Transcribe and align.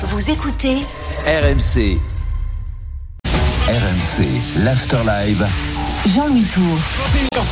Vous 0.00 0.30
écoutez 0.30 0.76
RMC. 1.26 1.98
RMC, 3.66 4.62
l'Afterlive. 4.62 5.44
Jean-Louis 6.06 6.44
Tour. 6.54 6.78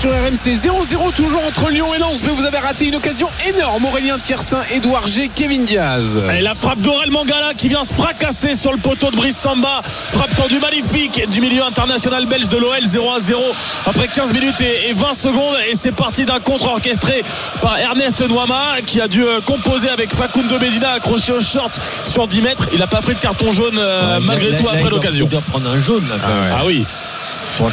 Sur 0.00 0.10
RMC 0.10 0.56
0-0 0.56 1.14
toujours 1.14 1.42
entre 1.46 1.70
Lyon 1.70 1.94
et 1.94 1.98
Lens 1.98 2.18
mais 2.22 2.30
vous 2.32 2.44
avez 2.44 2.58
raté 2.58 2.86
une 2.86 2.96
occasion 2.96 3.28
énorme. 3.48 3.84
Aurélien 3.84 4.18
Tiersin, 4.18 4.60
Edouard 4.74 5.06
G, 5.08 5.30
Kevin 5.34 5.64
Diaz. 5.64 6.24
Et 6.36 6.40
la 6.40 6.54
frappe 6.54 6.80
d'Aurel 6.80 7.10
Mangala 7.10 7.54
qui 7.54 7.68
vient 7.68 7.84
se 7.84 7.94
fracasser 7.94 8.54
sur 8.54 8.72
le 8.72 8.78
poteau 8.78 9.10
de 9.10 9.16
Brice 9.16 9.36
Samba. 9.36 9.82
Frappe 9.84 10.34
tendue 10.34 10.58
magnifique 10.60 11.28
du 11.30 11.40
milieu 11.40 11.64
international 11.64 12.26
belge 12.26 12.48
de 12.48 12.56
l'OL 12.56 12.82
0 12.82 13.12
à 13.12 13.18
0 13.20 13.42
après 13.86 14.08
15 14.08 14.32
minutes 14.32 14.60
et 14.60 14.92
20 14.92 15.12
secondes 15.14 15.56
et 15.70 15.74
c'est 15.74 15.92
parti 15.92 16.24
d'un 16.24 16.40
contre 16.40 16.68
orchestré 16.68 17.24
par 17.60 17.78
Ernest 17.78 18.20
Nouama 18.22 18.76
qui 18.86 19.00
a 19.00 19.08
dû 19.08 19.22
euh, 19.22 19.40
composer 19.40 19.88
avec 19.88 20.14
Facundo 20.14 20.58
Medina 20.58 20.90
accroché 20.92 21.32
au 21.32 21.40
short 21.40 21.78
sur 22.04 22.26
10 22.28 22.42
mètres. 22.42 22.68
Il 22.72 22.78
n'a 22.78 22.86
pas 22.86 23.00
pris 23.00 23.14
de 23.14 23.20
carton 23.20 23.50
jaune 23.50 23.78
euh, 23.78 24.20
malgré 24.20 24.50
Là, 24.50 24.58
tout 24.58 24.66
là, 24.66 24.72
après 24.74 24.90
l'occasion. 24.90 25.26
Il 25.26 25.30
doit 25.30 25.40
prendre 25.40 25.68
un 25.68 25.78
jaune. 25.80 26.08
Là, 26.08 26.16
ah 26.52 26.62
oui 26.64 26.84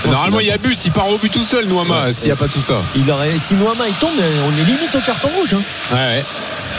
Normalement 0.06 0.40
il 0.40 0.48
y 0.48 0.52
a 0.52 0.58
but, 0.58 0.86
il 0.86 0.92
part 0.92 1.08
au 1.10 1.18
but 1.18 1.32
tout 1.32 1.44
seul 1.44 1.66
Ouais. 1.72 2.14
s'il 2.14 2.26
n'y 2.26 2.32
a 2.32 2.36
pas 2.36 2.48
tout 2.48 2.60
ça 2.60 2.82
il 2.96 3.10
aurait, 3.12 3.38
si 3.38 3.54
Noama 3.56 3.88
il 3.88 3.94
tombe, 3.96 4.12
on 4.46 4.52
est 4.58 4.64
limite 4.66 4.96
au 4.96 5.00
carton 5.02 5.30
rouge. 5.38 5.54
hein. 5.56 5.62
Ouais 5.92 5.98
ouais 5.98 6.26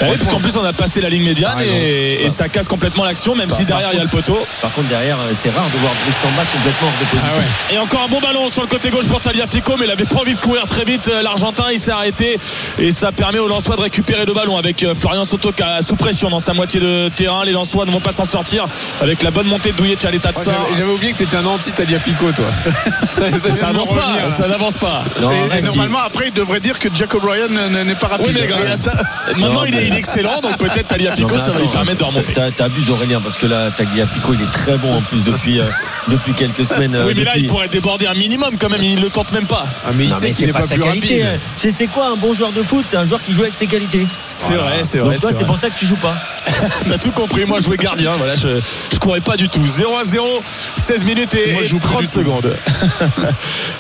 Oui, 0.03 0.09
parce 0.19 0.30
qu'en 0.30 0.41
plus 0.41 0.57
on 0.57 0.65
a 0.65 0.73
passé 0.73 1.01
la 1.01 1.09
ligne 1.09 1.25
médiane 1.25 1.59
et, 1.62 2.25
et 2.25 2.30
ça 2.30 2.48
casse 2.48 2.69
complètement 2.69 3.05
l'action 3.05 3.35
même 3.35 3.48
Bah, 3.48 3.55
si 3.57 3.65
derrière 3.65 3.91
il 3.93 3.97
y 3.98 4.01
a 4.01 4.05
le 4.05 4.09
poteau 4.11 4.39
Par 4.61 4.73
contre, 4.73 4.89
derrière, 4.89 5.16
euh, 5.19 5.33
c'est 5.43 5.51
rare 5.51 5.65
de 5.73 5.79
voir 5.79 5.93
Brice 6.05 6.15
Samba 6.23 6.43
complètement 6.52 6.89
hors 6.89 7.01
de 7.01 7.05
position. 7.07 7.30
Ah 7.35 7.39
ouais 7.39 7.75
Et 7.75 7.79
encore 7.79 8.02
un 8.05 8.09
bon 8.09 8.21
ballon 8.21 8.49
sur 8.51 8.62
le 8.62 8.69
côté 8.69 8.91
gauche 8.91 9.07
pour 9.07 9.21
Taliafico, 9.21 9.75
mais 9.79 9.87
il 9.87 9.91
avait 9.91 10.05
pas 10.05 10.16
envie 10.21 10.35
de 10.35 10.41
courir 10.41 10.66
très 10.66 10.85
vite. 10.85 11.09
euh, 11.09 11.23
L'Argentin, 11.23 11.65
il 11.73 11.79
s'est 11.79 11.93
arrêté 11.93 12.38
et 12.79 12.91
ça 12.91 13.12
permet 13.12 13.38
aux 13.38 13.49
Lensois 13.49 13.77
de 13.77 13.83
récupérer 13.83 14.25
le 14.27 14.33
ballon 14.35 14.57
avec 14.59 14.83
euh, 14.83 14.95
Florian 14.95 15.25
Soto 15.25 15.52
qui 15.52 15.62
a 15.62 15.80
sous 15.83 15.97
pression 15.97 16.29
dans 16.30 16.38
sa 16.41 16.52
moitié 16.55 16.80
de 16.80 17.09
terrain. 17.16 17.45
Les 17.45 17.52
Lensois 17.52 17.87
ne 17.87 17.91
vont 17.91 18.01
pas 18.01 18.13
s'en 18.13 18.24
sortir 18.24 18.66
avec 19.01 19.23
la 19.23 19.30
bonne 19.30 19.47
montée 19.47 19.73
de 19.73 19.77
Douillet 19.77 19.97
Chaleta 20.01 20.30
de 20.30 20.35
Moi, 20.35 20.45
ça. 20.45 20.51
j'avais- 20.52 20.79
J'avais 20.79 20.93
oublié 20.93 21.13
que 21.13 21.19
t'étais 21.19 21.37
un 21.37 21.46
anti-Taliafico 21.46 22.33
toi 22.33 22.45
ça, 23.15 23.30
ça 23.52 23.66
de 23.66 23.71
avance 23.71 23.88
pas, 23.95 24.30
ça 24.30 24.49
n'avance 24.49 24.74
pas. 24.74 25.05
Non, 25.21 25.30
Et- 25.57 25.63
normalement, 25.63 26.01
après, 26.05 26.27
il 26.29 26.33
devrait 26.35 26.61
dire 26.61 26.79
que 26.79 26.88
Jacob 26.95 27.23
Ryan 27.24 27.68
n'est 27.85 27.95
pas 27.95 28.09
rapide. 28.09 28.27
Oui, 28.29 28.35
mais 28.40 28.46
Voilà, 28.49 28.77
ça- 28.77 28.93
Maintenant, 29.37 29.52
Non, 29.55 29.65
il, 29.66 29.74
est, 29.77 29.84
il 29.87 29.95
est 29.95 29.99
excellent, 29.99 30.40
donc 30.40 30.57
peut-être 30.59 30.95
mais 30.99 31.38
ça 31.40 31.52
va 31.52 31.60
lui 31.60 31.68
permettre 31.68 31.99
de 31.99 32.04
remonter. 32.04 32.32
t'as- 32.32 32.51
T'abuses 32.51 32.90
Aurélien 32.90 33.21
parce 33.21 33.37
que 33.37 33.46
là, 33.46 33.71
Tagliafico, 33.71 34.35
il 34.35 34.43
est 34.43 34.51
très 34.52 34.77
bon 34.79 34.95
en 34.96 35.01
plus 35.02 35.23
depuis, 35.24 35.60
euh, 35.60 35.65
depuis 36.09 36.32
quelques 36.32 36.66
semaines. 36.66 36.95
euh, 36.95 37.07
Oui, 37.07 37.15
mais 37.16 37.24
là, 37.24 37.32
depuis- 37.32 37.45
il 37.45 37.49
pourrait 37.49 37.68
déborder 37.68 38.07
un 38.07 38.15
minimum 38.15 38.57
quand 38.59 38.68
même, 38.68 38.82
il 38.82 39.01
le 39.01 39.09
tente 39.10 39.32
même 39.32 39.46
pas. 39.46 39.66
Ah 39.87 39.90
mais 39.95 40.05
il 40.05 40.10
Non, 40.10 40.16
sait 40.18 40.27
qu'il 40.27 40.35
c'est 40.37 40.46
n'est 40.46 40.52
pas, 40.52 40.60
pas 40.60 40.66
sa 40.66 40.74
plus 40.74 40.82
qualité. 40.85 41.23
rapide 41.24 41.37
hein. 41.37 41.49
C'est 41.57 41.71
c'est 41.71 41.87
quoi 41.87 42.09
un 42.09 42.16
bon 42.16 42.35
joueur 42.35 42.52
de 42.52 42.62
foot? 42.62 42.85
C'est 42.88 42.96
un 42.96 43.07
joueur 43.07 43.23
qui 43.23 43.32
joue 43.32 43.43
avec 43.43 43.55
ses 43.55 43.66
qualités. 43.66 44.07
C'est 44.37 44.55
vrai, 44.55 44.80
c'est 44.82 44.99
Donc 44.99 45.07
vrai. 45.09 45.16
toi, 45.16 45.30
c'est 45.38 45.46
pour 45.46 45.57
ça 45.59 45.71
que 45.71 45.79
tu 45.79 45.87
joues 45.87 45.96
pas. 45.96 46.16
T'as 46.88 46.99
tout 46.99 47.12
compris. 47.12 47.45
Moi, 47.46 47.60
je 47.60 47.65
jouais 47.65 47.77
gardien. 47.77 48.12
Voilà, 48.18 48.35
je, 48.35 48.49
je 48.93 48.99
courais 48.99 49.21
pas 49.21 49.37
du 49.37 49.49
tout. 49.49 49.66
0 49.66 49.96
à 49.96 50.05
0, 50.05 50.43
16 50.77 51.05
minutes 51.05 51.35
et, 51.35 51.52
Moi, 51.52 51.60
je 51.62 51.66
et 51.66 51.68
joue 51.68 51.79
plus 51.79 51.88
30 51.88 52.01
du 52.02 52.07
tout. 52.09 52.12
secondes. 52.15 52.57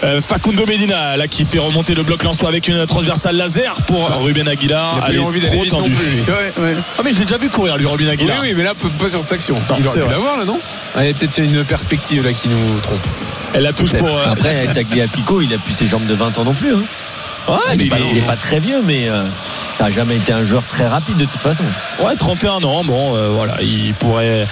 Euh, 0.02 0.20
Facundo 0.20 0.66
Medina, 0.66 1.16
là, 1.16 1.28
qui 1.28 1.44
fait 1.44 1.58
remonter 1.58 1.94
le 1.94 2.02
bloc 2.02 2.22
lensois 2.24 2.48
avec 2.48 2.68
une 2.68 2.84
transversale 2.86 3.36
laser 3.36 3.74
pour 3.86 4.10
Ruben 4.22 4.46
Aguilar. 4.48 5.06
Il 5.10 5.18
a 5.18 5.22
envie 5.22 5.40
d'aller 5.40 5.52
trop 5.54 5.62
vite 5.62 5.72
non 5.72 5.78
tendue. 5.80 5.93
Plus, 5.94 6.06
lui. 6.10 6.20
Ouais, 6.22 6.52
ouais. 6.58 6.76
Ah, 6.98 7.02
mais 7.04 7.10
je 7.12 7.18
l'ai 7.18 7.24
déjà 7.24 7.38
vu 7.38 7.48
courir, 7.50 7.76
lui, 7.76 7.86
Oui, 7.86 8.08
Aguilar. 8.08 8.38
oui, 8.42 8.54
mais 8.56 8.64
là, 8.64 8.72
pas 8.74 9.08
sur 9.08 9.22
cette 9.22 9.32
action. 9.32 9.54
Non, 9.70 9.76
il 9.78 9.86
aurait 9.88 10.00
pu 10.00 10.08
l'avoir 10.08 10.36
là, 10.38 10.44
non 10.44 10.58
Ah, 10.94 11.04
Il 11.04 11.08
y 11.08 11.10
a 11.10 11.14
peut-être 11.14 11.38
une 11.38 11.64
perspective 11.64 12.24
là 12.24 12.32
qui 12.32 12.48
nous 12.48 12.80
trompe. 12.80 13.06
Elle 13.54 13.62
la 13.62 13.72
touche 13.72 13.92
pour. 13.94 14.08
euh, 14.08 14.24
Après, 14.30 14.66
Tagliafico, 14.74 15.40
il 15.40 15.52
a 15.54 15.58
plus 15.58 15.72
ses 15.74 15.86
jambes 15.86 16.06
de 16.06 16.14
20 16.14 16.36
ans 16.38 16.44
non 16.44 16.54
plus. 16.54 16.74
hein. 16.74 16.82
Ouais, 17.46 17.56
il, 17.72 17.78
mais 17.78 17.84
est 17.84 17.88
pas, 17.90 17.98
il 17.98 18.04
est- 18.06 18.10
il 18.12 18.18
est 18.18 18.22
pas 18.26 18.36
très 18.36 18.58
vieux, 18.58 18.80
mais 18.82 19.08
euh, 19.10 19.24
ça 19.76 19.86
a 19.86 19.90
jamais 19.90 20.16
été 20.16 20.32
un 20.32 20.44
joueur 20.46 20.62
très 20.66 20.86
rapide 20.86 21.18
de 21.18 21.26
toute 21.26 21.40
façon. 21.42 21.62
Ouais, 22.00 22.16
31 22.16 22.62
ans. 22.64 22.82
Bon, 22.84 23.14
euh, 23.16 23.28
voilà, 23.28 23.58
il 23.60 23.92
pourrait. 23.94 24.46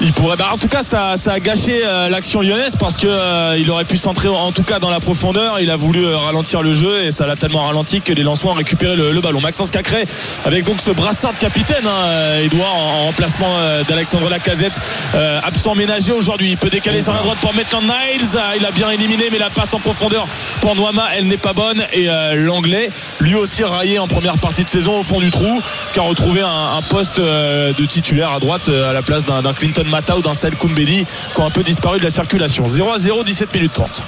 Il 0.00 0.12
pourrait. 0.12 0.36
Bah, 0.36 0.50
en 0.52 0.58
tout 0.58 0.68
cas, 0.68 0.82
ça, 0.82 1.16
ça 1.16 1.32
a 1.32 1.40
gâché 1.40 1.82
euh, 1.84 2.08
l'action 2.08 2.40
lyonnaise 2.40 2.76
parce 2.76 2.96
que 2.96 3.06
euh, 3.06 3.56
il 3.58 3.70
aurait 3.70 3.84
pu 3.84 3.96
s'entrer 3.96 4.28
en 4.28 4.52
tout 4.52 4.62
cas 4.62 4.78
dans 4.78 4.90
la 4.90 5.00
profondeur. 5.00 5.60
Il 5.60 5.70
a 5.70 5.76
voulu 5.76 6.04
euh, 6.04 6.16
ralentir 6.16 6.62
le 6.62 6.74
jeu 6.74 7.04
et 7.04 7.10
ça 7.10 7.26
l'a 7.26 7.36
tellement 7.36 7.66
ralenti 7.66 8.02
que 8.02 8.12
les 8.12 8.22
Lensois 8.22 8.52
ont 8.52 8.54
récupéré 8.54 8.96
le, 8.96 9.20
ballon. 9.20 9.40
Maxence 9.40 9.70
Cacré 9.70 10.06
avec 10.44 10.64
donc 10.64 10.80
ce 10.80 10.90
brassard 10.90 11.32
de 11.32 11.38
capitaine, 11.38 11.86
hein, 11.86 12.06
euh, 12.06 12.44
Edouard, 12.44 12.74
en, 12.74 12.78
en 12.78 13.06
remplacement 13.06 13.58
euh, 13.58 13.84
d'Alexandre 13.84 14.28
Lacazette, 14.28 14.80
euh, 15.14 15.40
absent 15.42 15.74
ménager 15.74 16.12
aujourd'hui. 16.12 16.50
Il 16.50 16.56
peut 16.56 16.70
décaler 16.70 17.00
sur 17.00 17.14
la 17.14 17.20
droite 17.20 17.38
pour 17.40 17.54
Maitland 17.54 17.84
Niles. 17.84 18.26
Ah, 18.36 18.54
Il 18.56 18.66
a 18.66 18.70
bien 18.70 18.90
éliminé, 18.90 19.28
mais 19.30 19.38
la 19.38 19.50
passe 19.50 19.72
en 19.72 19.80
profondeur 19.80 20.26
pour 20.60 20.74
Noama, 20.74 21.04
elle 21.16 21.26
n'est 21.26 21.36
pas 21.36 21.52
bonne. 21.52 21.82
Et 21.92 22.08
euh, 22.08 22.34
l'anglais, 22.34 22.90
lui 23.20 23.34
aussi 23.34 23.64
raillé 23.64 23.98
en 23.98 24.08
première 24.08 24.38
partie 24.38 24.64
de 24.64 24.68
saison 24.68 25.00
au 25.00 25.02
fond 25.02 25.20
du 25.20 25.30
trou, 25.30 25.60
qui 25.92 25.98
a 25.98 26.02
retrouvé 26.02 26.40
un, 26.42 26.82
poste 26.88 27.18
euh, 27.18 27.72
de 27.72 27.84
titulaire 27.84 28.32
à 28.32 28.40
droite 28.40 28.68
euh, 28.68 28.90
à 28.90 28.92
la 28.92 29.02
place 29.02 29.24
d'un 29.24 29.52
Clinton 29.52 29.84
Mata 29.86 30.16
ou 30.16 30.22
d'un 30.22 30.34
Sel 30.34 30.54
Koumbedi 30.56 31.06
qui 31.34 31.40
ont 31.40 31.46
un 31.46 31.50
peu 31.50 31.62
disparu 31.62 31.98
de 31.98 32.04
la 32.04 32.10
circulation. 32.10 32.66
0 32.68 32.92
à 32.92 32.98
0, 32.98 33.24
17 33.24 33.54
minutes 33.54 33.72
30. 33.72 34.00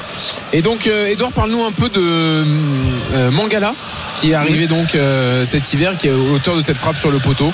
Et 0.52 0.62
donc, 0.62 0.86
euh, 0.86 1.06
Edouard, 1.06 1.32
parle-nous 1.32 1.64
un 1.64 1.72
peu 1.72 1.88
de 1.88 2.00
euh, 2.00 3.30
Mangala, 3.30 3.74
qui 4.16 4.30
est 4.30 4.34
arrivé 4.34 4.66
donc 4.66 4.94
euh, 4.94 5.44
cet 5.46 5.72
hiver, 5.72 5.96
qui 5.96 6.08
est 6.08 6.12
auteur 6.12 6.56
de 6.56 6.62
cette 6.62 6.76
frappe 6.76 6.98
sur 6.98 7.10
le 7.10 7.18
poteau. 7.18 7.52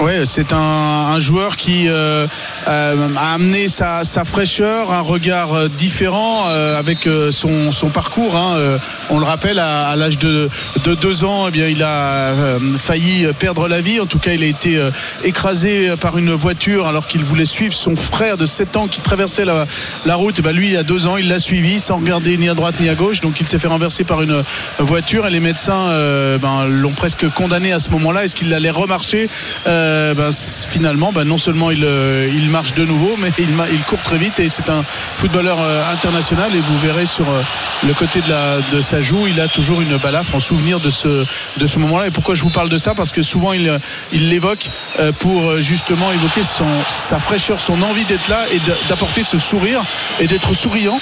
Ouais, 0.00 0.24
c'est 0.26 0.52
un, 0.52 0.56
un 0.58 1.18
joueur 1.20 1.56
qui 1.56 1.88
euh, 1.88 2.26
euh, 2.68 3.08
a 3.16 3.34
amené 3.34 3.68
sa, 3.68 4.04
sa 4.04 4.24
fraîcheur, 4.24 4.92
un 4.92 5.00
regard 5.00 5.70
différent 5.70 6.44
euh, 6.48 6.78
avec 6.78 7.06
euh, 7.06 7.30
son, 7.30 7.72
son 7.72 7.88
parcours. 7.88 8.36
hein. 8.36 8.54
Euh, 8.56 8.78
on 9.08 9.18
le 9.18 9.24
rappelle, 9.24 9.58
à, 9.58 9.88
à 9.88 9.96
l'âge 9.96 10.18
de, 10.18 10.50
de 10.84 10.94
deux 10.94 11.24
ans, 11.24 11.46
eh 11.48 11.50
bien, 11.50 11.66
il 11.66 11.82
a 11.82 11.88
euh, 11.88 12.58
failli 12.78 13.26
perdre 13.38 13.68
la 13.68 13.80
vie. 13.80 13.98
En 14.00 14.06
tout 14.06 14.18
cas, 14.18 14.32
il 14.32 14.42
a 14.42 14.46
été 14.46 14.76
euh, 14.76 14.90
écrasé 15.24 15.92
par 15.98 16.18
une 16.18 16.32
voiture 16.32 16.86
alors 16.86 17.06
qu'il 17.06 17.24
voulait 17.24 17.46
suivre 17.46 17.65
son 17.72 17.96
frère 17.96 18.36
de 18.36 18.46
7 18.46 18.76
ans 18.76 18.86
qui 18.86 19.00
traversait 19.00 19.44
la, 19.44 20.14
route. 20.14 20.38
Et 20.38 20.42
ben, 20.42 20.52
lui, 20.52 20.76
à 20.76 20.82
deux 20.82 21.06
ans, 21.06 21.16
il 21.16 21.28
l'a 21.28 21.38
suivi 21.38 21.80
sans 21.80 21.96
regarder 21.96 22.36
ni 22.36 22.48
à 22.48 22.54
droite 22.54 22.76
ni 22.80 22.88
à 22.88 22.94
gauche. 22.94 23.20
Donc, 23.20 23.40
il 23.40 23.46
s'est 23.46 23.58
fait 23.58 23.68
renverser 23.68 24.04
par 24.04 24.22
une 24.22 24.42
voiture 24.78 25.26
et 25.26 25.30
les 25.30 25.40
médecins 25.40 25.88
euh, 25.88 26.38
ben, 26.38 26.66
l'ont 26.66 26.92
presque 26.92 27.28
condamné 27.30 27.72
à 27.72 27.78
ce 27.78 27.90
moment-là. 27.90 28.24
Est-ce 28.24 28.36
qu'il 28.36 28.52
allait 28.54 28.70
remarcher? 28.70 29.28
Euh, 29.66 30.14
ben, 30.14 30.30
Finalement, 30.32 31.12
non 31.24 31.38
seulement 31.38 31.70
il, 31.70 31.84
euh, 31.84 32.28
marche 32.48 32.74
de 32.74 32.84
nouveau, 32.84 33.16
mais 33.18 33.30
il, 33.38 33.82
court 33.84 34.02
très 34.02 34.18
vite 34.18 34.38
et 34.40 34.48
c'est 34.48 34.68
un 34.68 34.82
footballeur 34.82 35.58
euh, 35.60 35.92
international. 35.92 36.54
Et 36.54 36.60
vous 36.60 36.78
verrez 36.78 37.06
sur 37.06 37.28
euh, 37.28 37.42
le 37.84 37.92
côté 37.94 38.20
de, 38.20 38.80
sa 38.80 39.00
joue, 39.00 39.26
il 39.26 39.40
a 39.40 39.48
toujours 39.48 39.80
une 39.80 39.96
balafre 39.98 40.34
en 40.34 40.40
souvenir 40.40 40.80
de 40.80 40.90
ce, 40.90 41.78
moment-là. 41.78 42.08
Et 42.08 42.10
pourquoi 42.10 42.34
je 42.34 42.42
vous 42.42 42.50
parle 42.50 42.68
de 42.68 42.78
ça? 42.78 42.94
Parce 42.94 43.12
que 43.12 43.22
souvent, 43.22 43.52
il 43.52 43.68
euh, 43.68 43.78
l'évoque 44.12 44.70
euh, 44.98 45.12
pour 45.12 45.50
euh, 45.50 45.60
justement 45.60 46.12
évoquer 46.12 46.42
sa 46.42 47.18
fraîcheur, 47.18 47.55
son 47.60 47.82
envie 47.82 48.04
d'être 48.04 48.28
là 48.28 48.44
et 48.52 48.60
d'apporter 48.88 49.22
ce 49.22 49.38
sourire 49.38 49.82
et 50.20 50.26
d'être 50.26 50.54
souriant. 50.54 50.98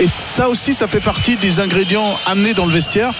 Et 0.00 0.06
ça 0.06 0.48
aussi, 0.48 0.74
ça 0.74 0.88
fait 0.88 1.00
partie 1.00 1.36
des 1.36 1.60
ingrédients 1.60 2.18
amenés 2.26 2.54
dans 2.54 2.66
le 2.66 2.72
vestiaire. 2.72 3.12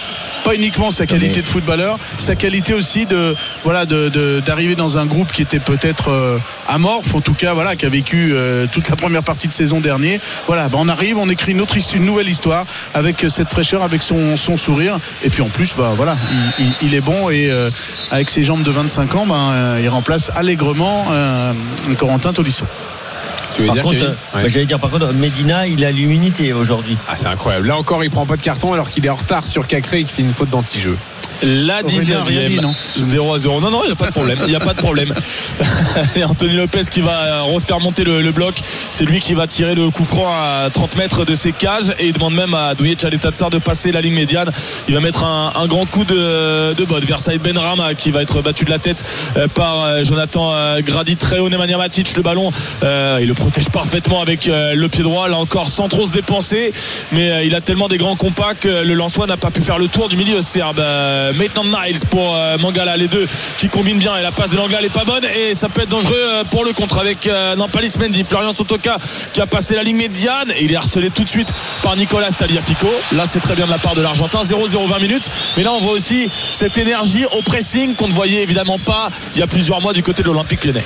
Pas 0.44 0.54
uniquement 0.54 0.90
sa 0.90 1.06
qualité 1.06 1.42
de 1.42 1.46
footballeur, 1.46 1.98
sa 2.18 2.34
qualité 2.34 2.72
aussi 2.74 3.04
de 3.06 3.34
voilà 3.62 3.84
de- 3.84 4.08
de- 4.08 4.40
d'arriver 4.44 4.74
dans 4.74 4.96
un 4.98 5.04
groupe 5.06 5.32
qui 5.32 5.42
était 5.42 5.60
peut-être 5.60 6.08
euh, 6.10 6.38
amorphe, 6.68 7.14
en 7.14 7.20
tout 7.20 7.34
cas 7.34 7.52
voilà 7.52 7.76
qui 7.76 7.84
a 7.86 7.88
vécu 7.88 8.30
euh, 8.32 8.66
toute 8.72 8.88
la 8.88 8.96
première 8.96 9.22
partie 9.22 9.48
de 9.48 9.52
saison 9.52 9.80
dernier. 9.80 10.18
Voilà, 10.46 10.68
ben, 10.68 10.78
on 10.80 10.88
arrive, 10.88 11.18
on 11.18 11.28
écrit 11.28 11.52
une 11.52 11.60
autre 11.60 11.76
his- 11.76 11.92
une 11.94 12.04
nouvelle 12.06 12.28
histoire 12.28 12.64
avec 12.94 13.24
cette 13.28 13.50
fraîcheur, 13.50 13.82
avec 13.82 14.02
son, 14.02 14.36
son 14.36 14.56
sourire, 14.56 14.98
et 15.22 15.28
puis 15.30 15.42
en 15.42 15.48
plus 15.48 15.74
bah 15.76 15.92
voilà, 15.94 16.16
il, 16.58 16.64
il- 16.66 16.74
il 16.88 16.94
est 16.94 17.00
bon 17.02 17.28
et 17.30 17.50
euh, 17.50 17.70
avec 18.10 18.30
ses 18.30 18.42
jambes 18.42 18.62
de 18.62 18.70
25 18.70 19.14
ans, 19.16 19.26
ben, 19.26 19.50
euh, 19.52 19.80
il 19.82 19.88
remplace 19.88 20.30
allègrement 20.34 21.06
euh, 21.10 21.52
Corentin 21.98 22.32
Tolisso. 22.32 22.64
Tu 23.60 23.66
veux 23.66 23.66
Par 23.66 23.74
dire 23.74 23.82
contre, 23.84 24.02
euh, 24.04 24.08
Ouais. 24.36 24.42
bah, 24.42 24.48
j'allais 24.48 24.66
dire 24.66 24.80
par 24.80 24.90
contre, 24.90 25.12
Medina, 25.12 25.66
il 25.66 25.84
a 25.84 25.90
l'immunité 25.92 26.52
aujourd'hui. 26.52 26.96
Ah, 27.08 27.16
c'est 27.16 27.26
incroyable. 27.26 27.66
Là 27.66 27.76
encore, 27.76 28.02
il 28.04 28.10
prend 28.10 28.24
pas 28.26 28.36
de 28.36 28.42
carton 28.42 28.72
alors 28.72 28.88
qu'il 28.88 29.04
est 29.04 29.10
en 29.10 29.14
retard 29.16 29.44
sur 29.46 29.66
Cacré 29.66 30.00
et 30.00 30.04
qu'il 30.04 30.12
fait 30.14 30.22
une 30.22 30.32
faute 30.32 30.50
d'anti-jeu. 30.50 30.96
La 31.42 31.82
Aurélien, 31.82 32.22
rien 32.24 32.48
dit, 32.48 32.56
19e. 32.58 32.60
non 32.62 32.74
0 32.96 33.34
à 33.34 33.38
0. 33.38 33.60
Non, 33.60 33.70
non, 33.70 33.80
il 33.84 33.86
n'y 33.86 33.92
a 33.92 33.96
pas 33.96 34.06
de 34.06 34.12
problème. 34.12 34.38
Il 34.42 34.48
n'y 34.48 34.54
a 34.54 34.60
pas 34.60 34.74
de 34.74 34.78
problème. 34.78 35.14
Et 36.16 36.24
Anthony 36.24 36.54
Lopez 36.56 36.84
qui 36.90 37.00
va 37.00 37.42
refaire 37.42 37.80
monter 37.80 38.04
le, 38.04 38.22
le 38.22 38.32
bloc. 38.32 38.54
C'est 38.90 39.04
lui 39.04 39.20
qui 39.20 39.34
va 39.34 39.46
tirer 39.46 39.74
le 39.74 39.90
coup 39.90 40.04
franc 40.04 40.26
à 40.28 40.68
30 40.72 40.96
mètres 40.96 41.24
de 41.24 41.34
ses 41.34 41.52
cages. 41.52 41.94
Et 41.98 42.06
il 42.08 42.12
demande 42.12 42.34
même 42.34 42.54
à 42.54 42.74
Douye 42.74 42.94
Tchaletatsar 42.94 43.50
de 43.50 43.58
passer 43.58 43.92
la 43.92 44.00
ligne 44.00 44.14
médiane. 44.14 44.50
Il 44.88 44.94
va 44.94 45.00
mettre 45.00 45.24
un, 45.24 45.52
un 45.56 45.66
grand 45.66 45.86
coup 45.86 46.04
de, 46.04 46.74
de 46.74 46.84
botte 46.84 47.04
vers 47.04 47.20
Saïd 47.20 47.40
Benrama 47.40 47.94
qui 47.94 48.10
va 48.10 48.22
être 48.22 48.42
battu 48.42 48.64
de 48.64 48.70
la 48.70 48.78
tête 48.78 49.02
euh, 49.36 49.48
par 49.48 49.84
euh, 49.84 50.04
Jonathan 50.04 50.50
euh, 50.52 50.80
Grady. 50.82 51.16
Très 51.16 51.38
haut, 51.38 51.48
Nemanja 51.48 51.76
Matic. 51.78 52.16
Le 52.16 52.22
ballon, 52.22 52.50
euh, 52.82 53.18
il 53.20 53.28
le 53.28 53.34
protège 53.34 53.70
parfaitement 53.70 54.20
avec 54.20 54.48
euh, 54.48 54.74
le 54.74 54.88
pied 54.88 55.02
droit. 55.02 55.28
Là 55.28 55.36
encore, 55.38 55.68
sans 55.68 55.88
trop 55.88 56.04
se 56.04 56.10
dépenser. 56.12 56.72
Mais 57.12 57.30
euh, 57.30 57.44
il 57.44 57.54
a 57.54 57.60
tellement 57.60 57.88
des 57.88 57.98
grands 57.98 58.16
compas 58.16 58.54
que 58.54 58.68
le 58.84 58.94
Lensois 58.94 59.26
n'a 59.26 59.36
pas 59.36 59.50
pu 59.50 59.62
faire 59.62 59.78
le 59.78 59.88
tour 59.88 60.08
du 60.08 60.16
milieu 60.16 60.40
serbe. 60.40 60.80
Euh, 61.30 61.38
Maitland 61.38 61.66
Niles 61.66 61.98
pour 62.10 62.36
euh, 62.36 62.58
Mangala, 62.58 62.96
les 62.96 63.08
deux 63.08 63.26
qui 63.58 63.68
combinent 63.68 63.98
bien. 63.98 64.16
Et 64.16 64.22
la 64.22 64.32
passe 64.32 64.50
de 64.50 64.56
l'anglais, 64.56 64.76
elle 64.78 64.86
est 64.86 64.88
pas 64.90 65.04
bonne. 65.04 65.24
Et 65.24 65.54
ça 65.54 65.68
peut 65.68 65.82
être 65.82 65.88
dangereux 65.88 66.14
euh, 66.16 66.44
pour 66.44 66.64
le 66.64 66.72
contre 66.72 66.98
avec 66.98 67.28
Nampalis 67.56 67.94
Mendy, 67.98 68.24
Florian 68.24 68.54
Sotoka 68.54 68.98
qui 69.32 69.40
a 69.40 69.46
passé 69.46 69.74
la 69.74 69.82
ligne 69.82 69.96
médiane. 69.96 70.50
Et 70.56 70.64
il 70.64 70.72
est 70.72 70.76
harcelé 70.76 71.10
tout 71.10 71.24
de 71.24 71.28
suite 71.28 71.52
par 71.82 71.96
Nicolas 71.96 72.30
Taliafico. 72.30 72.88
Là, 73.12 73.24
c'est 73.26 73.40
très 73.40 73.54
bien 73.54 73.66
de 73.66 73.70
la 73.70 73.78
part 73.78 73.94
de 73.94 74.02
l'Argentin. 74.02 74.40
0-0 74.42 74.86
20 74.88 74.98
minutes. 74.98 75.30
Mais 75.56 75.62
là, 75.62 75.72
on 75.72 75.78
voit 75.80 75.92
aussi 75.92 76.30
cette 76.52 76.78
énergie 76.78 77.24
au 77.36 77.42
pressing 77.42 77.94
qu'on 77.94 78.08
ne 78.08 78.12
voyait 78.12 78.42
évidemment 78.42 78.78
pas 78.78 79.10
il 79.34 79.40
y 79.40 79.42
a 79.42 79.46
plusieurs 79.46 79.80
mois 79.80 79.92
du 79.92 80.02
côté 80.02 80.22
de 80.22 80.28
l'Olympique 80.28 80.64
lyonnais. 80.64 80.84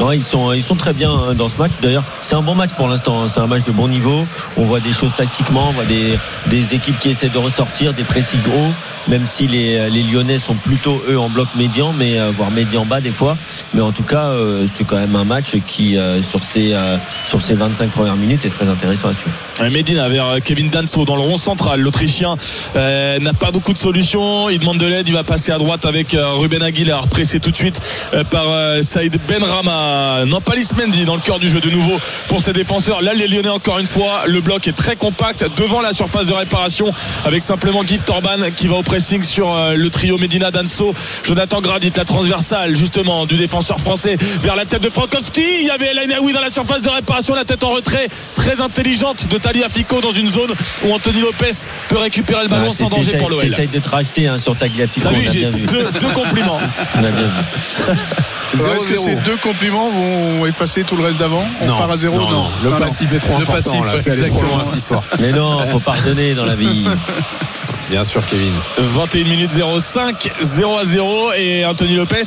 Non, 0.00 0.12
ils 0.12 0.22
sont, 0.22 0.52
ils 0.52 0.62
sont 0.62 0.76
très 0.76 0.92
bien 0.92 1.34
dans 1.34 1.48
ce 1.48 1.56
match. 1.56 1.72
D'ailleurs, 1.82 2.04
c'est 2.22 2.36
un 2.36 2.42
bon 2.42 2.54
match 2.54 2.70
pour 2.76 2.86
l'instant. 2.86 3.22
hein. 3.22 3.26
C'est 3.32 3.40
un 3.40 3.48
match 3.48 3.64
de 3.64 3.72
bon 3.72 3.88
niveau. 3.88 4.26
On 4.56 4.64
voit 4.64 4.78
des 4.78 4.92
choses 4.92 5.10
tactiquement, 5.16 5.70
on 5.70 5.72
voit 5.72 5.84
des, 5.86 6.16
des 6.46 6.74
équipes 6.74 6.98
qui 7.00 7.10
essaient 7.10 7.28
de 7.28 7.38
ressortir, 7.38 7.92
des 7.94 8.04
précis 8.04 8.38
gros. 8.38 8.68
Même 9.08 9.26
si 9.26 9.46
les, 9.46 9.88
les 9.90 10.02
Lyonnais 10.02 10.38
sont 10.38 10.54
plutôt 10.54 11.02
eux 11.08 11.18
en 11.18 11.30
bloc 11.30 11.48
médian, 11.56 11.92
mais 11.92 12.18
euh, 12.18 12.30
voire 12.36 12.50
médian 12.50 12.84
bas 12.84 13.00
des 13.00 13.10
fois. 13.10 13.36
Mais 13.74 13.80
en 13.80 13.92
tout 13.92 14.02
cas, 14.02 14.26
euh, 14.26 14.66
c'est 14.72 14.84
quand 14.84 14.96
même 14.96 15.16
un 15.16 15.24
match 15.24 15.56
qui 15.66 15.96
euh, 15.96 16.22
sur 16.22 16.42
ces 16.44 16.72
euh, 16.74 16.96
sur 17.26 17.40
ces 17.40 17.54
25 17.54 17.90
premières 17.90 18.16
minutes 18.16 18.44
est 18.44 18.50
très 18.50 18.68
intéressant 18.68 19.08
à 19.08 19.14
suivre. 19.14 19.36
Euh, 19.60 19.70
Medina 19.70 20.08
vers 20.08 20.26
euh, 20.26 20.38
Kevin 20.44 20.68
Danso 20.68 21.04
dans 21.04 21.16
le 21.16 21.22
rond 21.22 21.36
central. 21.36 21.80
L'Autrichien 21.80 22.36
euh, 22.76 23.18
n'a 23.18 23.32
pas 23.32 23.50
beaucoup 23.50 23.72
de 23.72 23.78
solutions. 23.78 24.48
Il 24.50 24.58
demande 24.58 24.78
de 24.78 24.86
l'aide. 24.86 25.08
Il 25.08 25.14
va 25.14 25.24
passer 25.24 25.52
à 25.52 25.58
droite 25.58 25.86
avec 25.86 26.14
euh, 26.14 26.32
Ruben 26.34 26.62
Aguilar, 26.62 27.08
pressé 27.08 27.40
tout 27.40 27.50
de 27.50 27.56
suite 27.56 27.80
euh, 28.14 28.24
par 28.24 28.44
euh, 28.48 28.82
Saïd 28.82 29.18
Benrama. 29.26 30.24
Non, 30.26 30.40
pas 30.40 30.52
Mendy 30.76 31.04
dans 31.04 31.14
le 31.14 31.20
cœur 31.20 31.38
du 31.38 31.48
jeu 31.48 31.60
de 31.60 31.70
nouveau 31.70 31.98
pour 32.28 32.42
ses 32.42 32.52
défenseurs. 32.52 33.00
Là, 33.00 33.14
les 33.14 33.26
Lyonnais, 33.26 33.48
encore 33.48 33.78
une 33.78 33.86
fois, 33.86 34.24
le 34.26 34.40
bloc 34.40 34.66
est 34.68 34.76
très 34.76 34.96
compact 34.96 35.46
devant 35.56 35.80
la 35.80 35.92
surface 35.92 36.26
de 36.26 36.32
réparation 36.32 36.92
avec 37.24 37.42
simplement 37.42 37.82
Gift 37.86 38.10
Orban 38.10 38.50
qui 38.54 38.66
va 38.66 38.76
au 38.76 38.82
pressing 38.82 38.97
sur 38.98 39.54
euh, 39.54 39.74
le 39.74 39.90
trio 39.90 40.18
Medina 40.18 40.50
Danso. 40.50 40.94
Jonathan 41.24 41.60
Gradit, 41.60 41.92
la 41.96 42.04
transversale 42.04 42.76
justement 42.76 43.26
du 43.26 43.36
défenseur 43.36 43.78
français 43.80 44.16
vers 44.42 44.56
la 44.56 44.64
tête 44.64 44.82
de 44.82 44.90
Frankowski. 44.90 45.42
Il 45.60 45.66
y 45.66 45.70
avait 45.70 45.86
El 45.86 45.98
Ainaoui 45.98 46.32
dans 46.32 46.40
la 46.40 46.50
surface 46.50 46.82
de 46.82 46.88
réparation, 46.88 47.34
la 47.34 47.44
tête 47.44 47.62
en 47.64 47.70
retrait 47.70 48.08
très 48.34 48.60
intelligente 48.60 49.26
de 49.28 49.38
Talia 49.38 49.68
Fico 49.68 50.00
dans 50.00 50.12
une 50.12 50.30
zone 50.30 50.50
où 50.84 50.92
Anthony 50.92 51.20
Lopez 51.20 51.52
peut 51.88 51.98
récupérer 51.98 52.42
le 52.42 52.48
ballon 52.48 52.68
Ah, 52.70 52.74
sans 52.74 52.88
danger 52.88 53.16
pour 53.18 53.30
l'OL. 53.30 53.40
T'essayes 53.40 53.68
de 53.68 53.78
te 53.78 53.88
racheter 53.88 54.26
hein, 54.28 54.38
sur 54.38 54.56
Tagliafico. 54.56 55.08
T'as 55.08 55.14
On 55.14 55.18
vu, 55.18 55.28
a 55.28 55.32
j'ai 55.32 55.38
bien 55.40 55.50
vu. 55.50 55.66
deux, 55.66 55.86
deux 56.00 56.08
compliments. 56.14 56.58
On 56.96 56.98
a 56.98 57.10
bien 57.10 57.10
vu. 57.22 57.94
Alors, 58.60 58.74
Est-ce 58.76 58.86
que 58.86 58.94
0-0. 58.94 59.04
ces 59.04 59.14
deux 59.16 59.36
compliments 59.36 59.90
vont 59.90 60.46
effacer 60.46 60.82
tout 60.82 60.96
le 60.96 61.04
reste 61.04 61.18
d'avant? 61.18 61.46
On 61.60 61.66
Non, 61.66 61.76
part 61.76 61.90
à 61.90 61.96
zéro 61.98 62.16
non, 62.18 62.30
non. 62.30 62.46
Le 62.64 62.70
passif 62.70 63.12
est 63.12 63.18
trop 63.18 63.36
Le 63.36 63.42
important. 63.42 63.52
passif, 63.72 63.84
là. 63.84 64.00
C'est 64.02 64.10
allé 64.10 64.20
trop 64.20 64.38
exactement. 64.38 64.56
loin, 64.56 64.64
cette 64.70 64.78
histoire. 64.78 65.02
Mais 65.20 65.32
non, 65.32 65.66
faut 65.68 65.80
pardonner 65.80 66.34
dans 66.34 66.46
la 66.46 66.54
vie. 66.56 66.86
Bien 67.90 68.04
sûr, 68.04 68.22
Kevin. 68.26 68.52
21 68.76 69.24
minutes 69.24 69.50
05, 69.80 70.30
0 70.42 70.78
à 70.78 70.84
0 70.84 71.32
et 71.32 71.64
Anthony 71.64 71.96
Lopez 71.96 72.22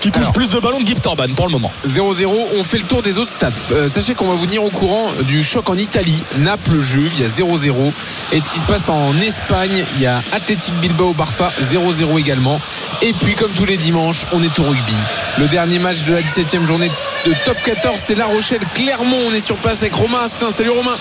qui 0.00 0.10
touche 0.10 0.22
Alors. 0.22 0.32
plus 0.32 0.50
de 0.50 0.58
ballons 0.58 0.78
que 0.80 0.86
Gift 0.86 1.06
Orban 1.06 1.28
pour 1.36 1.46
le 1.46 1.52
moment. 1.52 1.70
0-0, 1.86 2.26
on 2.56 2.64
fait 2.64 2.78
le 2.78 2.84
tour 2.84 3.02
des 3.02 3.18
autres 3.18 3.30
stades. 3.32 3.52
Euh, 3.72 3.90
sachez 3.90 4.14
qu'on 4.14 4.28
va 4.28 4.34
vous 4.34 4.46
tenir 4.46 4.64
au 4.64 4.70
courant 4.70 5.10
du 5.22 5.42
choc 5.42 5.68
en 5.68 5.76
Italie. 5.76 6.22
Naples-Juve, 6.38 7.12
il 7.16 7.22
y 7.22 7.24
a 7.24 7.28
0-0. 7.28 7.92
Et 8.32 8.40
de 8.40 8.44
ce 8.44 8.48
qui 8.48 8.58
se 8.58 8.64
passe 8.64 8.88
en 8.88 9.18
Espagne, 9.20 9.84
il 9.96 10.02
y 10.02 10.06
a 10.06 10.22
Athletic 10.32 10.74
Bilbao-Barça, 10.80 11.52
0-0 11.70 12.18
également. 12.18 12.58
Et 13.02 13.12
puis, 13.12 13.34
comme 13.34 13.52
tous 13.52 13.66
les 13.66 13.76
dimanches, 13.76 14.24
on 14.32 14.42
est 14.42 14.58
au 14.58 14.62
rugby. 14.62 14.94
Le 15.38 15.46
dernier 15.48 15.78
match 15.78 16.04
de 16.04 16.14
la 16.14 16.22
17e 16.22 16.66
journée 16.66 16.90
de 17.26 17.32
top 17.44 17.56
14, 17.64 17.96
c'est 18.02 18.14
La 18.14 18.26
Rochelle-Clermont. 18.26 19.18
On 19.28 19.34
est 19.34 19.40
sur 19.40 19.56
place 19.56 19.82
avec 19.82 19.94
Romain 19.94 20.20
Asselin. 20.24 20.52
Salut 20.52 20.70
Romain. 20.70 20.96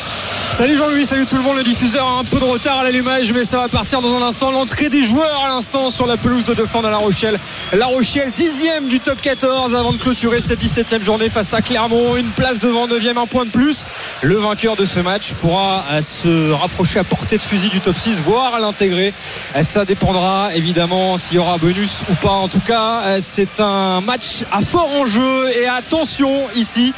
Salut 0.51 0.75
Jean-Louis, 0.75 1.05
salut 1.05 1.25
tout 1.25 1.37
le 1.37 1.43
monde. 1.43 1.55
Le 1.57 1.63
diffuseur 1.63 2.05
a 2.05 2.19
un 2.19 2.23
peu 2.25 2.37
de 2.37 2.43
retard 2.43 2.79
à 2.79 2.83
l'allumage, 2.83 3.31
mais 3.31 3.45
ça 3.45 3.57
va 3.57 3.69
partir 3.69 4.00
dans 4.01 4.15
un 4.17 4.27
instant. 4.27 4.51
L'entrée 4.51 4.89
des 4.89 5.03
joueurs 5.03 5.43
à 5.45 5.49
l'instant 5.49 5.89
sur 5.89 6.05
la 6.05 6.17
pelouse 6.17 6.43
de 6.43 6.53
Defend 6.53 6.83
à 6.83 6.89
La 6.89 6.97
Rochelle. 6.97 7.39
La 7.73 7.85
Rochelle, 7.85 8.31
dixième 8.35 8.87
du 8.87 8.99
top 8.99 9.21
14 9.21 9.75
avant 9.75 9.93
de 9.93 9.97
clôturer 9.97 10.41
cette 10.41 10.61
17e 10.61 11.03
journée 11.03 11.29
face 11.29 11.53
à 11.53 11.61
Clermont. 11.61 12.15
Une 12.15 12.29
place 12.29 12.59
devant, 12.59 12.87
neuvième, 12.87 13.17
un 13.17 13.27
point 13.27 13.45
de 13.45 13.51
plus. 13.51 13.85
Le 14.21 14.35
vainqueur 14.35 14.75
de 14.75 14.85
ce 14.85 14.99
match 14.99 15.33
pourra 15.33 15.85
euh, 15.91 16.01
se 16.01 16.51
rapprocher 16.51 16.99
à 16.99 17.03
portée 17.03 17.37
de 17.37 17.43
fusil 17.43 17.69
du 17.69 17.79
top 17.79 17.97
6, 17.97 18.21
voire 18.25 18.55
à 18.55 18.59
l'intégrer. 18.59 19.13
Euh, 19.55 19.63
Ça 19.63 19.85
dépendra 19.85 20.49
évidemment 20.55 21.17
s'il 21.17 21.35
y 21.35 21.39
aura 21.39 21.57
bonus 21.57 22.01
ou 22.09 22.15
pas. 22.15 22.31
En 22.31 22.47
tout 22.47 22.59
cas, 22.59 23.01
euh, 23.03 23.19
c'est 23.21 23.59
un 23.59 24.01
match 24.01 24.43
à 24.51 24.61
fort 24.61 24.89
enjeu 24.99 25.49
et 25.61 25.67
attention 25.67 26.31
ici. 26.55 26.93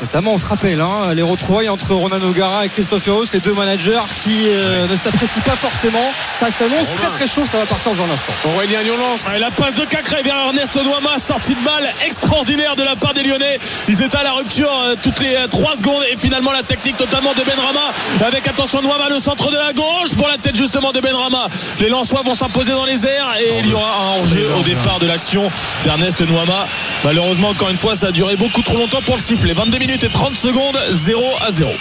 Notamment, 0.00 0.34
on 0.34 0.38
se 0.38 0.46
rappelle, 0.46 0.80
hein, 0.80 1.12
les 1.12 1.22
retrouvailles 1.22 1.68
entre 1.68 1.92
Ronan 1.92 2.22
O'Gara 2.22 2.64
et 2.64 2.68
Christophe 2.68 3.08
Eros, 3.08 3.24
les 3.32 3.40
deux 3.40 3.52
managers 3.52 3.98
qui 4.20 4.44
euh, 4.46 4.86
ne 4.86 4.94
s'apprécient 4.94 5.42
pas 5.42 5.56
forcément. 5.56 6.04
Ça 6.38 6.52
s'annonce 6.52 6.92
très 6.92 7.08
très 7.08 7.26
chaud, 7.26 7.42
ça 7.46 7.58
va 7.58 7.66
partir 7.66 7.92
dans 7.92 8.02
un 8.04 8.10
instant. 8.10 8.32
Aurélien 8.44 8.82
Lyon-Lance. 8.82 9.26
Ouais, 9.28 9.40
la 9.40 9.50
passe 9.50 9.74
de 9.74 9.84
Cacré 9.84 10.22
vers 10.22 10.36
Ernest 10.36 10.76
Noama, 10.76 11.18
sortie 11.18 11.54
de 11.56 11.64
balle 11.64 11.92
extraordinaire 12.06 12.76
de 12.76 12.84
la 12.84 12.94
part 12.94 13.12
des 13.12 13.24
Lyonnais. 13.24 13.58
Ils 13.88 14.00
étaient 14.00 14.16
à 14.16 14.22
la 14.22 14.32
rupture 14.32 14.70
euh, 14.84 14.94
toutes 15.02 15.18
les 15.18 15.36
3 15.50 15.76
secondes 15.76 16.04
et 16.12 16.16
finalement 16.16 16.52
la 16.52 16.62
technique 16.62 16.96
totalement 16.96 17.34
de 17.34 17.42
Benrama 17.42 17.92
avec 18.24 18.46
attention 18.46 18.80
Noama 18.82 19.08
le 19.08 19.18
centre 19.18 19.50
de 19.50 19.56
la 19.56 19.72
gauche 19.72 20.14
pour 20.16 20.28
la 20.28 20.38
tête 20.38 20.54
justement 20.54 20.92
de 20.92 21.00
Benrama. 21.00 21.48
Les 21.80 21.88
Lensois 21.88 22.22
vont 22.22 22.34
s'imposer 22.34 22.70
dans 22.70 22.84
les 22.84 23.04
airs 23.04 23.34
et 23.40 23.58
il 23.58 23.66
y 23.66 23.72
aura 23.72 23.90
un 23.90 24.18
hors-jeu 24.18 24.48
au 24.58 24.62
départ 24.62 25.00
de 25.00 25.06
l'action 25.06 25.50
d'Ernest 25.82 26.20
Noama. 26.20 26.68
Malheureusement 27.02 27.48
encore 27.48 27.70
une 27.70 27.76
fois 27.76 27.96
ça 27.96 28.08
a 28.08 28.12
duré 28.12 28.36
beaucoup 28.36 28.62
trop 28.62 28.76
longtemps 28.76 29.02
pour 29.04 29.16
le 29.16 29.22
siffler. 29.22 29.54
22 29.54 29.78
minutes 29.78 29.87
et 29.90 30.08
30 30.08 30.34
secondes 30.34 30.78
0 30.90 31.24
à 31.40 31.50
0. 31.50 31.72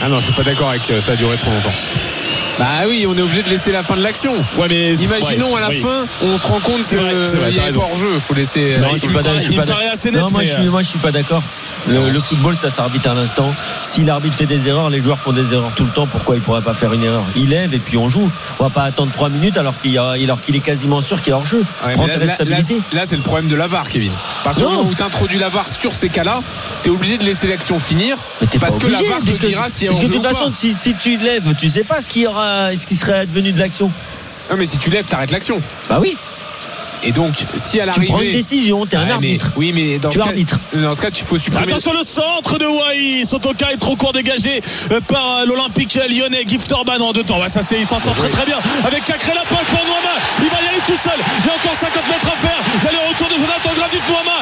Ah 0.00 0.08
non, 0.08 0.20
je 0.20 0.26
suis 0.26 0.34
pas 0.34 0.44
d'accord 0.44 0.70
avec 0.70 0.88
euh, 0.90 1.00
ça 1.00 1.12
a 1.12 1.16
duré 1.16 1.36
trop 1.36 1.50
longtemps. 1.50 1.72
Bah 2.58 2.64
oui, 2.88 3.04
on 3.06 3.14
est 3.16 3.20
obligé 3.20 3.42
de 3.42 3.50
laisser 3.50 3.70
la 3.70 3.82
fin 3.82 3.96
de 3.96 4.02
l'action. 4.02 4.34
Ouais 4.56 4.66
mais 4.68 4.94
Imaginons 4.94 5.50
ouais, 5.52 5.58
à 5.58 5.60
la 5.60 5.68
oui. 5.68 5.80
fin, 5.80 6.06
on 6.22 6.38
se 6.38 6.46
rend 6.46 6.60
compte 6.60 6.82
C'est 6.82 6.96
que 6.96 7.48
il 7.50 7.54
y 7.56 7.60
a 7.60 7.68
hors 7.76 7.96
jeu. 7.96 8.18
Faut 8.18 8.32
laisser. 8.34 8.78
Non, 8.78 8.94
je 8.94 8.98
suis 9.00 9.08
pas 9.08 9.22
d'accord. 9.22 9.42
Non, 10.12 10.26
moi, 10.30 10.42
je 10.44 10.50
suis, 10.50 10.64
moi, 10.68 10.82
je 10.82 10.88
suis 10.88 10.98
pas 10.98 11.12
d'accord. 11.12 11.42
Le, 11.88 12.10
le 12.10 12.20
football, 12.20 12.56
ça 12.60 12.68
s'arbitre 12.70 13.10
à 13.10 13.14
l'instant. 13.14 13.54
Si 13.84 14.02
l'arbitre 14.02 14.36
fait 14.36 14.46
des 14.46 14.66
erreurs, 14.66 14.90
les 14.90 15.00
joueurs 15.00 15.20
font 15.20 15.32
des 15.32 15.52
erreurs 15.52 15.70
tout 15.76 15.84
le 15.84 15.90
temps. 15.90 16.06
Pourquoi 16.08 16.34
il 16.34 16.42
pourrait 16.42 16.62
pas 16.62 16.74
faire 16.74 16.92
une 16.92 17.04
erreur? 17.04 17.22
Il 17.36 17.50
lève 17.50 17.74
et 17.74 17.78
puis 17.78 17.96
on 17.96 18.10
joue. 18.10 18.28
On 18.58 18.64
va 18.64 18.70
pas 18.70 18.82
attendre 18.82 19.12
3 19.12 19.28
minutes 19.28 19.56
alors 19.56 19.78
qu'il 19.80 19.92
y 19.92 19.98
a- 19.98 20.12
alors 20.20 20.40
qu'il 20.42 20.56
est 20.56 20.60
quasiment 20.60 21.00
sûr 21.00 21.20
qu'il 21.22 21.30
est 21.30 21.34
hors 21.34 21.46
jeu. 21.46 21.62
Ouais, 21.86 21.92
Prends 21.92 22.06
mais 22.06 22.14
tes 22.14 22.18
là, 22.20 22.26
là- 22.26 22.32
responsabilités. 22.38 22.80
là, 22.92 23.02
c'est 23.06 23.14
le 23.16 23.22
problème 23.22 23.46
de 23.46 23.54
la 23.54 23.68
VAR, 23.68 23.88
Kevin. 23.88 24.10
Parce 24.42 24.58
que 24.58 24.64
où 24.64 24.94
tu 24.96 25.02
introduis 25.02 25.38
la 25.38 25.48
VAR 25.48 25.66
sur 25.78 25.94
ces 25.94 26.08
cas-là, 26.08 26.40
tu 26.82 26.88
es 26.88 26.92
obligé 26.92 27.18
de 27.18 27.24
laisser 27.24 27.46
l'action 27.46 27.78
finir. 27.78 28.16
Mais 28.40 28.48
t'es 28.48 28.58
Parce 28.58 28.78
pas 28.78 28.86
que 28.86 28.90
la 28.90 28.98
obligé, 28.98 29.12
VAR 29.12 29.20
te 29.20 29.24
puisque- 29.26 29.46
dira 29.46 29.68
s'il 29.70 29.84
y 29.84 29.88
a 29.88 29.92
parce 29.92 30.02
que 30.02 30.08
de 30.08 30.12
ou 30.12 30.20
toute 30.20 30.26
façon, 30.32 30.52
si, 30.56 30.74
si 30.76 30.94
tu 30.94 31.18
lèves, 31.18 31.54
tu 31.56 31.68
sais 31.68 31.84
pas 31.84 32.02
ce 32.02 32.08
qui 32.08 32.26
aura, 32.26 32.45
ce 32.76 32.86
qui 32.86 32.96
serait 32.96 33.20
advenu 33.20 33.52
de 33.52 33.58
l'action. 33.58 33.90
Non, 34.50 34.56
mais 34.56 34.66
si 34.66 34.78
tu 34.78 34.90
lèves, 34.90 35.06
t'arrêtes 35.06 35.30
l'action. 35.32 35.60
Bah 35.88 35.98
oui. 36.00 36.16
Et 37.02 37.12
donc, 37.12 37.34
si 37.58 37.78
à 37.78 37.84
Tu 37.84 37.90
prends 37.92 38.02
une 38.02 38.08
l'arrivée. 38.12 38.32
décision. 38.32 38.86
T'es 38.86 38.96
un 38.96 39.00
Ouais, 39.00 39.06
mais- 39.06 39.12
arbitre. 39.12 39.52
oui, 39.56 39.70
mais 39.74 39.98
dans 39.98 40.08
Tu 40.08 40.18
ce, 40.18 40.22
cas, 40.24 40.32
dans 40.80 40.94
ce 40.94 41.02
cas, 41.02 41.10
tu 41.10 41.24
faut 41.24 41.38
supprimer. 41.38 41.70
Attention 41.70 41.92
le 41.92 42.02
centre 42.02 42.58
de 42.58 42.64
Wai 42.64 43.24
Sotoka 43.26 43.70
est 43.72 43.76
trop 43.76 43.96
court 43.96 44.12
dégagé 44.14 44.62
euh, 44.90 45.00
par 45.06 45.38
euh, 45.38 45.44
l'Olympique 45.44 45.94
lyonnais 46.08 46.44
Gift 46.46 46.72
Orban 46.72 46.98
en 47.00 47.12
deux 47.12 47.22
temps 47.22 47.38
ouais, 47.40 47.48
ça 47.50 47.60
c'est 47.60 47.78
il 47.78 47.86
s'en 47.86 48.00
sort 48.00 48.14
très 48.14 48.30
très 48.30 48.46
bien 48.46 48.56
avec 48.84 49.04
Cacré 49.04 49.32
la 49.34 49.42
passe 49.42 49.66
pour 49.68 49.84
Noama 49.84 50.14
il 50.40 50.46
va 50.48 50.56
y 50.62 50.68
aller 50.68 50.82
tout 50.86 50.96
seul 51.02 51.18
il 51.40 51.46
y 51.46 51.50
a 51.50 51.54
encore 51.54 51.78
50 51.78 52.08
mètres 52.08 52.26
à 52.32 52.36
faire 52.36 52.58
il 52.80 52.84
y 52.84 52.88
a 52.88 52.92
le 52.92 53.08
retour 53.12 53.28
de 53.28 53.34
Jonathan 53.34 53.70
Gradit 53.76 54.02
Noama 54.08 54.35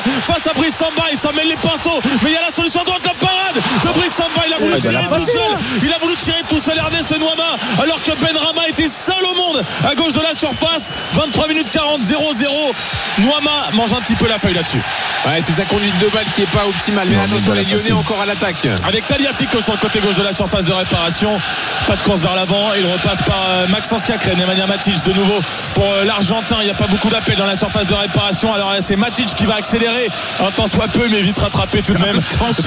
Brice 0.56 0.76
Samba 0.76 1.04
il 1.12 1.18
s'en 1.18 1.32
mêle 1.32 1.48
les 1.48 1.56
pinceaux 1.56 2.00
mais 2.22 2.30
il 2.30 2.34
y 2.34 2.36
a 2.36 2.42
la 2.42 2.52
solution 2.54 2.80
à 2.82 2.84
droite 2.84 3.02
la 3.06 3.14
parade 3.14 3.56
de 3.84 3.98
Brice 3.98 4.12
Samba 4.14 4.42
il 4.46 4.52
a 4.52 4.58
voulu 4.58 4.73
bah, 4.73 4.80
tirer 4.80 5.04
tout 5.08 5.26
seul 5.26 5.58
il 5.82 5.92
a 5.92 5.99
voulu 5.99 6.16
tirer 6.16 6.42
tout 6.49 6.58
seul 6.58 6.78
Ernest 6.78 7.11
Noama 7.18 7.56
alors 7.82 8.02
que 8.02 8.12
Ben 8.20 8.37
Rama 8.37 8.68
était 8.68 8.88
seul 8.88 9.25
au 9.25 9.34
monde 9.34 9.64
à 9.88 9.94
gauche 9.94 10.12
de 10.12 10.20
la 10.20 10.34
surface 10.34 10.92
23 11.14 11.49
minutes 11.49 11.70
40 11.70 12.00
0-0 12.02 12.73
Noama 13.18 13.50
mange 13.75 13.92
un 13.92 14.00
petit 14.00 14.14
peu 14.14 14.28
la 14.28 14.38
feuille 14.38 14.54
là-dessus 14.54 14.80
Ouais, 15.26 15.42
c'est 15.46 15.54
sa 15.54 15.64
conduite 15.64 15.96
de 16.00 16.08
balle 16.08 16.26
qui 16.34 16.42
est 16.42 16.50
pas 16.50 16.66
optimale. 16.66 17.08
Mais 17.08 17.16
Non, 17.16 17.23
mais 17.26 17.32
attention, 17.32 17.52
les 17.54 17.64
Lyonnais 17.64 17.92
encore 17.92 18.20
à 18.20 18.26
l'attaque. 18.26 18.66
avec 18.87 19.06
Taliafico 19.06 19.62
sur 19.62 19.73
le 19.73 19.78
côté 19.78 19.99
gauche 20.00 20.16
de 20.16 20.23
la 20.23 20.34
surface 20.34 20.64
de 20.66 20.73
réparation. 20.75 21.40
Pas 21.87 21.96
de 21.96 22.02
course 22.02 22.20
vers 22.20 22.34
l'avant. 22.34 22.75
Il 22.78 22.84
repasse 22.84 23.23
par 23.23 23.40
euh, 23.49 23.66
Maxence 23.68 24.04
Cacré, 24.04 24.37
Nemanja 24.37 24.66
Matic 24.66 25.02
de 25.02 25.14
nouveau 25.14 25.40
pour 25.73 25.90
euh, 25.90 26.04
l'Argentin. 26.04 26.56
Il 26.61 26.64
n'y 26.66 26.70
a 26.70 26.75
pas 26.75 26.88
beaucoup 26.88 27.08
d'appels 27.08 27.37
dans 27.37 27.46
la 27.46 27.56
surface 27.56 27.87
de 27.87 27.94
réparation. 27.94 28.52
Alors 28.52 28.75
c'est 28.80 28.96
Matic 28.96 29.34
qui 29.34 29.46
va 29.46 29.54
accélérer 29.54 30.08
un 30.44 30.50
temps 30.50 30.66
soit 30.66 30.88
peu, 30.88 31.06
mais 31.10 31.20
vite 31.22 31.38
rattrapé 31.38 31.82
tout 31.82 31.92
de 31.94 31.98
même. 31.98 32.20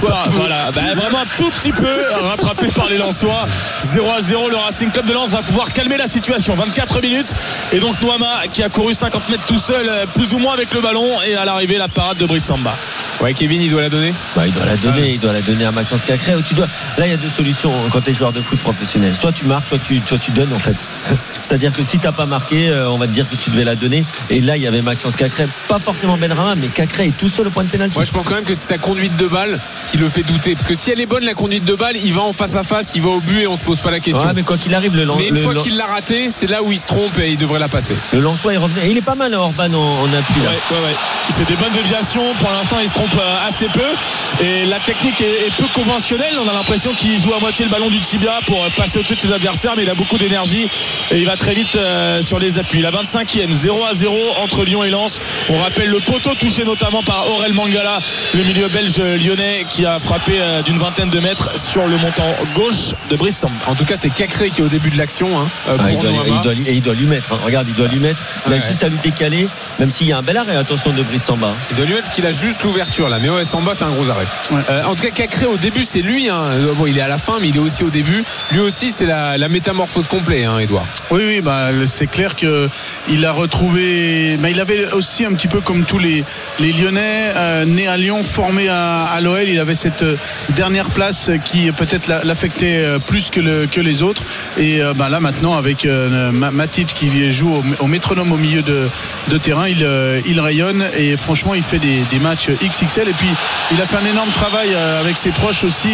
Pas- 0.05 0.23
Voilà, 0.31 0.71
Bah, 0.73 0.81
vraiment 0.95 1.19
un 1.19 1.37
tout 1.37 1.49
petit 1.49 1.71
peu 1.71 1.87
rattrapé 2.23 2.67
par 2.67 2.87
les 2.89 2.97
Lensois. 2.97 3.47
0 3.79 4.11
à 4.11 4.21
0. 4.21 4.49
Le 4.49 4.55
Racing 4.57 4.91
Club 4.91 5.05
de 5.05 5.13
Lens 5.13 5.29
va 5.29 5.41
pouvoir 5.41 5.71
calmer 5.73 5.97
la 5.97 6.07
situation. 6.07 6.55
24 6.55 7.01
minutes. 7.01 7.33
Et 7.71 7.79
donc 7.79 8.01
Noama 8.01 8.43
qui 8.51 8.63
a 8.63 8.69
couru 8.69 8.93
50 8.93 9.29
mètres 9.29 9.45
tout 9.45 9.57
seul, 9.59 9.87
euh, 9.89 10.05
plus 10.05 10.33
ou 10.33 10.37
moins 10.39 10.53
avec 10.53 10.73
le 10.73 10.81
ballon. 10.81 11.07
Et 11.27 11.35
à 11.35 11.45
l'arrivée, 11.45 11.77
la 11.77 11.87
parade 11.87 12.17
de 12.17 12.25
Brice 12.25 12.45
Samba. 12.45 12.75
Ouais, 13.21 13.33
Kevin, 13.33 13.61
il 13.61 13.69
doit 13.71 13.81
la 13.81 13.89
donner. 13.89 14.13
Bah, 14.35 14.43
il 14.47 14.53
doit 14.53 14.65
la 14.65 14.77
donner, 14.77 15.11
il 15.13 15.19
doit 15.19 15.33
la 15.33 15.41
donner 15.41 15.65
à 15.65 15.71
Maxence 15.71 16.05
Cacré. 16.05 16.35
Ou 16.35 16.41
tu 16.41 16.53
dois... 16.53 16.67
Là, 16.97 17.05
il 17.07 17.11
y 17.11 17.13
a 17.13 17.17
deux 17.17 17.29
solutions 17.35 17.71
quand 17.91 18.01
tu 18.01 18.11
es 18.11 18.13
joueur 18.13 18.31
de 18.33 18.41
foot 18.41 18.59
professionnel. 18.59 19.15
Soit 19.15 19.31
tu 19.31 19.45
marques, 19.45 19.67
soit 19.69 19.79
tu, 19.79 20.01
soit 20.07 20.17
tu 20.19 20.31
donnes 20.31 20.53
en 20.53 20.59
fait. 20.59 20.75
C'est-à-dire 21.41 21.71
que 21.73 21.81
si 21.83 21.97
t'as 21.99 22.11
pas 22.11 22.25
marqué, 22.25 22.69
euh, 22.69 22.89
on 22.89 22.97
va 22.97 23.07
te 23.07 23.11
dire 23.13 23.25
que 23.29 23.35
tu 23.35 23.49
devais 23.49 23.63
la 23.63 23.75
donner. 23.75 24.03
Et 24.29 24.41
là, 24.41 24.57
il 24.57 24.63
y 24.63 24.67
avait 24.67 24.81
Maxence 24.81 25.15
Cacré, 25.15 25.47
pas 25.67 25.79
forcément 25.79 26.17
Benrama, 26.17 26.55
mais 26.55 26.67
Cacré 26.67 27.07
est 27.07 27.17
tout 27.17 27.29
seul 27.29 27.47
au 27.47 27.51
point 27.57 27.63
de 27.65 27.69
pénalty. 27.69 27.95
Moi, 27.95 28.03
je 28.05 28.11
pense 28.11 28.27
quand 28.27 28.35
même 28.35 28.43
que 28.43 28.55
c'est 28.55 28.67
sa 28.67 28.77
conduite 28.77 29.15
de 29.17 29.27
balle 29.27 29.59
qui 29.89 29.97
le 29.97 30.09
fait 30.09 30.23
douter. 30.23 30.53
Parce 30.55 30.67
que 30.67 30.75
si 30.75 30.91
elle 30.91 30.99
est 30.99 31.05
bonne, 31.05 31.23
la 31.23 31.33
conduite 31.33 31.65
de 31.65 31.73
balle, 31.75 31.95
il 31.97 32.13
va 32.13 32.21
en 32.21 32.33
face 32.33 32.55
à 32.55 32.63
face, 32.63 32.91
il 32.95 33.01
va 33.01 33.09
au 33.09 33.19
but 33.19 33.41
et 33.41 33.47
on 33.47 33.55
se 33.57 33.63
pose 33.63 33.79
pas 33.79 33.91
la 33.91 33.99
question. 33.99 34.23
Ouais, 34.25 34.33
mais 34.35 34.43
quoi 34.43 34.57
qu'il 34.57 34.73
arrive, 34.75 34.95
le, 34.95 35.03
lan- 35.03 35.15
Mais 35.17 35.27
une 35.29 35.35
le, 35.35 35.41
fois 35.41 35.53
lan- 35.53 35.61
qu'il 35.61 35.75
l'a 35.77 35.85
raté, 35.85 36.29
c'est 36.31 36.47
là 36.47 36.61
où 36.63 36.71
il 36.71 36.77
se 36.79 36.85
trompe 36.85 37.17
et 37.19 37.31
il 37.31 37.37
devrait 37.37 37.59
la 37.59 37.67
passer. 37.67 37.95
le 38.13 38.19
il 38.19 38.57
revenait. 38.57 38.87
Et 38.87 38.91
il 38.91 38.97
est 38.97 39.01
pas 39.01 39.15
mal, 39.15 39.33
Orban, 39.33 39.73
en, 39.73 39.77
en 40.03 40.13
appui 40.13 40.41
là. 40.43 40.49
Ouais, 40.49 40.77
ouais, 40.77 40.83
ouais. 40.85 40.95
Il 41.29 41.35
fait 41.35 41.45
des 41.45 41.55
bonnes 41.55 41.73
déviations. 41.73 42.33
Pour 42.39 42.49
l'instant, 42.51 42.77
il 42.81 42.87
se 42.87 42.93
trompe 42.93 43.13
euh, 43.19 43.47
assez 43.47 43.67
peu. 43.67 43.81
Et 44.43 44.65
la 44.65 44.79
technique 44.79 45.19
est, 45.21 45.47
est 45.47 45.53
peu 45.57 45.65
conventionnelle. 45.73 46.35
On 46.43 46.47
a 46.49 46.53
l'impression 46.53 46.93
qu'il 46.93 47.19
joue 47.19 47.33
à 47.33 47.39
moitié 47.39 47.65
le 47.65 47.71
ballon 47.71 47.89
du 47.89 47.99
tibia 47.99 48.39
pour 48.45 48.63
euh, 48.63 48.69
passer 48.75 48.99
au-dessus 48.99 49.15
de 49.15 49.21
ses 49.21 49.31
adversaires, 49.31 49.73
mais 49.75 49.83
il 49.83 49.89
a 49.89 49.95
beaucoup 49.95 50.17
d'énergie 50.17 50.69
et 51.11 51.17
il 51.19 51.25
va 51.25 51.35
très 51.37 51.53
vite 51.53 51.75
euh, 51.75 52.21
sur 52.21 52.39
les 52.39 52.59
appuis. 52.59 52.81
La 52.81 52.91
25e, 52.91 53.51
0 53.51 53.85
à 53.85 53.93
0 53.93 54.15
entre 54.41 54.63
Lyon 54.63 54.83
et 54.83 54.89
Lens. 54.89 55.19
On 55.49 55.57
rappelle 55.61 55.89
le 55.89 55.99
poteau 55.99 56.33
touché 56.35 56.63
notamment 56.63 57.03
par 57.03 57.29
Aurel 57.31 57.46
Mangala, 57.53 57.99
le 58.33 58.43
milieu 58.43 58.67
belge 58.67 58.97
lyonnais 58.99 59.65
qui 59.69 59.85
a 59.85 59.99
frappé 59.99 60.33
euh, 60.39 60.61
d'une 60.61 60.77
vingtaine 60.77 61.09
de 61.09 61.19
mètres 61.19 61.49
sur 61.59 61.87
le 61.87 61.97
montant 61.97 62.35
gauche 62.55 62.93
de 63.09 63.15
Brice 63.15 63.37
Samba. 63.37 63.53
En 63.67 63.75
tout 63.75 63.85
cas, 63.85 63.95
c'est 63.99 64.09
Cacré 64.09 64.49
qui 64.49 64.61
est 64.61 64.63
au 64.63 64.67
début 64.69 64.89
de 64.89 64.97
l'action. 64.97 65.39
hein, 65.39 65.47
euh, 65.69 65.77
Ah, 65.79 65.91
il, 65.91 65.97
doit, 65.99 66.11
il 66.25 66.41
doit- 66.41 66.53
et 66.53 66.73
il 66.73 66.81
doit 66.81 66.93
lui 66.93 67.05
mettre. 67.05 67.33
hein. 67.33 67.39
Regarde, 67.43 67.67
il 67.69 67.75
doit 67.75 67.87
lui 67.87 67.99
mettre. 67.99 68.23
Il 68.45 68.51
Ouais. 68.53 68.59
a 68.63 68.67
juste 68.67 68.83
à 68.83 68.89
lui 68.89 68.97
décaler, 68.97 69.47
même 69.79 69.91
s'il 69.91 70.07
y 70.07 70.13
a 70.13 70.17
un 70.17 70.21
bel 70.21 70.37
arrêt. 70.37 70.55
Attention 70.55 70.91
de 70.91 71.03
Brice 71.03 71.23
Samba. 71.23 71.53
Il 71.71 71.77
doit 71.77 71.85
lui 71.85 71.93
mettre 71.93 72.05
parce 72.05 72.15
qu'il 72.15 72.25
a 72.25 72.31
juste 72.31 72.63
l'ouverture 72.63 73.09
là. 73.09 73.19
Mais 73.21 73.29
ouais, 73.29 73.45
Samba 73.45 73.75
fait 73.75 73.85
un 73.85 73.91
gros 73.91 74.09
arrêt. 74.09 74.25
Ouais. 74.51 74.61
Euh, 74.69 74.83
en 74.85 74.95
tout 74.95 75.03
cas, 75.03 75.09
Cacré 75.11 75.45
au 75.45 75.57
début, 75.57 75.85
c'est 75.85 76.01
lui. 76.01 76.29
hein. 76.29 76.43
Bon, 76.75 76.85
il 76.85 76.97
est 76.97 77.01
à 77.01 77.07
la 77.07 77.17
fin, 77.17 77.33
mais 77.41 77.49
il 77.49 77.55
est 77.55 77.59
aussi 77.59 77.83
au 77.83 77.89
début. 77.89 78.23
Lui 78.51 78.59
aussi, 78.59 78.91
c'est 78.91 79.05
la, 79.05 79.37
la 79.37 79.49
métamorphose 79.49 80.07
complète, 80.07 80.45
hein, 80.45 80.59
Edouard. 80.59 80.85
Oui, 81.11 81.21
oui, 81.25 81.41
bah, 81.41 81.69
c'est 81.85 82.07
clair 82.07 82.35
que 82.35 82.69
il 83.09 83.25
a 83.25 83.31
retrouvé. 83.31 84.37
Mais 84.39 84.51
il 84.51 84.59
avait 84.59 84.91
aussi 84.93 85.25
un 85.25 85.33
petit 85.33 85.47
peu 85.47 85.61
comme 85.61 85.83
tous 85.83 85.99
les, 85.99 86.23
les 86.59 86.71
Lyonnais, 86.73 87.31
euh, 87.37 87.65
né 87.65 87.87
à 87.87 87.97
Lyon, 87.97 88.23
formé 88.23 88.67
à, 88.67 89.03
à 89.05 89.21
l'OL. 89.21 89.43
Il 89.47 89.59
avait 89.59 89.75
cette 89.75 90.03
euh, 90.03 90.15
dernière 90.49 90.89
place 90.91 91.29
qui 91.45 91.71
peut-être 91.71 92.07
l'a- 92.07 92.23
l'affectait 92.23 92.77
euh, 92.77 92.99
plus 92.99 93.29
que, 93.29 93.39
le- 93.39 93.67
que 93.67 93.79
les 93.81 94.03
autres. 94.03 94.23
Et 94.57 94.81
euh, 94.81 94.93
bah, 94.93 95.09
là, 95.09 95.19
maintenant, 95.19 95.55
avec 95.55 95.85
euh, 95.85 96.31
Ma- 96.31 96.51
Matic 96.51 96.93
qui 96.93 97.31
joue 97.31 97.53
au, 97.53 97.63
au 97.83 97.87
métronome 97.87 98.31
au 98.31 98.37
milieu 98.37 98.61
de, 98.61 98.87
de 99.29 99.37
terrain, 99.37 99.67
il, 99.67 99.85
il 100.25 100.39
rayonne 100.39 100.85
et 100.97 101.15
franchement, 101.17 101.53
il 101.53 101.63
fait 101.63 101.79
des, 101.79 102.01
des 102.11 102.19
matchs 102.19 102.49
XXL. 102.49 103.07
Et 103.09 103.13
puis, 103.13 103.29
il 103.71 103.81
a 103.81 103.85
fait 103.85 103.97
un 103.97 104.05
énorme 104.05 104.29
travail 104.31 104.73
avec 104.75 105.17
ses 105.17 105.29
proches 105.31 105.63
aussi 105.63 105.89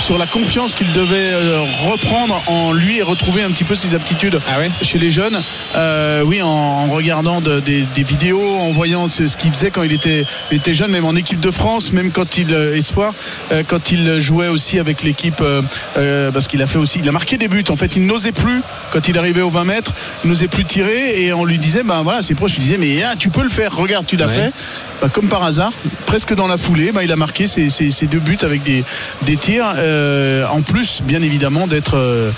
sur 0.00 0.18
la 0.18 0.26
confiance 0.26 0.74
qu'il 0.74 0.92
devait 0.92 1.34
reprendre 1.88 2.42
en 2.46 2.72
lui 2.72 2.98
et 2.98 3.02
retrouver 3.02 3.42
un 3.42 3.50
petit 3.50 3.64
peu 3.64 3.74
ses 3.74 3.94
aptitudes 3.94 4.38
Ah 4.48 4.58
ouais? 4.58 4.70
chez 4.82 4.98
les 4.98 5.10
jeunes. 5.10 5.42
Oui, 6.24 6.42
en, 6.42 6.48
en 6.48 6.86
regardant 6.86 7.40
de- 7.40 7.60
des, 7.60 7.82
des 7.94 8.02
vidéos, 8.02 8.56
en 8.56 8.72
voyant 8.72 9.08
ce, 9.08 9.26
ce 9.28 9.36
qu'il 9.36 9.52
faisait 9.52 9.70
quand 9.70 9.82
il 9.82 9.92
était, 9.92 10.24
il 10.50 10.58
était 10.58 10.74
même 10.88 11.04
en 11.04 11.16
équipe 11.16 11.40
de 11.40 11.50
France, 11.50 11.92
même 11.92 12.10
quand 12.10 12.36
il 12.38 12.54
euh, 12.54 12.76
espoir, 12.76 13.14
euh, 13.52 13.62
quand 13.66 13.90
il 13.90 14.20
jouait 14.20 14.48
aussi 14.48 14.78
avec 14.78 15.02
l'équipe, 15.02 15.40
euh, 15.40 16.30
parce 16.30 16.46
qu'il 16.46 16.62
a 16.62 16.66
fait 16.66 16.78
aussi, 16.78 16.98
il 17.00 17.08
a 17.08 17.12
marqué 17.12 17.38
des 17.38 17.48
buts. 17.48 17.64
En 17.70 17.76
fait, 17.76 17.96
il 17.96 18.06
n'osait 18.06 18.32
plus 18.32 18.60
quand 18.92 19.08
il 19.08 19.18
arrivait 19.18 19.40
aux 19.42 19.50
20 19.50 19.64
mètres, 19.64 19.92
il 20.24 20.28
n'osait 20.30 20.48
plus 20.48 20.64
tirer 20.64 21.22
et 21.24 21.32
on 21.32 21.44
lui 21.44 21.58
disait, 21.58 21.82
ben 21.82 22.02
voilà, 22.02 22.22
ses 22.22 22.34
proches 22.34 22.52
lui 22.54 22.60
disaient, 22.60 22.78
mais 22.78 23.02
ah, 23.02 23.14
tu 23.18 23.30
peux 23.30 23.42
le 23.42 23.48
faire, 23.48 23.74
regarde, 23.74 24.06
tu 24.06 24.16
l'as 24.16 24.26
Ouais. 24.26 24.34
fait. 24.34 24.52
Bah, 25.00 25.08
comme 25.12 25.28
par 25.28 25.44
hasard, 25.44 25.72
presque 26.06 26.34
dans 26.34 26.46
la 26.46 26.56
foulée, 26.56 26.92
bah, 26.92 27.04
il 27.04 27.12
a 27.12 27.16
marqué 27.16 27.46
ses, 27.46 27.68
ses- 27.68 27.90
ses 27.90 28.06
deux 28.06 28.18
buts 28.18 28.38
avec 28.42 28.62
des, 28.62 28.84
des 29.22 29.36
tirs. 29.36 29.74
euh, 29.76 30.46
en 30.50 30.62
plus, 30.62 31.02
bien 31.04 31.20
évidemment, 31.22 31.66
d'être 31.66 31.96
euh, 31.96 32.30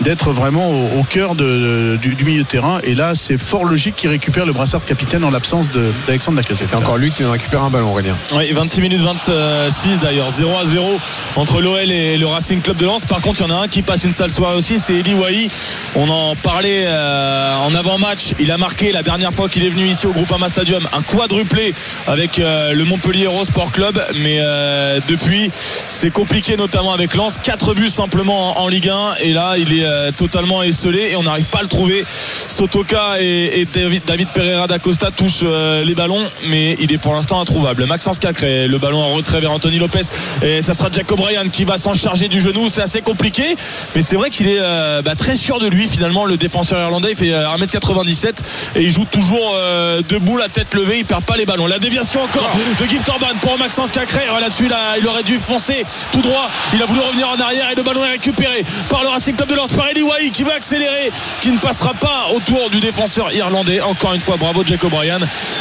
d'être 0.00 0.32
vraiment 0.32 0.70
au, 0.70 1.00
au 1.00 1.02
cœur 1.04 1.34
de- 1.34 1.98
du, 2.00 2.14
du 2.14 2.24
milieu 2.24 2.42
de 2.42 2.48
terrain. 2.48 2.80
Et 2.84 2.94
là, 2.94 3.14
c'est 3.14 3.38
fort 3.38 3.64
logique 3.64 3.96
qu'il 3.96 4.10
récupère 4.10 4.46
le 4.46 4.52
brassard 4.52 4.80
de 4.80 4.86
capitaine 4.86 5.24
en 5.24 5.30
l'absence 5.30 5.70
de- 5.70 5.92
d'Alexandre 6.06 6.38
Lacazette. 6.38 6.68
C'est 6.68 6.76
encore 6.76 6.96
lui 6.98 7.10
qui 7.10 7.22
vient 7.22 7.30
récupérer 7.32 7.62
un 7.64 7.70
ballon, 7.70 7.90
Aurélien. 7.90 8.16
Oui, 8.34 8.52
26 8.52 8.80
minutes 8.80 9.00
26 9.02 9.98
d'ailleurs, 10.00 10.30
0 10.30 10.56
à 10.58 10.64
0 10.66 10.98
entre 11.36 11.60
l'OL 11.60 11.90
et 11.90 12.16
le 12.18 12.26
Racing 12.26 12.60
Club 12.60 12.76
de 12.76 12.86
Lens. 12.86 13.04
Par 13.04 13.20
contre, 13.20 13.40
il 13.40 13.48
y 13.48 13.52
en 13.52 13.54
a 13.60 13.64
un 13.64 13.68
qui 13.68 13.82
passe 13.82 14.04
une 14.04 14.12
sale 14.14 14.30
soirée 14.30 14.56
aussi, 14.56 14.78
c'est 14.78 14.94
Eli 14.94 15.14
Wahi. 15.14 15.50
On 15.94 16.08
en 16.08 16.34
parlait 16.36 16.84
euh, 16.86 17.56
en 17.56 17.74
avant-match. 17.74 18.32
Il 18.38 18.50
a 18.50 18.58
marqué 18.58 18.92
la 18.92 19.02
dernière 19.02 19.32
fois 19.32 19.48
qu'il 19.48 19.64
est 19.64 19.68
venu 19.70 19.84
ici 19.86 20.06
au 20.06 20.12
Groupama 20.12 20.48
Stadium 20.48 20.82
un 20.92 21.02
quadruplé 21.02 21.74
avec 22.06 22.38
euh, 22.38 22.72
le 22.72 22.84
Montpellier 22.84 23.28
Sport 23.44 23.72
Club. 23.72 24.02
Mais 24.16 24.38
euh, 24.40 25.00
depuis, 25.08 25.50
c'est 25.88 26.10
compliqué, 26.10 26.56
notamment 26.56 26.92
avec 26.92 27.14
Lens. 27.14 27.38
4 27.42 27.74
buts 27.74 27.90
simplement 27.90 28.60
en, 28.60 28.68
Ligue 28.68 28.88
1. 28.88 29.14
Et 29.22 29.32
là, 29.32 29.54
il 29.58 29.78
est 29.78 29.84
euh, 29.84 30.10
totalement 30.12 30.62
esselé 30.62 31.10
et 31.10 31.16
on 31.16 31.22
n'arrive 31.22 31.46
pas 31.46 31.58
à 31.58 31.62
le 31.62 31.68
trouver. 31.68 32.04
Sotoka 32.48 33.20
et, 33.20 33.66
David, 33.72 34.28
Pereira 34.32 34.66
d'Acosta 34.66 35.10
touchent 35.10 35.42
les 35.42 35.94
ballons, 35.94 36.22
mais 36.48 36.76
il 36.80 36.92
est 36.92 36.98
pour 36.98 37.12
l'instant 37.12 37.40
introuvable. 37.40 37.84
Maxence 37.86 38.18
Cacré, 38.18 38.66
le 38.66 38.78
ballon 38.78 39.02
en 39.02 39.14
retrait 39.14 39.40
vers 39.40 39.52
Anthony 39.52 39.78
Lopez. 39.78 40.00
Et 40.42 40.62
ça 40.62 40.72
sera 40.72 40.88
Jacob 40.90 41.20
Ryan 41.20 41.48
qui 41.52 41.64
va 41.64 41.76
s'en 41.76 41.92
charger 41.92 42.28
du 42.28 42.40
genou. 42.40 42.68
C'est 42.70 42.82
assez 42.82 43.02
compliqué. 43.02 43.56
Mais 43.94 44.02
c'est 44.02 44.16
vrai 44.16 44.30
qu'il 44.30 44.48
est 44.48 44.58
euh, 44.60 45.02
bah, 45.02 45.14
très 45.14 45.34
sûr 45.34 45.58
de 45.58 45.66
lui, 45.66 45.86
finalement, 45.86 46.24
le 46.24 46.36
défenseur 46.36 46.80
irlandais. 46.80 47.10
Il 47.10 47.16
fait 47.16 47.32
euh, 47.32 47.56
1m97 47.56 48.34
et 48.76 48.82
il 48.82 48.90
joue 48.90 49.04
toujours 49.04 49.54
euh, 49.54 50.02
debout, 50.08 50.36
la 50.36 50.48
tête 50.48 50.74
levée. 50.74 50.98
Il 50.98 51.04
perd 51.04 51.24
pas 51.24 51.36
les 51.36 51.46
ballons. 51.46 51.66
Encore 52.00 52.50
de 52.80 52.84
Gift 52.86 53.08
Orban 53.08 53.28
pour 53.40 53.58
Maxence 53.58 53.90
Cacré. 53.90 54.22
Oh, 54.34 54.40
Là-dessus, 54.40 54.68
là, 54.68 54.94
il 55.00 55.06
aurait 55.06 55.22
dû 55.22 55.38
foncer 55.38 55.84
tout 56.12 56.20
droit. 56.20 56.48
Il 56.74 56.82
a 56.82 56.86
voulu 56.86 57.00
revenir 57.00 57.28
en 57.28 57.38
arrière 57.40 57.70
et 57.70 57.74
le 57.74 57.82
ballon 57.82 58.04
est 58.04 58.10
récupéré 58.10 58.64
par 58.88 59.02
le 59.02 59.08
Racing 59.08 59.34
Club 59.34 59.48
de 59.48 59.54
Lens 59.54 59.70
par 59.70 59.88
Eli 59.88 60.02
Wahi 60.02 60.30
qui 60.30 60.42
va 60.42 60.54
accélérer, 60.54 61.10
qui 61.40 61.50
ne 61.50 61.58
passera 61.58 61.94
pas 61.94 62.26
autour 62.34 62.70
du 62.70 62.80
défenseur 62.80 63.32
irlandais. 63.32 63.80
Encore 63.80 64.14
une 64.14 64.20
fois, 64.20 64.36
bravo 64.36 64.62
Jacob 64.64 64.92
Ryan 64.94 65.20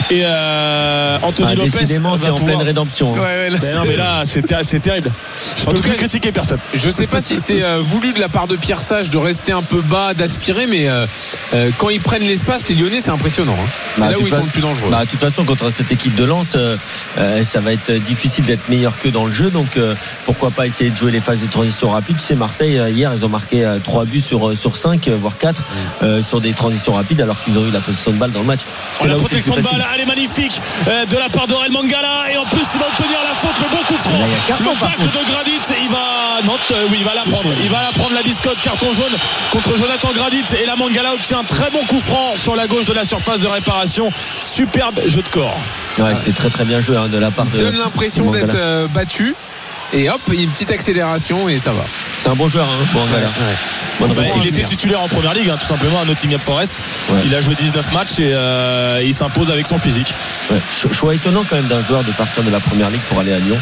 et 0.10 0.22
euh, 0.24 1.18
Anthony 1.22 1.50
Ah, 1.52 1.56
Lopez. 1.56 1.70
décidément, 1.72 2.12
va 2.12 2.18
qui 2.18 2.26
est 2.26 2.30
en 2.30 2.36
pouvoir- 2.36 2.56
pleine 2.58 2.68
rédemption. 2.68 3.16
hein. 3.16 3.20
Ouais, 3.20 3.26
ouais, 3.26 3.50
là, 3.50 3.58
Ben 3.62 3.76
non, 3.76 3.84
mais 3.88 3.96
là, 3.96 4.22
c'est 4.26 4.42
ter- 4.42 4.60
c'est 4.64 4.80
terrible. 4.80 5.12
Je 5.58 5.66
peux 5.66 5.74
tout 5.76 5.82
plus 5.82 5.92
cas, 5.92 5.98
critiquer 5.98 6.32
personne. 6.32 6.60
Je 6.74 6.90
sais 6.90 7.08
pas 7.08 7.22
si 7.22 7.38
c'est 7.38 7.64
euh, 7.64 7.80
voulu 7.82 8.14
de 8.14 8.20
la 8.20 8.30
part 8.30 8.48
de 8.48 8.56
Pierre 8.56 8.82
Sage 8.82 9.10
de 9.10 9.18
rester 9.18 9.52
un 9.52 9.64
peu 9.64 9.82
bas, 9.82 10.14
d'aspirer, 10.14 10.68
mais 10.68 10.88
euh, 10.88 11.06
quand 11.78 11.90
ils 11.90 12.02
prennent 12.02 12.24
l'espace, 12.24 12.68
les 12.68 12.76
Lyonnais, 12.76 13.02
c'est 13.02 13.12
impressionnant. 13.12 13.54
hein. 13.58 13.70
C'est 13.96 14.02
Bah, 14.02 14.08
là 14.08 14.14
de 14.14 14.18
où 14.22 14.28
ils 14.28 14.30
sont 14.30 14.44
le 14.44 14.50
plus 14.52 14.62
dangereux. 14.62 14.90
Bah, 14.92 15.06
de 15.06 15.10
toute 15.10 15.20
façon, 15.20 15.46
contre 15.46 15.70
cette 15.72 15.92
équipe 15.92 16.16
de 16.16 16.25
Lens, 16.26 16.56
euh, 16.56 16.78
euh, 17.18 17.44
ça 17.44 17.60
va 17.60 17.74
être 17.74 17.92
difficile 17.92 18.46
d'être 18.46 18.68
meilleur 18.70 18.98
que 18.98 19.08
dans 19.10 19.26
le 19.26 19.32
jeu. 19.32 19.50
Donc, 19.50 19.78
euh, 19.78 19.96
pourquoi 20.26 20.52
pas 20.52 20.66
essayer 20.68 20.90
de 20.90 20.96
jouer 20.96 21.12
les 21.12 21.22
phases 21.22 21.40
de 21.42 21.48
transition 21.48 21.90
rapide. 21.90 22.18
Tu 22.18 22.24
sais, 22.24 22.36
Marseille, 22.36 22.78
euh, 22.78 22.90
hier, 22.90 23.12
ils 23.16 23.24
ont 23.26 23.30
marqué 23.30 23.66
3 23.84 24.06
buts 24.06 24.22
sur, 24.22 24.58
sur 24.58 24.76
5, 24.76 25.08
voire 25.10 25.38
4 25.38 25.56
Mm. 26.02 26.22
sur 26.22 26.42
des 26.42 26.54
transitions 26.54 26.94
rapides, 26.94 27.22
alors 27.22 27.42
qu'ils 27.42 27.58
ont 27.58 27.66
eu 27.66 27.72
la 27.72 27.80
possession 27.80 28.12
de 28.12 28.18
balle 28.18 28.32
dans 28.32 28.40
le 28.42 28.46
match. 28.46 28.62
Oh, 29.02 29.06
la 29.08 29.16
protection 29.16 29.56
de 29.56 29.62
balle, 29.62 29.86
elle 29.96 30.02
est 30.02 30.06
magnifique 30.06 30.62
de 30.86 31.18
la 31.18 31.30
part 31.30 31.48
d'Aurel 31.48 31.72
Mangala 31.72 32.32
et 32.32 32.38
en 32.38 32.46
plus 32.46 32.64
il 32.74 32.80
va 32.80 32.88
obtenir 32.88 33.20
la 33.24 33.36
faute, 33.36 33.58
le 33.64 33.70
bon 33.76 33.84
coup 33.84 33.98
franc. 34.04 34.12
Là, 34.18 34.26
le 34.60 34.80
tacle 34.80 35.02
de 35.04 35.32
Gradit, 35.32 35.52
il 35.84 35.90
va 35.90 36.26
non, 36.44 36.54
oui, 36.92 36.98
il 37.00 37.06
va 37.06 37.14
la 37.16 37.22
prendre. 37.22 37.50
Il 37.64 37.70
va 37.70 37.82
la 37.82 37.92
prendre 37.92 38.14
la 38.14 38.22
biscotte, 38.22 38.58
carton 38.62 38.92
jaune 38.92 39.14
contre 39.52 39.78
Jonathan 39.78 40.10
Gradit 40.14 40.44
et 40.62 40.66
la 40.66 40.76
Mangala 40.76 41.14
obtient 41.14 41.40
un 41.40 41.44
très 41.44 41.70
bon 41.72 41.80
coup 41.88 42.00
franc 42.00 42.36
sur 42.36 42.56
la 42.56 42.68
gauche 42.68 42.86
de 42.86 42.94
la 42.94 43.04
surface 43.04 43.40
de 43.42 43.48
réparation. 43.48 44.12
Superbe 44.42 45.00
jeu 45.08 45.22
de 45.22 45.30
corps. 45.30 45.58
Ouais, 45.98 46.15
c'était 46.16 46.32
très 46.34 46.50
très 46.50 46.66
bien 46.66 46.82
joué 46.82 46.98
hein, 46.98 47.08
de 47.08 47.18
la 47.18 47.32
part 47.32 47.46
de. 47.46 47.60
donne 47.60 47.78
l'impression 47.78 48.32
d'être 48.32 48.56
euh, 48.56 48.88
battu. 48.88 49.36
Et 49.94 50.10
hop, 50.10 50.20
il 50.30 50.36
y 50.36 50.40
a 50.40 50.44
une 50.44 50.50
petite 50.50 50.72
accélération 50.72 51.48
et 51.48 51.60
ça 51.60 51.72
va. 51.72 51.86
C'est 52.22 52.30
un 52.30 52.36
bon 52.36 52.50
joueur, 52.50 52.68
hein. 52.68 52.86
Ouais. 52.96 53.02
Bonne 54.00 54.14
Bah, 54.14 54.24
il 54.38 54.48
était 54.48 54.64
titulaire 54.64 55.02
en 55.02 55.08
première 55.08 55.34
ligue, 55.34 55.50
hein, 55.50 55.58
tout 55.60 55.68
simplement 55.68 56.02
à 56.02 56.06
Nottingham 56.06 56.40
Forest. 56.40 56.74
Ouais. 57.10 57.20
Il 57.26 57.34
a 57.36 57.40
joué 57.40 57.56
19 57.56 57.94
matchs 57.94 58.20
et 58.20 58.34
euh, 58.34 59.02
il 59.04 59.14
s'impose 59.14 59.52
avec 59.52 59.68
son 59.68 59.78
physique. 59.78 60.14
Choix 60.92 61.14
étonnant 61.14 61.46
quand 61.48 61.56
même 61.56 61.68
d'un 61.68 61.84
joueur 61.84 62.04
de 62.04 62.12
partir 62.12 62.44
de 62.44 62.50
la 62.50 62.60
première 62.60 62.90
ligue 62.90 63.02
pour 63.02 63.20
aller 63.20 63.32
à 63.32 63.40
Lyon. 63.40 63.58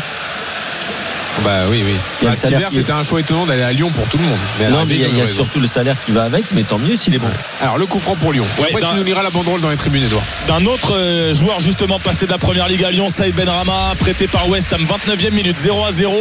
Bah 1.43 1.61
oui, 1.69 1.83
oui. 1.85 1.93
Il 2.21 2.25
y 2.25 2.27
a 2.27 2.29
Bah, 2.31 2.35
le 2.35 2.39
salaire 2.41 2.59
Silver, 2.59 2.69
qui- 2.69 2.75
c'était 2.75 2.91
un 2.91 3.03
choix 3.03 3.19
étonnant 3.19 3.45
d'aller 3.45 3.63
à 3.63 3.71
Lyon 3.73 3.89
pour 3.95 4.07
tout 4.07 4.17
le 4.17 4.23
monde. 4.23 4.37
Mais 4.59 4.69
non, 4.69 4.85
mais 4.87 4.95
il 4.95 5.01
y 5.01 5.21
a, 5.21 5.25
y 5.25 5.27
surtout 5.33 5.59
le 5.59 5.67
salaire 5.67 5.95
qui 6.05 6.11
va 6.11 6.23
avec, 6.23 6.45
mais 6.51 6.63
tant 6.63 6.77
mieux 6.77 6.95
s'il 6.95 7.13
est 7.15 7.19
bon. 7.19 7.27
Alors 7.61 7.77
le 7.77 7.85
coup 7.85 7.99
franc 7.99 8.15
pour 8.15 8.31
Lyon. 8.33 8.45
Ouais, 8.59 8.67
après, 8.69 8.81
d'un- 8.81 8.89
tu 8.89 8.95
nous 8.95 9.03
liras 9.03 9.23
la 9.23 9.29
banderole 9.29 9.61
dans 9.61 9.69
les 9.69 9.77
tribunes, 9.77 10.03
Edouard. 10.03 10.23
d'un 10.47 10.65
autre 10.65 10.93
euh, 10.95 11.33
joueur 11.33 11.59
justement 11.59 11.99
passé 11.99 12.25
de 12.25 12.31
la 12.31 12.37
première 12.37 12.67
ligue 12.67 12.83
à 12.83 12.91
Lyon, 12.91 13.09
Saïd 13.09 13.35
Benrama, 13.35 13.93
prêté 13.99 14.27
par 14.27 14.47
West 14.49 14.71
Ham, 14.73 14.85
29e 14.85 15.33
minute, 15.33 15.57
0 15.59 15.83
à 15.85 15.91
0. 15.91 16.15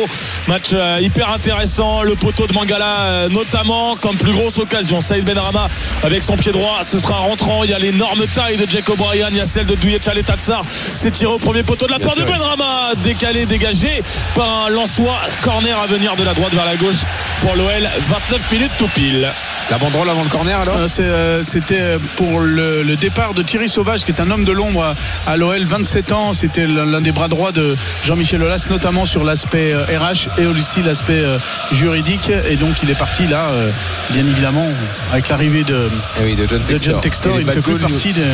Match 0.49 0.71
euh, 0.73 0.99
hyper 1.01 1.31
intéressant. 1.31 2.03
Le 2.03 2.15
poteau 2.15 2.47
de 2.47 2.53
Mangala, 2.55 3.01
euh, 3.01 3.29
notamment, 3.29 3.95
comme 3.97 4.17
plus 4.17 4.33
grosse 4.33 4.59
occasion. 4.59 5.01
Saïd 5.01 5.25
Benrama 5.25 5.69
avec 6.03 6.23
son 6.23 6.37
pied 6.37 6.53
droit, 6.53 6.81
ce 6.83 6.99
sera 6.99 7.17
rentrant. 7.17 7.65
Il 7.65 7.71
y 7.71 7.75
a 7.75 7.79
l'énorme 7.79 8.27
taille 8.35 8.57
de 8.57 8.69
Jacob 8.69 8.97
Bryan, 8.97 9.29
il 9.31 9.37
y 9.37 9.41
a 9.41 9.47
celle 9.47 9.67
de 9.67 9.75
Douye 9.75 9.99
Tchaletatsar. 9.99 10.63
C'est 10.95 11.11
tiré 11.13 11.31
au 11.33 11.39
premier 11.39 11.63
poteau 11.63 11.87
de 11.87 11.93
la 11.93 11.99
part 11.99 12.15
de. 12.17 12.23
Benrama, 12.23 12.93
décalé, 13.03 13.45
dégagé 13.47 14.03
par 14.35 14.67
un 14.67 14.69
Lançois. 15.03 15.21
Corner 15.43 15.79
à 15.79 15.87
venir 15.87 16.15
de 16.17 16.23
la 16.25 16.35
droite 16.35 16.55
vers 16.55 16.65
la 16.65 16.77
gauche 16.77 17.03
pour 17.41 17.55
l'OL. 17.57 17.89
29 18.09 18.53
minutes 18.53 18.71
tout 18.79 18.89
pile. 18.89 19.31
La 19.71 19.79
banderole 19.79 20.11
avant 20.11 20.23
le 20.23 20.29
corner 20.29 20.59
alors 20.61 20.77
Euh, 20.77 20.87
euh, 21.01 21.43
C'était 21.45 21.97
pour 22.17 22.41
le, 22.41 22.83
le 22.83 22.97
départ 22.97 23.35
de 23.35 23.43
Thierry 23.43 23.69
Sauvage, 23.69 24.05
qui 24.05 24.11
est 24.13 24.21
un 24.21 24.31
homme 24.31 24.45
de 24.45 24.53
l'ombre 24.53 24.95
à, 25.27 25.31
à 25.31 25.37
l'OL, 25.37 25.65
27 25.65 26.13
ans. 26.13 26.33
C'était 26.33 26.67
l'un 26.67 27.01
des 27.01 27.13
bras 27.13 27.29
droits 27.29 27.53
de 27.53 27.77
Jean-Michel 28.05 28.43
Aulas, 28.43 28.67
notamment 28.71 29.05
sur 29.07 29.25
l'aspect 29.25 29.73
euh, 29.73 29.85
RH 29.99 30.29
et 30.41 30.47
aussi 30.47 30.83
l'aspect 30.83 31.21
euh, 31.25 31.39
juridique. 31.73 32.31
Et 32.49 32.57
donc, 32.57 32.83
il 32.83 32.91
est 32.91 32.99
parti 32.99 33.27
là, 33.27 33.47
euh, 33.51 33.71
bien 34.11 34.27
évidemment, 34.27 34.69
avec 35.13 35.29
l'arrivée 35.29 35.65
de, 35.65 35.89
Eh 36.21 36.25
oui, 36.25 36.35
de 36.37 36.47
John 36.49 36.61
de 36.63 37.01
Textor. 37.01 37.33
John 37.33 37.41
Il 37.41 37.47
ne 37.47 37.53
fait 37.53 37.61
plus 37.61 37.79
partie 37.79 38.13
de. 38.13 38.25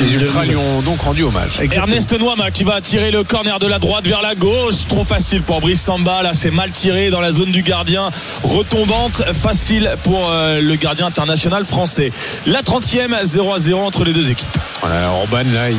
Les 0.00 0.12
Ultras 0.14 0.44
lui 0.44 0.56
ont 0.56 0.80
donc 0.82 1.00
rendu 1.00 1.22
hommage. 1.22 1.60
Exactement. 1.60 1.86
Ernest 1.86 2.18
Noama 2.18 2.50
qui 2.50 2.64
va 2.64 2.80
tirer 2.80 3.10
le 3.12 3.22
corner 3.22 3.58
de 3.58 3.66
la 3.68 3.78
droite 3.78 4.06
vers 4.06 4.22
la 4.22 4.34
gauche. 4.34 4.86
Trop 4.88 5.04
facile 5.04 5.42
pour 5.42 5.60
Brice 5.60 5.80
Samba. 5.80 6.22
Là, 6.22 6.32
c'est 6.32 6.50
mal 6.50 6.72
tiré 6.72 7.10
dans 7.10 7.20
la 7.20 7.30
zone 7.32 7.52
du 7.52 7.62
gardien. 7.62 8.10
Retombante, 8.42 9.22
facile 9.32 9.96
pour 10.02 10.28
euh, 10.30 10.60
le 10.60 10.74
gardien 10.76 11.06
international 11.06 11.64
français. 11.64 12.10
La 12.46 12.62
30e, 12.62 13.16
0 13.22 13.54
à 13.54 13.58
0 13.58 13.80
entre 13.84 14.04
les 14.04 14.12
deux 14.12 14.30
équipes. 14.30 14.48
Voilà, 14.80 15.10
Orban, 15.10 15.44
là, 15.52 15.70
il, 15.70 15.76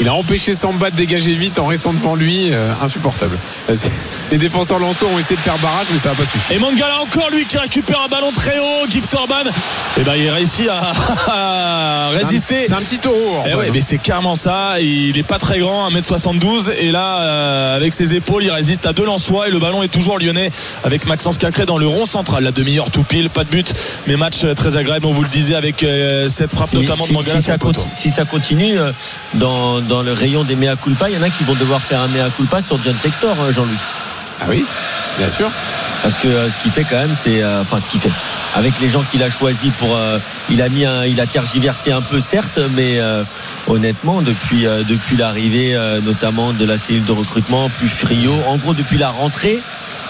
il 0.00 0.08
a 0.08 0.14
empêché 0.14 0.54
Samba 0.54 0.90
de 0.90 0.96
dégager 0.96 1.34
vite 1.34 1.58
en 1.58 1.66
restant 1.66 1.92
devant 1.92 2.14
lui. 2.14 2.48
euh, 2.52 2.72
insupportable. 2.82 3.36
C'est- 3.74 3.90
Les 4.32 4.38
défenseurs 4.38 4.78
lançaux 4.78 5.06
ont 5.14 5.18
essayé 5.18 5.36
de 5.36 5.40
faire 5.42 5.58
barrage, 5.58 5.86
mais 5.92 5.98
ça 5.98 6.10
n'a 6.10 6.14
pas 6.14 6.24
suffi. 6.24 6.54
Et 6.54 6.58
Mangala 6.58 7.00
encore 7.02 7.30
lui 7.30 7.44
qui 7.44 7.58
récupère 7.58 8.00
un 8.00 8.08
ballon 8.08 8.32
très 8.32 8.58
haut. 8.58 8.88
Gift 8.88 9.14
Orban, 9.14 9.50
et 9.98 10.02
ben, 10.02 10.14
il 10.16 10.30
réussit 10.30 10.68
à, 10.68 10.92
à 11.28 12.08
résister. 12.10 12.64
C'est 12.66 12.74
un 12.74 12.78
petit 12.80 12.98
taureau. 12.98 13.42
Eh 13.52 13.54
ouais, 13.54 13.70
mais 13.72 13.80
c'est 13.80 13.98
carrément 13.98 14.34
ça. 14.34 14.80
Il 14.80 15.16
est 15.18 15.22
pas 15.22 15.38
très 15.38 15.58
grand, 15.60 15.90
1m72. 15.90 16.70
Et 16.78 16.90
là, 16.90 17.18
euh, 17.20 17.76
avec 17.76 17.92
ses 17.92 18.14
épaules, 18.14 18.44
il 18.44 18.50
résiste 18.50 18.86
à 18.86 18.92
deux 18.92 19.04
Lensois. 19.04 19.48
Et 19.48 19.50
le 19.50 19.58
ballon 19.58 19.82
est 19.82 19.88
toujours 19.88 20.18
lyonnais 20.18 20.50
avec 20.84 21.06
Maxence 21.06 21.38
Cacré 21.38 21.66
dans 21.66 21.78
le 21.78 21.86
rond 21.86 22.04
central. 22.04 22.44
La 22.44 22.52
demi-heure 22.52 22.90
tout 22.90 23.02
pile, 23.02 23.30
pas 23.30 23.44
de 23.44 23.48
but. 23.50 23.72
Mais 24.06 24.16
match 24.16 24.44
euh, 24.44 24.54
très 24.54 24.76
agréable, 24.76 25.06
on 25.06 25.12
vous 25.12 25.22
le 25.22 25.28
disait, 25.28 25.54
avec 25.54 25.82
euh, 25.82 26.28
cette 26.28 26.52
frappe 26.52 26.70
Si- 26.70 26.76
notamment 26.76 27.04
si, 27.04 27.10
de 27.10 27.14
Mangala 27.14 27.40
si 27.40 27.42
ça 27.46 27.58
poteau. 27.58 27.84
si 27.94 28.10
ça 28.10 28.24
continue 28.24 28.78
euh, 28.78 28.92
dans, 29.34 29.80
dans 29.80 30.02
le 30.02 30.12
rayon 30.12 30.44
des 30.44 30.56
mea 30.56 30.76
culpa, 30.76 31.08
il 31.10 31.16
y 31.16 31.18
en 31.18 31.22
a 31.22 31.30
qui 31.30 31.44
vont 31.44 31.54
devoir 31.54 31.80
faire 31.82 32.00
un 32.00 32.08
mea 32.08 32.30
culpa 32.36 32.62
sur 32.62 32.80
John 32.82 32.94
Textor, 33.02 33.34
Jean-Louis. 33.52 33.76
Ah 34.40 34.46
oui, 34.48 34.64
bien 35.18 35.28
sûr. 35.28 35.50
Parce 36.02 36.16
que 36.16 36.28
ce 36.48 36.58
qu'il 36.58 36.70
fait 36.70 36.84
quand 36.88 36.96
même, 36.98 37.14
c'est 37.14 37.44
enfin 37.44 37.78
ce 37.80 37.86
qu'il 37.88 38.00
fait. 38.00 38.10
Avec 38.54 38.80
les 38.80 38.88
gens 38.88 39.02
qu'il 39.02 39.22
a 39.22 39.30
choisis 39.30 39.72
pour, 39.78 39.96
euh, 39.96 40.18
il 40.50 40.60
a 40.60 40.68
mis, 40.68 40.84
il 41.06 41.20
a 41.20 41.26
tergiversé 41.26 41.92
un 41.92 42.02
peu 42.02 42.20
certes, 42.20 42.58
mais 42.74 42.98
euh, 42.98 43.22
honnêtement 43.68 44.22
depuis 44.22 44.66
euh, 44.66 44.82
depuis 44.82 45.16
l'arrivée 45.16 45.76
notamment 46.02 46.52
de 46.52 46.64
la 46.64 46.76
cellule 46.76 47.04
de 47.04 47.12
recrutement, 47.12 47.68
plus 47.68 47.88
Frio, 47.88 48.32
en 48.46 48.56
gros 48.56 48.74
depuis 48.74 48.98
la 48.98 49.10
rentrée. 49.10 49.60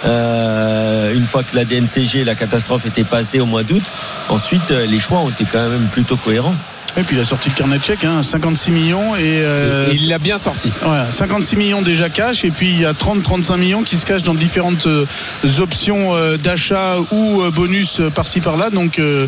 une 0.04 1.26
fois 1.26 1.42
que 1.42 1.54
la 1.54 1.64
DNCG, 1.64 2.25
la 2.25 2.35
catastrophe 2.35 2.87
était 2.87 3.04
passée 3.04 3.40
au 3.40 3.47
mois 3.47 3.62
d'août, 3.62 3.85
ensuite 4.28 4.70
les 4.70 4.99
choix 4.99 5.18
ont 5.18 5.30
été 5.30 5.44
quand 5.44 5.68
même 5.68 5.88
plutôt 5.88 6.16
cohérents. 6.16 6.56
Et 6.97 7.02
puis 7.02 7.16
il 7.16 7.20
a 7.20 7.25
sorti 7.25 7.49
le 7.50 7.54
carnet 7.54 7.78
de 7.78 7.85
chèques, 7.85 8.04
hein, 8.04 8.23
56 8.23 8.70
millions 8.70 9.14
et, 9.16 9.20
euh, 9.40 9.90
Et 9.90 9.94
il 9.94 10.09
l'a 10.09 10.18
bien 10.18 10.38
sorti. 10.38 10.70
Voilà, 10.82 11.11
56 11.11 11.56
millions 11.56 11.82
déjà 11.82 12.09
cash 12.09 12.44
et 12.44 12.50
puis 12.50 12.70
il 12.70 12.80
y 12.80 12.85
a 12.85 12.92
30-35 12.92 13.56
millions 13.59 13.82
qui 13.82 13.97
se 13.97 14.04
cachent 14.06 14.23
dans 14.25 14.35
différentes 14.35 14.87
euh, 14.87 15.06
options 15.59 16.14
euh, 16.14 16.37
d'achat 16.37 16.97
ou 17.12 17.42
euh, 17.42 17.50
bonus 17.50 18.00
par-ci 18.14 18.40
par-là. 18.40 18.70
Donc 18.70 18.99
euh, 18.99 19.26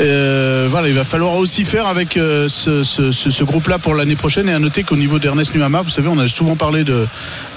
euh, 0.00 0.68
voilà, 0.70 0.88
il 0.88 0.94
va 0.94 1.04
falloir 1.04 1.34
aussi 1.34 1.64
faire 1.64 1.86
avec 1.86 2.14
ce, 2.14 2.48
ce- 2.82 3.10
ce- 3.10 3.44
groupe-là 3.44 3.78
pour 3.78 3.94
l'année 3.94 4.16
prochaine. 4.16 4.48
Et 4.48 4.52
à 4.52 4.58
noter 4.58 4.82
qu'au 4.82 4.96
niveau 4.96 5.18
d'Ernest 5.18 5.54
Nuama, 5.54 5.80
vous 5.82 5.88
savez, 5.90 6.08
on 6.08 6.18
a 6.18 6.28
souvent 6.28 6.56
parlé 6.56 6.84
de, 6.84 7.06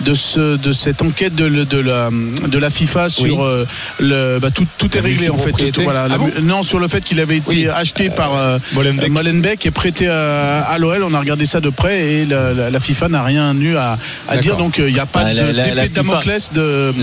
de, 0.02 0.14
ce, 0.14 0.56
de 0.56 0.72
cette 0.72 1.02
enquête 1.02 1.36
de, 1.36 1.50
de 1.66 1.78
la, 1.78 2.10
de 2.48 2.58
la 2.58 2.70
FIFA 2.70 3.10
sur 3.10 3.40
Oui. 3.40 3.66
le, 4.00 4.40
bah, 4.40 4.50
tout, 4.50 4.66
tout 4.78 4.96
est 4.98 5.02
réglé 5.02 5.30
en 5.30 5.38
fait. 5.38 5.52
Tout, 5.72 5.82
voilà, 5.82 6.08
Ah 6.10 6.18
bon 6.18 6.32
non, 6.42 6.64
sur 6.64 6.80
le 6.80 6.88
fait 6.88 7.02
qu'il 7.02 7.20
avait 7.20 7.38
été 7.38 7.50
Oui. 7.50 7.68
acheté 7.68 8.10
par 8.10 8.36
euh, 8.36 8.58
Molenbeek. 8.74 9.12
Molenbeek 9.34 9.66
et 9.66 9.72
prêté 9.72 10.08
à, 10.08 10.62
à 10.62 10.78
l'OL. 10.78 11.04
On 11.04 11.14
a 11.14 11.20
regardé 11.20 11.46
ça 11.46 11.60
de 11.60 11.70
près 11.70 12.02
et 12.14 12.26
la, 12.26 12.54
la- 12.54 12.70
la 12.70 12.80
FIFA 12.80 13.10
n'a 13.10 13.24
rien 13.24 13.56
eu 13.60 13.76
à, 13.76 13.98
à 14.28 14.38
dire. 14.38 14.56
Donc 14.58 14.80
euh, 14.80 14.88
il 14.90 14.94
n'y 14.94 15.00
a 15.00 15.06
pas 15.06 15.24
Ah, 15.26 15.32
de 15.34 15.38
la- 15.38 15.52
la- 15.52 15.64
d'épée 15.64 15.76
la 15.76 15.88
de 15.88 15.94
Damoclès 15.94 16.54
de. 16.54 16.94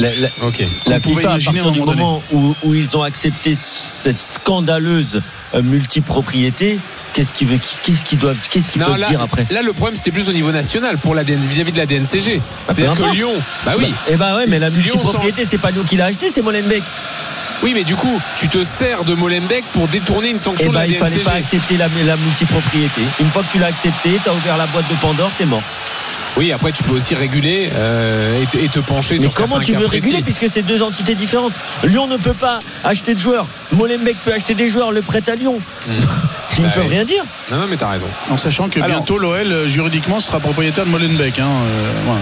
La- 0.87 1.00
FIFA, 1.00 1.32
à 1.32 1.38
partir 1.38 1.70
du 1.72 1.80
moment 1.80 2.22
où, 2.32 2.54
où 2.62 2.75
ils 2.75 2.96
ont 2.96 3.02
accepté 3.02 3.54
cette 3.56 4.22
scandaleuse 4.22 5.22
euh, 5.54 5.62
multipropriété, 5.62 6.78
qu'est-ce 7.12 7.32
qu'ils 7.32 7.49
veulent- 7.49 7.58
qu'est-ce 7.84 8.04
qu'ils 8.04 8.18
doivent, 8.18 8.37
qu'est-ce 8.50 8.68
qu'ils 8.68 8.80
Non, 8.80 8.88
peuvent 8.88 8.99
là, 8.99 9.08
dire 9.08 9.20
après? 9.22 9.46
là, 9.50 9.62
le 9.62 9.72
problème, 9.72 9.96
c'était 9.96 10.12
plus 10.12 10.28
au 10.28 10.32
niveau 10.32 10.52
national 10.52 10.99
pour 10.99 11.14
la 11.14 11.25
DN 11.25 11.40
vis-à-vis 11.40 11.72
de 11.72 11.78
la 11.78 11.87
DNCG. 11.87 12.40
Bah, 12.68 12.75
C'est-à-dire 12.75 12.94
que. 13.06 13.12
Lyon, 13.14 13.32
bah 13.64 13.72
oui, 13.78 13.92
Eh 14.08 14.16
ben 14.16 14.37
ouais, 14.37 14.44
mais 14.46 14.58
la 14.58 14.70
multipropriété, 14.70 15.44
c'est 15.44 15.58
pas 15.58 15.72
nous 15.72 15.82
qui 15.84 15.96
l'a 15.96 16.06
acheté, 16.06 16.30
c'est 16.30 16.42
Molenbeek. 16.42 16.82
Oui, 17.62 17.73
mais 17.75 17.85
du 17.85 17.95
coup, 17.97 18.21
tu 18.37 18.49
te 18.49 18.64
sers 18.64 19.05
de 19.05 19.14
Molenbeek 19.14 19.64
pour 19.73 19.87
détourner 19.88 20.31
une 20.31 20.37
Eh 20.37 20.45
sanction 20.45 20.69
de 20.71 20.75
ben 20.75 20.81
la 20.81 20.87
il 20.87 20.95
fallait 20.97 21.17
DNCG. 21.17 21.25
pas 21.31 21.37
accepter 21.37 21.76
la, 21.76 21.88
la 22.07 22.17
multipropriété. 22.17 23.02
Une 23.21 23.29
fois 23.29 23.43
que 23.43 23.52
tu 23.52 23.59
l'as 23.59 23.67
accepté, 23.67 24.11
t'as 24.25 24.33
ouvert 24.33 24.57
la 24.57 24.67
boîte 24.67 24.88
de 24.88 24.95
Pandore, 24.97 25.31
t'es 25.37 25.45
mort. 25.47 25.62
Oui, 26.37 26.52
après, 26.52 26.73
tu 26.73 26.83
peux 26.85 26.93
aussi 26.95 27.14
réguler 27.14 27.69
euh, 27.75 28.43
et, 28.43 28.47
te, 28.47 28.57
et 28.57 28.69
te 28.69 28.79
pencher 28.79 29.17
Mais 29.17 29.23
sur 29.23 29.35
comment 29.35 29.59
tu 29.61 29.75
veux 29.75 29.85
précis. 29.87 30.05
réguler 30.07 30.23
puisque 30.23 30.49
c'est 30.49 30.62
deux 30.62 30.81
entités 30.83 31.14
différentes? 31.14 31.52
Lyon 31.85 32.07
ne 32.07 32.17
peut 32.17 32.35
pas 32.35 32.61
acheter 32.85 33.14
de 33.14 33.19
joueurs. 33.19 33.47
Molenbeek 33.73 34.17
peut 34.25 34.33
acheter 34.33 34.55
des 34.55 34.71
joueurs, 34.71 34.93
le 34.93 35.02
prête 35.02 35.29
à 35.29 35.35
Lyon. 35.35 35.61
Ils 36.59 36.64
ne 36.64 36.69
Bah 36.69 36.73
peuvent 36.75 36.85
oui. 36.88 36.95
rien 36.95 37.05
dire. 37.05 37.25
Non, 37.50 37.59
non, 37.59 37.67
mais 37.71 37.76
t'as 37.76 37.88
raison. 37.88 38.07
En 38.29 38.37
sachant 38.37 38.69
que 38.69 38.79
Alors- 38.81 38.88
bientôt 38.99 39.19
l'OL 39.19 39.47
euh, 39.50 39.69
juridiquement 39.69 40.21
sera 40.21 40.40
propriétaire 40.40 40.85
de 40.85 40.90
Molenbeek. 40.90 41.38
Hein, 41.38 41.47
euh, 41.47 41.93
voilà, 42.05 42.21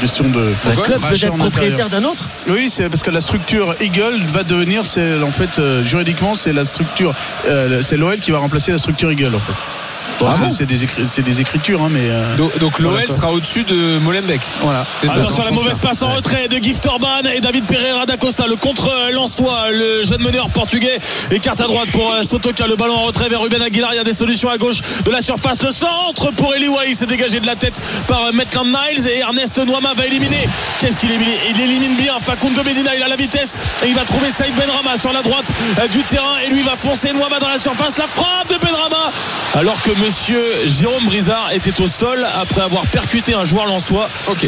question 0.00 0.24
de. 0.24 0.52
Un 0.66 0.74
club 0.82 1.00
peut 1.00 1.14
être 1.14 1.36
propriétaire 1.36 1.88
d'un 1.88 2.02
autre? 2.04 2.28
Oui, 2.48 2.70
c'est 2.70 2.88
parce 2.88 3.02
que 3.02 3.10
la 3.10 3.20
structure 3.20 3.74
Eagle 3.80 4.20
va 4.26 4.42
devenir, 4.42 4.67
c'est 4.84 5.22
en 5.22 5.30
fait 5.32 5.58
euh, 5.58 5.82
juridiquement 5.82 6.34
c'est 6.34 6.52
la 6.52 6.64
structure, 6.64 7.14
euh, 7.46 7.82
c'est 7.82 7.96
l'OL 7.96 8.18
qui 8.18 8.30
va 8.30 8.38
remplacer 8.38 8.72
la 8.72 8.78
structure 8.78 9.10
Eagle 9.10 9.34
en 9.34 9.38
fait. 9.38 9.77
Bon, 10.18 10.26
Ah 10.28 10.50
c'est- 10.50 10.66
des, 10.66 10.84
écri- 10.84 11.06
c'est 11.08 11.22
des 11.22 11.40
écritures, 11.40 11.80
hein, 11.82 11.88
mais 11.90 12.00
euh, 12.10 12.36
Donc, 12.36 12.58
donc 12.58 12.78
l'OL 12.80 12.92
Voilà, 12.92 13.14
sera 13.14 13.30
au-dessus 13.32 13.62
de 13.62 13.98
Molenbeek. 14.00 14.40
voilà. 14.62 14.84
Attention 15.08 15.42
à 15.42 15.46
la 15.46 15.50
mauvaise 15.52 15.78
passe 15.78 16.02
en 16.02 16.12
retrait 16.14 16.48
de 16.48 16.56
Gift 16.58 16.84
Orban 16.86 17.22
et 17.32 17.40
David 17.40 17.64
Pereira 17.66 18.04
da 18.04 18.16
Costa, 18.16 18.46
le 18.46 18.56
contre 18.56 18.90
Lançois, 19.12 19.70
le 19.70 20.02
jeune 20.02 20.20
meneur 20.22 20.48
portugais 20.50 20.98
écarte 21.30 21.60
à 21.60 21.64
droite 21.64 21.90
pour 21.92 22.12
euh, 22.12 22.22
Sotoka, 22.22 22.66
le 22.66 22.74
ballon 22.76 22.94
en 22.96 23.02
retrait 23.04 23.28
vers 23.28 23.40
Ruben 23.40 23.62
Aguilar, 23.62 23.90
il 23.92 23.96
y 23.96 24.00
a 24.00 24.04
des 24.04 24.12
solutions 24.14 24.48
à 24.50 24.58
gauche 24.58 24.80
de 25.04 25.10
la 25.10 25.20
surface, 25.22 25.62
le 25.62 25.70
centre 25.70 26.32
pour 26.32 26.54
Eli 26.54 26.68
Wahi, 26.68 26.94
c'est 26.94 27.06
dégagé 27.06 27.38
de 27.40 27.46
la 27.46 27.54
tête 27.56 27.80
par 28.08 28.24
euh, 28.24 28.32
Maitland 28.32 28.66
Niles 28.66 29.06
et 29.08 29.18
Ernest 29.20 29.56
Noama 29.58 29.94
va 29.94 30.06
éliminer. 30.06 30.48
Qu'est-ce 30.80 30.98
qu'il 30.98 31.10
élimine? 31.10 31.28
Il 31.50 31.60
élimine 31.60 31.96
bien 31.96 32.18
Facundo 32.20 32.62
Medina, 32.64 32.94
il 32.96 33.02
a 33.02 33.08
la 33.08 33.16
vitesse 33.16 33.56
et 33.84 33.88
il 33.88 33.94
va 33.94 34.04
trouver 34.04 34.30
Saïd 34.30 34.54
Benrama 34.56 34.96
sur 34.96 35.12
la 35.12 35.22
droite 35.22 35.46
euh, 35.78 35.86
du 35.88 36.02
terrain. 36.02 36.38
Et 36.44 36.50
lui 36.50 36.62
va 36.62 36.74
foncer 36.76 37.12
Noama 37.12 37.38
dans 37.38 37.48
la 37.48 37.58
surface, 37.58 37.96
la 37.98 38.06
frappe 38.08 38.48
de 38.50 38.56
Benrama 38.56 39.12
alors 39.54 39.80
que 39.82 39.90
monsieur 40.08 40.66
Jérôme 40.66 41.04
Brizard 41.04 41.52
était 41.52 41.82
au 41.82 41.86
sol 41.86 42.26
après 42.40 42.62
avoir 42.62 42.86
percuté 42.86 43.34
un 43.34 43.44
joueur 43.44 43.66
lançois. 43.66 44.08
Ok. 44.30 44.46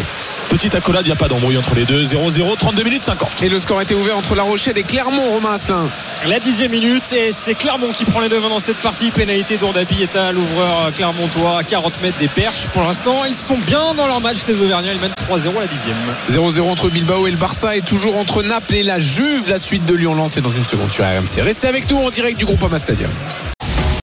Petite 0.49 0.75
accolade, 0.75 1.05
il 1.05 1.09
n'y 1.09 1.13
a 1.13 1.17
pas 1.17 1.29
d'embrouille 1.29 1.59
entre 1.59 1.75
les 1.75 1.85
deux. 1.85 2.03
0-0, 2.03 2.57
32 2.57 2.83
minutes 2.83 3.05
50. 3.05 3.43
Et 3.43 3.51
le 3.51 3.59
score 3.59 3.83
était 3.83 3.93
ouvert 3.93 4.17
entre 4.17 4.35
La 4.35 4.43
Rochelle 4.43 4.79
et 4.79 4.85
Clermont, 4.85 5.33
Romain 5.33 5.53
Asselin. 5.53 5.91
La 6.27 6.41
dixième 6.41 6.71
minute 6.71 7.13
et 7.13 7.33
c'est 7.33 7.55
Clermont 7.55 7.93
qui 7.93 8.07
prend 8.07 8.21
les 8.21 8.31
devants 8.31 8.49
dans 8.49 8.59
cette 8.59 8.79
partie. 8.79 9.11
Pénalité 9.11 9.59
d'Ourdabi 9.59 10.03
est 10.03 10.17
à 10.17 10.33
l'ouvreur 10.33 10.91
clermontois 10.95 11.59
à 11.59 11.63
40 11.63 12.01
mètres 12.01 12.19
des 12.19 12.29
perches. 12.29 12.67
Pour 12.73 12.83
l'instant, 12.83 13.27
ils 13.27 13.35
sont 13.35 13.59
bien 13.59 13.93
dans 13.95 14.07
leur 14.07 14.23
match, 14.23 14.39
les 14.49 14.63
Auvergnats. 14.63 14.95
Ils 14.95 15.01
mènent 15.01 15.13
3-0 15.31 15.59
à 15.59 15.61
la 15.61 15.67
dixième. 15.67 15.97
0-0 16.31 16.71
entre 16.71 16.89
Bilbao 16.89 17.27
et 17.27 17.31
le 17.31 17.37
Barça 17.37 17.77
et 17.77 17.83
toujours 17.83 18.17
entre 18.17 18.43
Naples 18.43 18.77
et 18.77 18.83
la 18.83 18.99
Juve. 18.99 19.51
La 19.51 19.59
suite 19.59 19.85
de 19.85 19.93
Lyon 19.93 20.15
lancée 20.15 20.41
dans 20.41 20.53
une 20.53 20.65
seconde 20.65 20.91
sur 20.91 21.05
RMC. 21.05 21.43
Restez 21.43 21.69
avec 21.69 21.91
nous 21.91 21.99
en 21.99 22.09
direct 22.09 22.39
du 22.39 22.47
Groupama 22.47 22.79
Stadium. 22.79 23.11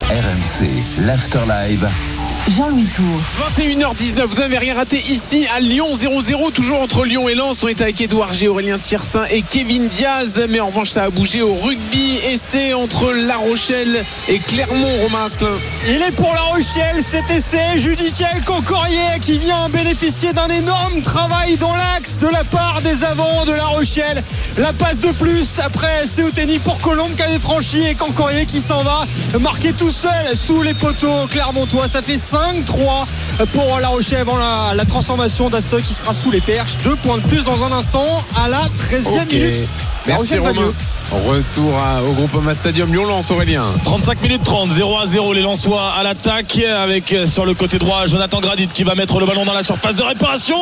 RMC, 0.10 1.04
l'After 1.06 1.46
Live. 1.46 2.17
Jean-Louis 2.50 2.88
Tour. 2.96 3.20
21h19, 3.58 4.26
vous 4.26 4.36
n'avez 4.36 4.58
rien 4.58 4.76
raté 4.76 4.98
ici 5.10 5.46
à 5.54 5.60
Lyon 5.60 5.88
0-0, 5.98 6.54
toujours 6.54 6.82
entre 6.82 7.04
Lyon 7.04 7.28
et 7.28 7.36
Lens. 7.36 7.58
On 7.62 7.68
est 7.68 7.82
avec 7.82 8.00
Edouard 8.00 8.34
G, 8.34 8.48
Aurélien 8.48 8.80
Tiersin 8.80 9.24
et 9.30 9.42
Kevin 9.42 9.88
Diaz. 9.90 10.46
Mais 10.50 10.62
en 10.62 10.68
revanche, 10.68 10.92
ça 10.92 11.04
a 11.04 11.10
bougé 11.10 11.42
au 11.42 11.56
rugby. 11.56 12.18
Essai 12.26 12.74
entre 12.74 13.12
La 13.12 13.36
Rochelle 13.36 14.06
et 14.30 14.40
Clermont, 14.40 15.04
Romain 15.04 15.26
Asselin. 15.26 15.58
Il 15.90 16.02
est 16.02 16.16
pour 16.16 16.34
La 16.34 16.42
Rochelle, 16.42 17.04
cet 17.04 17.30
essai. 17.30 17.78
Judiciel 17.80 18.42
Concorier 18.46 19.20
qui 19.22 19.40
vient 19.40 19.68
bénéficier 19.68 20.32
d'un 20.32 20.48
énorme 20.48 21.02
travail 21.02 21.58
dans 21.58 21.76
l'axe 21.76 22.18
de 22.18 22.28
la 22.28 22.46
part 22.46 22.82
des 22.82 23.04
avants 23.04 23.46
de 23.46 23.52
La 23.52 23.66
Rochelle. 23.66 24.24
La 24.58 24.72
passe 24.72 25.00
de 25.00 25.12
plus 25.12 25.60
après 25.60 26.08
Seouteni 26.08 26.60
pour 26.60 26.80
Colombe 26.80 27.14
qui 27.16 27.24
avait 27.24 27.40
franchi 27.40 27.86
et 27.86 27.96
Concorier 27.96 28.46
qui 28.46 28.62
s'en 28.62 28.84
va 28.84 29.04
marquer 29.40 29.74
tout 29.74 29.92
seul 29.92 30.36
sous 30.36 30.62
les 30.62 30.74
poteaux 30.74 31.28
clermontois. 31.30 31.90
Ça 31.90 32.02
fait 32.02 32.18
5-3 32.38 33.46
pour 33.54 33.80
La 33.80 33.88
Rochelle 33.88 34.20
avant 34.20 34.38
la, 34.38 34.74
la 34.76 34.86
transformation 34.86 35.50
d'Astock 35.50 35.82
qui 35.82 35.94
sera 35.94 36.14
sous 36.14 36.30
les 36.32 36.42
perches. 36.42 36.78
Deux 36.84 36.96
points 36.98 37.18
de 37.18 37.24
plus 37.24 37.44
dans 37.44 37.64
un 37.64 37.72
instant 37.72 38.24
à 38.36 38.48
la 38.48 38.62
13e 38.66 39.24
Ok. 39.24 39.32
minute. 39.34 39.72
Merci 40.06 40.38
Romain. 40.38 40.74
Retour 41.12 41.74
à- 41.80 42.04
au 42.04 42.12
Groupama 42.14 42.54
Stadium 42.54 42.92
Lyon-Lens, 42.92 43.32
Aurélien. 43.32 43.64
35 43.86 44.22
minutes 44.22 44.44
30, 44.44 44.72
0 44.72 44.98
à 44.98 45.06
0 45.06 45.32
les 45.34 45.42
Lensois 45.42 45.94
à 45.98 46.04
l'attaque 46.04 46.58
avec 46.60 47.14
euh, 47.14 47.26
sur 47.26 47.46
le 47.46 47.54
côté 47.54 47.78
droit 47.80 48.06
Jonathan 48.08 48.42
Gradit 48.42 48.68
qui 48.68 48.84
va 48.84 48.94
mettre 48.94 49.18
le 49.20 49.26
ballon 49.26 49.46
dans 49.46 49.54
la 49.54 49.64
surface 49.64 49.96
de 49.96 50.04
réparation. 50.04 50.58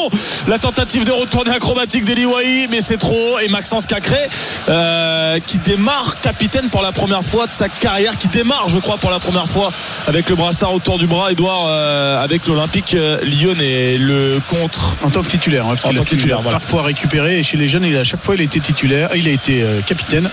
La 0.48 0.60
tentative 0.60 1.04
de 1.04 1.12
retourner 1.12 1.50
acrobatique 1.52 2.06
d'Eli 2.06 2.26
Wahi, 2.28 2.68
mais 2.70 2.82
c'est 2.82 2.98
trop. 2.98 3.40
Et 3.40 3.48
Maxence 3.48 3.88
Cacré 3.88 4.20
euh, 4.70 5.40
qui 5.46 5.58
démarre 5.58 6.22
capitaine 6.22 6.70
pour 6.70 6.84
la 6.84 6.92
première 6.92 7.24
fois 7.24 7.48
de 7.48 7.54
sa 7.54 7.68
carrière, 7.68 8.16
qui 8.18 8.28
démarre 8.28 8.70
je 8.70 8.78
crois 8.78 8.98
pour 8.98 9.10
la 9.10 9.20
première 9.20 9.48
fois 9.48 9.70
avec 10.08 10.30
le 10.30 10.36
brassard 10.36 10.74
autour 10.74 11.00
du 11.00 11.08
bras, 11.08 11.32
Edouard 11.32 11.64
euh, 11.68 12.24
avec 12.24 12.46
l'Olympique 12.46 12.96
lyonnais. 13.24 13.98
Le 13.98 14.40
contre 14.48 14.96
En 15.04 15.10
tant 15.10 15.24
que 15.24 15.28
titulaire, 15.30 15.66
hein, 15.66 15.70
parce 15.70 15.86
En 15.86 15.90
qu'il 15.90 15.98
tant 15.98 16.04
a 16.04 16.06
que 16.06 16.10
titulaire, 16.12 16.42
voilà. 16.42 16.60
parfois 16.60 16.84
récupéré. 16.84 17.40
Et 17.40 17.44
chez 17.44 17.58
les 17.58 17.68
jeunes, 17.68 17.86
il 17.86 17.98
a, 17.98 18.02
à 18.02 18.04
chaque 18.04 18.24
fois, 18.24 18.36
il 18.36 18.42
a 18.42 18.44
été 18.44 18.60
titulaire, 18.60 19.10
il 19.16 19.28
a 19.28 19.32
été 19.32 19.64
euh, 19.64 19.82
capitaine. 19.82 20.30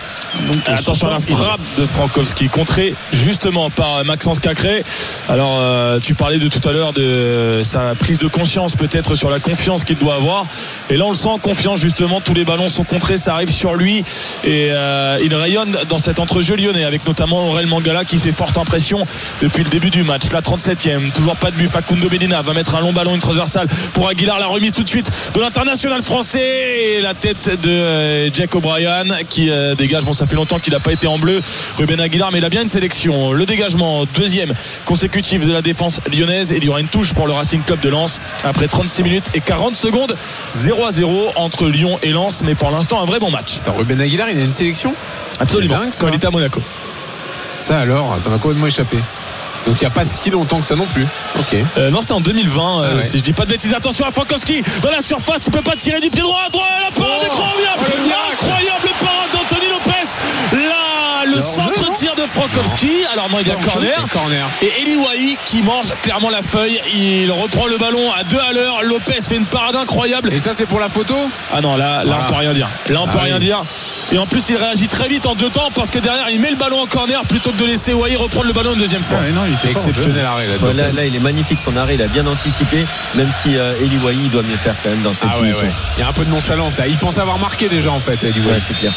Donc, 0.46 0.68
euh, 0.68 0.76
Attention 0.76 1.08
à 1.08 1.10
la 1.10 1.20
frappe 1.20 1.60
de 1.78 1.84
Frankowski, 1.84 2.48
contrée 2.48 2.94
justement 3.12 3.70
par 3.70 4.04
Maxence 4.04 4.40
Cacré. 4.40 4.82
Alors, 5.28 5.58
euh, 5.60 6.00
tu 6.00 6.14
parlais 6.14 6.38
de 6.38 6.48
tout 6.48 6.66
à 6.66 6.72
l'heure 6.72 6.92
de 6.92 7.60
sa 7.64 7.94
prise 7.94 8.18
de 8.18 8.28
conscience, 8.28 8.74
peut-être 8.74 9.14
sur 9.14 9.30
la 9.30 9.40
confiance 9.40 9.84
qu'il 9.84 9.98
doit 9.98 10.14
avoir. 10.14 10.46
Et 10.90 10.96
là, 10.96 11.04
on 11.04 11.10
le 11.10 11.16
sent 11.16 11.28
en 11.28 11.38
confiance, 11.38 11.80
justement. 11.80 12.20
Tous 12.20 12.34
les 12.34 12.44
ballons 12.44 12.68
sont 12.68 12.84
contrés, 12.84 13.16
ça 13.16 13.34
arrive 13.34 13.50
sur 13.50 13.74
lui. 13.74 14.04
Et 14.44 14.70
euh, 14.72 15.18
il 15.22 15.34
rayonne 15.34 15.76
dans 15.88 15.98
cet 15.98 16.18
entrejeu 16.18 16.56
lyonnais, 16.56 16.84
avec 16.84 17.06
notamment 17.06 17.48
Aurel 17.48 17.66
Mangala 17.66 18.04
qui 18.04 18.18
fait 18.18 18.32
forte 18.32 18.58
impression 18.58 19.06
depuis 19.40 19.64
le 19.64 19.70
début 19.70 19.90
du 19.90 20.02
match. 20.02 20.22
La 20.32 20.40
37e, 20.40 21.12
toujours 21.12 21.36
pas 21.36 21.50
de 21.50 21.56
but. 21.56 21.68
Facundo 21.68 22.08
Medina 22.10 22.42
va 22.42 22.54
mettre 22.54 22.74
un 22.74 22.80
long 22.80 22.92
ballon, 22.92 23.14
une 23.14 23.20
transversale 23.20 23.68
pour 23.92 24.08
Aguilar. 24.08 24.40
La 24.40 24.46
remise 24.46 24.72
tout 24.72 24.82
de 24.82 24.88
suite 24.88 25.10
de 25.34 25.40
l'international 25.40 26.02
français. 26.02 26.96
Et 26.96 27.00
la 27.00 27.14
tête 27.14 27.60
de 27.62 28.30
Jack 28.32 28.54
O'Brien 28.54 29.04
qui 29.28 29.50
euh, 29.50 29.74
dégage. 29.74 29.91
Bon, 30.00 30.12
ça 30.14 30.26
fait 30.26 30.36
longtemps 30.36 30.58
qu'il 30.58 30.72
n'a 30.72 30.80
pas 30.80 30.92
été 30.92 31.06
en 31.06 31.18
bleu. 31.18 31.42
Ruben 31.76 32.00
Aguilar, 32.00 32.32
mais 32.32 32.38
il 32.38 32.44
a 32.44 32.48
bien 32.48 32.62
une 32.62 32.68
sélection. 32.68 33.32
Le 33.32 33.44
dégagement, 33.44 34.04
deuxième 34.14 34.54
consécutif 34.86 35.46
de 35.46 35.52
la 35.52 35.60
défense 35.62 36.00
lyonnaise. 36.12 36.52
Et 36.52 36.56
il 36.56 36.64
y 36.64 36.68
aura 36.68 36.80
une 36.80 36.88
touche 36.88 37.12
pour 37.12 37.26
le 37.26 37.32
Racing 37.34 37.62
Club 37.62 37.80
de 37.80 37.88
Lens 37.90 38.20
après 38.44 38.68
36 38.68 39.02
minutes 39.02 39.26
et 39.34 39.40
40 39.40 39.76
secondes. 39.76 40.16
0 40.48 40.86
à 40.86 40.90
0 40.90 41.32
entre 41.36 41.66
Lyon 41.68 41.98
et 42.02 42.10
Lens. 42.12 42.42
Mais 42.44 42.54
pour 42.54 42.70
l'instant, 42.70 43.00
un 43.02 43.04
vrai 43.04 43.18
bon 43.18 43.30
match. 43.30 43.58
Attends, 43.58 43.74
Ruben 43.76 44.00
Aguilar, 44.00 44.30
il 44.30 44.38
a 44.38 44.42
une 44.42 44.52
sélection? 44.52 44.94
Absolument. 45.38 45.78
Dingue. 45.78 45.92
Quand 45.98 46.08
il 46.08 46.14
était 46.14 46.26
à 46.26 46.30
Monaco. 46.30 46.62
Ça 47.60 47.78
alors, 47.78 48.16
ça 48.18 48.28
m'a 48.28 48.38
complètement 48.38 48.66
échappé. 48.66 48.96
Donc 49.66 49.76
il 49.76 49.84
n'y 49.84 49.86
a 49.86 49.90
pas 49.90 50.04
si 50.04 50.28
longtemps 50.30 50.58
que 50.58 50.66
ça 50.66 50.74
non 50.74 50.86
plus. 50.86 51.06
Ok. 51.38 51.56
Euh, 51.78 51.90
non, 51.90 52.00
c'était 52.00 52.12
en 52.14 52.20
2020, 52.20 52.82
euh, 52.82 52.88
Ah 52.90 52.96
ouais. 52.96 53.02
si 53.02 53.18
je 53.18 53.22
dis 53.22 53.32
pas 53.32 53.44
de 53.44 53.50
bêtises. 53.50 53.72
Attention 53.72 54.04
à 54.04 54.10
Frankowski 54.10 54.62
dans 54.82 54.90
la 54.90 55.00
surface, 55.02 55.44
il 55.46 55.52
peut 55.52 55.62
pas 55.62 55.76
tirer 55.76 56.00
du 56.00 56.10
pied 56.10 56.20
droit. 56.20 56.40
droit 56.50 56.66
la 56.84 56.90
parade 56.90 57.20
Oh, 57.22 57.26
incroyable, 57.30 57.84
oh, 58.08 58.32
incroyable 58.32 58.88
parade 58.98 59.30
d'Anthony 59.32 59.61
Lopez. 60.20 60.91
Là, 61.24 61.30
le 61.36 61.40
centre 61.40 61.92
tir 61.92 62.14
de 62.14 62.22
Frankowski. 62.26 62.90
Alors 63.12 63.28
non, 63.30 63.38
il 63.40 63.46
y 63.46 63.50
a 63.50 63.54
corner. 63.54 64.04
Et 64.04 64.08
corner. 64.08 64.46
Et 64.62 64.72
Eli 64.82 64.96
Wahi 64.96 65.36
qui 65.46 65.62
mange 65.62 65.92
clairement 66.02 66.30
la 66.30 66.42
feuille. 66.42 66.80
Il 66.94 67.30
reprend 67.30 67.66
le 67.66 67.78
ballon 67.78 68.10
à 68.18 68.24
deux 68.24 68.38
à 68.38 68.52
l'heure. 68.52 68.82
Lopez 68.82 69.20
fait 69.20 69.36
une 69.36 69.44
parade 69.46 69.76
incroyable. 69.76 70.32
Et 70.32 70.38
ça 70.38 70.52
c'est 70.54 70.66
pour 70.66 70.80
la 70.80 70.88
photo 70.88 71.14
Ah 71.52 71.60
non, 71.60 71.76
là, 71.76 72.04
là 72.04 72.20
on 72.24 72.28
peut 72.32 72.38
rien 72.38 72.52
dire. 72.52 72.68
Là, 72.88 73.02
on 73.02 73.06
Ah 73.06 73.12
peut 73.12 73.18
oui. 73.18 73.24
rien 73.26 73.38
dire. 73.38 73.62
Et 74.10 74.18
en 74.18 74.26
plus, 74.26 74.48
il 74.50 74.56
réagit 74.56 74.88
très 74.88 75.08
vite 75.08 75.26
en 75.26 75.34
deux 75.34 75.50
temps 75.50 75.70
parce 75.74 75.90
que 75.90 75.98
derrière, 75.98 76.28
il 76.30 76.40
met 76.40 76.50
le 76.50 76.56
ballon 76.56 76.80
en 76.80 76.86
corner 76.86 77.22
plutôt 77.24 77.50
que 77.50 77.56
de 77.58 77.64
laisser 77.64 77.92
Wahi 77.94 78.16
reprendre 78.16 78.46
le 78.46 78.52
ballon 78.52 78.72
une 78.74 78.78
deuxième 78.80 79.02
fois. 79.02 79.18
Ouais, 79.18 79.30
non, 79.30 79.42
il 79.46 79.54
était 79.54 79.70
Exceptionnel 79.70 80.24
arrêt 80.26 80.44
là. 80.46 80.66
Ouais, 80.66 80.72
là, 80.74 80.92
là, 80.92 81.04
il 81.04 81.14
est 81.16 81.20
magnifique 81.20 81.58
son 81.64 81.76
arrêt, 81.76 81.94
il 81.94 82.02
a 82.02 82.08
bien 82.08 82.26
anticipé, 82.26 82.84
même 83.14 83.30
si 83.40 83.56
euh, 83.56 83.72
Eli 83.80 83.98
Wahi 83.98 84.28
doit 84.28 84.42
mieux 84.42 84.56
faire 84.56 84.74
quand 84.82 84.90
même 84.90 85.02
dans 85.02 85.12
cette 85.14 85.24
Ah 85.30 85.38
ouais, 85.38 85.46
finition. 85.48 85.64
ouais. 85.66 85.72
Il 85.96 86.00
y 86.00 86.02
a 86.04 86.08
un 86.08 86.12
peu 86.12 86.24
de 86.24 86.30
nonchalance 86.30 86.78
là. 86.78 86.86
Il 86.88 86.96
pensait 86.98 87.20
avoir 87.20 87.38
marqué 87.38 87.68
déjà 87.68 87.90
en 87.90 88.00
fait. 88.00 88.22
Ouais, 88.22 88.30
White. 88.34 88.62
c'est 88.68 88.76
clair. 88.76 88.92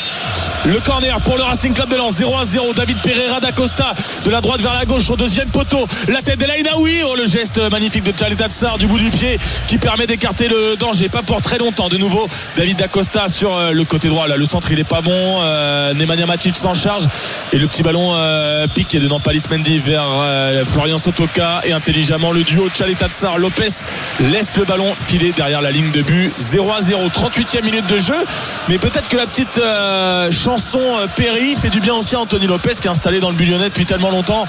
Le 0.65 0.79
corner 0.79 1.19
pour 1.21 1.38
le 1.38 1.43
Racing 1.43 1.73
Club 1.73 1.89
de 1.89 1.95
Lens 1.95 2.14
0 2.15 2.38
à 2.38 2.45
0 2.45 2.73
David 2.73 2.97
Pereira 3.01 3.41
d'Acosta 3.41 3.93
de 4.23 4.32
la 4.32 4.39
droite 4.39 4.62
vers 4.62 4.73
la 4.73 4.86
gauche 4.86 5.10
au 5.10 5.17
deuxième 5.17 5.49
poteau. 5.49 5.86
La 6.08 6.21
tête 6.21 6.39
d'Elaïnaoui 6.39 7.01
oh 7.04 7.13
le 7.17 7.25
geste 7.25 7.60
magnifique 7.69 8.04
de 8.04 8.12
Tchaleta 8.12 8.47
Tsar 8.47 8.78
du 8.78 8.88
bout 8.88 8.97
du 8.97 9.10
pied 9.10 9.38
qui 9.67 9.78
permet 9.78 10.08
d'écarter 10.08 10.47
le 10.47 10.78
danger. 10.78 11.10
Pas 11.10 11.23
pour 11.23 11.41
très 11.41 11.58
longtemps 11.58 11.89
de 11.89 11.97
nouveau. 11.97 12.25
David 12.56 12.78
d'Acosta 12.78 13.28
sur 13.28 13.54
euh, 13.54 13.71
le 13.71 13.84
côté 13.84 14.08
droit 14.08 14.30
là. 14.30 14.38
Le 14.38 14.45
centre 14.45 14.71
il 14.71 14.80
est 14.80 14.86
pas 14.86 15.01
bon. 15.01 15.12
Euh, 15.41 15.93
Matic 16.25 16.56
s'en 16.56 16.73
charge. 16.73 17.04
Et 17.51 17.58
le 17.58 17.67
petit 17.67 17.84
ballon 17.84 18.13
euh, 18.13 18.65
piqué 18.67 18.99
de 18.99 19.10
Nampalis 19.10 19.43
Mendy 19.51 19.80
vers 19.80 20.08
euh, 20.08 20.63
Florian 20.63 20.97
Sotoka. 20.97 21.63
Et 21.65 21.73
intelligemment 21.73 22.32
le 22.32 22.43
duo 22.43 22.69
Tchaleta 22.69 23.10
Tsar 23.10 23.38
Lopez 23.39 23.84
laisse 24.32 24.56
le 24.56 24.63
ballon 24.63 24.93
filer 24.95 25.34
derrière 25.36 25.62
la 25.62 25.71
ligne 25.71 25.91
de 25.91 26.01
but. 26.01 26.32
0 26.39 26.71
à 26.71 26.80
0 26.80 27.10
38e 27.10 27.65
minute 27.65 27.88
de 27.88 27.97
jeu. 27.97 28.15
Mais 28.69 28.78
peut-être 28.78 29.10
que 29.10 29.17
la 29.17 29.28
petite 29.28 29.58
euh, 29.58 30.32
chanson 30.32 30.80
Perry 31.17 31.56
fait 31.56 31.69
du 31.69 31.82
bien 31.82 31.95
aussi 31.95 32.04
Anthony 32.13 32.45
Lopez 32.45 32.75
qui 32.79 32.87
est 32.87 32.91
installé 32.91 33.19
dans 33.19 33.29
le 33.29 33.35
but 33.35 33.45
lyonnais 33.45 33.69
depuis 33.69 33.85
tellement 33.85 34.11
longtemps. 34.11 34.45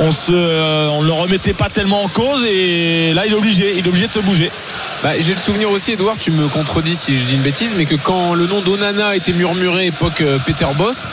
On 0.00 0.10
se 0.10 0.32
euh, 0.32 1.00
le 1.00 1.12
remettait 1.12 1.54
pas 1.54 1.70
tellement 1.70 2.02
en 2.02 2.08
cause 2.08 2.44
et 2.44 3.14
là 3.14 3.24
il 3.24 3.32
est 3.32 3.36
obligé. 3.36 3.78
Il 3.78 3.86
est 3.86 3.88
obligé 3.88 4.06
de 4.06 4.12
se 4.12 4.20
bouger 4.20 4.50
Bah, 5.02 5.10
J'ai 5.20 5.32
le 5.32 5.38
souvenir 5.38 5.70
aussi, 5.70 5.92
Edouard, 5.92 6.16
tu 6.18 6.32
me 6.32 6.48
contredis 6.48 6.96
si 6.96 7.18
je 7.18 7.24
dis 7.24 7.34
une 7.34 7.42
bêtise, 7.42 7.72
mais 7.76 7.84
que 7.84 7.94
quand 7.94 8.34
le 8.34 8.46
nom 8.46 8.62
d'Onana 8.62 9.14
était 9.14 9.32
murmuré 9.32 9.86
époque 9.86 10.22
euh, 10.22 10.38
Peter 10.44 10.66
Boss, 10.76 11.08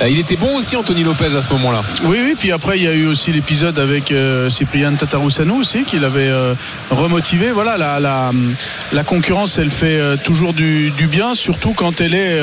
euh, 0.00 0.08
il 0.08 0.18
était 0.18 0.36
bon 0.36 0.56
aussi 0.56 0.76
Anthony 0.76 1.02
Lopez 1.02 1.36
à 1.36 1.42
ce 1.42 1.52
moment-là. 1.52 1.82
Oui, 2.04 2.18
oui, 2.24 2.34
puis 2.38 2.52
après 2.52 2.78
il 2.78 2.84
y 2.84 2.88
a 2.88 2.92
eu 2.92 3.06
aussi 3.06 3.32
l'épisode 3.32 3.78
avec 3.78 4.12
euh, 4.12 4.48
Cyprien 4.48 4.94
Tatarusanu 4.94 5.52
aussi 5.52 5.84
qui 5.84 5.98
l'avait 5.98 6.28
euh, 6.28 6.54
remotivé. 6.90 7.52
Voilà, 7.52 7.76
la, 7.76 9.04
concurrence 9.04 9.58
elle 9.58 9.70
fait 9.70 10.00
toujours 10.24 10.52
du, 10.52 10.92
bien, 11.10 11.34
surtout 11.34 11.72
quand 11.72 12.00
elle 12.00 12.14
est 12.14 12.38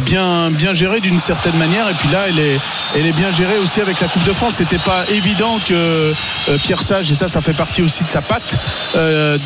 bien, 0.00 0.50
bien 0.50 0.74
gérée 0.74 1.00
d'une 1.00 1.20
certaine 1.20 1.56
manière. 1.56 1.88
Et 1.88 1.94
puis 1.94 2.08
là, 2.08 2.24
elle 2.28 2.38
est, 2.38 2.58
elle 2.94 3.06
est 3.06 3.12
bien 3.12 3.30
gérée 3.30 3.58
aussi 3.58 3.80
avec 3.80 3.98
la 4.00 4.08
Coupe 4.08 4.24
de 4.24 4.32
France. 4.32 4.56
C'était 4.56 4.78
pas 4.78 5.04
évident 5.10 5.58
que 5.66 6.12
Pierre 6.64 6.82
Sage, 6.82 7.10
et 7.10 7.14
ça, 7.14 7.28
ça 7.28 7.40
fait 7.40 7.54
partie 7.54 7.80
aussi 7.80 8.04
de 8.04 8.10
sa 8.10 8.20
patte, 8.20 8.58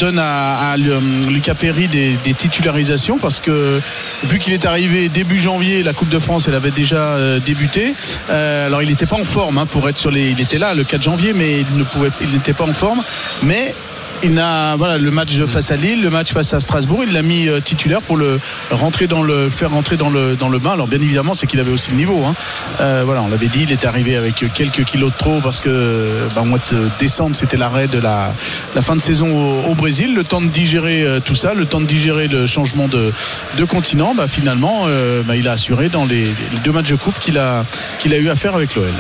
donne 0.01 0.19
à 0.19 0.76
Lu- 0.77 0.91
Lucas 1.29 1.55
Perry 1.55 1.89
des, 1.89 2.17
titularisations 2.35 3.19
parce 3.19 3.41
que 3.41 3.81
vu 4.25 4.39
qu'il 4.39 4.53
est 4.53 4.65
arrivé 4.67 5.09
début 5.09 5.39
janvier, 5.39 5.83
la 5.83 5.93
Coupe 5.93 6.09
de 6.09 6.19
France, 6.19 6.49
elle 6.49 6.55
avait 6.55 6.71
déjà 6.71 6.97
euh, 7.17 7.39
débuté. 7.39 7.95
Euh, 8.31 8.67
alors 8.67 8.83
il 8.83 8.89
n'était 8.89 9.07
pas 9.07 9.17
en 9.17 9.25
forme 9.25 9.59
hein, 9.59 9.67
pour 9.67 9.89
être 9.89 9.99
sur 9.99 10.11
les. 10.11 10.31
Il 10.31 10.41
était 10.41 10.59
là 10.59 10.75
le 10.75 10.85
4 10.85 11.03
janvier, 11.03 11.33
mais 11.33 11.65
ne 11.77 11.85
pouvait, 11.85 12.11
il 12.21 12.33
n'était 12.33 12.53
pas 12.53 12.65
en 12.65 12.73
forme. 12.73 13.03
Mais 13.43 13.75
il 14.23 14.35
n'a 14.35 14.77
voilà 14.77 14.99
le 14.99 15.11
match 15.11 15.39
face 15.47 15.71
à 15.71 15.77
Lille, 15.77 16.03
le 16.03 16.11
match 16.11 16.33
face 16.33 16.53
à 16.55 16.61
Strasbourg, 16.61 17.05
il 17.07 17.13
l'a 17.13 17.23
mis 17.23 17.49
euh, 17.49 17.61
titulaire 17.61 18.01
pour 18.03 18.17
le 18.17 18.41
rentrer 18.71 19.07
dans 19.07 19.23
le 19.23 19.49
faire 19.49 19.71
rentrer 19.71 19.97
dans 19.97 20.11
le 20.11 20.37
dans 20.37 20.49
le 20.49 20.59
bain. 20.59 20.73
Alors 20.73 20.87
bien 20.87 21.01
évidemment, 21.01 21.35
c'est 21.35 21.47
qu'il 21.47 21.61
avait 21.61 21.73
aussi 21.73 21.91
le 21.91 21.97
niveau. 21.97 22.25
hein. 22.25 22.35
Euh, 22.81 23.03
voilà, 23.05 23.23
on 23.23 23.29
l'avait 23.29 23.49
dit, 23.49 23.63
il 23.63 23.73
était 23.73 23.87
arrivé 23.87 24.17
avec 24.17 24.45
quelques 24.55 24.85
kilos 24.85 25.13
de 25.13 25.17
trop 25.17 25.41
parce 25.41 25.61
que 25.61 26.29
bah, 26.35 26.43
au 26.43 26.45
mois 26.45 26.59
de 26.71 26.89
décembre, 26.99 27.37
c'était 27.37 27.57
l'arrêt 27.57 27.89
de 27.89 27.99
la, 27.99 28.33
fin 28.81 28.97
de 28.97 29.01
saison 29.01 29.65
au, 29.69 29.75
Brésil, 29.75 30.15
le 30.15 30.25
temps 30.25 30.41
de 30.41 30.49
digérer 30.49 31.03
euh, 31.03 31.21
tout 31.21 31.35
ça, 31.35 31.55
le 31.55 31.67
temps 31.67 31.81
de 31.81 31.87
digérer 31.87 32.29
le 32.29 32.47
changement 32.47 32.89
de, 32.89 33.13
de 33.57 33.65
continent. 33.65 34.15
Bah, 34.15 34.29
finalement, 34.29 34.87
bah, 35.27 35.37
il 35.37 35.49
a 35.49 35.53
assuré 35.53 35.89
dans 35.89 36.05
les, 36.05 36.25
les 36.25 36.59
deux 36.65 36.73
matchs 36.73 36.91
de 36.91 36.97
coupe 36.97 37.19
qu'il 37.19 37.39
a 37.39 37.65
qu'il 37.99 38.15
a 38.15 38.19
eu 38.19 38.29
à 38.29 38.37
faire 38.37 38.55
avec 38.55 38.75
l'OL. 38.75 38.93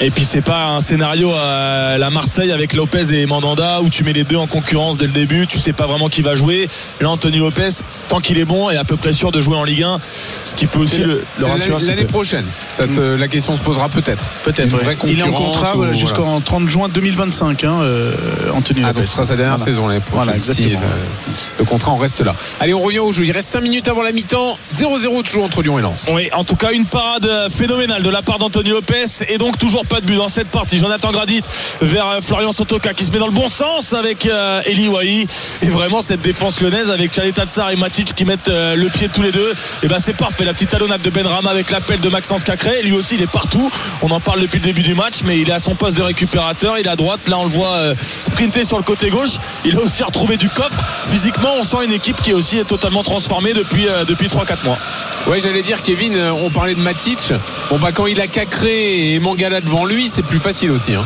Et 0.00 0.10
puis 0.10 0.24
c'est 0.24 0.40
pas 0.40 0.66
un 0.66 0.80
scénario 0.80 1.30
à 1.32 1.96
la 1.98 2.10
Marseille 2.10 2.50
avec 2.52 2.74
Lopez 2.74 3.14
et 3.14 3.26
Mandanda 3.26 3.80
où 3.80 3.88
tu 3.88 4.02
mets 4.02 4.12
les 4.12 4.24
deux 4.24 4.36
en 4.36 4.46
concurrence 4.48 4.96
dès 4.98 5.06
le 5.06 5.12
début, 5.12 5.46
tu 5.46 5.58
sais 5.58 5.72
pas 5.72 5.86
vraiment 5.86 6.08
qui 6.08 6.20
va 6.20 6.34
jouer. 6.34 6.68
Là 7.00 7.10
Anthony 7.10 7.38
Lopez, 7.38 7.68
tant 8.08 8.18
qu'il 8.18 8.38
est 8.38 8.44
bon, 8.44 8.70
est 8.70 8.76
à 8.76 8.84
peu 8.84 8.96
près 8.96 9.12
sûr 9.12 9.30
de 9.30 9.40
jouer 9.40 9.56
en 9.56 9.62
Ligue 9.64 9.84
1, 9.84 9.98
ce 10.46 10.56
qui 10.56 10.66
peut 10.66 10.80
aussi 10.80 11.00
le, 11.02 11.24
rassurer 11.40 11.84
l'année 11.84 12.04
prochaine. 12.04 12.44
Ça 12.74 12.86
se- 12.88 13.16
la 13.16 13.28
question 13.28 13.56
se 13.56 13.62
posera 13.62 13.88
peut-être. 13.88 14.24
Peut-être. 14.42 14.68
Une 14.68 14.74
ouais. 14.74 14.82
vraie 14.84 14.96
Il 15.06 15.20
est 15.20 15.22
en 15.22 15.26
concurrence 15.30 15.54
contrat 15.56 15.72
voilà. 15.76 15.92
jusqu'en 15.92 16.40
30 16.40 16.68
juin 16.68 16.88
2025, 16.88 17.62
hein, 17.64 17.78
euh, 17.82 18.12
Anthony 18.52 18.80
Ah, 18.82 18.88
Lopez. 18.88 18.98
donc 19.00 19.08
ce 19.08 19.14
sera 19.14 19.26
sa 19.26 19.36
dernière 19.36 19.56
Voilà. 19.56 19.72
saison 19.72 19.86
l'année 19.88 20.00
prochaine. 20.00 20.24
Voilà, 20.40 20.42
Si, 20.42 20.50
exactement. 20.64 20.80
euh, 20.82 21.32
le 21.60 21.64
contrat 21.64 21.92
en 21.92 21.96
reste 21.96 22.20
là. 22.20 22.34
Allez, 22.60 22.74
on 22.74 22.82
revient 22.82 22.98
au 22.98 23.12
jeu. 23.12 23.24
Il 23.24 23.32
reste 23.32 23.48
5 23.48 23.60
minutes 23.60 23.86
avant 23.88 24.02
la 24.02 24.10
mi-temps. 24.12 24.58
0-0 24.76 25.22
toujours 25.22 25.44
entre 25.44 25.62
Lyon 25.62 25.78
et 25.78 25.82
Lens. 25.82 26.08
Oui, 26.12 26.28
en 26.32 26.42
tout 26.44 26.56
cas, 26.56 26.72
une 26.72 26.84
parade 26.84 27.28
phénoménale 27.50 28.02
de 28.02 28.10
la 28.10 28.22
part 28.22 28.38
d'Anthony 28.38 28.70
Lopez 28.70 29.04
et 29.28 29.38
donc 29.38 29.56
toujours 29.56 29.83
pas 29.84 30.00
de 30.00 30.06
but 30.06 30.16
dans 30.16 30.28
cette 30.28 30.48
partie. 30.48 30.78
Jonathan 30.78 31.12
Gradit 31.12 31.42
vers 31.80 32.08
euh, 32.08 32.20
Florian 32.20 32.52
Sotoka 32.52 32.94
qui 32.94 33.04
se 33.04 33.10
met 33.10 33.18
dans 33.18 33.26
le 33.26 33.32
bon 33.32 33.48
sens 33.48 33.92
avec 33.92 34.26
euh, 34.26 34.62
Eli 34.66 34.88
Wahi 34.88 35.26
et 35.62 35.68
vraiment 35.68 36.02
cette 36.02 36.22
défense 36.22 36.60
lyonnaise 36.60 36.90
avec 36.90 37.12
Chalet 37.12 37.34
Tatsar 37.34 37.70
et 37.70 37.76
Matic 37.76 38.14
qui 38.14 38.24
mettent 38.24 38.48
euh, 38.48 38.74
le 38.74 38.88
pied 38.88 39.08
tous 39.12 39.22
les 39.22 39.32
deux. 39.32 39.52
Et 39.82 39.88
ben 39.88 39.98
c'est 39.98 40.14
parfait. 40.14 40.44
La 40.44 40.52
petite 40.52 40.70
talonnade 40.70 41.02
de 41.02 41.10
Benrama 41.10 41.50
avec 41.50 41.70
l'appel 41.70 42.00
de 42.00 42.08
Maxence 42.08 42.44
Cacré. 42.44 42.82
Lui 42.82 42.92
aussi, 42.92 43.14
il 43.14 43.22
est 43.22 43.30
partout. 43.30 43.70
On 44.02 44.10
en 44.10 44.20
parle 44.20 44.40
depuis 44.40 44.58
le 44.58 44.64
début 44.64 44.82
du 44.82 44.94
match, 44.94 45.22
mais 45.24 45.38
il 45.38 45.48
est 45.48 45.52
à 45.54 45.58
son 45.58 45.74
poste 45.74 45.96
de 45.96 46.02
récupérateur. 46.02 46.78
Il 46.78 46.86
est 46.86 46.90
à 46.90 46.96
droite. 46.96 47.28
Là, 47.28 47.38
on 47.38 47.44
le 47.44 47.50
voit 47.50 47.94
sprinter 48.20 48.64
sur 48.64 48.76
le 48.76 48.82
côté 48.82 49.10
gauche. 49.10 49.36
Il 49.64 49.76
a 49.76 49.80
aussi 49.80 50.02
retrouvé 50.02 50.36
du 50.36 50.48
coffre. 50.48 50.80
Physiquement, 51.10 51.54
on 51.58 51.62
sent 51.62 51.84
une 51.84 51.92
équipe 51.92 52.20
qui 52.22 52.30
est 52.30 52.34
aussi 52.34 52.58
totalement 52.64 53.02
transformée 53.02 53.52
depuis, 53.52 53.86
depuis 54.06 54.28
3-4 54.28 54.64
mois. 54.64 54.78
Ouais, 55.26 55.40
j'allais 55.40 55.62
dire, 55.62 55.82
Kevin, 55.82 56.16
on 56.16 56.50
parlait 56.50 56.74
de 56.74 56.80
Matic. 56.80 57.32
Bon, 57.70 57.78
bah, 57.78 57.92
quand 57.92 58.06
il 58.06 58.20
a 58.20 58.26
Cacré 58.26 59.12
et 59.12 59.18
Mangala 59.18 59.60
devant 59.60 59.73
lui, 59.82 60.08
c'est 60.08 60.22
plus 60.22 60.38
facile 60.38 60.70
aussi. 60.70 60.94
Hein. 60.94 61.04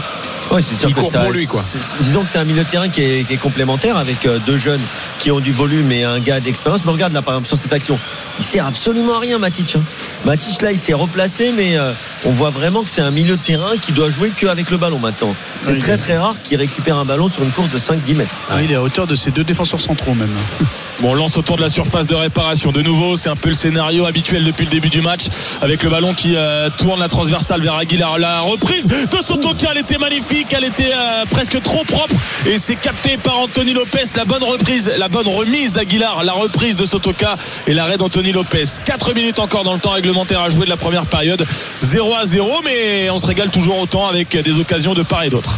Ouais, 0.50 0.62
c'est 0.62 0.78
sûr 0.78 0.88
Il 0.88 0.94
que 0.94 1.00
court 1.00 1.10
ça, 1.10 1.20
pour 1.20 1.32
lui, 1.32 1.46
quoi. 1.46 1.60
c'est- 1.62 1.82
c'est- 1.82 1.96
disons 2.00 2.22
que 2.24 2.30
c'est 2.30 2.38
un 2.38 2.44
milieu 2.44 2.64
de 2.64 2.68
terrain 2.68 2.88
qui 2.88 3.02
est, 3.02 3.24
qui 3.26 3.34
est 3.34 3.38
complémentaire 3.38 3.96
avec 3.96 4.24
euh, 4.26 4.38
deux 4.46 4.56
jeunes 4.56 4.80
qui 5.18 5.30
ont 5.30 5.40
du 5.40 5.52
volume 5.52 5.90
et 5.92 6.04
un 6.04 6.20
gars 6.20 6.40
d'expérience. 6.40 6.84
Mais 6.86 6.92
regarde 6.92 7.12
là, 7.12 7.20
par 7.22 7.34
exemple, 7.34 7.48
sur 7.48 7.58
cette 7.58 7.72
action, 7.72 7.98
il 8.38 8.44
sert 8.44 8.66
absolument 8.66 9.16
à 9.16 9.20
rien, 9.20 9.38
Matic. 9.38 9.76
hein. 9.76 9.82
Matic 10.24 10.62
là, 10.62 10.72
il 10.72 10.78
s'est 10.78 10.94
replacé, 10.94 11.52
mais 11.54 11.76
euh, 11.76 11.92
on 12.24 12.30
voit 12.30 12.50
vraiment 12.50 12.82
que 12.82 12.90
c'est 12.90 13.02
un 13.02 13.10
milieu 13.10 13.36
de 13.36 13.42
terrain 13.42 13.76
qui 13.80 13.92
doit 13.92 14.10
jouer 14.10 14.30
qu'avec 14.34 14.70
le 14.70 14.76
ballon 14.78 14.98
maintenant. 14.98 15.34
C'est 15.60 15.72
Oui, 15.72 15.78
très 15.78 15.92
oui. 15.94 15.98
très 15.98 16.16
rare 16.18 16.36
qu'il 16.42 16.56
récupère 16.58 16.96
un 16.96 17.04
ballon 17.04 17.28
sur 17.28 17.42
une 17.42 17.50
course 17.50 17.68
de 17.70 17.78
5-10 17.78 18.14
mètres. 18.14 18.34
Ah, 18.50 18.62
il 18.62 18.72
est 18.72 18.76
à 18.76 18.82
hauteur 18.82 19.06
de 19.06 19.14
ses 19.14 19.30
deux 19.30 19.44
défenseurs 19.44 19.80
centraux 19.80 20.14
même. 20.14 20.30
Bon, 21.00 21.12
on 21.12 21.14
lance 21.14 21.36
autour 21.36 21.56
de 21.56 21.62
la 21.62 21.68
surface 21.68 22.08
de 22.08 22.16
réparation. 22.16 22.72
De 22.72 22.82
nouveau, 22.82 23.14
c'est 23.14 23.28
un 23.28 23.36
peu 23.36 23.50
le 23.50 23.54
scénario 23.54 24.04
habituel 24.04 24.42
depuis 24.42 24.64
le 24.64 24.70
début 24.72 24.88
du 24.88 25.00
match, 25.00 25.26
avec 25.62 25.84
le 25.84 25.90
ballon 25.90 26.12
qui 26.12 26.32
euh, 26.34 26.70
tourne 26.76 26.98
la 26.98 27.06
transversale 27.06 27.60
vers 27.62 27.76
Aguilar. 27.76 28.18
La 28.18 28.40
reprise 28.40 28.88
de 28.88 29.16
Sotoka, 29.24 29.68
elle 29.70 29.78
était 29.78 29.96
magnifique. 29.96 30.37
Kick, 30.38 30.52
elle 30.56 30.64
était 30.64 30.92
euh, 30.92 31.24
presque 31.30 31.60
trop 31.62 31.84
propre 31.84 32.14
et 32.46 32.58
c'est 32.58 32.76
capté 32.76 33.16
par 33.16 33.38
Anthony 33.38 33.72
Lopez. 33.72 34.04
La 34.16 34.24
bonne 34.24 34.42
reprise, 34.44 34.90
la 34.96 35.08
bonne 35.08 35.26
remise 35.26 35.72
d'Aguilar, 35.72 36.22
la 36.24 36.32
reprise 36.32 36.76
de 36.76 36.84
Sotoka 36.84 37.36
et 37.66 37.74
l'arrêt 37.74 37.96
d'Anthony 37.96 38.32
Lopez. 38.32 38.64
4 38.84 39.14
minutes 39.14 39.38
encore 39.38 39.64
dans 39.64 39.74
le 39.74 39.80
temps 39.80 39.90
réglementaire 39.90 40.40
à 40.40 40.48
jouer 40.48 40.64
de 40.64 40.70
la 40.70 40.76
première 40.76 41.06
période. 41.06 41.44
0 41.80 42.14
à 42.14 42.24
0, 42.24 42.60
mais 42.64 43.10
on 43.10 43.18
se 43.18 43.26
régale 43.26 43.50
toujours 43.50 43.78
autant 43.78 44.06
avec 44.06 44.36
des 44.36 44.58
occasions 44.58 44.94
de 44.94 45.02
part 45.02 45.24
et 45.24 45.30
d'autre. 45.30 45.50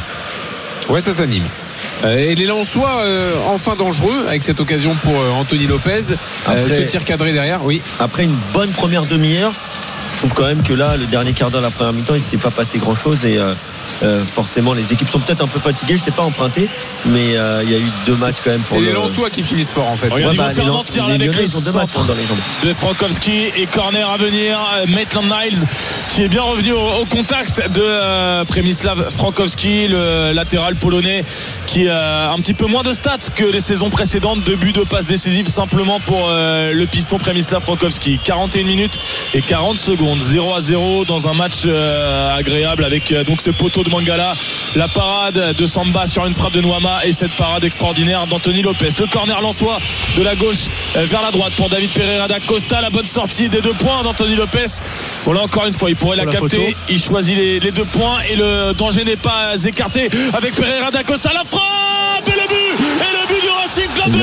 Ouais, 0.88 1.00
ça 1.00 1.12
s'anime. 1.12 1.44
Euh, 2.04 2.16
et 2.16 2.34
les 2.34 2.46
Lensois 2.46 3.02
euh, 3.04 3.34
enfin 3.48 3.76
dangereux 3.76 4.24
avec 4.28 4.42
cette 4.44 4.60
occasion 4.60 4.96
pour 5.02 5.12
euh, 5.12 5.30
Anthony 5.30 5.66
Lopez. 5.66 6.12
Euh, 6.12 6.14
Après- 6.46 6.76
ce 6.76 6.82
tir 6.82 7.04
cadré 7.04 7.32
derrière, 7.32 7.64
oui. 7.64 7.82
Après 7.98 8.24
une 8.24 8.36
bonne 8.54 8.70
première 8.70 9.04
demi-heure, 9.04 9.52
je 10.12 10.18
trouve 10.18 10.32
quand 10.32 10.46
même 10.46 10.62
que 10.62 10.72
là, 10.72 10.96
le 10.96 11.04
dernier 11.06 11.32
quart 11.34 11.50
d'heure 11.50 11.60
de 11.60 11.66
la 11.66 11.70
première 11.70 11.92
mi-temps, 11.92 12.14
il 12.14 12.22
ne 12.22 12.24
s'est 12.24 12.38
pas 12.38 12.50
passé 12.50 12.78
grand-chose 12.78 13.26
et 13.26 13.38
euh, 14.02 14.24
forcément 14.24 14.72
les 14.74 14.92
équipes 14.92 15.08
sont 15.10 15.20
peut-être 15.20 15.42
un 15.44 15.48
peu 15.48 15.60
fatiguées, 15.60 15.94
je 15.94 16.00
ne 16.00 16.04
sais 16.04 16.10
pas 16.10 16.22
emprunter, 16.22 16.68
mais 17.06 17.36
euh, 17.36 17.62
il 17.64 17.70
y 17.70 17.74
a 17.74 17.78
eu 17.78 17.90
deux 18.06 18.16
matchs 18.16 18.38
quand 18.42 18.50
même 18.50 18.60
pour 18.62 18.76
C'est 18.76 18.82
les 18.82 18.88
le- 18.88 18.94
Lensois 18.94 19.30
qui 19.30 19.42
finissent 19.42 19.72
fort 19.72 19.88
en 19.88 19.96
fait. 19.96 20.08
Ils 20.16 20.24
vont 20.24 20.34
bah, 20.34 20.50
faire 20.50 20.64
les 20.64 20.70
Lan- 20.70 20.76
mentir 20.76 21.06
les 21.06 21.14
avec 21.14 21.26
Lyonnais, 21.28 21.42
le 21.42 21.48
ils 21.48 21.56
ont 21.56 21.60
deux 21.60 21.72
matchs 21.72 21.92
centre. 21.92 22.06
dans 22.06 22.14
les 22.14 22.26
jambes. 22.26 22.38
de 22.64 22.72
Frankowski 22.72 23.46
et 23.56 23.66
corner 23.66 24.08
à 24.10 24.16
venir 24.16 24.58
Euh, 24.76 24.86
Maitland 24.94 25.24
Niles 25.26 25.58
qui 26.10 26.22
est 26.22 26.28
bien 26.28 26.42
revenu 26.42 26.72
au, 26.72 26.78
au 27.02 27.04
contact 27.04 27.68
de 27.70 27.82
euh, 27.82 28.44
Przemysław 28.44 29.10
Frankowski 29.10 29.88
le 29.88 30.32
latéral 30.32 30.74
polonais 30.76 31.24
qui 31.66 31.88
a 31.88 32.30
un 32.32 32.36
petit 32.38 32.54
peu 32.54 32.66
moins 32.66 32.82
de 32.82 32.92
stats 32.92 33.18
que 33.34 33.44
les 33.44 33.60
saisons 33.60 33.90
précédentes 33.90 34.40
deux 34.42 34.56
buts 34.56 34.72
de 34.72 34.82
passes 34.82 35.06
décisives 35.06 35.48
simplement 35.48 36.00
pour 36.00 36.26
euh, 36.28 36.72
le 36.72 36.86
piston 36.86 37.18
Przemysław 37.18 37.60
Frankowski 37.62 38.18
41 38.22 38.64
minutes 38.64 38.98
et 39.34 39.42
40 39.42 39.78
secondes 39.78 40.20
0 40.20 40.54
à 40.54 40.60
0 40.60 41.04
dans 41.04 41.28
un 41.28 41.34
match 41.34 41.62
euh, 41.66 42.36
agréable 42.38 42.84
avec 42.84 43.12
euh, 43.12 43.24
donc 43.24 43.40
ce 43.40 43.50
poteau 43.50 43.82
de 43.84 43.89
Mangala. 43.90 44.34
La 44.74 44.88
parade 44.88 45.54
de 45.56 45.66
Samba 45.66 46.06
sur 46.06 46.24
une 46.26 46.34
frappe 46.34 46.52
de 46.52 46.60
Noama 46.60 47.00
et 47.04 47.12
cette 47.12 47.32
parade 47.32 47.64
extraordinaire 47.64 48.26
d'Anthony 48.26 48.62
Lopez. 48.62 48.88
Le 48.98 49.06
corner 49.06 49.40
lançois 49.40 49.78
de 50.16 50.22
la 50.22 50.34
gauche 50.34 50.66
euh, 50.96 51.04
vers 51.06 51.22
la 51.22 51.30
droite 51.30 51.52
pour 51.56 51.68
David 51.68 51.90
Pereira 51.90 52.28
da 52.28 52.40
Costa. 52.40 52.80
La 52.80 52.90
bonne 52.90 53.06
sortie 53.06 53.48
des 53.48 53.60
deux 53.60 53.74
points 53.74 54.02
d'Anthony 54.02 54.34
Lopez. 54.36 54.66
Voilà 55.24 55.42
encore 55.42 55.66
une 55.66 55.72
fois 55.72 55.90
il 55.90 55.96
pourrait 55.96 56.16
la, 56.16 56.24
capter. 56.26 56.38
photo. 56.58 56.78
il 56.88 57.00
choisit 57.00 57.36
les, 57.36 57.60
les 57.60 57.72
deux 57.72 57.84
points 57.84 58.18
et 58.30 58.36
le 58.36 58.72
danger 58.74 59.04
n'est 59.04 59.16
pas 59.16 59.54
écarté 59.64 60.08
avec 60.34 60.54
Pereira 60.54 60.90
da 60.90 61.02
Costa. 61.04 61.32
La 61.34 61.44
frappe 61.44 62.26
et 62.26 62.30
le 62.30 62.48
but 62.48 62.84
et 63.00 63.12
le 63.12 63.19
Racing 63.70 63.90
Club 63.94 64.10
de 64.10 64.16
Il 64.16 64.20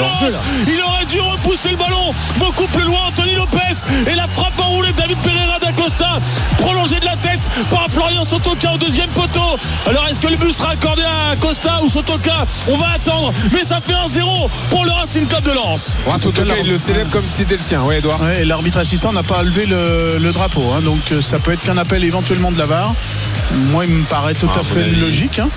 Lens 0.78 0.86
aurait 0.86 1.06
dû 1.06 1.22
repousser 1.22 1.70
le 1.70 1.78
ballon 1.78 2.14
beaucoup 2.38 2.68
plus 2.68 2.84
loin 2.84 3.00
Anthony 3.08 3.36
Lopez 3.36 3.60
et 4.06 4.14
la 4.16 4.28
frappe 4.28 4.60
enroulée 4.60 4.92
de 4.92 4.98
David 4.98 5.18
Pereira 5.20 5.58
da 5.60 5.72
Costa 5.72 6.20
prolongée 6.58 7.00
de 7.00 7.06
la 7.06 7.16
tête 7.16 7.40
par 7.70 7.88
Florian 7.90 8.26
Sotoka 8.26 8.74
au 8.74 8.78
deuxième 8.78 9.10
poteau 9.10 9.58
alors 9.90 10.06
est-ce 10.10 10.20
que 10.20 10.28
le 10.28 10.36
but 10.36 10.52
sera 10.52 10.72
accordé 10.72 11.04
à 11.04 11.36
Costa 11.38 11.80
ou 11.82 11.88
Sotoka? 11.88 12.46
On 12.68 12.76
va 12.76 12.88
attendre 12.96 13.32
mais 13.54 13.64
ça 13.64 13.80
fait 13.80 13.94
1-0 13.94 14.50
pour 14.70 14.84
le 14.84 14.92
Racing 14.92 15.26
Club 15.28 15.44
de 15.44 15.52
Lens 15.52 15.98
Ross 16.06 16.22
Sotoka, 16.22 16.54
il 16.62 16.70
le 16.70 16.78
célèbre 16.78 17.10
comme 17.12 17.26
si 17.26 17.34
c'était 17.38 17.56
le 17.56 17.62
sien. 17.62 17.84
Ouais, 17.84 18.00
Edouard. 18.00 18.20
Ouais, 18.22 18.42
et 18.42 18.46
l'arbitre 18.46 18.80
assistant 18.80 19.14
n'a 19.14 19.24
pas 19.24 19.44
levé 19.44 19.66
le, 19.66 20.18
le 20.20 20.32
drapeau, 20.34 20.74
hein, 20.76 20.82
donc 20.82 21.00
euh, 21.14 21.22
ça 21.22 21.40
peut 21.40 21.52
être 21.54 21.64
qu'un 21.64 21.78
appel 21.78 22.04
éventuellement 22.04 22.52
de 22.52 22.58
la 22.58 22.66
VAR. 22.66 22.94
Moi, 23.72 23.86
il 23.86 23.92
me 23.92 24.04
paraît 24.04 24.34
tout 24.34 24.50
Ah, 24.54 24.60
à 24.60 24.64
fait 24.64 24.84
logique. 24.90 25.40
hein. 25.40 25.50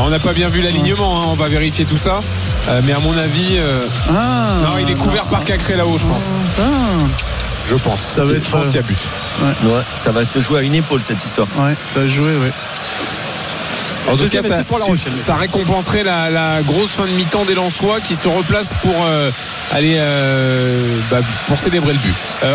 On 0.00 0.10
n'a 0.10 0.18
pas 0.18 0.32
bien 0.32 0.48
vu 0.48 0.62
l'alignement, 0.62 1.20
hein, 1.20 1.24
on 1.28 1.34
va 1.34 1.48
vérifier 1.48 1.84
tout 1.84 1.96
ça. 1.96 2.20
Euh, 2.68 2.80
mais 2.84 2.92
à 2.92 2.98
mon 3.00 3.16
avis, 3.16 3.56
euh, 3.58 3.84
Ah, 4.08 4.60
non, 4.62 4.78
il 4.80 4.90
est 4.90 4.94
couvert 4.94 5.24
par 5.24 5.44
Cacré 5.44 5.76
là-haut, 5.76 5.98
je 5.98 6.06
pense. 6.06 6.32
Ah, 6.58 6.62
Je 7.66 7.74
pense. 7.74 8.00
Ça 8.00 8.22
va 8.24 8.30
je 8.30 8.34
être, 8.36 8.50
pense 8.50 8.66
euh, 8.66 8.70
qu'il 8.70 8.76
y 8.76 8.84
a 8.84 8.86
but. 8.86 9.08
Ouais, 9.64 9.82
ça 10.02 10.10
va 10.12 10.24
se 10.24 10.40
jouer 10.40 10.60
à 10.60 10.62
une 10.62 10.74
épaule 10.74 11.02
cette 11.02 11.22
histoire. 11.24 11.48
ouais, 11.58 11.74
ça 11.84 12.00
a 12.00 12.06
joué, 12.06 12.36
ouais. 12.36 12.52
En 14.08 14.12
tout 14.12 14.22
Deuxième 14.22 14.42
cas, 14.42 14.48
ça, 14.48 14.54
essai 14.56 14.64
pour 14.64 14.78
La 14.78 14.84
Rochelle. 14.86 15.12
ça 15.18 15.36
récompenserait 15.36 16.02
la, 16.02 16.30
la 16.30 16.62
grosse 16.62 16.90
fin 16.90 17.06
de 17.06 17.12
mi-temps 17.12 17.44
des 17.44 17.54
Lensois 17.54 18.00
qui 18.00 18.16
se 18.16 18.28
replacent 18.28 18.74
pour 18.82 18.94
euh, 19.04 19.30
aller 19.72 19.96
euh, 19.98 20.98
bah, 21.10 21.20
pour 21.46 21.58
célébrer 21.58 21.92
le 21.92 21.98
but. 21.98 22.16
Euh, 22.42 22.54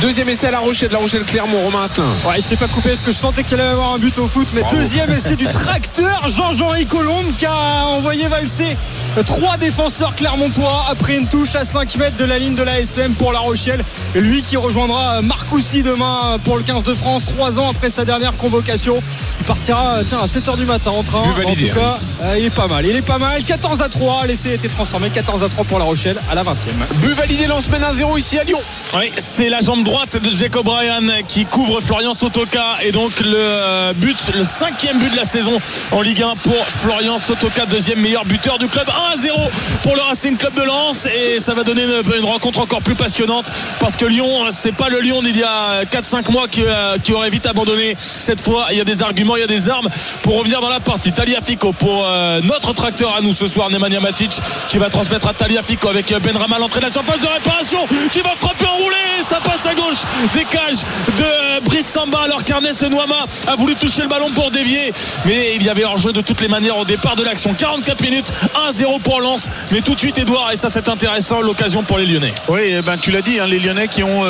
deuxième 0.00 0.28
essai 0.28 0.48
à 0.48 0.50
La 0.50 0.58
Rochelle, 0.58 0.90
La 0.92 0.98
Rochelle 0.98 1.24
Clermont, 1.24 1.62
Romain 1.64 1.82
Asselin. 1.84 2.04
Ouais, 2.26 2.36
je 2.40 2.46
t'ai 2.46 2.56
pas 2.56 2.68
coupé 2.68 2.90
parce 2.90 3.02
que 3.02 3.12
je 3.12 3.16
sentais 3.18 3.42
qu'il 3.42 3.58
allait 3.58 3.70
avoir 3.70 3.94
un 3.94 3.98
but 3.98 4.16
au 4.18 4.28
foot. 4.28 4.48
Mais 4.54 4.60
Bravo. 4.60 4.76
deuxième 4.76 5.10
essai 5.10 5.36
du 5.36 5.46
tracteur 5.46 6.28
Jean-Jean 6.28 6.70
Colombe 6.88 7.34
qui 7.38 7.46
a 7.46 7.86
envoyé 7.86 8.28
valser 8.28 8.76
trois 9.24 9.56
défenseurs 9.56 10.14
clermontois 10.14 10.84
après 10.90 11.16
une 11.16 11.26
touche 11.26 11.54
à 11.54 11.64
5 11.64 11.96
mètres 11.96 12.16
de 12.16 12.24
la 12.24 12.38
ligne 12.38 12.54
de 12.54 12.62
la 12.62 12.80
SM 12.80 13.14
pour 13.14 13.32
La 13.32 13.38
Rochelle. 13.38 13.82
Et 14.14 14.20
lui 14.20 14.42
qui 14.42 14.56
rejoindra 14.56 15.22
Marcoussi 15.22 15.82
demain 15.82 16.38
pour 16.44 16.56
le 16.58 16.62
15 16.62 16.82
de 16.82 16.94
France, 16.94 17.24
trois 17.26 17.58
ans 17.58 17.70
après 17.70 17.88
sa 17.90 18.04
dernière 18.04 18.36
convocation. 18.36 19.02
Il 19.40 19.46
partira 19.46 20.00
tiens, 20.06 20.18
à 20.18 20.26
7h 20.26 20.56
du 20.56 20.65
matin 20.66 20.90
en 20.90 21.02
train. 21.02 21.20
En 21.20 21.32
tout 21.32 21.66
cas, 21.74 21.98
hein, 21.98 22.24
euh, 22.24 22.38
il 22.38 22.46
est 22.46 22.54
pas 22.54 22.66
mal. 22.66 22.84
Il 22.86 22.96
est 22.96 23.02
pas 23.02 23.18
mal. 23.18 23.42
14 23.42 23.82
à 23.82 23.88
3. 23.88 24.26
L'essai 24.26 24.50
a 24.50 24.54
été 24.54 24.68
transformé. 24.68 25.10
14 25.10 25.42
à 25.42 25.48
3 25.48 25.64
pour 25.64 25.78
La 25.78 25.84
Rochelle 25.84 26.20
à 26.30 26.34
la 26.34 26.42
20e. 26.42 26.54
But 26.96 27.14
validé, 27.14 27.46
lance 27.46 27.68
mène 27.68 27.82
1-0 27.82 28.18
ici 28.18 28.38
à 28.38 28.44
Lyon. 28.44 28.60
Oui, 28.94 29.10
c'est 29.16 29.48
la 29.48 29.60
jambe 29.60 29.84
droite 29.84 30.16
de 30.16 30.34
Jacob 30.34 30.68
Ryan 30.68 31.02
qui 31.26 31.44
couvre 31.44 31.80
Florian 31.80 32.14
Sotoka 32.14 32.76
et 32.82 32.92
donc 32.92 33.20
le 33.20 33.34
euh, 33.36 33.92
but, 33.94 34.16
le 34.34 34.44
cinquième 34.44 34.98
but 34.98 35.10
de 35.10 35.16
la 35.16 35.24
saison 35.24 35.58
en 35.90 36.02
Ligue 36.02 36.22
1 36.22 36.36
pour 36.36 36.66
Florian 36.66 37.18
Sotoka, 37.18 37.66
deuxième 37.66 38.00
meilleur 38.00 38.24
buteur 38.24 38.58
du 38.58 38.68
club, 38.68 38.86
1 38.88 39.14
à 39.14 39.16
0 39.16 39.38
pour 39.82 39.96
le 39.96 40.02
Racing 40.02 40.36
Club 40.36 40.54
de 40.54 40.62
Lens 40.62 41.06
et 41.06 41.40
ça 41.40 41.54
va 41.54 41.64
donner 41.64 41.82
une, 41.82 42.14
une 42.16 42.24
rencontre 42.24 42.60
encore 42.60 42.82
plus 42.82 42.94
passionnante 42.94 43.50
parce 43.80 43.96
que 43.96 44.04
Lyon, 44.04 44.46
c'est 44.50 44.72
pas 44.72 44.88
le 44.88 45.00
Lyon 45.00 45.22
d'il 45.22 45.36
y 45.36 45.42
a 45.42 45.84
4-5 45.84 46.30
mois 46.30 46.48
qui, 46.48 46.62
euh, 46.64 46.96
qui 47.02 47.12
aurait 47.12 47.30
vite 47.30 47.46
abandonné. 47.46 47.96
Cette 47.98 48.40
fois, 48.40 48.66
il 48.70 48.78
y 48.78 48.80
a 48.80 48.84
des 48.84 49.02
arguments, 49.02 49.36
il 49.36 49.40
y 49.40 49.44
a 49.44 49.48
des 49.48 49.68
armes 49.68 49.88
pour 50.22 50.42
dans 50.48 50.68
la 50.68 50.80
partie. 50.80 51.12
Taliafico 51.12 51.72
pour 51.72 52.06
euh, 52.06 52.40
notre 52.42 52.72
tracteur 52.72 53.16
à 53.16 53.20
nous 53.20 53.32
ce 53.32 53.46
soir, 53.46 53.68
Nemanja 53.68 54.00
Matic 54.00 54.38
qui 54.68 54.78
va 54.78 54.88
transmettre 54.90 55.26
à 55.26 55.34
Taliafico 55.34 55.88
avec 55.88 56.12
euh, 56.12 56.20
Benrama 56.20 56.58
l'entrée 56.58 56.80
de 56.80 56.86
la 56.86 56.90
surface 56.90 57.20
de 57.20 57.26
réparation 57.26 57.80
qui 58.12 58.20
va 58.20 58.30
frapper 58.36 58.66
enroulé 58.66 58.96
ça 59.24 59.40
passe 59.42 59.66
à 59.66 59.74
gauche 59.74 60.02
des 60.34 60.44
cages 60.44 60.82
de 61.18 61.24
euh, 61.24 61.60
Brice 61.64 61.86
Samba 61.86 62.20
alors 62.24 62.44
qu'Ernest 62.44 62.82
Nouama 62.88 63.26
a 63.46 63.56
voulu 63.56 63.74
toucher 63.74 64.02
le 64.02 64.08
ballon 64.08 64.30
pour 64.30 64.50
dévier 64.50 64.92
mais 65.24 65.54
il 65.56 65.62
y 65.62 65.68
avait 65.68 65.84
hors 65.84 65.98
jeu 65.98 66.12
de 66.12 66.20
toutes 66.20 66.40
les 66.40 66.48
manières 66.48 66.78
au 66.78 66.84
départ 66.84 67.16
de 67.16 67.24
l'action 67.24 67.54
44 67.54 68.00
minutes 68.02 68.30
1-0 68.70 69.00
pour 69.00 69.20
Lens 69.20 69.48
mais 69.72 69.80
tout 69.80 69.94
de 69.94 69.98
suite 69.98 70.18
Edouard 70.18 70.52
et 70.52 70.56
ça 70.56 70.68
c'est 70.68 70.88
intéressant 70.88 71.40
l'occasion 71.40 71.82
pour 71.82 71.98
les 71.98 72.06
Lyonnais 72.06 72.34
Oui, 72.48 72.60
eh 72.66 72.82
ben, 72.82 72.96
tu 72.98 73.10
l'as 73.10 73.22
dit, 73.22 73.40
hein, 73.40 73.46
les 73.46 73.58
Lyonnais 73.58 73.88
qui 73.88 74.02
ont 74.02 74.24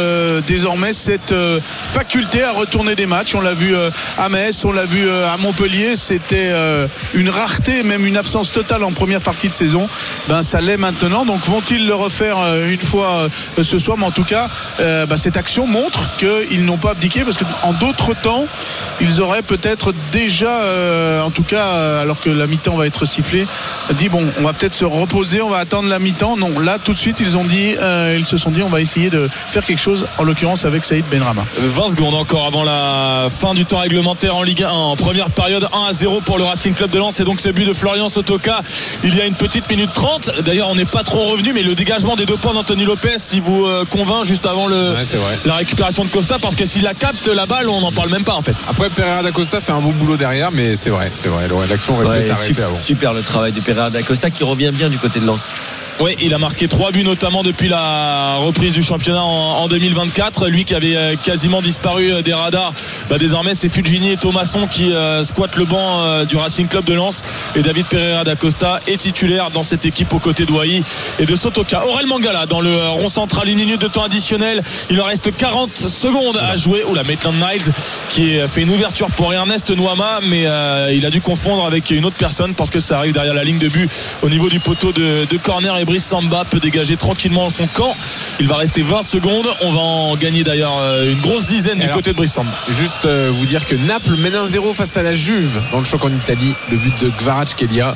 désormais 0.46 0.92
cette 0.92 1.34
faculté 1.82 2.42
à 2.42 2.52
retourner 2.52 2.94
des 2.94 3.06
matchs. 3.06 3.34
On 3.34 3.40
l'a 3.40 3.54
vu 3.54 3.74
à 4.18 4.28
Metz, 4.28 4.64
on 4.64 4.72
l'a 4.72 4.84
vu 4.84 5.08
à 5.10 5.36
Montpellier. 5.36 5.96
C'était 6.06 6.50
euh, 6.52 6.86
une 7.14 7.28
rareté, 7.28 7.82
même 7.82 8.06
une 8.06 8.16
absence 8.16 8.52
totale 8.52 8.84
en 8.84 8.92
première 8.92 9.20
partie 9.20 9.48
de 9.48 9.54
saison. 9.54 9.88
Ben, 10.28 10.42
ça 10.42 10.60
l'est 10.60 10.76
maintenant. 10.76 11.24
Donc 11.24 11.44
vont-ils 11.46 11.84
le 11.84 11.96
refaire 11.96 12.38
euh, 12.38 12.70
une 12.70 12.80
fois 12.80 13.28
euh, 13.58 13.62
ce 13.64 13.80
soir? 13.80 13.98
Mais 13.98 14.06
en 14.06 14.12
tout 14.12 14.22
cas, 14.22 14.48
ben, 14.78 15.16
cette 15.16 15.36
action 15.36 15.66
montre 15.66 16.16
qu'ils 16.16 16.64
n'ont 16.64 16.76
pas 16.76 16.92
abdiqué 16.92 17.24
parce 17.24 17.38
qu'en 17.38 17.72
d'autres 17.72 18.14
temps, 18.14 18.46
ils 19.00 19.20
auraient 19.20 19.42
peut-être 19.42 19.92
déjà, 20.12 20.60
en 21.24 21.30
tout 21.30 21.42
cas, 21.42 22.00
alors 22.00 22.20
que 22.20 22.30
la 22.30 22.46
mi-temps 22.46 22.76
va 22.76 22.86
être 22.86 23.04
sifflée, 23.04 23.46
dit 23.94 24.08
bon, 24.08 24.24
on 24.38 24.42
va 24.42 24.52
peut-être 24.52 24.74
se 24.74 24.84
reposer, 24.84 25.42
on 25.42 25.50
va 25.50 25.58
attendre 25.58 25.88
la 25.88 25.98
mi-temps. 25.98 26.36
Non, 26.36 26.60
là 26.60 26.78
tout 26.78 26.92
de 26.92 26.98
suite, 26.98 27.18
ils 27.20 27.36
ont 27.36 27.44
dit, 27.44 27.74
ils 28.16 28.26
se 28.26 28.36
sont 28.36 28.50
dit, 28.50 28.62
on 28.62 28.68
va 28.68 28.80
essayer 28.80 29.10
de 29.10 29.28
faire 29.50 29.64
quelque 29.64 29.80
chose, 29.80 30.06
en 30.18 30.22
l'occurrence 30.22 30.64
avec 30.64 30.84
Saïd 30.84 31.04
Benrama. 31.10 31.44
20 31.58 31.90
secondes 31.90 32.14
encore 32.14 32.46
avant 32.46 32.62
la 32.62 33.28
fin 33.28 33.54
du 33.54 33.64
temps 33.64 33.78
réglementaire 33.78 34.36
en 34.36 34.42
Ligue 34.42 34.62
1 34.62 34.68
en 34.70 34.96
première 34.96 35.30
période 35.30 35.68
1 35.72 35.86
à 35.88 35.92
0 35.92 35.95
pour 36.24 36.38
le 36.38 36.44
Racing 36.44 36.74
Club 36.74 36.90
de 36.90 36.98
Lens 36.98 37.18
et 37.20 37.24
donc 37.24 37.40
ce 37.40 37.48
but 37.48 37.64
de 37.64 37.72
Florian 37.72 38.08
Sotoka 38.08 38.60
il 39.02 39.16
y 39.16 39.20
a 39.20 39.26
une 39.26 39.34
petite 39.34 39.68
minute 39.70 39.92
30 39.94 40.42
d'ailleurs 40.44 40.68
on 40.68 40.74
n'est 40.74 40.84
pas 40.84 41.02
trop 41.02 41.30
revenu 41.30 41.52
mais 41.52 41.62
le 41.62 41.74
dégagement 41.74 42.16
des 42.16 42.26
deux 42.26 42.36
points 42.36 42.52
d'Anthony 42.52 42.84
Lopez 42.84 43.16
il 43.32 43.40
vous 43.40 43.64
euh, 43.66 43.84
convainc 43.84 44.24
juste 44.24 44.46
avant 44.46 44.66
le, 44.66 44.76
Ouais, 44.76 45.38
la 45.44 45.54
récupération 45.56 46.04
de 46.04 46.10
Costa 46.10 46.38
parce 46.40 46.54
que 46.54 46.64
s'il 46.64 46.82
la 46.82 46.94
capte 46.94 47.28
la 47.28 47.46
balle 47.46 47.68
on 47.68 47.80
n'en 47.80 47.92
parle 47.92 48.10
même 48.10 48.24
pas 48.24 48.34
en 48.34 48.42
fait 48.42 48.56
Après, 48.68 48.90
Pereira 48.90 49.22
da 49.22 49.32
Costa 49.32 49.60
fait 49.60 49.72
un 49.72 49.80
bon 49.80 49.92
boulot 49.92 50.16
derrière, 50.16 50.50
mais 50.52 50.76
c'est 50.76 50.90
vrai, 50.90 51.10
c'est 51.14 51.28
vrai. 51.28 51.48
L'action 51.68 51.94
aurait 51.94 52.18
pu 52.18 52.24
être 52.24 52.32
arrêtée 52.32 52.46
super, 52.48 52.66
avant. 52.66 52.76
super 52.76 53.12
le 53.12 53.22
travail 53.22 53.52
de 53.52 53.60
Pereira 53.60 53.90
da 53.90 54.02
Costa 54.02 54.30
qui 54.30 54.44
revient 54.44 54.70
bien 54.72 54.88
du 54.88 54.98
côté 54.98 55.20
de 55.20 55.26
Lens. 55.26 55.48
Oui, 55.98 56.14
il 56.20 56.34
a 56.34 56.38
marqué 56.38 56.68
trois 56.68 56.90
buts 56.90 57.04
notamment 57.04 57.42
depuis 57.42 57.68
la 57.68 58.34
reprise 58.36 58.74
du 58.74 58.82
championnat 58.82 59.22
en, 59.22 59.62
en 59.62 59.68
2024. 59.68 60.46
Lui 60.48 60.66
qui 60.66 60.74
avait 60.74 60.94
euh, 60.94 61.14
quasiment 61.16 61.62
disparu 61.62 62.12
euh, 62.12 62.20
des 62.20 62.34
radars, 62.34 62.74
bah, 63.08 63.16
désormais 63.16 63.54
c'est 63.54 63.70
Fugini 63.70 64.10
et 64.10 64.18
Thomasson 64.18 64.66
qui 64.66 64.92
euh, 64.92 65.22
squattent 65.22 65.56
le 65.56 65.64
banc 65.64 66.24
du 66.24 66.36
Racing 66.36 66.68
Club 66.68 66.84
de 66.84 66.92
Lens. 66.92 67.22
Et 67.54 67.62
David 67.62 67.86
Pereira 67.86 68.24
da 68.24 68.36
Costa 68.36 68.80
est 68.86 68.98
titulaire 68.98 69.50
dans 69.50 69.62
cette 69.62 69.86
équipe 69.86 70.12
aux 70.12 70.18
côtés 70.18 70.44
d'Ouahi 70.44 70.82
et 71.18 71.24
de 71.24 71.34
Sotoka. 71.34 71.86
Aurel 71.86 72.06
Mangala 72.06 72.44
dans 72.44 72.60
le 72.60 72.76
rond 72.88 73.08
central, 73.08 73.48
une 73.48 73.56
minute 73.56 73.80
de 73.80 73.88
temps 73.88 74.04
additionnel. 74.04 74.62
Il 74.90 75.00
en 75.00 75.06
reste 75.06 75.34
40 75.34 75.78
secondes 75.78 76.36
à 76.36 76.56
jouer. 76.56 76.84
Oula, 76.84 77.04
Maitland 77.04 77.36
Niles 77.36 77.72
qui 78.10 78.36
fait 78.46 78.62
une 78.62 78.70
ouverture 78.70 79.08
pour 79.12 79.32
Ernest 79.32 79.70
Nouama, 79.70 80.20
mais 80.26 80.42
il 80.94 81.06
a 81.06 81.10
dû 81.10 81.22
confondre 81.22 81.64
avec 81.64 81.90
une 81.90 82.04
autre 82.04 82.16
personne 82.18 82.54
parce 82.54 82.70
que 82.70 82.80
ça 82.80 82.98
arrive 82.98 83.14
derrière 83.14 83.34
la 83.34 83.44
ligne 83.44 83.58
de 83.58 83.68
but 83.68 83.90
au 84.22 84.28
niveau 84.28 84.50
du 84.50 84.60
poteau 84.60 84.92
de, 84.92 85.26
corner 85.42 85.78
Brice 85.86 86.04
Samba 86.04 86.44
peut 86.44 86.58
dégager 86.58 86.96
tranquillement 86.96 87.48
son 87.48 87.68
camp. 87.68 87.96
Il 88.40 88.48
va 88.48 88.56
rester 88.56 88.82
20 88.82 89.02
secondes. 89.02 89.46
On 89.62 89.72
va 89.72 89.78
en 89.78 90.16
gagner 90.16 90.42
d'ailleurs 90.42 90.78
euh, 90.82 91.12
une 91.12 91.20
grosse 91.20 91.46
dizaine 91.46 91.78
du 91.78 91.84
Alors, 91.84 91.96
côté 91.96 92.10
de 92.10 92.16
Brice 92.16 92.32
Samba. 92.32 92.50
Juste 92.68 93.04
euh, 93.04 93.30
vous 93.32 93.46
dire 93.46 93.64
que 93.64 93.76
Naples 93.76 94.16
mène 94.16 94.34
1-0 94.34 94.74
face 94.74 94.96
à 94.96 95.02
la 95.02 95.14
Juve 95.14 95.62
dans 95.70 95.78
le 95.78 95.84
choc 95.84 96.04
en 96.04 96.08
Italie. 96.08 96.54
Le 96.70 96.76
but 96.76 96.92
de 97.00 97.08
Kvaratskhelia 97.10 97.94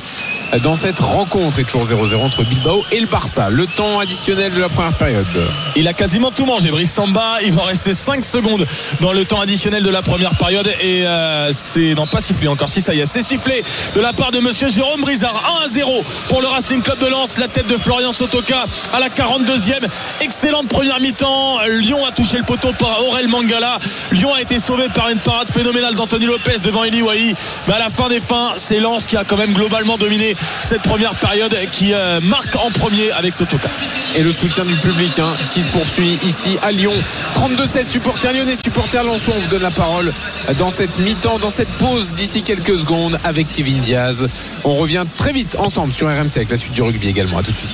euh, 0.53 0.59
dans 0.59 0.75
cette 0.75 0.99
rencontre 0.99 1.59
est 1.59 1.63
toujours 1.63 1.85
0-0 1.85 2.15
entre 2.15 2.43
Bilbao 2.43 2.83
et 2.91 3.01
le 3.01 3.07
Barça. 3.07 3.49
Le 3.49 3.67
temps 3.67 3.99
additionnel 3.99 4.53
de 4.53 4.59
la 4.59 4.69
première 4.69 4.93
période. 4.93 5.27
Il 5.75 5.87
a 5.87 5.93
quasiment 5.93 6.31
tout 6.31 6.45
mangé. 6.45 6.71
Brice 6.71 6.93
Samba, 6.93 7.39
il 7.43 7.51
va 7.51 7.63
rester 7.63 7.91
5 7.91 8.23
secondes 8.23 8.65
dans 9.01 9.11
le 9.11 9.25
temps 9.25 9.41
additionnel 9.41 9.83
de 9.83 9.89
la 9.89 10.01
première 10.01 10.35
période. 10.35 10.67
Et 10.81 11.05
euh, 11.05 11.51
c'est 11.51 11.93
non 11.93 12.07
pas 12.07 12.21
sifflé 12.21 12.47
encore. 12.47 12.69
Si 12.69 12.81
ça 12.81 12.93
y 12.93 13.01
est, 13.01 13.05
c'est 13.05 13.21
sifflé 13.21 13.63
de 13.93 13.99
la 13.99 14.13
part 14.13 14.31
de 14.31 14.39
monsieur 14.39 14.69
Jérôme 14.69 15.01
Brizard. 15.01 15.61
1 15.65 15.67
0 15.67 16.03
pour 16.29 16.41
le 16.41 16.47
Racing 16.47 16.81
Club 16.81 16.99
de 16.99 17.07
Lens. 17.07 17.37
La 17.37 17.47
tête 17.47 17.67
de 17.67 17.77
Florian 17.81 18.11
Sotoka 18.11 18.65
à 18.93 18.99
la 18.99 19.09
42e. 19.09 19.87
Excellente 20.21 20.67
première 20.67 20.99
mi-temps. 20.99 21.59
Lyon 21.67 22.05
a 22.05 22.11
touché 22.11 22.37
le 22.37 22.43
poteau 22.43 22.71
par 22.73 23.03
Aurel 23.05 23.27
Mangala. 23.27 23.79
Lyon 24.11 24.33
a 24.33 24.41
été 24.41 24.59
sauvé 24.59 24.87
par 24.93 25.09
une 25.09 25.19
parade 25.19 25.49
phénoménale 25.49 25.95
d'Anthony 25.95 26.25
Lopez 26.25 26.59
devant 26.63 26.83
Eli 26.83 27.01
Wahi. 27.01 27.35
Mais 27.67 27.73
à 27.73 27.79
la 27.79 27.89
fin 27.89 28.07
des 28.07 28.19
fins, 28.19 28.51
c'est 28.57 28.79
Lens 28.79 29.05
qui 29.05 29.17
a 29.17 29.23
quand 29.23 29.37
même 29.37 29.53
globalement 29.53 29.97
dominé 29.97 30.35
cette 30.61 30.81
première 30.81 31.15
période 31.15 31.55
qui 31.71 31.93
euh, 31.93 32.19
marque 32.21 32.55
en 32.55 32.69
premier 32.71 33.11
avec 33.11 33.33
Sotoka. 33.33 33.69
Et 34.15 34.23
le 34.23 34.31
soutien 34.31 34.65
du 34.65 34.75
public 34.75 35.17
hein, 35.19 35.33
qui 35.53 35.61
se 35.61 35.69
poursuit 35.69 36.19
ici 36.23 36.57
à 36.61 36.71
Lyon. 36.71 36.93
32-16 37.35 37.87
supporters 37.87 38.33
lyonnais, 38.33 38.55
supporters 38.63 39.03
lensois. 39.03 39.33
On 39.37 39.39
vous 39.39 39.49
donne 39.49 39.63
la 39.63 39.71
parole 39.71 40.13
dans 40.59 40.71
cette 40.71 40.97
mi-temps, 40.99 41.39
dans 41.39 41.51
cette 41.51 41.69
pause 41.69 42.11
d'ici 42.11 42.43
quelques 42.43 42.79
secondes 42.79 43.17
avec 43.23 43.47
Kevin 43.47 43.79
Diaz. 43.79 44.27
On 44.63 44.75
revient 44.75 45.03
très 45.17 45.31
vite 45.31 45.55
ensemble 45.57 45.93
sur 45.93 46.07
RMC 46.07 46.35
avec 46.35 46.51
la 46.51 46.57
suite 46.57 46.73
du 46.73 46.81
rugby 46.81 47.07
également. 47.07 47.37
À 47.37 47.43
tout 47.43 47.51
de 47.51 47.57
suite. 47.57 47.70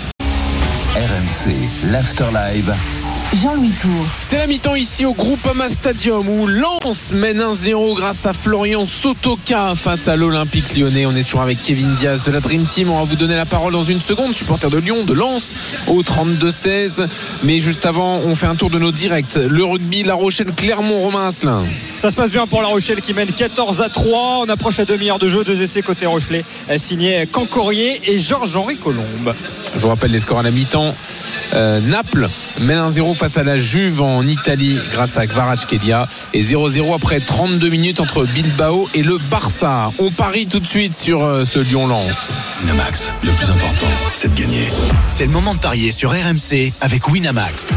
RMC, 0.98 1.92
l'Afterlive. 1.92 2.97
Jean-Louis 3.36 3.74
Tour. 3.82 4.06
C'est 4.26 4.38
la 4.38 4.48
mi-temps 4.48 4.76
ici 4.76 5.06
au 5.06 5.14
Groupama 5.14 5.68
Stadium 5.68 6.30
où 6.30 6.48
Lens 6.48 7.12
mène 7.12 7.42
1-0 7.42 7.96
grâce 7.96 8.26
à 8.26 8.32
Florian 8.32 8.86
Sotoka 8.86 9.74
face 9.76 10.08
à 10.08 10.16
l'Olympique 10.16 10.78
lyonnais. 10.78 11.06
On 11.06 11.14
est 11.14 11.24
toujours 11.24 11.42
avec 11.42 11.62
Kevin 11.62 11.94
Diaz 11.96 12.24
de 12.24 12.32
la 12.32 12.40
Dream 12.40 12.66
Team. 12.66 12.90
On 12.90 13.00
va 13.00 13.04
vous 13.04 13.18
donner 13.18 13.36
la 13.36 13.46
parole 13.46 13.74
dans 13.74 13.84
une 13.84 14.00
seconde. 14.00 14.34
Supporter 14.34 14.70
de 14.70 14.78
Lyon, 14.78 15.04
de 15.04 15.14
Lens 15.14 15.56
au 15.88 16.02
32-16. 16.02 17.06
Mais 17.44 17.60
juste 17.60 17.86
avant, 17.86 18.20
on 18.20 18.38
fait 18.38 18.48
un 18.48 18.56
tour 18.56 18.70
de 18.70 18.80
nos 18.80 18.94
directs. 18.94 19.36
Le 19.36 19.66
rugby, 19.66 20.04
La 20.04 20.16
Rochelle, 20.16 20.54
Clermont, 20.54 21.02
Romain 21.02 21.28
Asselin. 21.28 21.62
Ça 21.98 22.10
se 22.10 22.16
passe 22.16 22.32
bien 22.32 22.48
pour 22.48 22.62
La 22.62 22.70
Rochelle 22.70 23.02
qui 23.02 23.14
mène 23.14 23.30
14 23.30 23.82
à 23.82 23.90
3. 23.90 24.46
On 24.46 24.50
approche 24.50 24.80
à 24.80 24.86
demi-heure 24.86 25.20
de 25.20 25.28
jeu. 25.28 25.44
Deux 25.44 25.62
essais 25.62 25.82
côté 25.82 26.06
Rochelet 26.06 26.46
euh, 26.70 26.78
signé 26.78 27.26
Cancorier 27.30 28.00
et 28.06 28.20
Georges-Henri 28.20 28.78
Colombe. 28.78 29.36
Je 29.76 29.80
vous 29.80 29.90
rappelle 29.90 30.12
les 30.12 30.20
scores 30.20 30.40
à 30.40 30.44
la 30.44 30.52
mi-temps. 30.52 30.96
Euh, 31.54 31.82
Naples 31.82 32.30
mène 32.60 32.78
1-0 32.78 33.17
face 33.18 33.38
à 33.38 33.44
la 33.44 33.58
Juve 33.58 34.02
en 34.02 34.26
Italie 34.28 34.80
grâce 34.92 35.18
à 35.18 35.26
Kvaratskhelia 35.26 36.08
et 36.34 36.44
0-0 36.44 36.96
après 36.96 37.20
32 37.20 37.68
minutes 37.70 38.00
entre 38.00 38.26
Bilbao 38.26 38.88
et 38.94 39.02
le 39.02 39.18
Barça. 39.30 39.92
On 40.00 40.12
parie 40.12 40.46
tout 40.46 40.60
de 40.60 40.68
suite 40.68 40.96
sur 40.96 41.24
euh, 41.24 41.44
ce 41.44 41.60
Lyon-Lens. 41.60 42.30
Winamax, 42.62 43.14
le 43.24 43.32
plus 43.32 43.50
important, 43.50 43.88
c'est 44.14 44.34
de 44.34 44.40
gagner. 44.40 44.68
C'est 45.10 45.26
le 45.26 45.32
moment 45.32 45.56
de 45.56 45.60
parier 45.60 45.92
sur 45.92 46.12
RMC 46.12 46.74
avec 46.80 47.08
Winamax. 47.08 47.70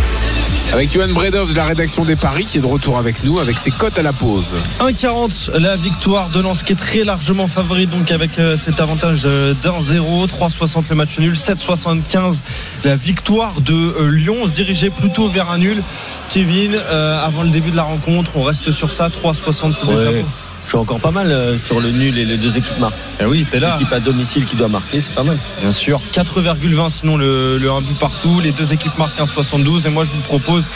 Avec 0.73 0.93
Johan 0.93 1.09
Bredov 1.09 1.51
de 1.51 1.57
la 1.57 1.65
rédaction 1.65 2.05
des 2.05 2.15
paris 2.15 2.45
qui 2.45 2.59
est 2.59 2.61
de 2.61 2.67
retour 2.67 2.97
avec 2.97 3.25
nous 3.25 3.41
avec 3.41 3.59
ses 3.59 3.73
cotes 3.73 3.99
à 3.99 4.03
la 4.03 4.13
pause. 4.13 4.55
1,40 4.79 5.59
la 5.59 5.75
victoire 5.75 6.31
de 6.31 6.41
Lens 6.41 6.63
qui 6.63 6.73
est 6.73 6.77
très 6.77 7.03
largement 7.03 7.49
favori 7.49 7.87
donc 7.87 8.11
avec 8.13 8.39
euh, 8.39 8.57
cet 8.57 8.81
avantage 8.81 9.23
euh, 9.25 9.53
d'un 9.65 9.83
0 9.83 10.27
3,60 10.27 10.85
le 10.91 10.97
match 10.97 11.19
nul 11.19 11.35
7,75 11.35 12.37
la 12.85 12.95
victoire 12.95 13.61
de 13.61 13.75
euh, 13.75 14.11
Lyon 14.11 14.37
on 14.43 14.47
se 14.47 14.53
dirigeait 14.53 14.91
plutôt 14.91 15.29
vers 15.29 15.51
un 15.51 15.59
nul 15.59 15.83
Kevin 16.29 16.73
euh, 16.75 17.27
avant 17.27 17.43
le 17.43 17.51
début 17.51 17.73
de 17.73 17.77
la 17.77 17.83
rencontre 17.83 18.31
on 18.37 18.43
reste 18.43 18.71
sur 18.71 18.93
ça 18.93 19.09
3,60 19.09 19.75
c'est 19.81 19.87
déjà 19.87 20.11
Ouais. 20.11 20.25
Je 20.67 20.77
suis 20.77 20.79
encore 20.79 21.01
pas 21.01 21.11
mal 21.11 21.59
sur 21.67 21.81
le 21.81 21.91
nul 21.91 22.17
et 22.17 22.25
les 22.25 22.37
deux 22.37 22.57
équipes 22.57 22.79
marquent. 22.79 22.95
Eh 23.21 23.25
oui 23.25 23.47
t'es 23.51 23.59
là 23.61 23.77
L'équipe 23.79 23.93
à 23.93 24.01
domicile 24.01 24.47
qui 24.47 24.57
doit 24.57 24.69
marquer, 24.69 25.01
c'est 25.01 25.13
pas 25.15 25.23
mal. 25.23 25.39
Bien 25.61 25.73
sûr, 25.73 26.01
4,20 26.15 26.91
sinon 26.91 27.17
le, 27.17 27.59
le 27.59 27.71
1 27.71 27.81
but 27.81 27.99
partout. 27.99 28.41
Les 28.41 28.53
deux 28.53 28.73
équipes 28.73 28.97
marquent 28.99 29.19
1,72 29.19 29.87
et 29.87 29.91
moi 29.91 30.05
je 30.05 30.11
vous 30.11 30.21
propose 30.23 30.69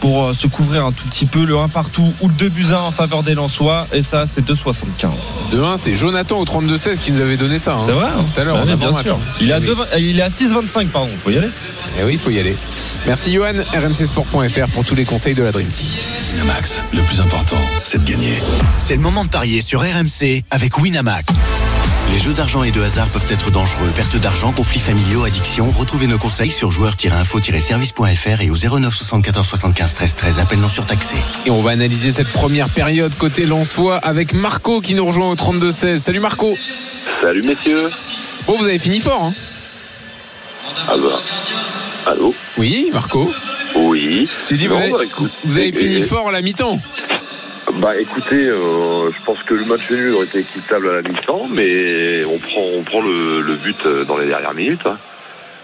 pour 0.00 0.24
euh, 0.24 0.32
se 0.34 0.46
couvrir 0.46 0.84
un 0.86 0.92
tout 0.92 1.06
petit 1.08 1.26
peu 1.26 1.44
le 1.44 1.56
1 1.58 1.68
partout 1.68 2.12
ou 2.22 2.28
le 2.28 2.34
2 2.34 2.48
buts 2.48 2.66
1 2.70 2.74
en 2.76 2.90
faveur 2.90 3.22
des 3.22 3.34
Lensois 3.34 3.86
et 3.92 4.02
ça 4.02 4.24
c'est 4.26 4.46
2,75. 4.46 5.52
De 5.52 5.62
1, 5.62 5.78
c'est 5.78 5.92
Jonathan 5.94 6.38
au 6.38 6.44
32-16 6.44 6.98
qui 6.98 7.12
nous 7.12 7.20
avait 7.20 7.36
donné 7.36 7.58
ça. 7.58 7.74
hein. 7.74 7.78
C'est 7.84 7.92
vrai 7.92 8.06
hein 8.08 8.24
Tout 8.34 8.40
à 8.40 8.44
l'heure, 8.44 8.64
Bah 8.66 8.76
bien 8.76 8.90
match. 8.90 9.06
sûr. 9.06 9.18
Il 9.40 9.50
est 9.50 9.52
à, 9.52 9.58
Eh 9.58 9.68
oui. 9.68 9.74
2,20 9.74 9.80
euh, 9.94 9.98
il 10.00 10.18
est 10.18 10.22
à 10.22 10.28
6,25 10.28 10.86
pardon, 10.88 11.14
faut 11.24 11.30
y 11.30 11.36
aller. 11.38 11.48
Eh 12.00 12.04
oui, 12.04 12.12
il 12.14 12.18
faut 12.18 12.30
y 12.30 12.38
aller. 12.38 12.56
Merci 13.06 13.32
Johan, 13.32 13.52
rmcsport.fr 13.74 14.68
pour 14.72 14.84
tous 14.84 14.94
les 14.94 15.04
conseils 15.04 15.34
de 15.34 15.42
la 15.42 15.52
Dream 15.52 15.68
Team. 15.68 15.86
Winamax, 16.34 16.82
le 16.92 17.00
plus 17.02 17.20
important, 17.20 17.56
c'est 17.82 18.02
de 18.04 18.10
gagner. 18.10 18.34
C'est 18.78 18.96
le 18.96 19.00
moment 19.02 19.24
de 19.24 19.28
parier 19.30 19.62
sur 19.62 19.80
RMC 19.80 20.42
avec 20.50 20.76
Winamax. 20.78 21.24
Les 22.12 22.18
jeux 22.18 22.32
d'argent 22.32 22.62
et 22.62 22.70
de 22.70 22.80
hasard 22.80 23.08
peuvent 23.08 23.26
être 23.30 23.50
dangereux. 23.50 23.90
Perte 23.94 24.16
d'argent, 24.16 24.52
conflits 24.52 24.80
familiaux, 24.80 25.24
addiction. 25.24 25.70
Retrouvez 25.70 26.06
nos 26.06 26.18
conseils 26.18 26.50
sur 26.50 26.70
joueurs-info-service.fr 26.70 28.40
et 28.42 28.50
au 28.50 28.56
09 28.78 28.94
74 28.94 29.46
75 29.46 29.94
13 29.94 30.16
13. 30.16 30.38
Appel 30.38 30.58
non 30.60 30.68
surtaxé. 30.68 31.16
Et 31.44 31.50
on 31.50 31.62
va 31.62 31.72
analyser 31.72 32.12
cette 32.12 32.32
première 32.32 32.68
période 32.68 33.14
côté 33.16 33.44
Lensois 33.44 33.96
avec 33.98 34.32
Marco 34.32 34.80
qui 34.80 34.94
nous 34.94 35.04
rejoint 35.04 35.28
au 35.30 35.34
32-16. 35.34 35.98
Salut 35.98 36.20
Marco. 36.20 36.56
Salut 37.22 37.42
messieurs. 37.42 37.90
Bon, 38.46 38.56
vous 38.56 38.64
avez 38.64 38.78
fini 38.78 39.00
fort. 39.00 39.24
Hein 39.24 39.34
Ah 40.88 40.96
bah. 40.96 41.20
Allô? 42.06 42.34
Oui, 42.56 42.88
Marco. 42.92 43.28
Oui. 43.74 44.28
J'ai 44.48 44.56
dit, 44.56 44.68
vous 44.68 44.74
Non, 44.74 44.80
avez, 44.80 44.92
bah, 44.92 45.04
écoute, 45.04 45.32
vous 45.44 45.58
avez 45.58 45.72
fini 45.72 45.96
et- 45.96 46.02
fort 46.02 46.28
à 46.28 46.32
la 46.32 46.40
mi-temps. 46.40 46.78
Bah 47.78 47.96
écoutez, 48.00 48.48
euh, 48.48 49.10
je 49.10 49.24
pense 49.24 49.42
que 49.42 49.54
le 49.54 49.64
match 49.64 49.82
nul 49.90 50.12
aurait 50.14 50.24
été 50.26 50.38
équitable 50.40 50.88
à 50.88 50.92
la 50.94 51.02
mi-temps, 51.02 51.46
mais 51.50 52.24
on 52.24 52.38
prend, 52.38 52.62
on 52.74 52.82
prend 52.82 53.00
le, 53.02 53.42
le 53.42 53.54
but 53.54 53.76
euh, 53.84 54.04
dans 54.04 54.16
les 54.16 54.26
dernières 54.26 54.54
minutes. 54.54 54.86
hein. 54.86 54.96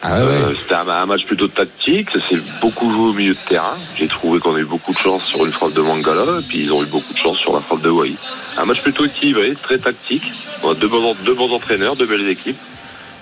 Ah 0.03 0.19
Euh, 0.19 0.53
C'était 0.61 0.75
un, 0.75 0.87
un 0.89 1.07
match 1.07 1.25
plutôt 1.25 1.49
tactique, 1.49 2.09
ça 2.13 2.19
s'est 2.29 2.41
beaucoup 2.61 2.93
joué 2.93 3.09
au 3.11 3.13
milieu 3.13 3.35
de 3.35 3.39
terrain. 3.49 3.77
J'ai 3.97 4.09
trouvé 4.09 4.41
qu'on 4.41 4.55
a 4.57 4.59
eu 4.59 4.65
beaucoup 4.65 4.93
de 4.93 4.99
chance 4.99 5.25
sur 5.27 5.47
une 5.47 5.53
frappe 5.53 5.73
de 5.73 5.81
Mangala, 5.81 6.41
et 6.41 6.43
puis 6.47 6.59
ils 6.65 6.73
ont 6.73 6.83
eu 6.83 6.87
beaucoup 6.87 7.13
de 7.13 7.19
chance 7.19 7.39
sur 7.39 7.55
la 7.55 7.61
frappe 7.61 7.83
de 7.83 7.91
Wai. 7.91 8.13
Un 8.59 8.65
match 8.67 8.83
plutôt 8.83 9.07
équilibré, 9.07 9.55
très 9.55 9.79
tactique. 9.79 10.25
On 10.65 10.71
a 10.73 10.75
deux 10.75 10.89
bons, 10.89 11.15
deux 11.25 11.35
bons 11.35 11.53
entraîneurs, 11.55 11.97
deux 11.97 12.07
belles 12.07 12.29
équipes. 12.29 12.59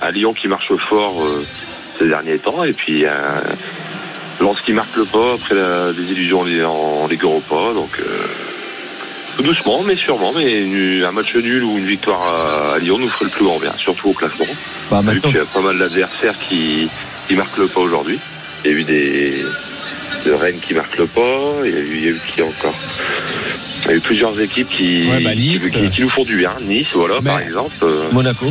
Un 0.02 0.10
Lyon 0.10 0.32
qui 0.32 0.48
marche 0.48 0.74
fort 0.76 1.22
euh, 1.22 1.40
ces 1.98 2.08
derniers 2.08 2.38
temps, 2.38 2.64
et 2.64 2.72
puis 2.72 3.06
un 3.06 3.42
Lens 4.40 4.58
qui 4.62 4.72
marque 4.72 4.96
le 4.96 5.04
pas 5.04 5.34
après 5.34 5.54
la 5.54 5.92
désillusion 5.92 6.40
en, 6.40 7.04
en 7.04 7.06
Ligue 7.08 7.24
Europa. 7.24 7.74
Donc 7.74 7.90
euh, 8.00 8.19
tout 9.40 9.46
doucement, 9.48 9.82
mais 9.86 9.94
sûrement, 9.94 10.32
mais 10.36 11.02
un 11.04 11.12
match 11.12 11.34
nul 11.36 11.64
ou 11.64 11.78
une 11.78 11.86
victoire 11.86 12.22
à, 12.74 12.78
Lyon 12.78 12.98
nous 12.98 13.08
ferait 13.08 13.26
le 13.26 13.30
plus 13.30 13.44
grand 13.44 13.58
bien, 13.58 13.72
surtout 13.78 14.10
au 14.10 14.12
classement. 14.12 14.46
Bah, 14.90 15.02
Vu 15.06 15.20
qu'il 15.20 15.34
y 15.34 15.38
a 15.38 15.44
pas 15.44 15.60
mal 15.60 15.78
d'adversaires 15.78 16.34
qui, 16.48 16.88
qui 17.28 17.36
marquent 17.36 17.58
le 17.58 17.66
pas 17.66 17.80
aujourd'hui. 17.80 18.18
Il 18.64 18.70
y 18.70 18.74
a 18.74 18.76
eu 18.76 18.84
des 18.84 19.42
de 20.26 20.32
Rennes 20.32 20.60
qui 20.60 20.74
marquent 20.74 20.98
le 20.98 21.06
pas. 21.06 21.38
Il 21.64 21.70
y 21.70 21.74
a 21.76 21.78
eu, 21.80 21.86
il 21.88 22.04
y 22.04 22.06
a 22.08 22.10
eu 22.10 22.20
qui 22.26 22.42
encore? 22.42 22.74
Il 23.84 23.90
y 23.90 23.94
a 23.94 23.96
eu 23.96 24.00
plusieurs 24.00 24.38
équipes 24.38 24.68
qui, 24.68 25.08
Ouais, 25.08 25.20
bah, 25.22 25.34
Nice. 25.34 25.70
qui, 25.70 25.88
qui 25.88 26.02
nous 26.02 26.10
font 26.10 26.24
du 26.24 26.36
bien. 26.36 26.52
Nice, 26.62 26.90
voilà, 26.94 27.16
Mais- 27.22 27.30
par 27.30 27.40
exemple. 27.40 27.74
euh, 27.84 28.04
Monaco. 28.12 28.44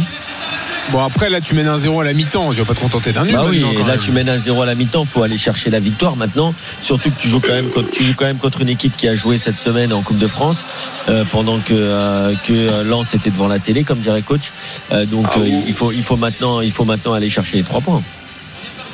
Bon, 0.91 1.03
après, 1.03 1.29
là, 1.29 1.39
tu 1.39 1.53
mènes 1.53 1.67
un 1.67 1.77
0 1.77 2.01
à 2.01 2.03
la 2.03 2.13
mi-temps. 2.13 2.51
Tu 2.51 2.59
vas 2.59 2.65
pas 2.65 2.73
te 2.73 2.79
contenter 2.79 3.11
d'un 3.11 3.23
nul. 3.23 3.33
Bah 3.35 3.45
oui, 3.47 3.61
là 3.61 3.83
même. 3.85 3.99
tu 3.99 4.11
mènes 4.11 4.27
un 4.29 4.37
0 4.37 4.63
à 4.63 4.65
la 4.65 4.73
mi-temps, 4.73 5.05
faut 5.05 5.21
aller 5.21 5.37
chercher 5.37 5.69
la 5.69 5.79
victoire 5.79 6.15
maintenant. 6.15 6.55
Surtout 6.81 7.11
que 7.11 7.19
tu 7.19 7.27
joues 7.27 7.39
quand 7.39 7.53
même 7.53 7.69
contre, 7.69 7.91
tu 7.91 8.03
joues 8.03 8.15
quand 8.15 8.25
même 8.25 8.37
contre 8.39 8.61
une 8.61 8.69
équipe 8.69 8.97
qui 8.97 9.07
a 9.07 9.15
joué 9.15 9.37
cette 9.37 9.59
semaine 9.59 9.93
en 9.93 10.01
Coupe 10.01 10.17
de 10.17 10.27
France, 10.27 10.65
euh, 11.09 11.23
pendant 11.31 11.59
que 11.59 11.73
euh, 11.75 12.33
que 12.43 12.53
euh, 12.53 12.83
Lens 12.83 13.13
était 13.13 13.29
devant 13.29 13.47
la 13.47 13.59
télé, 13.59 13.83
comme 13.83 13.99
dirait 13.99 14.23
coach. 14.23 14.51
Euh, 14.91 15.05
donc 15.05 15.27
Ah 15.31 15.37
euh, 15.37 15.41
oui. 15.43 15.53
il 15.67 15.73
faut 15.75 15.91
il 15.91 16.01
faut 16.03 16.15
maintenant 16.17 16.61
il 16.61 16.71
faut 16.71 16.85
maintenant 16.85 17.13
aller 17.13 17.29
chercher 17.29 17.57
les 17.57 17.63
trois 17.63 17.81
points. 17.81 18.01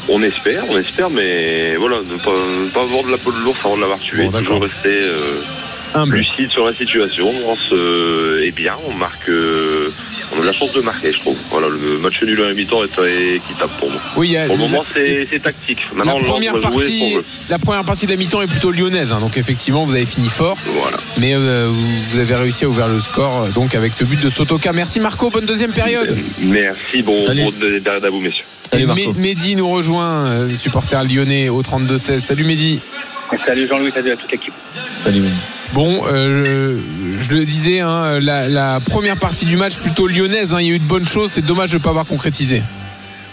on 0.10 0.22
espère, 0.22 0.64
on 0.70 0.78
espère, 0.78 1.10
mais 1.10 1.78
voilà, 1.78 1.98
ne 2.00 2.18
pas, 2.18 2.32
ne 2.32 2.70
pas 2.74 2.86
vendre 2.86 3.10
la 3.10 3.18
peau 3.18 3.32
de 3.32 3.38
l'ours 3.40 3.66
avant 3.66 3.78
de 3.78 3.82
l'avoir 3.82 4.00
tué. 4.00 4.28
Bon. 4.28 4.38
Toujours 4.40 4.62
rester 4.62 5.00
euh, 5.00 6.06
lucide 6.08 6.52
sur 6.52 6.66
la 6.66 6.74
situation. 6.74 7.32
On 7.46 7.56
se 7.56 8.42
est 8.44 8.52
bien, 8.52 8.76
on 8.90 8.94
marque. 8.96 9.30
On 10.36 10.40
a 10.40 10.42
de 10.42 10.48
la 10.48 10.54
chance 10.54 10.72
de 10.74 10.82
marquer, 10.82 11.12
je 11.12 11.20
trouve. 11.20 11.38
Voilà, 11.50 11.68
le 11.68 11.98
match 12.00 12.22
nul 12.24 12.42
à 12.42 12.48
la 12.50 12.54
mi-temps 12.54 12.84
est 12.84 12.88
très 12.88 13.36
équitable 13.36 13.72
pour 13.80 13.90
nous. 13.92 14.00
Oui, 14.18 14.36
Pour 14.48 14.56
le 14.56 14.62
moment, 14.62 14.84
c'est 14.94 15.28
tactique. 15.42 15.80
la 15.98 16.04
Maintenant, 16.06 16.22
première, 16.22 16.60
partie, 16.60 17.16
la 17.50 17.60
première 17.60 17.84
partie 17.84 18.06
de 18.06 18.12
la 18.12 18.18
mi-temps 18.18 18.42
est 18.42 18.48
plutôt 18.48 18.72
lyonnaise. 18.72 19.12
hein. 19.12 19.20
donc, 19.20 19.38
effectivement, 19.38 19.86
vous 19.86 19.94
avez 19.96 20.06
fini 20.06 20.30
fort. 20.30 20.58
Voilà. 20.66 20.98
Mais 21.20 21.34
euh, 21.36 21.70
vous- 21.72 22.20
avez 22.20 22.36
réussi 22.36 22.66
à 22.66 22.70
ouvrir 22.70 22.88
le 22.88 23.00
score 23.02 23.44
euh, 23.44 23.50
donc 23.50 23.76
avec 23.76 23.92
ce 23.94 24.04
but 24.04 24.20
de 24.22 24.30
Sotoka. 24.30 24.72
Merci 24.74 25.00
Marco. 25.00 25.30
Bonne 25.30 25.46
deuxième 25.46 25.72
période. 25.72 26.16
Merci, 26.44 27.02
bon, 27.02 27.14
bon 27.26 27.34
derrière 27.84 28.04
à 28.06 28.10
vous, 28.10 28.20
messieurs. 28.20 28.46
Salut, 28.72 28.84
Et 28.84 28.86
Marco. 28.88 29.14
Mehdi 29.18 29.56
nous 29.56 29.70
rejoint, 29.70 30.26
euh, 30.28 30.54
supporter 30.56 31.04
lyonnais 31.04 31.50
au 31.50 31.62
32-16. 31.62 32.20
Salut 32.22 32.44
Mehdi. 32.46 32.80
Salut 33.46 33.68
Jean-Louis, 33.68 33.92
salut 33.94 34.12
à 34.12 34.16
toute 34.16 34.32
l'équipe. 34.32 34.54
Salut. 34.90 35.22
Bon, 35.74 36.04
euh, 36.08 36.80
je, 37.20 37.32
le 37.32 37.46
disais, 37.46 37.82
hein, 37.82 38.20
la, 38.20 38.80
première 38.80 39.18
partie 39.18 39.46
du 39.46 39.58
match 39.58 39.78
plutôt 39.78 40.08
lyonnaise. 40.08 40.54
hein, 40.54 40.62
il 40.62 40.68
y 40.68 40.72
a 40.72 40.76
eu 40.76 40.80
de 40.80 40.84
bonnes 40.84 41.08
choses. 41.08 41.32
C'est 41.34 41.46
dommage 41.46 41.72
de 41.72 41.78
ne 41.78 41.84
pas 41.84 41.90
avoir 41.90 42.06
concrétisé. 42.06 42.64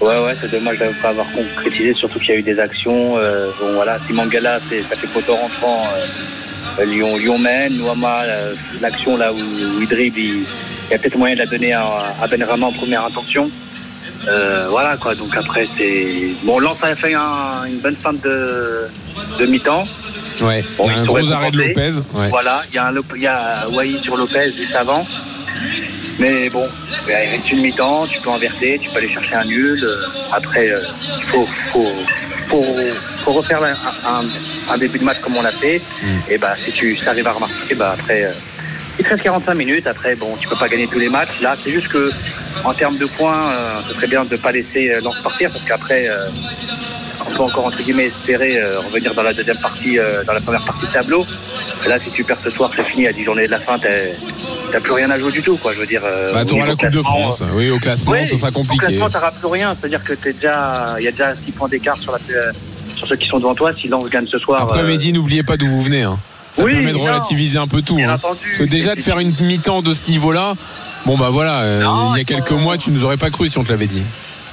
Ouais, 0.01 0.18
ouais, 0.18 0.35
c'est 0.40 0.51
dommage 0.51 0.81
de 0.81 0.87
ne 0.87 0.92
pas 0.95 1.11
avoir 1.11 1.31
concrétisé, 1.31 1.95
surtout 1.95 2.18
qu'il 2.18 2.31
y 2.31 2.33
a 2.33 2.38
eu 2.38 2.42
des 2.42 2.59
actions. 2.59 3.16
Euh, 3.16 3.51
bon, 3.61 3.75
voilà, 3.75 3.99
si 3.99 4.12
Mangala, 4.12 4.59
c'est, 4.64 4.83
ça 4.83 4.97
fait 4.97 5.07
poteau 5.07 5.35
rentrant. 5.35 5.85
Euh, 6.79 6.85
Lyon, 6.85 7.16
Lyon 7.16 7.38
mène, 7.38 7.77
Nouama, 7.77 8.21
l'action 8.81 9.16
là 9.16 9.33
où, 9.33 9.37
il 9.81 9.87
dribble, 9.87 10.18
il, 10.18 10.40
il 10.40 10.90
y 10.90 10.95
a 10.95 10.99
peut-être 10.99 11.16
moyen 11.18 11.35
de 11.35 11.40
la 11.40 11.47
donner 11.47 11.73
à, 11.73 11.87
à 12.21 12.27
Benrama 12.27 12.66
en 12.66 12.73
première 12.73 13.05
intention. 13.05 13.51
Euh, 14.29 14.64
voilà 14.68 14.97
quoi, 14.97 15.14
donc 15.14 15.37
après 15.37 15.66
c'est. 15.66 16.29
Bon, 16.45 16.59
Lens 16.61 16.79
a 16.83 16.95
fait 16.95 17.14
un- 17.14 17.64
une 17.66 17.79
bonne 17.79 17.97
fin 17.97 18.12
de, 18.12 18.87
de 19.39 19.47
mi-temps. 19.47 19.85
Ouais, 20.43 20.64
Bon, 20.79 20.85
il 20.87 20.93
y 20.93 20.95
a 20.95 20.99
un 21.01 21.05
gros 21.05 21.33
arrêt 21.33 21.51
de 21.51 21.59
Lopez. 21.59 21.91
Ouais. 22.14 22.29
Voilà, 22.29 22.62
il 22.70 22.75
y 22.75 22.79
a, 22.79 22.87
un 22.87 22.95
il 23.16 23.23
y 23.23 23.27
a 23.27 23.66
Wai 23.70 23.99
sur 24.03 24.16
Lopez 24.16 24.51
juste 24.53 24.75
avant. 24.75 25.05
Mais 26.18 26.49
bon, 26.51 26.66
il 27.09 27.12
reste 27.12 27.51
une 27.51 27.61
mi-temps, 27.62 28.07
tu 28.07 28.20
peux 28.20 28.31
inverser, 28.31 28.79
tu 28.83 28.91
peux 28.91 28.99
aller 28.99 29.09
chercher 29.12 29.35
un 29.35 29.45
nul. 29.45 29.81
Euh, 29.83 29.97
Après, 30.33 30.70
euh, 30.70 30.79
il 31.18 31.25
faut, 31.27 31.45
faut, 31.73 31.93
faut, 32.49 32.64
faut 33.25 33.33
refaire 33.33 33.61
un, 33.62 33.73
un- 34.20 34.73
un 34.75 34.79
début 34.79 34.99
de 34.99 35.05
match 35.05 35.18
comme 35.20 35.37
on 35.37 35.43
l'a 35.43 35.51
fait. 35.51 35.81
Et 36.29 36.39
bah, 36.39 36.55
si 36.64 36.73
tu 36.73 36.97
arrives 37.07 37.27
à 37.27 37.33
remarquer, 37.33 37.75
bah, 37.75 37.95
après, 37.99 38.25
euh, 38.25 38.31
il 38.99 39.05
te 39.05 39.11
reste 39.11 39.22
45 39.22 39.55
minutes. 39.55 39.86
Après, 39.86 40.14
bon, 40.16 40.36
tu 40.40 40.49
peux 40.49 40.57
pas 40.57 40.68
gagner 40.68 40.86
tous 40.86 40.99
les 40.99 41.09
matchs. 41.09 41.40
Là, 41.40 41.57
c'est 41.61 41.72
juste 41.72 41.88
que, 41.88 42.11
en 42.64 42.72
termes 42.74 42.97
de 42.97 43.07
points, 43.07 43.51
euh, 43.53 43.80
ce 43.88 43.95
serait 43.95 44.07
bien 44.09 44.24
de 44.24 44.32
ne 44.34 44.36
pas 44.40 44.53
laisser 44.53 44.90
euh, 44.90 45.01
Lens 45.03 45.20
partir 45.22 45.51
parce 45.51 45.62
qu'après, 45.64 46.09
euh, 46.09 46.16
on 47.26 47.30
peut 47.34 47.43
encore 47.43 47.66
entre 47.66 47.78
guillemets 47.78 48.07
espérer 48.07 48.61
euh, 48.61 48.78
revenir 48.80 49.14
dans 49.14 49.22
la 49.22 49.32
deuxième 49.32 49.59
partie, 49.59 49.99
euh, 49.99 50.22
dans 50.24 50.34
la 50.34 50.40
première 50.40 50.64
partie 50.64 50.86
de 50.86 50.93
tableau. 50.93 51.24
Et 51.84 51.88
là, 51.88 51.99
si 51.99 52.11
tu 52.12 52.22
perds 52.24 52.40
ce 52.40 52.51
soir, 52.51 52.70
c'est 52.74 52.84
fini. 52.84 53.07
À 53.07 53.12
10 53.12 53.22
journées 53.24 53.47
de 53.47 53.51
la 53.51 53.59
fin, 53.61 53.78
t'as 53.78 54.80
plus 54.80 54.93
rien 54.93 55.11
à 55.11 55.18
jouer 55.18 55.32
du 55.32 55.43
tout, 55.43 55.57
quoi. 55.57 55.72
Je 55.72 55.80
veux 55.80 55.86
dire. 55.86 56.03
euh, 56.05 56.32
Bah, 56.32 56.43
au 56.43 56.45
t'auras 56.45 56.66
la 56.66 56.74
Coupe 56.76 56.90
de 56.90 57.03
France. 57.03 57.43
Oui, 57.55 57.70
au 57.70 57.78
classement, 57.78 58.12
oui, 58.12 58.26
ça 58.26 58.36
sera 58.36 58.49
Au 58.49 58.53
compliqué. 58.53 58.86
classement, 58.86 59.09
t'auras 59.11 59.30
plus 59.32 59.49
rien. 59.49 59.76
C'est-à-dire 59.80 60.03
que 60.03 60.12
t'es 60.14 60.32
déjà, 60.32 60.95
il 60.99 61.05
y 61.05 61.09
a 61.09 61.11
déjà 61.12 61.34
6 61.34 61.53
points 61.53 61.68
d'écart 61.68 61.97
sur, 61.97 62.12
la, 62.12 62.18
euh, 62.36 62.53
sur 62.95 63.07
ceux 63.09 63.16
qui 63.16 63.26
sont 63.26 63.36
devant 63.38 63.55
toi. 63.55 63.72
Si 63.72 63.88
Lens 63.88 64.09
gagne 64.11 64.26
ce 64.26 64.38
soir. 64.38 64.61
Après, 64.62 64.82
Mehdi, 64.82 65.12
n'oubliez 65.12 65.43
pas 65.43 65.57
d'où 65.57 65.66
vous 65.68 65.82
venez. 65.82 66.03
hein. 66.03 66.18
Ça 66.53 66.64
Oui, 66.64 66.72
permet 66.72 66.92
de 66.92 66.98
non. 66.98 67.05
relativiser 67.05 67.59
un 67.59 67.66
peu 67.66 67.80
tout. 67.82 67.98
Hein. 67.98 68.14
entendu. 68.14 68.40
Parce 68.46 68.59
que 68.59 68.64
déjà 68.64 68.94
de 68.94 69.00
faire 69.00 69.18
une 69.18 69.32
mi-temps 69.40 69.80
de 69.82 69.94
ce 69.94 70.09
niveau-là, 70.09 70.55
bon 71.07 71.16
bah 71.16 71.30
voilà, 71.30 71.61
euh, 71.62 71.82
Non, 71.82 72.14
il 72.14 72.18
y 72.18 72.20
a 72.20 72.24
quelques 72.24 72.50
mois, 72.53 72.76
tu 72.76 72.90
nous 72.90 73.05
aurais 73.05 73.16
pas 73.16 73.30
cru 73.30 73.48
si 73.48 73.57
on 73.59 73.64
te 73.64 73.70
l'avait 73.70 73.86
dit. 73.86 74.03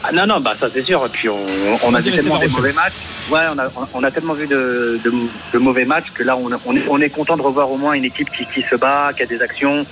Ah, 0.01 0.13
non, 0.13 0.25
non, 0.25 0.39
bah 0.39 0.53
ça 0.57 0.67
c'est 0.73 0.81
sûr. 0.81 1.05
Et 1.05 1.09
puis 1.09 1.27
on, 1.27 1.35
on 1.83 1.93
a 1.93 2.01
tellement 2.01 2.37
des 2.37 2.47
mauvais 2.47 2.71
matchs. 2.71 2.93
Ouais, 3.29 3.41
on 3.53 3.59
a, 3.59 3.69
on 3.93 4.01
a 4.03 4.11
tellement 4.11 4.33
vu 4.33 4.47
de, 4.47 4.97
de, 5.03 5.11
de 5.53 5.57
mauvais 5.59 5.83
matchs 5.83 6.11
que 6.13 6.23
là 6.23 6.37
on, 6.37 6.49
on, 6.65 6.75
est, 6.75 6.87
on 6.87 7.01
est 7.01 7.09
content 7.09 7.35
de 7.35 7.41
revoir 7.41 7.69
au 7.69 7.77
moins 7.77 7.93
une 7.93 8.05
équipe 8.05 8.29
qui, 8.31 8.45
qui 8.45 8.61
se 8.61 8.75
bat, 8.77 9.11
qui 9.15 9.23
a 9.23 9.25
des 9.25 9.41
actions 9.41 9.85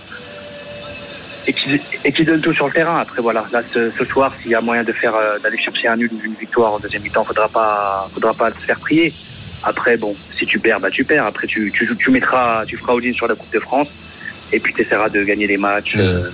et 1.46 1.52
qui, 1.54 1.80
et 2.06 2.12
qui 2.14 2.24
donne 2.24 2.40
tout 2.42 2.54
sur 2.54 2.68
le 2.68 2.74
terrain. 2.74 3.00
Après 3.00 3.22
voilà, 3.22 3.46
là 3.52 3.62
ce, 3.70 3.92
ce 3.92 4.06
soir, 4.06 4.32
s'il 4.34 4.52
y 4.52 4.56
a 4.56 4.62
moyen 4.62 4.84
de 4.86 4.94
faire 4.94 5.14
euh, 5.14 5.40
d'aller 5.40 5.58
chercher 5.58 5.90
un 5.90 5.98
nul 5.98 6.10
ou 6.14 6.26
une 6.26 6.36
victoire 6.36 6.74
en 6.74 6.80
deuxième 6.80 7.02
mi-temps, 7.04 7.26
faudra 7.26 7.50
pas, 7.50 8.10
faudra 8.14 8.34
pas 8.34 8.50
se 8.58 8.66
faire 8.66 8.80
prier. 8.80 9.14
Après 9.64 9.98
bon, 9.98 10.16
si 10.38 10.46
tu 10.46 10.60
perds, 10.60 10.80
bah 10.80 10.90
tu 10.92 11.04
perds. 11.04 11.26
Après 11.26 11.48
tu, 11.48 11.72
tu, 11.74 11.90
tu 11.98 12.12
mettras, 12.12 12.66
tu 12.66 12.78
feras 12.78 12.94
all-in 12.94 13.14
sur 13.14 13.28
la 13.28 13.36
Coupe 13.36 13.52
de 13.54 13.60
France 13.60 13.88
et 14.54 14.60
puis 14.60 14.74
tu 14.74 14.82
essaieras 14.82 15.10
de 15.10 15.24
gagner 15.24 15.48
les 15.48 15.58
matchs. 15.58 15.96
euh, 15.98 16.30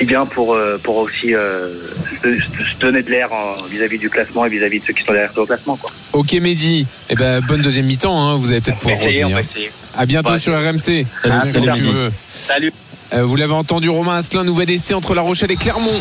et 0.00 0.04
bien 0.04 0.26
pour, 0.26 0.54
euh, 0.54 0.78
pour 0.80 0.96
aussi 0.98 1.34
euh, 1.34 1.74
se, 2.22 2.38
se 2.38 2.78
donner 2.78 3.02
de 3.02 3.10
l'air 3.10 3.30
vis-à-vis 3.68 3.98
du 3.98 4.08
classement 4.08 4.46
et 4.46 4.48
vis-à-vis 4.48 4.78
de 4.78 4.84
ceux 4.86 4.92
qui 4.92 5.02
sont 5.02 5.12
derrière 5.12 5.32
toi 5.32 5.42
au 5.42 5.46
classement. 5.46 5.76
Quoi. 5.76 5.90
Ok 6.12 6.34
Mehdi, 6.34 6.86
eh 7.10 7.16
ben, 7.16 7.40
bonne 7.40 7.62
deuxième 7.62 7.86
mi-temps, 7.86 8.16
hein, 8.16 8.36
vous 8.36 8.52
allez 8.52 8.60
peut-être 8.60 8.76
On 8.84 8.88
va 8.90 8.92
pouvoir 8.94 9.02
essayer, 9.08 9.24
on 9.24 9.28
revenir. 9.28 9.44
va 9.44 9.50
essayer. 9.52 9.70
À 9.96 10.06
bientôt 10.06 10.32
Ouais. 10.34 10.38
sur 10.38 10.52
RMC. 10.56 11.04
Ah, 11.24 11.44
salut, 11.46 11.70
veux. 11.82 12.12
Salut. 12.28 12.72
Euh, 13.14 13.24
vous 13.24 13.36
l'avez 13.36 13.52
entendu, 13.52 13.88
Romain 13.88 14.16
Asclin, 14.16 14.44
nouvel 14.44 14.70
essai 14.70 14.94
entre 14.94 15.14
La 15.14 15.22
Rochelle 15.22 15.50
et 15.50 15.56
Clermont. 15.56 16.00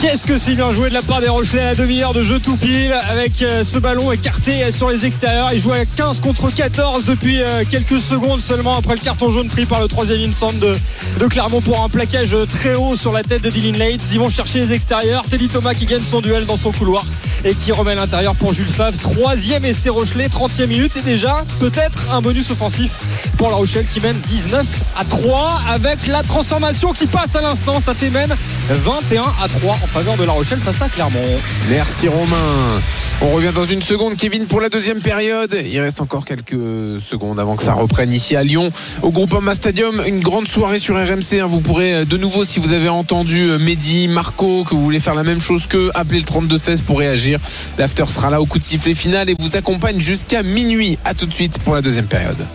Qu'est-ce 0.00 0.26
que 0.26 0.36
c'est 0.36 0.54
bien 0.54 0.70
joué 0.72 0.90
de 0.90 0.94
la 0.94 1.00
part 1.00 1.20
des 1.22 1.28
Rochelais 1.28 1.62
à 1.62 1.74
demi-heure 1.74 2.12
de 2.12 2.22
jeu 2.22 2.38
tout 2.38 2.56
pile 2.56 2.92
avec 3.08 3.40
euh, 3.40 3.64
ce 3.64 3.78
ballon 3.78 4.12
écarté 4.12 4.70
sur 4.70 4.90
les 4.90 5.06
extérieurs. 5.06 5.50
Il 5.54 5.60
joue 5.60 5.72
à 5.72 5.86
15 5.86 6.20
contre 6.20 6.50
14 6.54 7.04
depuis 7.04 7.40
euh, 7.40 7.64
quelques 7.68 8.00
secondes 8.00 8.40
seulement 8.42 8.76
après 8.76 8.94
le 8.94 9.00
carton 9.00 9.30
jaune 9.30 9.48
pris 9.48 9.64
par 9.64 9.80
le 9.80 9.88
troisième 9.88 10.30
in 10.30 10.52
de, 10.58 10.76
de 11.20 11.26
Clermont 11.26 11.62
pour 11.62 11.82
un 11.82 11.88
plaquage 11.88 12.36
très 12.48 12.74
haut 12.74 12.96
sur 12.96 13.12
la 13.12 13.22
tête 13.22 13.42
de 13.42 13.48
Dylan 13.48 13.78
Lates. 13.78 14.02
Ils 14.12 14.18
vont 14.18 14.28
chercher 14.28 14.60
les 14.60 14.72
extérieurs. 14.72 15.24
Teddy 15.30 15.48
Thomas 15.48 15.72
qui 15.72 15.86
gagne 15.86 16.02
son 16.02 16.20
duel 16.20 16.44
dans 16.44 16.58
son 16.58 16.72
couloir 16.72 17.04
et 17.44 17.54
qui 17.54 17.72
remet 17.72 17.94
l'intérieur 17.94 18.34
pour 18.34 18.54
Jules 18.54 18.66
Favre. 18.68 18.96
Troisième 18.98 19.64
essai 19.64 19.90
Rochelet, 19.90 20.28
30e 20.28 20.66
minute 20.66 20.96
et 20.96 21.02
déjà 21.02 21.44
peut-être 21.60 22.08
un 22.12 22.20
bonus 22.20 22.50
offensif 22.50 22.92
pour 23.36 23.48
La 23.50 23.56
Rochelle 23.56 23.86
qui 23.86 24.00
mène 24.00 24.16
19 24.18 24.66
à 24.98 25.04
3 25.04 25.60
avec 25.70 26.06
la 26.06 26.22
transformation 26.22 26.92
qui 26.92 27.06
passe 27.06 27.36
à 27.36 27.42
l'instant. 27.42 27.80
Ça 27.80 27.94
fait 27.94 28.10
même 28.10 28.34
21 28.68 29.22
à 29.42 29.48
3 29.48 29.74
en 29.82 29.86
faveur 29.86 30.16
de 30.16 30.24
La 30.24 30.32
Rochelle 30.32 30.60
face 30.60 30.80
à 30.80 30.88
Clermont. 30.88 31.20
Merci 31.68 32.08
Romain. 32.08 32.80
On 33.20 33.30
revient 33.32 33.52
dans 33.54 33.64
une 33.64 33.82
seconde, 33.82 34.16
Kevin, 34.16 34.46
pour 34.46 34.60
la 34.60 34.68
deuxième 34.68 35.00
période. 35.00 35.56
Il 35.64 35.80
reste 35.80 36.00
encore 36.00 36.24
quelques 36.24 37.00
secondes 37.00 37.38
avant 37.38 37.56
que 37.56 37.62
ça 37.62 37.74
reprenne 37.74 38.12
ici 38.12 38.36
à 38.36 38.42
Lyon, 38.42 38.70
au 39.02 39.10
Groupama 39.10 39.54
Stadium. 39.54 40.02
Une 40.06 40.20
grande 40.20 40.48
soirée 40.48 40.78
sur 40.78 40.96
RMC. 40.96 41.40
hein. 41.40 41.46
Vous 41.46 41.60
pourrez 41.60 41.94
euh, 41.94 42.04
de 42.04 42.16
nouveau, 42.16 42.44
si 42.44 42.58
vous 42.58 42.72
avez 42.72 42.88
entendu 42.88 43.50
euh, 43.50 43.58
Mehdi, 43.58 44.08
Marco, 44.08 44.64
que 44.64 44.74
vous 44.74 44.82
voulez 44.82 45.00
faire 45.00 45.14
la 45.14 45.22
même 45.22 45.40
chose 45.40 45.66
que 45.66 45.90
appeler 45.94 46.20
le 46.20 46.24
32-16 46.24 46.82
pour 46.82 46.98
réagir. 46.98 47.33
L'after 47.78 48.06
sera 48.06 48.30
là 48.30 48.40
au 48.40 48.46
coup 48.46 48.58
de 48.58 48.64
sifflet 48.64 48.94
final 48.94 49.30
et 49.30 49.36
vous 49.38 49.56
accompagne 49.56 50.00
jusqu'à 50.00 50.42
minuit. 50.42 50.98
À 51.04 51.14
tout 51.14 51.26
de 51.26 51.34
suite 51.34 51.58
pour 51.60 51.74
la 51.74 51.82
deuxième 51.82 52.06
période. 52.06 52.46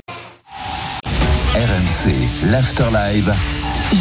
RMC, 1.55 2.13
l'After 2.51 2.85
Live. 2.93 3.33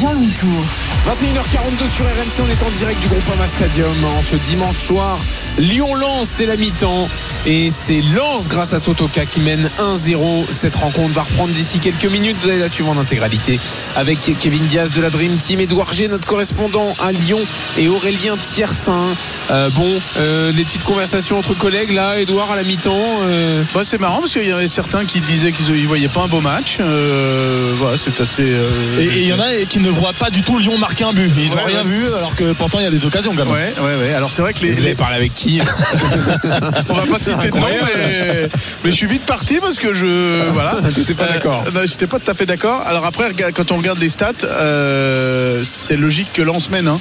Jean-Louis 0.00 0.32
Tour. 0.38 0.88
21h42 1.07 1.90
sur 1.90 2.05
RMC, 2.05 2.42
on 2.42 2.49
est 2.51 2.62
en 2.62 2.70
direct 2.76 3.01
du 3.01 3.09
Groupama 3.09 3.46
Stadium 3.46 3.92
en 4.05 4.22
ce 4.22 4.36
dimanche 4.36 4.76
soir. 4.76 5.18
Lyon-Lens, 5.57 6.28
c'est 6.36 6.44
la 6.44 6.57
mi-temps. 6.57 7.09
Et 7.46 7.70
c'est 7.70 8.03
Lens 8.03 8.46
grâce 8.46 8.74
à 8.74 8.78
Sotoka 8.78 9.24
qui 9.24 9.40
mène 9.40 9.70
1-0. 9.78 10.44
Cette 10.53 10.76
rencontre 10.76 11.14
va 11.14 11.22
reprendre 11.22 11.55
d'ici 11.55 11.78
quelques 11.78 12.05
minutes. 12.05 12.36
Vous 12.42 12.51
allez 12.51 12.59
la 12.59 12.68
suivre 12.68 12.90
en 12.90 12.99
intégralité 12.99 13.59
avec 13.96 14.18
Kevin 14.38 14.62
Diaz 14.66 14.90
de 14.90 15.01
la 15.01 15.09
Dream 15.09 15.38
Team, 15.38 15.61
Edouard 15.61 15.94
G, 15.94 16.09
notre 16.09 16.26
correspondant 16.26 16.86
à 17.03 17.11
Lyon, 17.12 17.40
et 17.78 17.88
Aurélien 17.88 18.36
Tiersin. 18.53 19.14
Euh, 19.51 19.70
bon, 19.70 19.99
euh, 20.18 20.53
des 20.53 20.64
petites 20.64 20.84
conversations 20.84 21.38
entre 21.38 21.55
collègues 21.55 21.92
là, 21.92 22.20
Edouard 22.20 22.53
à 22.53 22.57
la 22.57 22.64
mi-temps. 22.64 22.92
euh, 23.22 23.62
Bah, 23.74 23.80
c'est 23.82 23.99
marrant 23.99 24.18
parce 24.20 24.32
qu'il 24.34 24.46
y 24.46 24.53
avait 24.53 24.68
certains 24.68 25.07
qui 25.07 25.20
disaient 25.20 25.53
qu'ils 25.53 25.72
ne 25.74 25.86
voyaient 25.86 26.09
pas 26.09 26.24
un 26.24 26.28
beau 26.28 26.42
match. 26.42 26.76
Euh, 26.80 27.72
voilà, 27.78 27.96
c'est 27.96 28.20
assez. 28.20 28.42
euh, 28.44 29.01
Et 29.01 29.05
et 29.05 29.20
il 29.22 29.26
y 29.28 29.32
en 29.32 29.40
a 29.40 29.46
qui 29.68 29.78
ne 29.78 29.88
voient 29.88 30.12
pas 30.12 30.28
du 30.30 30.42
tout 30.42 30.59
Lyon 30.59 30.76
marquer 30.89 31.05
un 31.05 31.12
but. 31.12 31.30
Ils 31.36 31.51
n'ont 31.51 31.57
Ouais, 31.57 31.64
rien 31.66 31.78
ouais. 31.78 31.82
vu 31.89 32.07
alors 32.16 32.34
que 32.34 32.53
pourtant 32.53 32.78
il 32.78 32.84
y 32.84 32.86
a 32.86 32.91
des 32.91 33.05
occasions 33.05 33.34
quand 33.36 33.45
même. 33.45 33.53
Ouais, 33.55 33.72
ouais, 33.80 33.97
ouais. 34.09 34.14
Alors 34.14 34.30
c'est 34.30 34.43
vrai 34.43 34.53
que 34.55 34.61
les, 34.61 34.72
Vous 34.72 34.78
avez 34.80 34.89
les- 34.91 34.95
parlé 34.95 35.16
avec 35.16 35.34
qui 35.34 35.61
on 36.91 36.95
va 36.95 37.07
pas 37.07 37.18
citer 37.18 37.51
de 37.51 37.57
nom, 37.57 37.66
mais, 37.97 38.49
mais 38.84 38.91
je 38.91 38.95
suis 38.95 39.07
vite 39.07 39.26
parti 39.26 39.59
parce 39.61 39.78
que 39.78 39.93
je 39.93 40.51
voilà. 40.53 40.76
T'étais 40.95 41.14
pas 41.14 41.24
Euh, 41.24 41.32
d'accord. 41.34 41.64
non, 41.74 41.80
J'étais 41.84 42.07
pas 42.07 42.18
tout 42.18 42.30
à 42.30 42.34
fait 42.34 42.47
d'accord. 42.47 42.82
Alors 42.86 43.05
après, 43.05 43.30
quand 43.55 43.72
on 43.72 43.76
regarde 43.76 43.99
les 43.99 44.09
stats, 44.09 44.32
euh, 44.45 45.62
c'est 45.64 45.97
logique 45.97 46.32
que 46.32 46.43
Lens 46.43 46.70
mène. 46.70 46.89
Hein. 46.89 46.99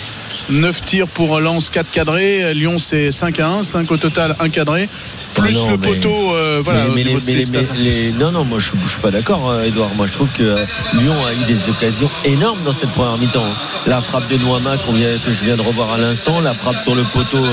9 0.50 0.82
tirs 0.82 1.08
pour 1.08 1.40
Lens, 1.40 1.70
4 1.70 1.90
cadrés. 1.92 2.54
Lyon, 2.54 2.78
c'est 2.78 3.12
5 3.12 3.40
à 3.40 3.48
1. 3.48 3.64
5 3.64 3.90
au 3.92 3.98
total, 3.98 4.36
1 4.40 4.50
cadré. 4.50 4.90
Plus 5.34 5.50
Ah 5.50 5.52
non, 5.54 5.72
le 5.72 5.78
mais- 5.78 5.88
poteau. 5.88 6.34
euh, 6.36 6.62
voilà, 6.64 6.86
mais, 6.96 7.04
mais 7.04 7.16
les, 7.26 7.46
les- 7.78 8.12
non, 8.20 8.32
non, 8.32 8.44
moi 8.44 8.60
je, 8.60 8.72
je 8.84 8.90
suis 8.92 9.02
pas 9.02 9.12
d'accord, 9.12 9.50
euh, 9.52 9.60
Edouard. 9.66 9.90
Moi 9.96 10.08
je 10.08 10.14
trouve 10.14 10.30
que 10.30 10.44
euh, 10.44 10.58
Lyon 10.94 11.14
a 11.26 11.34
eu 11.34 11.46
des 11.46 11.70
occasions 11.70 12.10
énormes 12.26 12.60
dans 12.66 12.74
cette 12.74 12.90
première 12.92 13.18
mi-temps. 13.18 13.46
La 13.86 14.02
frappe 14.02 14.28
de 14.28 14.38
Noama 14.38 14.76
qu'on 14.86 14.92
vient- 14.94 15.14
que 15.18 15.32
je 15.32 15.46
viens 15.46 15.56
de 15.56 15.62
revoir 15.62 15.94
à 15.94 15.98
l'instant, 15.98 16.42
la 16.42 16.54
frappe 16.54 16.82
sur 16.84 16.96
le 16.96 17.04
poteau 17.04 17.44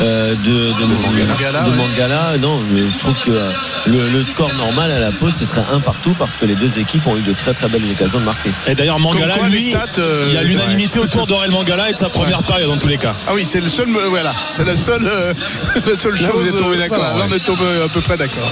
euh, 0.00 0.34
de, 0.34 0.36
de, 0.36 0.86
Mangala, 1.02 1.62
de 1.64 1.70
ouais. 1.70 1.76
Mangala. 1.76 2.38
Non, 2.38 2.60
mais 2.70 2.80
je 2.88 2.98
trouve 2.98 3.14
que 3.24 3.30
euh, 3.30 3.50
le, 3.86 4.08
le 4.08 4.22
score 4.22 4.52
normal 4.54 4.90
à 4.90 4.98
la 4.98 5.12
pause 5.12 5.32
ce 5.38 5.44
serait 5.44 5.64
un 5.72 5.80
partout 5.80 6.14
parce 6.18 6.36
que 6.36 6.46
les 6.46 6.54
deux 6.54 6.78
équipes 6.78 7.06
ont 7.06 7.16
eu 7.16 7.20
de 7.22 7.32
très 7.34 7.52
très 7.52 7.68
belles 7.68 7.82
occasions 7.90 8.20
de 8.20 8.24
marquer. 8.24 8.50
Et 8.68 8.74
d'ailleurs 8.74 8.98
Mangala, 9.00 9.34
quoi, 9.36 9.48
lui, 9.48 9.64
stats, 9.70 9.84
euh, 9.98 10.24
il 10.28 10.34
y 10.34 10.38
a 10.38 10.42
l'unanimité 10.42 10.98
autour 10.98 11.26
d'Aurel 11.26 11.50
Mangala 11.50 11.90
et 11.90 11.94
de 11.94 11.98
sa 11.98 12.08
première 12.08 12.42
période 12.42 12.68
dans 12.70 12.78
tous 12.78 12.88
les 12.88 12.98
cas. 12.98 13.14
Ah 13.26 13.32
oui, 13.34 13.44
c'est 13.44 13.60
le 13.60 13.68
seul. 13.68 13.88
Voilà, 14.08 14.32
c'est 14.48 14.64
la 14.64 14.76
seule, 14.76 15.06
euh, 15.06 15.34
la 15.86 15.96
seule 15.96 16.14
Là, 16.14 16.18
chose. 16.28 16.42
vous 16.42 16.48
êtes 16.48 16.56
tombés 16.56 16.76
euh, 16.76 16.80
d'accord, 16.80 17.02
là, 17.02 17.24
on 17.30 17.34
est 17.34 17.44
tombé 17.44 17.64
à 17.84 17.88
peu 17.88 18.00
près 18.00 18.16
d'accord. 18.16 18.50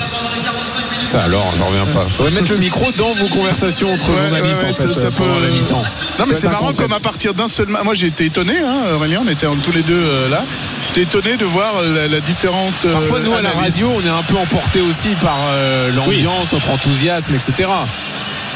Ça 1.10 1.24
alors, 1.24 1.52
j'en 1.58 1.64
reviens 1.64 1.86
pas. 1.86 2.06
Faudrait 2.06 2.30
mettre 2.32 2.52
le 2.52 2.58
micro 2.58 2.86
dans 2.96 3.10
vos 3.14 3.26
conversations 3.28 3.92
entre 3.92 4.10
Ouais, 4.10 4.16
journalistes 4.18 4.58
ouais, 4.58 4.62
ouais, 4.64 4.70
en 4.70 4.72
fait 4.72 4.94
ça- 4.94 5.00
ça 5.00 5.10
pendant 5.10 5.34
peut- 5.34 5.42
la 5.42 5.50
mi-temps. 5.50 5.82
Non 6.20 6.24
mais 6.28 6.34
c'est 6.34 6.46
marrant 6.46 6.72
comme 6.72 6.92
à 6.92 7.00
partir 7.00 7.19
d'un 7.28 7.48
seul 7.48 7.68
match. 7.68 7.84
Moi 7.84 7.94
j'ai 7.94 8.06
été 8.08 8.24
étonné, 8.26 8.54
hein, 8.58 8.94
Aurélien, 8.94 9.22
on 9.24 9.28
était 9.28 9.46
tous 9.64 9.72
les 9.72 9.82
deux 9.82 10.00
euh, 10.02 10.28
là. 10.28 10.44
J'étais 10.88 11.02
étonné 11.02 11.36
de 11.36 11.44
voir 11.44 11.76
euh, 11.76 11.94
la, 11.94 12.08
la 12.08 12.20
différente. 12.20 12.72
euh, 12.84 12.92
Parfois, 12.94 13.20
nous, 13.20 13.34
à 13.34 13.42
la 13.42 13.50
radio, 13.50 13.92
on 13.94 14.00
est 14.04 14.08
un 14.08 14.22
peu 14.22 14.36
emporté 14.36 14.80
aussi 14.80 15.10
par 15.20 15.38
euh, 15.44 15.90
l'ambiance, 15.92 16.52
notre 16.52 16.70
enthousiasme, 16.70 17.34
etc. 17.34 17.68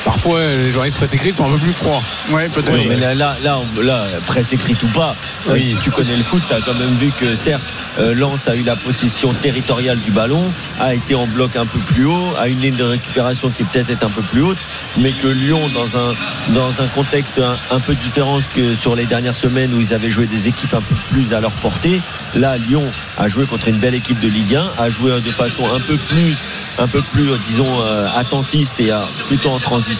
Parfois, 0.05 0.41
les 0.41 0.71
journalistes 0.71 0.99
presse 0.99 1.15
écrite 1.15 1.37
sont 1.37 1.47
un 1.47 1.53
peu 1.53 1.59
plus 1.59 1.73
froids. 1.73 2.03
Ouais, 2.31 2.49
peut-être. 2.51 2.73
Oui, 2.75 2.87
mais 2.89 2.97
là, 2.99 3.15
là, 3.15 3.37
là, 3.43 3.59
on- 3.59 3.81
là, 3.81 4.05
presse 4.27 4.53
écrite 4.53 4.83
ou 4.83 4.89
pas, 4.89 5.17
euh, 5.49 5.59
si 5.59 5.77
tu 5.83 5.91
connais 5.91 6.15
le 6.17 6.23
foot, 6.23 6.43
tu 6.47 6.53
as 6.55 6.61
quand 6.61 6.75
même 6.75 6.95
vu 6.99 7.11
que 7.11 7.35
certes, 7.35 7.63
euh, 7.99 8.15
Lens 8.15 8.47
a 8.49 8.55
eu 8.55 8.61
la 8.63 8.77
possession 8.77 9.33
territoriale 9.33 9.99
du 10.01 10.11
ballon, 10.11 10.51
a 10.81 10.95
été 10.95 11.15
en 11.15 11.27
bloc 11.27 11.57
un 11.57 11.65
peu 11.65 11.79
plus 11.79 12.05
haut, 12.05 12.35
a 12.39 12.49
une 12.49 12.59
ligne 12.59 12.77
de 12.77 12.85
récupération 12.85 13.49
qui 13.49 13.65
peut-être 13.65 13.89
est 13.91 14.05
un 14.05 14.09
peu 14.11 14.21
plus 14.23 14.43
haute, 14.43 14.59
mais 14.99 15.11
que 15.11 15.29
Lyon, 15.29 15.61
dans 15.73 15.97
un, 15.99 16.13
dans 16.53 16.83
un 16.83 16.87
contexte 16.89 17.39
un, 17.39 17.57
un 17.75 17.81
peu 17.81 17.95
différent 17.95 18.39
que 18.55 18.75
sur 18.77 18.97
les 18.97 19.07
dernières 19.07 19.35
semaines 19.37 19.73
où 19.75 19.81
ils 19.81 19.95
avaient 19.95 20.11
joué 20.11 20.27
des 20.27 20.49
équipes 20.49 20.75
un 20.75 20.83
peu 20.83 20.95
plus 21.13 21.33
à 21.33 21.41
leur 21.41 21.53
portée, 21.53 21.99
là, 22.35 22.57
Lyon 22.59 22.85
a 23.17 23.29
joué 23.29 23.47
contre 23.47 23.69
une 23.69 23.79
belle 23.79 23.95
équipe 23.95 24.21
de 24.21 24.29
Ligue 24.29 24.57
1, 24.57 24.71
a 24.83 24.89
joué 24.91 25.13
de 25.23 25.31
façon 25.31 25.67
un 25.75 25.81
peu 25.81 25.97
plus, 25.97 26.37
un 26.79 26.87
peu 26.89 27.01
plus, 27.01 27.31
euh, 27.31 27.37
disons, 27.49 27.81
euh, 27.85 28.07
attentiste 28.17 28.81
et 28.81 28.91
plutôt 29.29 29.49
en 29.51 29.59
transition, 29.59 29.94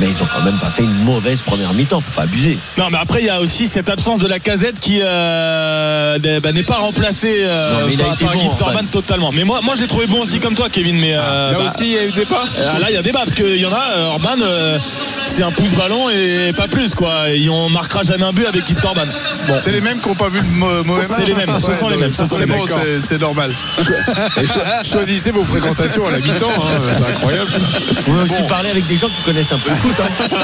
mais 0.00 0.06
ils 0.08 0.22
ont 0.22 0.26
quand 0.32 0.42
même 0.42 0.58
pas 0.58 0.70
fait 0.70 0.82
une 0.82 1.04
mauvaise 1.04 1.40
première 1.40 1.72
mi-temps, 1.74 2.00
faut 2.00 2.14
pas 2.14 2.22
abuser. 2.22 2.58
Non, 2.78 2.86
mais 2.90 2.98
après, 2.98 3.20
il 3.20 3.26
y 3.26 3.30
a 3.30 3.40
aussi 3.40 3.66
cette 3.66 3.88
absence 3.88 4.18
de 4.18 4.26
la 4.26 4.38
casette 4.38 4.78
qui 4.80 5.00
euh, 5.02 6.18
n'est 6.18 6.40
bah, 6.40 6.52
n'est 6.52 6.62
pas 6.62 6.76
remplacée 6.76 7.40
euh, 7.40 7.80
Non, 7.80 7.86
mais 7.88 7.96
par, 7.96 8.16
par 8.16 8.32
bon, 8.32 8.40
Gift 8.40 8.60
Orban. 8.60 8.74
Orban 8.74 8.88
totalement. 8.90 9.32
Mais 9.32 9.44
moi, 9.44 9.60
moi 9.62 9.74
je 9.74 9.82
l'ai 9.82 9.88
trouvé 9.88 10.06
bon 10.06 10.20
aussi 10.20 10.40
comme 10.40 10.54
toi, 10.54 10.68
Kevin. 10.70 10.98
Mais 10.98 11.14
euh, 11.14 11.52
Là 11.52 11.58
bah, 11.58 11.64
aussi, 11.66 11.84
il 11.84 11.92
y 11.92 11.98
a 11.98 12.04
eu 12.04 12.10
euh, 12.10 12.78
là, 12.78 12.86
il 12.88 12.94
y 12.94 12.96
a 12.96 13.02
débat 13.02 13.20
parce 13.20 13.34
qu'il 13.34 13.56
y 13.56 13.66
en 13.66 13.72
a. 13.72 13.98
Orban, 14.10 14.40
euh, 14.42 14.78
c'est 15.26 15.42
un 15.42 15.50
pouce 15.50 15.72
ballon 15.72 16.08
et 16.10 16.52
pas 16.56 16.68
plus 16.68 16.94
quoi. 16.94 17.30
Et 17.30 17.48
on 17.48 17.68
marquera 17.68 18.02
jamais 18.02 18.24
un 18.24 18.32
but 18.32 18.46
avec 18.46 18.64
Gift 18.64 18.84
Orban. 18.84 19.06
Bon. 19.46 19.54
C'est 19.62 19.72
les 19.72 19.80
mêmes 19.80 20.00
qui 20.00 20.08
n'ont 20.08 20.14
pas 20.14 20.28
vu 20.28 20.40
le 20.40 20.82
mauvais 20.84 21.06
match. 21.08 21.16
C'est 21.16 21.24
les 21.24 21.34
mêmes, 21.34 21.58
ce 21.58 21.72
sont 21.72 21.88
les 21.88 21.96
mêmes, 21.96 22.12
C'est 22.14 22.46
bon, 22.46 23.26
normal. 23.26 23.50
Choisissez 24.84 25.30
vos 25.30 25.44
fréquentations 25.44 26.06
à 26.06 26.10
la 26.10 26.18
mi-temps, 26.18 26.46
hein, 26.58 26.80
c'est 26.96 27.12
incroyable. 27.12 27.50
Vous 27.50 28.02
pouvez 28.02 28.22
aussi 28.22 28.42
parler 28.48 28.70
avec 28.70 28.86
des 28.86 28.96
gens 28.96 29.08
qui 29.08 29.19
connaissent 29.20 29.52
un 29.52 29.58
peu 29.58 29.70
le 29.70 29.76
foot. 29.76 29.96
Hein. 30.00 30.26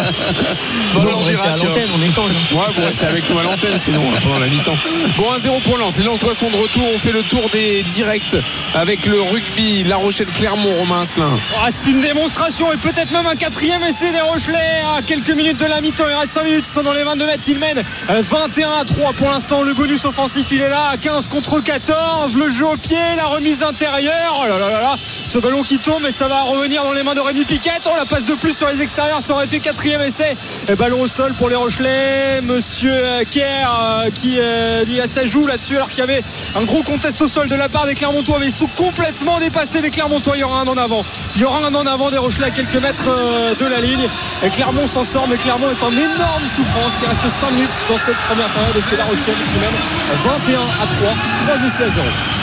Bon, 0.94 1.02
on 1.02 1.22
on 1.22 1.26
dira, 1.26 1.44
à 1.44 1.56
l'antenne, 1.56 1.88
on 1.94 2.02
échange. 2.02 2.30
Ouais, 2.52 2.64
vous 2.74 2.82
restez 2.84 3.06
avec 3.06 3.28
nous 3.28 3.38
à 3.38 3.42
l'antenne 3.42 3.78
sinon 3.78 4.02
hein, 4.02 4.18
pendant 4.22 4.38
la 4.38 4.46
mi-temps. 4.46 4.76
Bon, 5.16 5.24
1-0 5.38 5.62
pour 5.62 5.76
Lens. 5.76 5.96
Les 5.98 6.04
Lensois 6.04 6.34
sont 6.34 6.50
de 6.50 6.56
retour. 6.56 6.82
On 6.94 6.98
fait 6.98 7.12
le 7.12 7.22
tour 7.22 7.42
des 7.52 7.82
directs 7.82 8.36
avec 8.74 9.04
le 9.06 9.20
rugby. 9.20 9.84
La 9.84 9.96
Rochelle-Clermont, 9.96 10.72
Romain 10.78 11.02
Asselin. 11.02 11.38
Ah, 11.62 11.68
c'est 11.70 11.86
une 11.86 12.00
démonstration 12.00 12.72
et 12.72 12.76
peut-être 12.76 13.10
même 13.12 13.26
un 13.26 13.36
quatrième 13.36 13.82
essai 13.82 14.10
des 14.12 14.20
Rochelais 14.20 14.82
à 14.96 15.02
quelques 15.02 15.30
minutes 15.30 15.60
de 15.60 15.66
la 15.66 15.80
mi-temps. 15.80 16.04
Il 16.08 16.14
reste 16.14 16.32
5 16.32 16.44
minutes, 16.44 16.66
ils 16.68 16.72
sont 16.72 16.82
dans 16.82 16.92
les 16.92 17.04
22 17.04 17.26
mètres. 17.26 17.44
Ils 17.48 17.58
mènent 17.58 17.82
euh, 18.10 18.22
21 18.22 18.70
à 18.80 18.84
3 18.84 19.12
pour 19.14 19.30
l'instant. 19.30 19.62
Le 19.62 19.74
bonus 19.74 20.04
offensif, 20.04 20.46
il 20.50 20.60
est 20.60 20.68
là 20.68 20.88
à 20.92 20.96
15 20.96 21.28
contre 21.28 21.60
14. 21.60 22.34
Le 22.36 22.50
jeu 22.50 22.66
au 22.66 22.76
pied, 22.76 22.96
la 23.16 23.26
remise 23.26 23.62
intérieure. 23.62 24.40
Oh 24.42 24.46
là 24.48 24.58
là 24.58 24.70
là 24.70 24.80
là. 24.80 24.96
Ce 25.24 25.38
ballon 25.38 25.62
qui 25.62 25.78
tombe 25.78 26.04
et 26.08 26.12
ça 26.12 26.28
va 26.28 26.42
revenir 26.42 26.84
dans 26.84 26.92
les 26.92 27.02
mains 27.02 27.14
de 27.14 27.20
Rémi 27.20 27.44
Piquet. 27.44 27.70
On 27.92 27.96
la 27.96 28.06
passe 28.06 28.24
de 28.24 28.34
plus 28.34 28.56
sur 28.56 28.65
les 28.68 28.82
extérieurs. 28.82 29.20
Ça 29.20 29.34
aurait 29.34 29.46
fait 29.46 29.60
quatrième 29.60 30.00
essai. 30.00 30.36
Et 30.68 30.74
ballon 30.74 31.00
au 31.00 31.08
sol 31.08 31.32
pour 31.34 31.48
les 31.48 31.56
Rochelais. 31.56 32.40
Monsieur 32.42 32.92
euh, 32.92 33.24
Kerr 33.30 33.68
euh, 33.80 34.10
qui 34.14 34.38
euh, 34.40 34.84
dit 34.84 35.00
à 35.00 35.06
sa 35.06 35.24
joue 35.24 35.46
là-dessus 35.46 35.76
alors 35.76 35.88
qu'il 35.88 36.00
y 36.00 36.02
avait 36.02 36.22
un 36.54 36.64
gros 36.64 36.82
contest 36.82 37.20
au 37.22 37.28
sol 37.28 37.48
de 37.48 37.54
la 37.54 37.68
part 37.68 37.86
des 37.86 37.94
Clermontois. 37.94 38.38
Mais 38.40 38.46
ils 38.46 38.52
sont 38.52 38.68
complètement 38.76 39.38
dépassés 39.38 39.80
les 39.80 39.90
Clermontois. 39.90 40.36
Il 40.36 40.40
y 40.40 40.44
aura 40.44 40.60
un 40.60 40.66
en 40.66 40.76
avant. 40.76 41.04
Il 41.36 41.42
y 41.42 41.44
aura 41.44 41.58
un 41.66 41.74
en 41.74 41.86
avant 41.86 42.10
des 42.10 42.18
Rochelais 42.18 42.46
à 42.46 42.50
quelques 42.50 42.82
mètres 42.82 43.08
euh, 43.08 43.54
de 43.54 43.66
la 43.66 43.80
ligne. 43.80 44.06
Et 44.44 44.50
Clermont 44.50 44.86
s'en 44.86 45.04
sort, 45.04 45.26
mais 45.28 45.36
Clermont 45.36 45.70
est 45.70 45.82
en 45.82 45.90
énorme 45.90 46.44
souffrance. 46.44 46.94
Il 47.02 47.08
reste 47.08 47.28
5 47.40 47.50
minutes 47.52 47.70
dans 47.88 47.98
cette 47.98 48.16
première 48.28 48.48
période 48.52 48.76
et 48.76 48.80
c'est 48.80 48.96
La 48.96 49.04
Rochelle 49.04 49.34
qui 49.34 49.58
mène 49.58 49.76
21 50.24 50.60
à 50.60 50.86
3. 50.98 51.14
3 51.46 51.66
essais 51.66 51.82
à 51.84 51.94
0. 51.94 52.35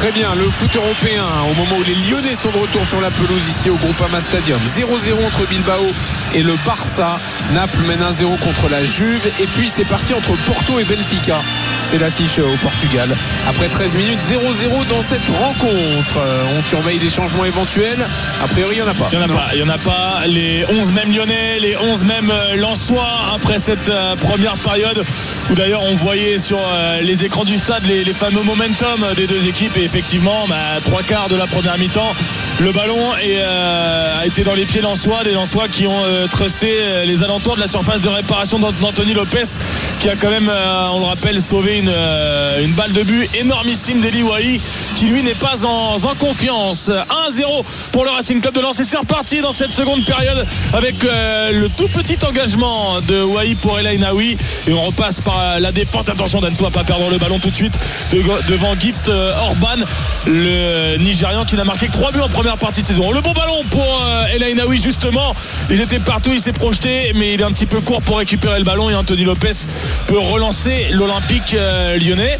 Très 0.00 0.12
bien, 0.12 0.34
le 0.34 0.48
foot 0.48 0.74
européen, 0.76 1.26
au 1.50 1.54
moment 1.54 1.76
où 1.78 1.82
les 1.82 1.94
Lyonnais 1.94 2.34
sont 2.34 2.50
de 2.50 2.56
retour 2.56 2.86
sur 2.86 3.02
la 3.02 3.10
pelouse 3.10 3.42
ici 3.50 3.68
au 3.68 3.76
Groupama 3.76 4.18
Stadium. 4.22 4.58
0-0 4.74 5.26
entre 5.26 5.46
Bilbao 5.46 5.86
et 6.34 6.42
le 6.42 6.54
Barça. 6.64 7.20
Naples 7.52 7.86
mène 7.86 8.00
1-0 8.00 8.38
contre 8.38 8.70
la 8.70 8.82
Juve. 8.82 9.30
Et 9.40 9.46
puis 9.48 9.68
c'est 9.68 9.84
parti 9.84 10.14
entre 10.14 10.32
Porto 10.46 10.80
et 10.80 10.84
Benfica. 10.84 11.36
C'est 11.90 11.98
l'affiche 11.98 12.38
au 12.38 12.56
Portugal. 12.62 13.08
Après 13.48 13.66
13 13.66 13.94
minutes, 13.94 14.18
0-0 14.30 14.86
dans 14.88 15.02
cette 15.08 15.28
rencontre. 15.28 16.18
Euh, 16.18 16.38
On 16.56 16.62
surveille 16.62 16.98
les 16.98 17.10
changements 17.10 17.44
éventuels. 17.44 17.98
A 18.42 18.46
priori, 18.46 18.76
il 18.76 18.82
n'y 18.82 18.88
en 18.88 18.90
a 18.90 18.94
pas. 18.94 19.08
Il 19.12 19.18
n'y 19.18 19.24
en 19.24 19.28
a 19.28 19.32
pas, 19.32 19.48
il 19.54 19.58
y 19.58 19.62
en 19.64 19.68
a 19.68 19.78
pas. 19.78 20.20
Les 20.28 20.64
11 20.68 20.92
mêmes 20.92 21.12
Lyonnais, 21.12 21.58
les 21.58 21.76
11 21.76 22.04
mêmes 22.04 22.30
euh, 22.30 22.54
Lensois 22.56 23.10
après 23.34 23.58
cette 23.58 23.88
euh, 23.88 24.14
première 24.14 24.54
période 24.54 25.02
où 25.50 25.54
d'ailleurs 25.54 25.82
on 25.82 25.94
voyait 25.96 26.38
sur 26.38 26.58
euh, 26.62 27.00
les 27.00 27.24
écrans 27.24 27.44
du 27.44 27.56
stade 27.56 27.84
les, 27.86 28.04
les 28.04 28.12
fameux 28.12 28.42
momentum 28.42 29.04
des 29.16 29.26
deux 29.26 29.46
équipes 29.48 29.76
et 29.76 29.82
effectivement 29.82 30.44
bah, 30.48 30.54
trois 30.84 31.02
quarts 31.02 31.28
de 31.28 31.34
la 31.36 31.46
première 31.46 31.76
mi-temps 31.78 32.12
le 32.60 32.70
ballon 32.72 32.98
est, 33.22 33.38
euh, 33.40 34.20
a 34.20 34.26
été 34.26 34.42
dans 34.42 34.54
les 34.54 34.64
pieds 34.66 34.80
Lensois, 34.82 35.24
des 35.24 35.32
Lensois 35.32 35.68
qui 35.68 35.86
ont 35.86 36.04
euh, 36.04 36.26
trusté 36.28 36.76
euh, 36.80 37.04
les 37.04 37.22
alentours 37.22 37.56
de 37.56 37.60
la 37.60 37.66
surface 37.68 38.02
de 38.02 38.08
réparation 38.08 38.58
d'Ant- 38.58 38.72
d'Anthony 38.72 39.14
Lopez 39.14 39.44
qui 39.98 40.08
a 40.08 40.16
quand 40.16 40.30
même, 40.30 40.48
euh, 40.48 40.82
on 40.94 41.00
le 41.00 41.06
rappelle, 41.06 41.40
sauvé 41.42 41.79
une, 41.80 41.88
euh, 41.88 42.64
une 42.64 42.72
balle 42.72 42.92
de 42.92 43.02
but 43.02 43.28
énormissime 43.34 44.00
d'Eli 44.00 44.22
Wahi 44.22 44.60
qui 45.00 45.06
lui 45.06 45.22
n'est 45.22 45.32
pas 45.32 45.64
en, 45.64 45.98
confiance. 46.18 46.90
1-0 46.90 47.64
pour 47.90 48.04
le 48.04 48.10
Racing 48.10 48.42
Club 48.42 48.52
de 48.52 48.60
Lens 48.60 48.78
et 48.80 48.84
c'est 48.84 48.98
reparti 48.98 49.40
dans 49.40 49.52
cette 49.52 49.70
seconde 49.70 50.04
période 50.04 50.46
avec 50.74 51.02
euh, 51.04 51.52
le 51.52 51.70
tout 51.70 51.88
petit 51.88 52.18
engagement 52.26 53.00
de 53.00 53.22
Wahi 53.22 53.54
pour 53.54 53.78
El 53.78 53.86
Ainaoui 53.86 54.36
et 54.68 54.72
on 54.74 54.82
repasse 54.82 55.22
par 55.22 55.40
euh, 55.40 55.58
la 55.58 55.72
défense. 55.72 56.10
Attention 56.10 56.42
d'Anto 56.42 56.66
à 56.66 56.70
pas 56.70 56.84
perdre 56.84 57.08
le 57.10 57.16
ballon 57.16 57.38
tout 57.38 57.48
de 57.48 57.54
suite 57.54 57.78
de- 58.12 58.22
devant 58.50 58.78
Gift 58.78 59.08
euh, 59.08 59.32
Orban, 59.40 59.86
le 60.26 60.98
Nigérian 60.98 61.46
qui 61.46 61.56
n'a 61.56 61.64
marqué 61.64 61.86
que 61.86 61.92
3 61.92 62.12
buts 62.12 62.20
en 62.20 62.28
première 62.28 62.58
partie 62.58 62.82
de 62.82 62.86
saison. 62.86 63.10
Le 63.10 63.22
bon 63.22 63.32
ballon 63.32 63.64
pour 63.70 64.02
euh, 64.04 64.24
El 64.34 64.42
Ainaoui 64.42 64.82
justement. 64.82 65.34
Il 65.70 65.80
était 65.80 65.98
partout, 65.98 66.32
il 66.34 66.42
s'est 66.42 66.52
projeté, 66.52 67.12
mais 67.14 67.32
il 67.32 67.40
est 67.40 67.44
un 67.44 67.52
petit 67.52 67.64
peu 67.64 67.80
court 67.80 68.02
pour 68.02 68.18
récupérer 68.18 68.58
le 68.58 68.64
ballon 68.64 68.90
et 68.90 68.94
Anthony 68.94 69.24
Lopez 69.24 69.66
peut 70.06 70.18
relancer 70.18 70.88
l'Olympique 70.92 71.56
lyonnais. 71.98 72.36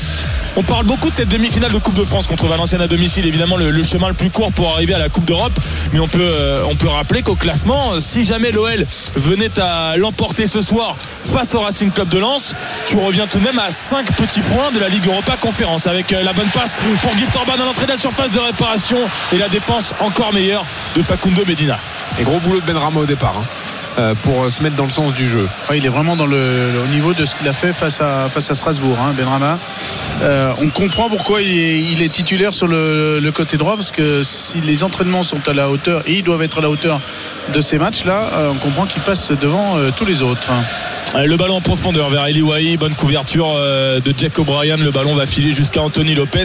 On 0.57 0.63
parle 0.63 0.85
beaucoup 0.85 1.11
de 1.11 1.15
cette 1.15 1.29
demi-finale 1.29 1.73
de 1.73 1.79
Coupe 1.79 1.95
de 1.95 2.05
France 2.05 2.27
contre 2.27 2.47
Valenciennes 2.47 2.81
à 2.81 2.89
domicile, 2.89 3.25
évidemment 3.25 3.57
le, 3.57 3.83
chemin 3.83 4.09
le 4.09 4.15
plus 4.15 4.31
court 4.31 4.53
pour 4.53 4.73
arriver 4.73 4.95
à 4.95 4.99
la 4.99 5.09
Coupe 5.09 5.25
d'Europe. 5.25 5.53
Mais 5.93 6.01
on 6.01 6.09
peut, 6.09 6.21
euh, 6.21 6.65
rappeler 6.89 7.23
qu'au 7.23 7.37
classement, 7.37 7.93
euh, 7.93 8.01
si 8.01 8.25
jamais 8.25 8.51
l'OL 8.51 8.85
venait 9.15 9.61
à 9.61 9.97
l'emporter 9.97 10.47
ce 10.47 10.61
soir 10.61 10.97
face 11.25 11.55
au 11.55 11.61
Racing 11.61 11.91
Club 11.93 12.09
de 12.09 12.19
Lens, 12.19 12.55
tu 12.87 12.97
reviens 12.97 13.29
tout 13.29 13.39
de 13.39 13.45
même 13.45 13.61
à 13.61 13.71
5 13.71 14.13
petits 14.17 14.41
points 14.41 14.73
de 14.73 14.81
la 14.81 14.89
Ligue 14.89 15.07
Europa 15.07 15.37
Conférence 15.41 15.87
avec 15.87 16.13
euh, 16.13 16.25
la 16.25 16.33
bonne 16.33 16.49
passe 16.49 16.79
pour 17.01 17.17
Gift 17.17 17.35
Orban 17.37 17.53
à 17.53 17.65
l'entrée 17.65 17.87
de 17.87 17.93
la 17.93 17.97
surface 17.97 18.33
de 18.33 18.41
réparation 18.41 18.99
et 19.33 19.39
la 19.39 19.49
défense 19.49 19.95
encore 20.01 20.33
meilleure 20.33 20.65
de 20.97 21.03
Facundo 21.03 21.45
Medina. 21.47 21.79
Et 22.21 22.25
gros 22.25 22.41
boulot 22.41 22.61
de 22.61 22.67
Benrama 22.67 23.01
au 23.01 23.07
départ. 23.07 23.35
hein, 23.39 23.45
pour 24.23 24.45
euh, 24.45 24.51
se 24.51 24.63
mettre 24.63 24.77
dans 24.77 24.85
le 24.85 24.91
sens 24.91 25.15
du 25.15 25.29
jeu. 25.29 25.49
Il 25.75 25.85
est 25.85 25.89
vraiment 25.89 26.17
dans 26.17 26.27
le, 26.27 26.81
au 26.85 26.89
niveau 26.89 27.13
de 27.13 27.25
ce 27.25 27.35
qu'il 27.35 27.49
a 27.49 27.53
fait 27.53 27.73
face 27.73 28.01
à, 28.01 28.29
face 28.31 28.51
à 28.51 28.55
Strasbourg, 28.55 28.97
hein, 29.01 29.13
Benrama. 29.17 29.59
Euh, 30.23 30.53
on 30.61 30.69
comprend 30.69 31.09
pourquoi 31.09 31.43
il 31.43 32.03
est, 32.03 32.09
titulaire 32.09 32.55
sur 32.55 32.67
le, 32.67 33.21
le 33.21 33.33
côté 33.33 33.57
droit, 33.57 33.77
parce 33.77 33.93
que 33.93 34.23
si 34.23 34.61
les 34.61 34.85
entraînements 34.85 35.23
sont 35.23 35.49
à 35.49 35.53
la 35.53 35.71
hauteur, 35.71 36.03
et 36.07 36.15
ils 36.15 36.23
doivent 36.23 36.43
être 36.43 36.59
à 36.59 36.61
la 36.61 36.71
hauteur 36.71 37.01
de 37.53 37.61
ces 37.61 37.79
matchs-là, 37.79 38.31
euh, 38.33 38.51
on 38.53 38.59
comprend 38.59 38.87
qu'il 38.87 39.03
passe 39.03 39.33
devant 39.33 39.77
euh, 39.77 39.91
tous 39.95 40.05
les 40.05 40.23
autres. 40.23 40.51
Euh, 41.15 41.27
Le 41.27 41.37
ballon 41.37 41.57
en 41.57 41.61
profondeur 41.61 42.09
vers 42.11 42.27
Eli 42.27 42.41
Wahi, 42.43 42.77
bonne 42.77 42.95
couverture 42.95 43.53
euh, 43.57 44.01
de 44.01 44.15
Jack 44.17 44.39
O'Brien. 44.39 44.77
Le 44.77 44.91
ballon 44.91 45.15
va 45.15 45.27
filer 45.27 45.53
jusqu'à 45.53 45.83
Anthony 45.83 46.15
Lopez. 46.15 46.43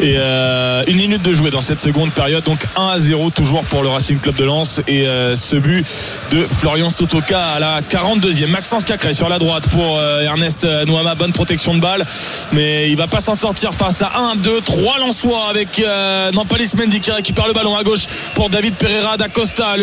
Et 0.00 0.14
euh, 0.16 0.84
une 0.86 0.96
minute 0.98 1.22
de 1.22 1.32
jouer 1.32 1.50
dans 1.50 1.60
cette 1.60 1.80
seconde 1.80 2.12
période. 2.12 2.44
Donc 2.44 2.64
1 2.76 2.88
à 2.88 2.98
0 2.98 3.30
toujours 3.30 3.64
pour 3.64 3.82
le 3.82 3.88
Racing 3.88 4.18
Club 4.18 4.36
de 4.36 4.44
Lens. 4.44 4.80
Et 4.86 5.06
euh, 5.08 5.34
ce 5.34 5.56
but 5.56 5.84
de 6.30 6.46
Florian 6.46 6.90
Sotoka 6.90 7.40
à 7.40 7.58
la 7.58 7.80
42e. 7.80 8.46
Maxence 8.48 8.84
Cacré 8.84 9.12
sur 9.12 9.28
la 9.28 9.38
droite 9.38 9.68
pour 9.68 9.98
euh, 9.98 10.22
Ernest 10.22 10.64
Nouama. 10.86 11.14
Bonne 11.16 11.32
protection 11.32 11.74
de 11.74 11.80
balle. 11.80 12.06
Mais 12.52 12.90
il 12.90 12.96
va 12.96 13.08
pas 13.08 13.20
s'en 13.20 13.34
sortir 13.34 13.74
face 13.74 14.02
à 14.02 14.12
1, 14.16 14.36
2, 14.36 14.60
3 14.60 14.98
Lensois 15.00 15.48
avec 15.50 15.80
euh, 15.80 16.30
Nampalis 16.30 16.70
Mendy 16.76 17.00
qui 17.00 17.10
récupère 17.10 17.48
le 17.48 17.52
ballon 17.52 17.76
à 17.76 17.82
gauche 17.82 18.06
pour 18.34 18.48
David 18.48 18.74
Pereira 18.74 19.16
da 19.16 19.28
Costa. 19.28 19.76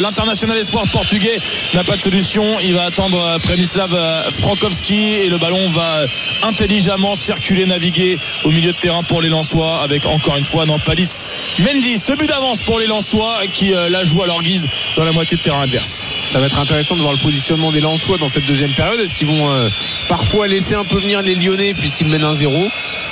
L'international 0.00 0.56
espoir 0.58 0.84
portugais 0.92 1.38
n'a 1.74 1.82
pas 1.82 1.96
de 1.96 2.02
solution. 2.02 2.60
Il 2.62 2.74
va 2.74 2.84
attendre 2.84 3.18
euh, 3.20 3.38
Premislav 3.56 3.94
euh, 3.94 4.30
Frankowski 4.32 5.14
et 5.14 5.30
le 5.30 5.38
ballon 5.38 5.70
va 5.70 6.04
intelligemment 6.42 7.14
circuler, 7.14 7.64
naviguer 7.64 8.18
au 8.44 8.50
milieu 8.50 8.72
de 8.72 8.76
terrain 8.76 9.02
pour 9.02 9.22
les 9.22 9.30
Lensois 9.30 9.80
avec 9.82 10.04
encore 10.04 10.36
une 10.36 10.44
fois 10.44 10.66
Nampalis 10.66 11.22
Mendy. 11.58 11.96
Ce 11.96 12.12
but 12.12 12.26
d'avance 12.26 12.60
pour 12.60 12.78
les 12.78 12.86
Lensois 12.86 13.38
qui 13.54 13.72
euh, 13.72 13.88
la 13.88 14.04
jouent 14.04 14.22
à 14.22 14.26
leur 14.26 14.42
guise 14.42 14.68
dans 14.98 15.04
la 15.04 15.12
moitié 15.12 15.38
de 15.38 15.42
terrain 15.42 15.62
adverse. 15.62 16.04
Ça 16.26 16.38
va 16.38 16.48
être 16.48 16.58
intéressant 16.58 16.96
de 16.96 17.00
voir 17.00 17.14
le 17.14 17.18
positionnement 17.18 17.72
des 17.72 17.80
Lensois 17.80 18.18
dans 18.18 18.28
cette 18.28 18.44
deuxième 18.44 18.74
période. 18.74 19.00
Est-ce 19.00 19.14
qu'ils 19.14 19.26
vont 19.26 19.50
euh, 19.50 19.70
parfois 20.06 20.48
laisser 20.48 20.74
un 20.74 20.84
peu 20.84 20.98
venir 20.98 21.22
les 21.22 21.34
Lyonnais 21.34 21.72
puisqu'ils 21.72 22.08
mènent 22.08 22.24
un 22.24 22.34
0 22.34 22.54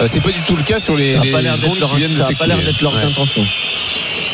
Euh, 0.02 0.08
C'est 0.10 0.20
pas 0.20 0.30
du 0.32 0.42
tout 0.42 0.56
le 0.56 0.62
cas 0.62 0.78
sur 0.78 0.94
les, 0.94 1.14
Ça 1.14 1.22
les 1.22 1.32
pas 1.32 1.40
l'air 1.40 1.56
secondes 1.56 1.70
d'être 1.70 1.80
leur, 1.80 1.90
qui 1.92 1.96
viennent 1.96 2.12
de 2.12 2.18
ça 2.18 2.26
a 2.30 2.34
pas 2.34 2.46
l'air 2.46 2.58
d'être 2.58 2.82
leur 2.82 2.94
Ouais. 2.94 3.02
intention. 3.02 3.46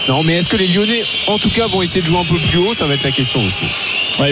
Non, 0.08 0.24
mais 0.24 0.34
est-ce 0.38 0.48
que 0.48 0.56
les 0.56 0.66
Lyonnais, 0.66 1.04
en 1.28 1.38
tout 1.38 1.50
cas, 1.50 1.66
vont 1.68 1.82
essayer 1.82 2.00
de 2.02 2.06
jouer 2.06 2.18
un 2.18 2.24
peu 2.24 2.36
plus 2.38 2.58
haut? 2.58 2.74
Ça 2.74 2.86
va 2.86 2.94
être 2.94 3.04
la 3.04 3.12
question 3.12 3.40
aussi. 3.46 3.64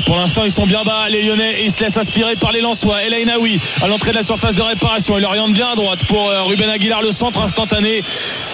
Pour 0.05 0.17
l'instant, 0.17 0.45
ils 0.45 0.51
sont 0.51 0.67
bien 0.67 0.85
bas, 0.85 1.09
les 1.09 1.23
Lyonnais, 1.23 1.61
et 1.61 1.65
ils 1.65 1.73
se 1.73 1.83
laissent 1.83 1.97
aspirer 1.97 2.37
par 2.37 2.53
les 2.53 2.61
Lensois. 2.61 3.03
El 3.03 3.15
Ainaoui 3.15 3.59
à 3.83 3.89
l'entrée 3.89 4.11
de 4.11 4.17
la 4.17 4.23
surface 4.23 4.55
de 4.55 4.61
réparation. 4.61 5.17
Il 5.17 5.25
oriente 5.25 5.53
bien 5.53 5.69
à 5.69 5.75
droite 5.77 6.05
pour 6.05 6.29
euh, 6.29 6.43
Ruben 6.43 6.69
Aguilar, 6.69 7.01
le 7.01 7.11
centre 7.11 7.41
instantané. 7.41 8.03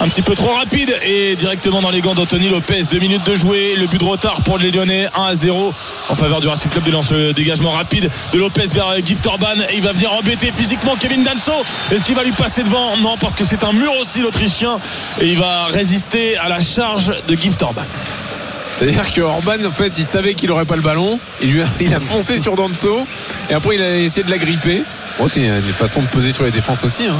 Un 0.01 0.09
petit 0.09 0.22
peu 0.22 0.35
trop 0.35 0.53
rapide 0.53 0.95
et 1.05 1.35
directement 1.35 1.80
dans 1.80 1.91
les 1.91 2.01
gants 2.01 2.14
d'Anthony 2.14 2.49
Lopez. 2.49 2.85
Deux 2.85 3.01
minutes 3.01 3.24
de 3.26 3.35
jouer. 3.35 3.74
Le 3.76 3.87
but 3.87 3.99
de 3.99 4.05
retard 4.05 4.43
pour 4.43 4.59
les 4.59 4.70
Lyonnais, 4.70 5.09
1 5.14 5.22
à 5.24 5.35
0 5.35 5.74
en 6.09 6.14
faveur 6.14 6.41
du 6.41 6.47
Racing 6.47 6.70
Club 6.70 6.87
Lens. 6.89 7.11
Le 7.11 7.32
dégagement 7.32 7.72
rapide 7.72 8.11
de 8.32 8.39
Lopez 8.39 8.66
vers 8.72 8.89
euh, 8.91 9.01
Gift 9.05 9.26
Orban. 9.26 9.57
Il 9.74 9.82
va 9.82 9.93
venir 9.93 10.12
embêter 10.12 10.53
physiquement 10.53 10.95
Kevin 10.95 11.24
Danso. 11.24 11.53
Est-ce 11.91 12.05
qu'il 12.05 12.14
va 12.14 12.22
lui 12.22 12.32
passer 12.32 12.62
devant? 12.62 12.97
Non, 12.97 13.16
parce 13.18 13.35
que 13.35 13.45
c'est 13.45 13.64
un 13.64 13.72
mur 13.72 13.93
aussi, 14.01 14.20
l'Autrichien. 14.20 14.78
Et 15.20 15.26
il 15.26 15.39
va 15.39 15.66
résister 15.66 16.37
à 16.37 16.49
la 16.49 16.61
charge 16.61 17.12
de 17.26 17.35
Gift 17.35 17.61
Orban. 17.62 17.82
C'est-à-dire 18.79 19.12
que 19.12 19.20
Orban, 19.20 19.64
en 19.66 19.70
fait, 19.70 19.97
il 19.99 20.05
savait 20.05 20.35
qu'il 20.35 20.49
n'aurait 20.49 20.64
pas 20.64 20.77
le 20.77 20.83
ballon. 20.83 21.18
Il, 21.43 21.53
lui 21.53 21.62
a, 21.62 21.66
il 21.81 21.95
a 21.95 22.01
foncé 22.01 22.39
sur 22.39 22.57
Danso. 22.57 23.07
Et 23.51 23.55
après, 23.55 23.77
il 23.77 23.83
a 23.83 23.97
essayé 23.99 24.25
de 24.25 24.31
la 24.31 24.39
gripper. 24.39 24.83
Bon, 25.18 25.29
c'est 25.33 25.43
une 25.47 25.72
façon 25.72 26.01
de 26.03 26.07
peser 26.07 26.33
sur 26.33 26.45
les 26.45 26.51
défenses 26.51 26.83
aussi. 26.85 27.05
hein. 27.07 27.16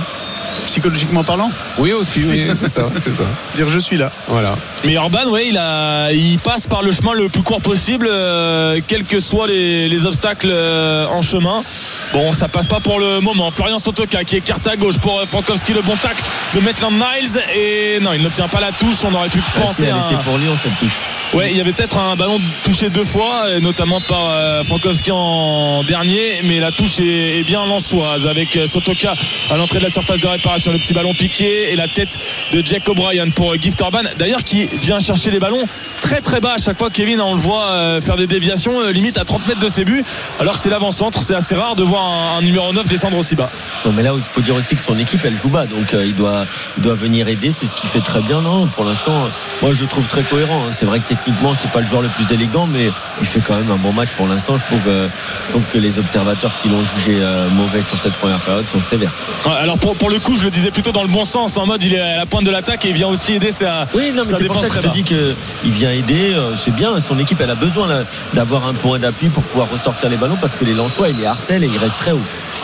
Psychologiquement 0.66 1.24
parlant 1.24 1.50
Oui, 1.78 1.92
aussi, 1.92 2.22
oui, 2.24 2.46
c'est 2.55 2.70
ça, 2.70 2.88
c'est 3.05 3.11
ça. 3.11 3.24
Dire 3.55 3.68
je 3.68 3.78
suis 3.78 3.96
là. 3.96 4.11
Voilà. 4.28 4.57
Mais 4.84 4.96
Orban, 4.96 5.26
ouais, 5.28 5.48
il, 5.48 5.59
a, 5.59 6.11
il 6.12 6.38
passe 6.38 6.66
par 6.68 6.82
le 6.82 6.90
chemin 6.92 7.12
le 7.12 7.28
plus 7.28 7.42
court 7.42 7.61
possible, 7.61 8.07
euh, 8.09 8.80
quels 8.86 9.05
que 9.05 9.20
soient 9.20 9.46
les, 9.48 9.88
les 9.88 10.07
obstacles 10.07 10.48
euh, 10.50 11.07
en 11.09 11.22
chemin. 11.22 11.62
Bon, 12.12 12.32
ça 12.32 12.48
passe 12.48 12.66
pas 12.66 12.80
pour 12.80 12.98
le 12.98 13.20
moment. 13.20 13.50
Florian 13.50 13.78
Sotoka 13.78 14.24
qui 14.24 14.36
écarte 14.36 14.66
à 14.68 14.76
gauche 14.76 14.98
pour 14.98 15.18
euh, 15.20 15.26
Frankowski, 15.26 15.72
le 15.74 15.82
bon 15.82 15.96
tacle 15.96 16.22
de 16.55 16.61
Maitland 16.61 16.94
Niles. 16.94 17.40
Et 17.55 17.98
non, 18.00 18.12
il 18.14 18.22
n'obtient 18.22 18.48
pas 18.48 18.61
la 18.61 18.72
touche. 18.72 19.05
On 19.05 19.12
aurait 19.12 19.28
pu 19.28 19.40
Ah, 19.44 19.50
si, 19.55 19.61
penser 19.61 19.84
elle 19.86 19.92
à. 19.94 20.07
était 20.11 20.22
pour 20.22 20.38
Lyon 20.38 20.57
cette 20.62 20.78
touche. 20.78 20.96
Ouais, 21.33 21.51
il 21.51 21.57
y 21.57 21.61
avait 21.61 21.72
peut-être 21.72 21.99
un 21.99 22.14
ballon 22.16 22.41
touché 22.62 22.91
deux 22.91 23.05
fois, 23.05 23.51
et 23.51 23.61
notamment 23.61 24.01
par 24.01 24.31
euh, 24.31 24.62
Frankowski 24.62 25.11
en 25.11 25.83
dernier, 25.83 26.43
mais 26.45 26.61
la 26.61 26.70
touche 26.70 27.01
est, 27.01 27.43
bien 27.45 27.66
lançoise 27.66 28.27
avec 28.27 28.57
euh, 28.57 28.66
Sotoka 28.66 29.14
à 29.51 29.57
l'entrée 29.57 29.79
de 29.79 29.85
la 29.85 29.91
surface 29.91 30.20
de 30.20 30.27
réparation. 30.27 30.72
Le 30.72 30.79
petit 30.79 30.95
ballon 30.95 31.12
piqué 31.12 31.72
et 31.72 31.77
la 31.77 31.89
tête 31.89 32.18
de 32.53 32.62
Jack 32.64 32.89
O'Brien 32.89 33.31
pour 33.31 33.53
euh, 33.53 33.57
Gift 33.57 33.81
Orban. 33.83 34.03
D'ailleurs, 34.18 34.45
qui 34.45 34.66
vient 34.66 35.01
chercher 35.01 35.31
les 35.31 35.41
ballons 35.41 35.66
très 36.01 36.20
très 36.20 36.41
bas 36.41 36.55
à 36.55 36.59
chaque 36.59 36.79
fois. 36.79 36.91
Kevin, 36.91 37.20
on 37.20 37.35
le 37.35 37.41
voit 37.41 37.66
euh, 37.70 38.01
faire 38.01 38.16
des 38.16 38.27
déviations 38.27 38.81
euh, 38.81 38.93
limite 38.93 39.18
à 39.18 39.25
30 39.25 39.49
mètres 39.49 39.61
de 39.61 39.68
ses 39.68 39.85
buts, 39.85 40.05
alors 40.39 40.57
c'est 40.59 40.70
l'avant-centre. 40.70 41.22
C'est 41.22 41.35
assez 41.35 41.55
rare 41.55 41.77
de 41.77 41.83
voir 41.83 42.03
un, 42.37 42.43
numéro 42.43 42.72
9 42.72 42.87
descendre 42.87 43.16
aussi 43.16 43.35
bas. 43.35 43.51
Non, 43.85 43.93
mais 43.93 44.03
là, 44.03 44.12
il 44.14 44.22
faut 44.22 44.41
dire 44.41 44.55
aussi 44.55 44.77
que 44.77 44.83
son 44.83 44.99
équipe, 44.99 45.20
elle 45.25 45.37
joue 45.37 45.49
bas, 45.49 45.66
donc 45.66 45.95
euh, 45.95 46.05
il, 46.05 46.14
doit, 46.14 46.47
il 46.77 46.83
doit 46.83 46.95
venir 46.95 47.29
aider. 47.29 47.51
C'est 47.51 47.66
ce 47.66 47.75
qu'il 47.75 47.89
fait 47.89 48.01
très 48.01 48.20
bien. 48.20 48.43
Non, 48.43 48.66
pour 48.66 48.85
l'instant, 48.85 49.29
moi, 49.62 49.72
je 49.75 49.85
trouve 49.87 50.07
très 50.07 50.22
cohérent. 50.22 50.66
hein. 50.68 50.72
C'est 50.79 50.85
vrai 50.87 51.01
que 51.01 51.05
techniquement, 51.25 51.55
c'est 51.61 51.70
pas 51.70 51.81
le 51.81 51.87
joueur 51.87 52.03
le 52.03 52.09
plus 52.09 52.31
élégant, 52.33 52.66
mais 52.66 52.91
il 53.20 53.27
fait 53.27 53.41
quand 53.41 53.55
même 53.57 53.70
un 53.70 53.77
bon 53.77 53.93
match 53.93 54.11
pour 54.16 54.27
l'instant. 54.29 54.59
Je 54.59 54.64
trouve, 54.64 54.89
euh, 54.89 55.09
je 55.47 55.51
trouve 55.51 55.64
que 55.66 55.79
les 55.79 55.99
observateurs 55.99 56.53
qui 56.62 56.68
l'ont 56.68 56.85
jugé 56.97 57.18
euh, 57.20 57.49
mauvais 57.51 57.81
sur 57.89 58.01
cette 58.03 58.12
première 58.14 58.41
période 58.41 58.66
sont 58.68 58.81
sévères. 58.83 59.12
Ouais, 59.47 59.53
Alors 59.61 59.79
pour, 59.79 59.95
pour 59.97 60.11
le 60.11 60.18
coup, 60.18 60.37
je 60.37 60.45
le 60.45 60.51
disais 60.51 60.70
plutôt 60.70 60.93
dans 60.93 61.03
le 61.03 61.09
bon 61.09 61.25
sens, 61.25 61.57
en 61.57 61.66
mode 61.66 61.83
il 61.83 61.95
est 61.95 62.01
à 62.01 62.16
la 62.18 62.27
pointe 62.27 62.45
de 62.45 62.51
l'attaque 62.51 62.85
et 62.85 62.89
il 62.91 62.95
vient 62.95 63.09
aussi 63.09 63.35
aider 63.35 63.53
sa, 63.53 63.87
Oui, 63.95 64.11
non, 64.14 64.22
mais 64.25 64.31
sa 64.31 64.37
c'est 64.39 64.45
pour 64.45 64.57
défense 64.57 64.62
ça 64.62 64.68
que 64.68 64.75
je 64.77 64.81
te 64.81 64.87
bas. 64.87 64.93
dis 64.93 65.05
qu'il 65.05 65.72
vient 65.72 65.91
aider. 65.93 66.33
euh, 66.35 66.55
C'est 66.57 66.75
bien. 66.75 66.91
Son 67.01 67.18
équipe, 67.18 67.41
elle 67.41 67.51
a 67.51 67.55
besoin 67.55 67.89
d'avoir 68.35 68.66
un 68.66 68.75
point 68.75 68.99
d'appui 68.99 69.29
pour 69.29 69.43
pouvoir 69.45 69.70
ressortir 69.70 70.09
les 70.09 70.16
ballons 70.16 70.37
parce 70.41 70.55
que 70.55 70.64
les 70.64 70.75
Lensois, 70.75 71.09
il 71.09 71.16
les 71.18 71.27
harcèle 71.27 71.64
et 71.64 71.70
il 71.72 71.79
reste 71.79 71.97
très 71.99 72.12
haut. 72.12 72.20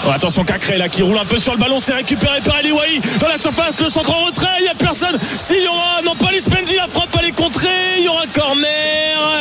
Oh, 0.07 0.11
attention 0.11 0.45
Cacré 0.45 0.79
là 0.79 0.89
qui 0.89 1.03
roule 1.03 1.19
un 1.19 1.25
peu 1.25 1.37
sur 1.39 1.53
le 1.53 1.59
ballon, 1.59 1.79
c'est 1.81 1.93
récupéré 1.95 2.41
par 2.41 2.59
Eliwahi 2.61 3.01
dans 3.21 3.29
la 3.29 3.37
surface, 3.39 3.81
le 3.81 3.89
centre 3.89 4.11
en 4.11 4.25
retrait, 4.27 4.47
il 4.61 4.63
n'y 4.63 4.69
a 4.69 4.75
personne. 4.75 5.19
S'il 5.39 5.63
y 5.63 5.67
aura, 5.67 6.01
non 6.05 6.15
pas 6.15 6.31
Lispendi, 6.31 6.75
la 6.77 6.87
frappe 6.89 7.15
elle 7.21 7.27
est 7.29 7.33
contrée, 7.33 7.69
il 7.99 8.05
y 8.05 8.09
aura 8.09 8.27
corner, 8.41 8.67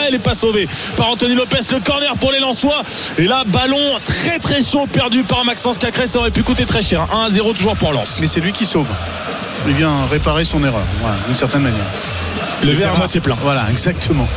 elle 0.05 0.13
n'est 0.13 0.19
pas 0.19 0.33
sauvée 0.33 0.67
par 0.97 1.09
Anthony 1.09 1.35
Lopez, 1.35 1.59
le 1.71 1.79
corner 1.79 2.13
pour 2.17 2.31
les 2.31 2.39
Lensois. 2.39 2.83
Et 3.17 3.25
là, 3.25 3.43
ballon 3.45 3.77
très 4.05 4.39
très 4.39 4.61
chaud 4.61 4.87
perdu 4.91 5.23
par 5.23 5.45
Maxence 5.45 5.77
Cacré, 5.77 6.05
ça 6.07 6.19
aurait 6.19 6.31
pu 6.31 6.43
coûter 6.43 6.65
très 6.65 6.81
cher. 6.81 7.05
1 7.13 7.25
à 7.25 7.29
0 7.29 7.53
toujours 7.53 7.75
pour 7.75 7.93
Lens. 7.93 8.17
Mais 8.21 8.27
c'est 8.27 8.39
lui 8.41 8.51
qui 8.51 8.65
sauve. 8.65 8.87
Il 9.67 9.73
vient 9.73 9.91
réparer 10.09 10.45
son 10.45 10.63
erreur, 10.63 10.81
voilà, 11.01 11.17
d'une 11.27 11.35
certaine 11.35 11.61
manière. 11.63 11.83
Le 12.63 12.71
verre 12.71 12.93
à 12.93 12.97
moitié 12.97 13.21
plein. 13.21 13.37
Voilà, 13.41 13.63
exactement. 13.71 14.27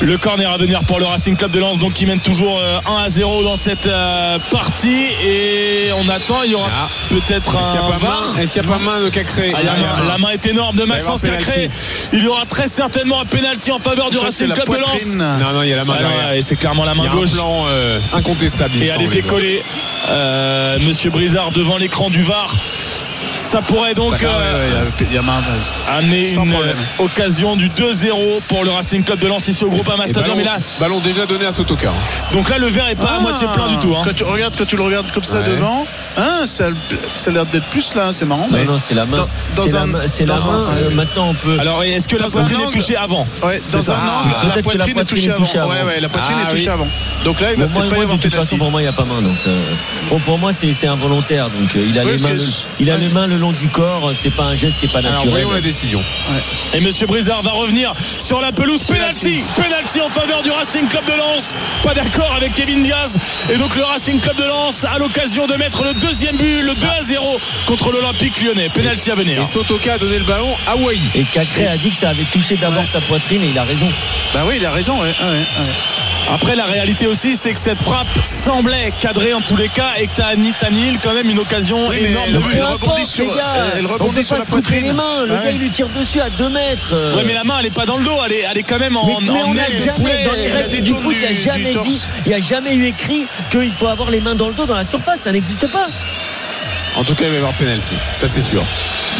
Le 0.00 0.18
corner 0.18 0.50
à 0.50 0.56
venir 0.56 0.80
pour 0.80 0.98
le 0.98 1.04
Racing 1.06 1.36
Club 1.36 1.52
de 1.52 1.60
Lens, 1.60 1.78
donc 1.78 1.92
qui 1.92 2.06
mène 2.06 2.18
toujours 2.18 2.58
euh, 2.60 2.80
1 2.86 3.04
à 3.04 3.08
0 3.08 3.44
dans 3.44 3.54
cette 3.54 3.86
euh, 3.86 4.36
partie. 4.50 5.06
Et 5.24 5.90
on 5.96 6.08
attend, 6.08 6.42
il 6.44 6.52
y 6.52 6.54
aura 6.56 6.68
Ah. 6.74 6.88
peut-être 7.08 7.54
Est-ce 7.56 7.70
qu'il 7.70 7.78
un 7.78 7.82
n'y 7.82 7.88
a, 7.88 7.92
pas 7.92 7.98
VAR. 7.98 8.10
main- 8.34 8.40
est-ce 8.42 8.52
qu'il 8.54 8.62
y 8.62 8.66
a 8.66 8.68
pas 8.68 8.78
main 8.78 9.00
de 9.04 9.08
Cacré 9.10 9.52
Ah, 9.54 9.58
il 9.60 9.66
y 9.66 9.68
a 9.68 9.72
main. 9.74 10.08
la 10.08 10.18
main 10.18 10.30
est 10.30 10.44
énorme 10.46 10.76
de 10.76 10.82
Maxence 10.84 11.22
Cacré. 11.22 11.68
penalty. 11.68 11.70
Il 12.14 12.24
y 12.24 12.26
aura 12.26 12.46
très 12.46 12.66
certainement 12.66 13.20
un 13.20 13.26
penalty 13.26 13.70
en 13.70 13.78
faveur 13.96 14.10
du 14.10 14.18
Racing 14.18 14.52
Club 14.52 14.68
de 14.68 14.76
Lens. 14.76 15.16
Non, 15.16 15.52
non, 15.52 15.62
il 15.62 15.68
y 15.68 15.72
a 15.72 15.76
la 15.76 15.84
main 15.84 15.96
Ah 16.00 16.36
et 16.36 16.40
c'est 16.40 16.56
clairement 16.56 16.84
la 16.84 16.94
main 16.94 17.04
un 17.04 17.14
gauche. 17.14 17.32
plan 17.32 17.64
euh, 17.68 18.00
incontestable. 18.12 18.82
Et 18.82 18.86
elle 18.86 19.02
est 19.02 19.06
décollée. 19.06 19.62
Euh, 20.08 20.78
Monsieur 20.80 21.10
Brizard 21.10 21.52
devant 21.52 21.76
l'écran 21.76 22.08
du 22.10 22.22
VAR. 22.22 22.56
Ça 23.52 23.60
pourrait 23.60 23.92
donc 23.94 24.14
Ah 24.18 24.24
euh, 24.24 24.82
ouais, 24.82 25.16
a- 25.90 25.96
amener 25.98 26.26
une 26.32 26.50
problème. 26.50 26.76
occasion 26.98 27.54
du 27.54 27.68
2-0 27.68 28.40
pour 28.48 28.64
le 28.64 28.70
Racing 28.70 29.02
Club 29.04 29.18
de 29.18 29.26
Lens 29.26 29.46
ici 29.46 29.62
au 29.62 29.68
Groupama 29.68 30.04
Et 30.04 30.08
Stadium. 30.08 30.38
ballon, 30.38 30.40
Et 30.40 30.44
là, 30.58 30.58
ballon 30.80 31.00
déjà 31.00 31.26
donné 31.26 31.44
à 31.44 31.52
Sotoka. 31.52 31.90
hein. 31.90 31.92
donc 32.32 32.48
là, 32.48 32.56
le 32.56 32.68
verre 32.68 32.88
est 32.88 32.94
pas 32.94 33.08
à 33.08 33.16
Ah, 33.18 33.20
moitié 33.20 33.46
plein 33.54 33.68
du 33.68 33.76
tout. 33.76 33.94
hein. 33.94 34.00
Quand 34.06 34.14
tu 34.14 34.24
regardes, 34.24 34.56
quand 34.56 34.64
tu 34.64 34.76
le 34.76 34.82
regardes 34.82 35.12
comme 35.12 35.22
ça 35.22 35.40
Ouais. 35.40 35.50
devant, 35.50 35.86
hein, 36.16 36.46
ça, 36.46 36.68
ça 37.14 37.30
a 37.30 37.34
l'air 37.34 37.44
d'être 37.44 37.66
plus 37.66 37.94
là, 37.94 38.08
c'est 38.12 38.24
marrant. 38.24 38.48
mais 38.50 38.64
Non, 38.64 38.72
non, 38.72 38.78
c'est 38.82 38.94
la 38.94 39.04
main. 39.04 39.18
dans- 39.18 39.28
dans 39.54 39.66
C'est 39.68 39.72
la 39.74 39.82
un- 39.82 39.86
main. 39.86 39.98
c'est 40.06 40.24
la 40.24 40.36
dans 40.36 40.50
main. 40.50 40.58
un- 40.58 40.72
Euh, 40.72 40.90
Maintenant, 40.94 41.28
on 41.28 41.34
peut. 41.34 41.58
Alors, 41.60 41.82
est-ce 41.84 42.08
que 42.08 42.16
la 42.16 42.28
poitrine 42.28 42.60
est 42.60 42.70
touchée 42.72 42.96
avant 42.96 43.26
dans 43.42 43.90
un 43.90 43.94
angle, 43.94 44.00
Ah, 44.00 44.44
la 44.46 44.50
peut-être 44.50 44.70
que 44.72 44.78
la 44.78 44.84
poitrine 44.86 44.98
est 44.98 45.04
touchée 45.04 45.30
avant. 45.30 45.44
touchée. 45.44 45.58
Ouais, 45.60 45.82
ouais, 45.86 46.00
la 46.00 46.08
poitrine 46.08 46.36
Ah, 46.38 46.46
est 46.48 46.50
touchée 46.50 46.62
oui. 46.64 46.68
avant. 46.70 46.88
Donc 47.24 47.38
là, 47.40 47.52
il 47.52 47.60
va 47.60 47.66
peut-être 47.66 47.88
pas 47.90 47.96
y 47.98 48.00
avoir 48.02 48.16
de 48.16 48.22
toute 48.22 48.34
façon, 48.34 48.56
pour 48.56 48.70
moi, 48.70 48.80
il 48.80 48.84
n'y 48.84 48.88
a 48.88 48.92
pas 48.94 49.04
main. 49.04 49.20
Donc, 49.20 49.36
euh, 49.46 49.60
bon, 50.08 50.18
pour 50.20 50.38
moi, 50.38 50.52
c'est 50.54 50.86
involontaire. 50.86 51.50
Donc, 51.50 51.74
il 51.74 51.98
a, 51.98 52.04
les, 52.04 52.16
mains, 52.18 52.28
il 52.80 52.90
a 52.90 52.96
les 52.96 53.08
mains 53.08 53.26
le 53.26 53.41
long 53.42 53.52
du 53.52 53.68
corps. 53.68 54.10
C'est 54.22 54.34
pas 54.34 54.44
un 54.44 54.56
geste 54.56 54.78
qui 54.78 54.86
est 54.86 54.92
pas 54.92 55.00
Alors 55.00 55.12
naturel. 55.12 55.30
voyons 55.32 55.52
la 55.52 55.60
décision. 55.60 56.00
Et 56.72 56.80
Monsieur 56.80 57.06
Brizard 57.06 57.42
va 57.42 57.50
revenir 57.50 57.92
sur 58.18 58.40
la 58.40 58.52
pelouse. 58.52 58.84
Penalty, 58.84 59.42
penalty 59.56 60.00
en 60.00 60.08
faveur 60.08 60.42
du 60.42 60.50
Racing 60.50 60.88
Club 60.88 61.04
de 61.04 61.12
Lens. 61.18 61.54
Pas 61.82 61.92
d'accord 61.94 62.32
avec 62.36 62.54
Kevin 62.54 62.82
Diaz. 62.82 63.18
Et 63.52 63.56
donc 63.58 63.76
le 63.76 63.84
Racing 63.84 64.20
Club 64.20 64.36
de 64.36 64.44
Lens 64.44 64.84
a 64.84 64.98
l'occasion 64.98 65.46
de 65.46 65.54
mettre 65.54 65.84
le 65.84 65.92
deuxième 65.94 66.36
but, 66.36 66.62
le 66.62 66.74
2 66.74 66.86
à 66.86 67.02
0 67.02 67.38
contre 67.66 67.90
l'Olympique 67.92 68.40
Lyonnais. 68.40 68.68
Penalty 68.70 69.10
à 69.10 69.14
venir. 69.14 69.42
Et 69.42 69.44
Sotoka 69.44 69.94
a 69.94 69.98
donné 69.98 70.18
le 70.18 70.24
ballon 70.24 70.48
à 70.66 70.76
Wai. 70.76 70.98
Et 71.14 71.24
Cacré 71.24 71.66
a 71.66 71.76
dit 71.76 71.90
que 71.90 71.96
ça 71.96 72.10
avait 72.10 72.24
touché 72.32 72.56
d'abord 72.56 72.84
sa 72.92 73.00
poitrine 73.02 73.42
et 73.42 73.48
il 73.48 73.58
a 73.58 73.64
raison. 73.64 73.88
Bah 74.32 74.44
oui, 74.46 74.54
il 74.58 74.64
a 74.64 74.70
raison. 74.70 74.94
ouais, 75.00 75.08
ouais, 75.08 75.26
ouais. 75.30 75.72
Après, 76.30 76.56
la 76.56 76.64
réalité 76.66 77.06
aussi, 77.06 77.36
c'est 77.36 77.52
que 77.52 77.60
cette 77.60 77.80
frappe 77.80 78.06
semblait 78.24 78.92
cadrée 79.00 79.34
en 79.34 79.40
tous 79.40 79.56
les 79.56 79.68
cas 79.68 79.90
et 80.00 80.06
que 80.06 80.12
t'as 80.16 80.28
Annie 80.28 80.52
Tanil 80.58 80.98
quand 81.02 81.12
même 81.14 81.28
une 81.28 81.38
occasion 81.38 81.88
Oui, 81.88 81.96
énorme 82.00 82.28
de 82.30 82.34
le- 82.34 82.38
but. 82.40 82.50
elle 82.54 82.58
Peu 82.60 82.64
rebondit 82.66 83.04
sur- 83.06 83.24
les 83.32 83.36
gars. 83.38 83.52
elle 83.76 83.86
on 83.86 83.92
rebondit 83.92 84.24
sur 84.24 84.36
la 84.36 84.44
poitrine. 84.46 84.84
les 84.84 84.92
mains. 84.92 85.26
Le 85.26 85.32
Ouais. 85.34 85.44
gars, 85.44 85.50
il 85.50 85.58
lui 85.58 85.70
tire 85.70 85.88
dessus 85.88 86.20
à 86.20 86.30
2 86.30 86.48
mètres. 86.48 86.90
euh. 86.94 87.16
Ouais, 87.16 87.24
mais 87.26 87.34
la 87.34 87.44
main, 87.44 87.56
elle 87.60 87.66
est 87.66 87.70
pas 87.70 87.84
dans 87.86 87.96
le 87.98 88.04
dos, 88.04 88.16
elle 88.24 88.32
est, 88.32 88.44
elle 88.50 88.56
est 88.58 88.62
quand 88.62 88.78
même 88.78 88.96
en, 88.96 89.06
Mais, 89.06 89.14
mais 89.22 89.30
en 89.42 89.48
on 89.48 89.54
de 89.54 89.60
jamais, 89.84 90.22
dans 90.24 90.32
les 90.32 90.44
il 90.46 90.52
a 90.52 90.54
règles 90.56 90.68
des 90.70 90.80
du 90.80 90.94
foot, 90.94 91.14
il 91.14 91.20
n'y 91.20 91.26
a 91.26 91.40
jamais 91.40 91.74
dit, 91.74 92.00
il 92.24 92.28
n'y 92.28 92.34
a 92.34 92.40
jamais 92.40 92.74
eu 92.74 92.86
écrit 92.86 93.26
qu'il 93.50 93.72
faut 93.72 93.88
avoir 93.88 94.10
les 94.10 94.20
mains 94.20 94.34
dans 94.34 94.48
le 94.48 94.54
dos 94.54 94.64
dans 94.66 94.76
la 94.76 94.86
surface. 94.86 95.20
Ça 95.24 95.32
n'existe 95.32 95.70
pas. 95.70 95.86
En 96.96 97.04
tout 97.04 97.14
cas, 97.14 97.24
il 97.24 97.30
va 97.30 97.34
y 97.34 97.38
avoir 97.38 97.52
penalty. 97.54 97.94
Ça, 98.16 98.28
c'est 98.28 98.42
sûr. 98.42 98.62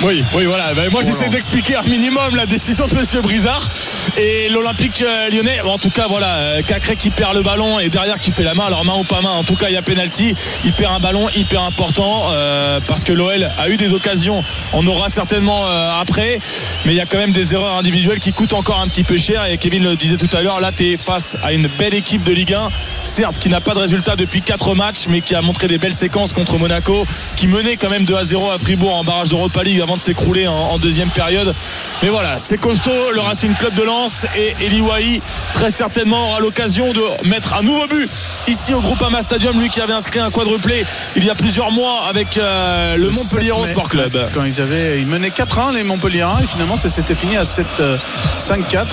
Oui, 0.04 0.24
oui, 0.34 0.44
voilà. 0.46 0.74
Ben, 0.74 0.90
moi, 0.90 1.02
j'essaie 1.02 1.28
d'expliquer 1.28 1.76
un 1.76 1.82
minimum 1.82 2.34
la 2.34 2.46
décision 2.46 2.88
de 2.88 2.94
Monsieur 2.94 3.20
Brizard 3.20 3.68
et 4.16 4.48
l'Olympique 4.48 5.02
euh, 5.02 5.30
lyonnais. 5.30 5.60
En 5.60 5.78
tout 5.78 5.90
cas, 5.90 6.06
voilà, 6.08 6.34
euh, 6.34 6.62
Cacré 6.62 6.96
qui 6.96 7.10
perd 7.10 7.34
le 7.34 7.42
ballon 7.42 7.78
et 7.78 7.88
derrière 7.88 8.18
qui 8.18 8.32
fait 8.32 8.42
la 8.42 8.54
main. 8.54 8.64
Alors, 8.66 8.84
main 8.84 8.96
ou 8.98 9.04
pas 9.04 9.20
main, 9.20 9.30
en 9.30 9.44
tout 9.44 9.54
cas, 9.54 9.66
il 9.68 9.74
y 9.74 9.76
a 9.76 9.82
penalty. 9.82 10.34
Il 10.64 10.72
perd 10.72 10.94
un 10.94 10.98
ballon 10.98 11.28
hyper 11.36 11.62
important 11.62 12.26
euh, 12.30 12.80
parce 12.86 13.04
que 13.04 13.12
l'OL 13.12 13.48
a 13.56 13.68
eu 13.68 13.76
des 13.76 13.92
occasions. 13.92 14.42
On 14.72 14.86
aura 14.88 15.08
certainement 15.08 15.66
euh, 15.68 16.00
après, 16.00 16.40
mais 16.84 16.92
il 16.92 16.96
y 16.96 17.00
a 17.00 17.06
quand 17.06 17.18
même 17.18 17.32
des 17.32 17.54
erreurs 17.54 17.76
individuelles 17.76 18.20
qui 18.20 18.32
coûtent 18.32 18.54
encore 18.54 18.80
un 18.80 18.88
petit 18.88 19.04
peu 19.04 19.16
cher. 19.16 19.44
Et 19.46 19.58
Kevin 19.58 19.84
le 19.84 19.94
disait 19.94 20.16
tout 20.16 20.34
à 20.36 20.42
l'heure, 20.42 20.60
là, 20.60 20.72
tu 20.76 20.92
es 20.92 20.96
face 20.96 21.36
à 21.44 21.52
une 21.52 21.68
belle 21.78 21.94
équipe 21.94 22.24
de 22.24 22.32
Ligue 22.32 22.54
1, 22.54 22.70
certes, 23.04 23.38
qui 23.38 23.48
n'a 23.48 23.60
pas 23.60 23.74
de 23.74 23.78
résultat 23.78 24.16
depuis 24.16 24.42
4 24.42 24.74
matchs, 24.74 25.06
mais 25.08 25.20
qui 25.20 25.36
a 25.36 25.42
montré 25.42 25.68
des 25.68 25.78
belles 25.78 25.94
séquences 25.94 26.32
contre 26.32 26.58
Monaco, 26.58 27.04
qui 27.36 27.46
menait 27.46 27.76
quand 27.76 27.90
même 27.90 28.04
2 28.04 28.16
à 28.16 28.24
0 28.24 28.50
à 28.50 28.58
Fribourg 28.58 28.96
en 28.96 29.04
barrage 29.04 29.28
d'Europa 29.28 29.62
League 29.62 29.81
avant 29.82 29.96
de 29.96 30.02
s'écrouler 30.02 30.46
en, 30.46 30.54
en 30.54 30.78
deuxième 30.78 31.10
période. 31.10 31.54
Mais 32.02 32.08
voilà, 32.08 32.38
c'est 32.38 32.58
costaud, 32.58 33.12
le 33.12 33.20
Racing 33.20 33.54
Club 33.54 33.74
de 33.74 33.82
Lens 33.82 34.26
et 34.36 34.54
Eli 34.64 34.80
Wahi 34.80 35.20
très 35.52 35.70
certainement 35.70 36.30
aura 36.30 36.40
l'occasion 36.40 36.92
de 36.92 37.02
mettre 37.24 37.54
un 37.54 37.62
nouveau 37.62 37.86
but 37.86 38.08
ici 38.48 38.74
au 38.74 38.80
Groupama 38.80 39.22
Stadium, 39.22 39.58
lui 39.60 39.68
qui 39.68 39.80
avait 39.80 39.92
inscrit 39.92 40.20
un 40.20 40.30
quadruplé 40.30 40.84
il 41.16 41.24
y 41.24 41.30
a 41.30 41.34
plusieurs 41.34 41.70
mois 41.70 42.04
avec 42.08 42.38
euh, 42.38 42.96
le, 42.96 43.10
Montpellier 43.10 43.52
7 43.52 43.62
mai, 43.62 43.70
Sport 43.70 43.88
Club. 43.88 44.28
Quand 44.34 44.44
ils 44.44 44.60
avaient, 44.60 45.00
ils 45.00 45.06
menaient 45.06 45.28
4-1 45.28 45.74
les 45.74 45.82
Montpelliérains 45.82 46.40
et 46.42 46.46
finalement 46.46 46.76
ça 46.76 46.88
s'était 46.88 47.14
fini 47.14 47.36
à 47.36 47.44
7 47.44 47.66
euh, 47.80 47.96
5-4. 48.38 48.86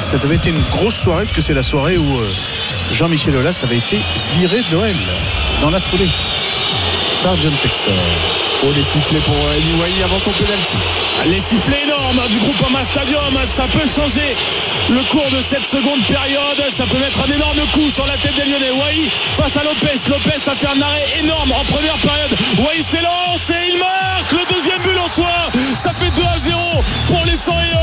Ça 0.00 0.16
avait 0.22 0.36
été 0.36 0.50
une 0.50 0.62
grosse 0.70 0.96
soirée 0.96 1.24
parce 1.24 1.36
que 1.36 1.42
c'est 1.42 1.54
la 1.54 1.62
soirée 1.62 1.98
où 1.98 2.18
euh, 2.18 2.28
Jean-Michel 2.92 3.36
Aulas 3.36 3.60
avait 3.62 3.78
été 3.78 3.98
viré 4.34 4.62
de 4.62 4.76
l'OL 4.76 4.94
dans 5.60 5.70
la 5.70 5.80
foulée 5.80 6.08
par 7.22 7.36
John 7.36 7.52
Textor. 7.62 7.94
Oh, 8.64 8.72
les 8.74 8.82
sifflets 8.82 9.20
pour 9.20 9.34
Eli 9.56 9.72
Wai 9.80 10.02
avant 10.02 10.18
son 10.18 10.30
penalty. 10.32 10.76
Les 11.26 11.40
sifflets 11.40 11.84
énormes 11.84 12.22
du 12.28 12.38
groupe 12.38 12.56
Ama 12.68 12.82
Stadium, 12.82 13.38
ça 13.44 13.66
peut 13.66 13.86
changer 13.86 14.34
le 14.90 15.02
cours 15.10 15.30
de 15.30 15.40
cette 15.40 15.66
seconde 15.66 16.02
période. 16.06 16.62
Ça 16.70 16.84
peut 16.86 16.98
mettre 16.98 17.20
un 17.20 17.32
énorme 17.32 17.60
coup 17.72 17.90
sur 17.90 18.06
la 18.06 18.16
tête 18.16 18.34
des 18.34 18.50
Lyonnais. 18.50 18.70
Wai 18.70 19.10
face 19.36 19.56
à 19.56 19.62
Lopez. 19.62 19.98
Lopez 20.08 20.50
a 20.50 20.54
fait 20.54 20.66
un 20.66 20.80
arrêt 20.80 21.04
énorme 21.22 21.52
en 21.52 21.64
première 21.64 21.96
période. 21.96 22.30
Wai 22.58 22.82
s'élance 22.82 23.50
et 23.50 23.72
il 23.72 23.78
marque 23.78 24.32
le 24.32 24.54
deuxième 24.54 24.82
but 24.82 24.98
en 24.98 25.08
soi. 25.08 25.50
Ça 25.76 25.92
fait 25.92 26.10
2 26.10 26.22
à 26.22 26.38
0 26.38 26.58
pour 27.08 27.24
les 27.26 27.36
100 27.36 27.60
et. 27.60 27.78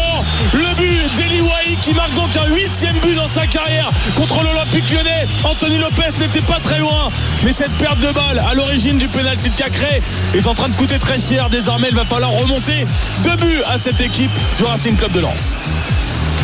Le 0.54 0.76
but 0.76 1.16
d'Eli 1.18 1.42
Wai 1.42 1.78
qui 1.82 1.94
marque 1.94 2.14
donc 2.14 2.36
un 2.38 2.48
huitième 2.54 2.98
but 3.00 3.16
dans 3.16 3.28
sa 3.28 3.48
carrière 3.48 3.90
contre 4.16 4.44
l'Olympique 4.44 4.90
lyonnais. 4.90 5.28
Anthony 5.44 5.78
Lopez 5.78 6.18
n'était 6.20 6.42
pas 6.42 6.60
très 6.60 6.80
loin. 6.80 7.10
Mais 7.44 7.52
cette 7.52 7.72
perte 7.74 8.00
de 8.00 8.12
balle 8.12 8.40
à 8.48 8.54
l'origine 8.54 8.98
du 8.98 9.08
pénalty 9.08 9.50
de 9.50 9.56
Cacré 9.56 10.02
est 10.34 10.48
en 10.48 10.54
train 10.54 10.70
de 10.70 10.76
coûter 10.76 11.00
très 11.00 11.20
cher. 11.20 11.50
Désormais, 11.50 11.90
il 11.90 11.96
va 11.96 12.06
falloir 12.06 12.32
remonter 12.32 12.86
deux 13.24 13.36
buts 13.36 13.62
à 13.68 13.78
cette 13.78 14.02
équipe 14.02 14.32
du 14.58 14.64
Racing 14.64 14.96
Club 14.96 15.12
de 15.12 15.20
Lens. 15.20 15.58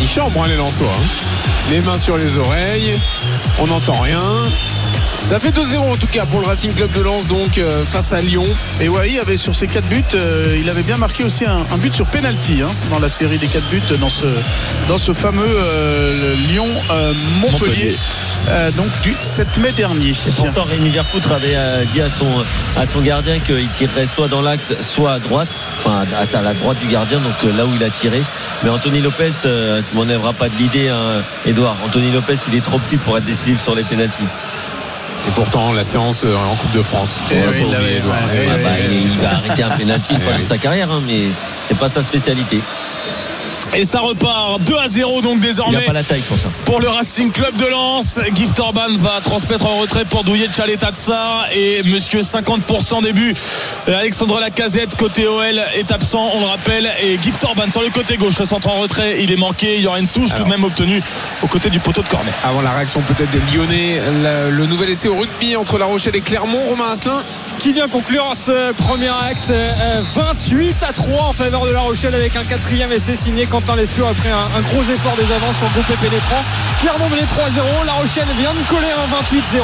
Ils 0.01 0.07
hein, 0.07 0.47
les 0.47 0.55
Lensois. 0.55 0.87
hein. 0.87 1.05
Les 1.69 1.79
mains 1.79 1.99
sur 1.99 2.17
les 2.17 2.37
oreilles. 2.37 2.99
On 3.59 3.67
n'entend 3.67 4.01
rien. 4.01 4.19
Ça 5.27 5.39
fait 5.39 5.51
2-0 5.51 5.77
en 5.77 5.95
tout 5.95 6.07
cas 6.07 6.25
pour 6.25 6.41
le 6.41 6.47
Racing 6.47 6.73
Club 6.73 6.91
de 6.91 6.99
Lens 7.01 7.25
donc 7.27 7.57
euh, 7.57 7.83
face 7.83 8.11
à 8.11 8.21
Lyon. 8.21 8.45
Et 8.81 8.89
Wai 8.89 9.17
avait 9.19 9.37
sur 9.37 9.55
ses 9.55 9.67
4 9.67 9.85
buts, 9.85 10.03
euh, 10.13 10.57
il 10.59 10.69
avait 10.69 10.83
bien 10.83 10.97
marqué 10.97 11.23
aussi 11.23 11.45
un, 11.45 11.65
un 11.71 11.77
but 11.77 11.93
sur 11.93 12.05
penalty 12.07 12.61
hein, 12.61 12.69
dans 12.91 12.99
la 12.99 13.07
série 13.07 13.37
des 13.37 13.47
4 13.47 13.65
buts 13.69 13.81
dans 13.99 14.09
ce, 14.09 14.25
dans 14.89 14.97
ce 14.97 15.13
fameux 15.13 15.45
euh, 15.47 16.35
Lyon-Montpellier 16.35 17.95
Montpellier. 17.95 17.95
donc 18.75 18.87
du 19.03 19.15
7 19.21 19.57
mai 19.59 19.71
dernier. 19.71 20.09
Et 20.09 20.31
pourtant, 20.35 20.63
Rémi 20.63 20.89
Vercoutre 20.89 21.31
avait 21.31 21.55
euh, 21.55 21.85
dit 21.93 22.01
à 22.01 22.09
son, 22.09 22.27
à 22.77 22.85
son 22.85 23.01
gardien 23.01 23.39
qu'il 23.39 23.67
tirerait 23.69 24.07
soit 24.07 24.27
dans 24.27 24.41
l'axe, 24.41 24.73
soit 24.81 25.13
à 25.13 25.19
droite, 25.19 25.47
enfin 25.79 26.05
à, 26.13 26.37
à 26.37 26.41
la 26.41 26.53
droite 26.53 26.77
du 26.79 26.87
gardien, 26.87 27.19
donc 27.19 27.33
euh, 27.45 27.55
là 27.55 27.65
où 27.65 27.69
il 27.75 27.83
a 27.83 27.89
tiré. 27.89 28.21
Mais 28.63 28.69
Anthony 28.69 29.01
Lopez, 29.01 29.31
euh, 29.45 29.81
tu 29.89 29.95
m'enlèveras 29.95 30.33
pas 30.33 30.49
de 30.49 30.55
l'idée, 30.57 30.89
hein, 30.89 31.21
Edouard. 31.45 31.77
Anthony 31.85 32.11
Lopez, 32.11 32.37
il 32.49 32.55
est 32.55 32.61
trop 32.63 32.79
petit 32.79 32.97
pour 32.97 33.17
être 33.17 33.25
décisif 33.25 33.61
sur 33.61 33.75
les 33.75 33.83
pénaltys. 33.83 34.23
Et 35.27 35.31
pourtant 35.35 35.71
la 35.71 35.83
séance 35.83 36.23
euh, 36.25 36.35
en 36.35 36.55
Coupe 36.55 36.71
de 36.71 36.81
France. 36.81 37.21
Eh 37.31 37.35
oui, 37.35 37.43
il 37.59 37.65
ouais, 37.65 38.01
ouais, 38.01 38.47
Ah 38.49 38.57
bah, 38.63 38.69
il, 38.89 39.19
va 39.19 39.35
arrêter 39.35 39.63
un 39.63 39.69
pénalty 39.69 40.13
une 40.15 40.21
fois 40.21 40.33
Eh 40.33 40.41
dans 40.41 40.47
sa 40.47 40.57
carrière, 40.57 40.91
hein, 40.91 41.01
mais 41.05 41.25
c'est 41.67 41.77
pas 41.77 41.89
sa 41.89 42.01
spécialité. 42.01 42.61
Et 43.73 43.85
ça 43.85 43.99
repart 44.01 44.59
2 44.61 44.75
à 44.77 44.87
0 44.89 45.21
donc 45.21 45.35
Il 45.37 45.39
désormais 45.39 45.79
pas 45.85 45.93
la 45.93 46.03
taille 46.03 46.19
pour 46.21 46.37
ça. 46.37 46.49
pour 46.65 46.81
le 46.81 46.89
Racing 46.89 47.31
Club 47.31 47.55
de 47.55 47.65
Lens. 47.65 48.19
Gift 48.35 48.59
Orban 48.59 48.97
va 48.97 49.21
transmettre 49.23 49.65
en 49.65 49.77
retrait 49.77 50.03
pour 50.03 50.23
douiller 50.25 50.47
Tchaletazza 50.49 51.45
et 51.53 51.81
monsieur 51.83 52.19
50% 52.21 53.01
des 53.03 53.13
buts. 53.13 53.33
Euh, 53.87 53.97
Alexandre 53.99 54.39
Lacazette 54.41 54.95
côté 54.97 55.25
OL 55.25 55.61
est 55.75 55.89
absent, 55.91 56.31
on 56.33 56.41
le 56.41 56.45
rappelle. 56.47 56.91
Et 57.01 57.17
Gift 57.21 57.43
Orban 57.45 57.71
sur 57.71 57.81
le 57.81 57.89
côté 57.91 58.17
gauche, 58.17 58.37
le 58.39 58.45
centre 58.45 58.67
en 58.67 58.79
retrait, 58.81 59.23
il 59.23 59.31
est 59.31 59.37
manqué. 59.37 59.75
Il 59.77 59.81
y 59.83 59.87
aura 59.87 59.99
une 59.99 60.07
touche 60.07 60.33
tout 60.35 60.43
de 60.43 60.49
même 60.49 60.63
obtenue 60.65 61.01
au 61.41 61.47
côté 61.47 61.69
du 61.69 61.79
poteau 61.79 62.01
de 62.01 62.07
corner. 62.09 62.33
Avant 62.43 62.61
la 62.61 62.71
réaction 62.71 63.01
peut-être 63.01 63.31
des 63.31 63.39
Lyonnais, 63.55 64.01
la- 64.21 64.49
le 64.49 64.65
nouvel 64.65 64.89
essai 64.89 65.07
au 65.07 65.15
rugby 65.15 65.55
entre 65.55 65.77
La 65.77 65.85
Rochelle 65.85 66.15
et 66.17 66.21
Clermont, 66.21 66.59
Romain 66.67 66.91
Asselin. 66.91 67.23
Qui 67.61 67.73
vient 67.73 67.87
conclure 67.87 68.31
ce 68.35 68.71
premier 68.73 69.09
acte 69.09 69.51
euh, 69.51 70.01
28 70.15 70.77
à 70.81 70.91
3 70.93 71.25
en 71.25 71.31
faveur 71.33 71.63
de 71.67 71.71
La 71.71 71.81
Rochelle 71.81 72.15
avec 72.15 72.35
un 72.35 72.43
quatrième 72.43 72.91
essai 72.91 73.15
signé 73.15 73.45
Quentin 73.45 73.75
Lescure 73.75 74.07
après 74.07 74.31
un, 74.31 74.57
un 74.57 74.61
gros 74.61 74.81
effort 74.81 75.15
des 75.15 75.31
avances 75.31 75.57
sur 75.57 75.67
le 75.67 75.73
groupe 75.83 75.99
pénétrant 75.99 76.41
Clermont 76.79 77.07
menait 77.09 77.21
3-0 77.21 77.85
La 77.85 77.93
Rochelle 77.93 78.25
vient 78.39 78.53
de 78.53 78.67
coller 78.67 78.87
un 78.89 79.35
28-0 79.35 79.61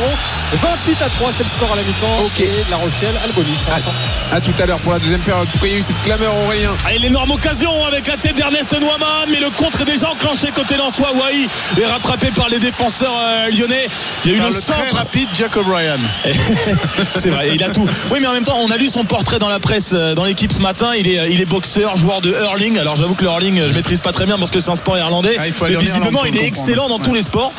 28 0.61 1.01
à 1.01 1.09
3 1.09 1.31
c'est 1.31 1.43
le 1.43 1.49
score 1.49 1.73
à 1.73 1.75
la 1.75 1.81
mi-temps 1.81 2.19
Ok. 2.25 2.39
et 2.41 2.51
La 2.69 2.77
Rochelle 2.77 3.15
a 3.23 3.25
le 3.25 3.33
bonus 3.33 3.57
pour 3.61 3.73
l'instant. 3.73 3.91
À 4.31 4.41
tout 4.41 4.53
à 4.59 4.65
l'heure 4.67 4.77
pour 4.79 4.91
la 4.91 4.99
deuxième 4.99 5.21
période. 5.21 5.47
Pourquoi 5.51 5.67
il 5.69 5.73
y 5.73 5.77
a 5.77 5.79
eu 5.79 5.83
cette 5.83 6.01
clameur 6.03 6.33
Aurélien 6.45 6.71
Et 6.93 6.99
l'énorme 6.99 7.31
occasion 7.31 7.83
avec 7.85 8.05
la 8.07 8.17
tête 8.17 8.35
d'Ernest 8.35 8.73
Noama, 8.79 9.25
mais 9.31 9.39
le 9.39 9.49
contre 9.49 9.81
est 9.81 9.85
déjà 9.85 10.09
enclenché 10.11 10.51
côté 10.53 10.75
Lensois. 10.77 11.13
Wai 11.13 11.47
est 11.81 11.85
rattrapé 11.85 12.27
par 12.31 12.49
les 12.49 12.59
défenseurs 12.59 13.13
euh, 13.17 13.49
lyonnais. 13.49 13.87
Il 14.25 14.31
y 14.31 14.33
a 14.35 14.37
eu 14.37 14.41
le, 14.41 14.47
le 14.47 14.61
très 14.61 14.61
centre. 14.61 14.95
rapide 14.97 15.29
Jack 15.33 15.55
O'Brien. 15.57 15.97
C'est 17.15 17.29
vrai, 17.29 17.51
il 17.55 17.63
a 17.63 17.69
tout. 17.69 17.86
Oui, 18.11 18.19
mais 18.21 18.27
en 18.27 18.33
même 18.33 18.43
temps, 18.43 18.57
on 18.59 18.71
a 18.71 18.77
lu 18.77 18.87
son 18.87 19.03
portrait 19.03 19.39
dans 19.39 19.49
la 19.49 19.59
presse, 19.59 19.91
euh, 19.93 20.15
dans 20.15 20.23
l'équipe 20.23 20.51
ce 20.51 20.59
matin. 20.61 20.91
Il 20.97 21.07
est, 21.07 21.31
il 21.31 21.41
est 21.41 21.45
boxeur, 21.45 21.97
joueur 21.97 22.21
de 22.21 22.31
hurling. 22.31 22.77
Alors 22.77 22.95
j'avoue 22.95 23.13
que 23.15 23.23
le 23.23 23.29
hurling, 23.29 23.59
euh, 23.59 23.67
je 23.67 23.73
maîtrise 23.73 24.01
pas 24.01 24.11
très 24.11 24.25
bien 24.25 24.37
parce 24.37 24.51
que 24.51 24.59
c'est 24.59 24.71
un 24.71 24.75
sport 24.75 24.97
irlandais. 24.97 25.35
Ah, 25.39 25.47
il 25.47 25.53
faut 25.53 25.65
mais 25.65 25.75
visiblement, 25.75 26.25
il 26.25 26.35
est 26.35 26.39
le 26.41 26.45
excellent 26.45 26.87
dans 26.89 26.99
tous 26.99 27.13
les 27.13 27.21
sports. 27.23 27.51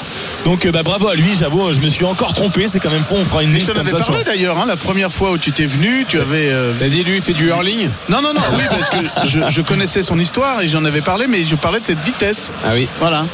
Donc 0.45 0.67
euh, 0.67 0.73
bah, 0.73 0.83
bravo 0.83 1.09
à 1.09 1.15
lui. 1.15 1.35
J'avoue, 1.39 1.73
je 1.73 1.81
me 1.81 1.89
suis 1.89 2.05
encore 2.05 2.33
trompé. 2.35 2.67
C'est 2.69 2.81
quand 2.81 2.91
même 2.91 3.05
faux. 3.05 3.17
On 3.19 3.25
fera 3.25 3.43
une 3.43 3.53
liste 3.53 3.73
comme 3.73 3.89
sur- 3.89 4.25
d'ailleurs, 4.25 4.59
hein, 4.59 4.65
la 4.67 4.77
première 4.77 5.13
fois 5.13 5.31
où 5.33 5.39
tu 5.39 5.53
t'es 5.53 5.67
venu, 5.67 6.05
tu 6.09 6.19
avais. 6.19 6.49
euh, 6.51 6.73
T'as 6.79 6.89
dit 6.89 7.03
lui 7.05 7.17
il 7.17 7.23
fait 7.23 7.33
du 7.35 7.49
hurling? 7.49 7.89
Non, 8.09 8.21
non, 8.23 8.33
non, 8.35 8.41
oui, 8.55 8.63
parce 8.71 8.91
que 8.91 8.97
je, 9.29 9.41
je 9.49 9.61
connaissais 9.63 10.03
son 10.03 10.19
histoire 10.19 10.61
et 10.63 10.69
j'en 10.69 10.85
avais 10.85 11.01
parlé, 11.01 11.27
mais 11.29 11.45
je 11.45 11.57
parlais 11.57 11.81
de 11.81 11.87
cette 11.87 12.01
vitesse. 12.01 12.53
Ah 12.65 12.71
oui. 12.75 12.89
Voilà. 13.01 13.27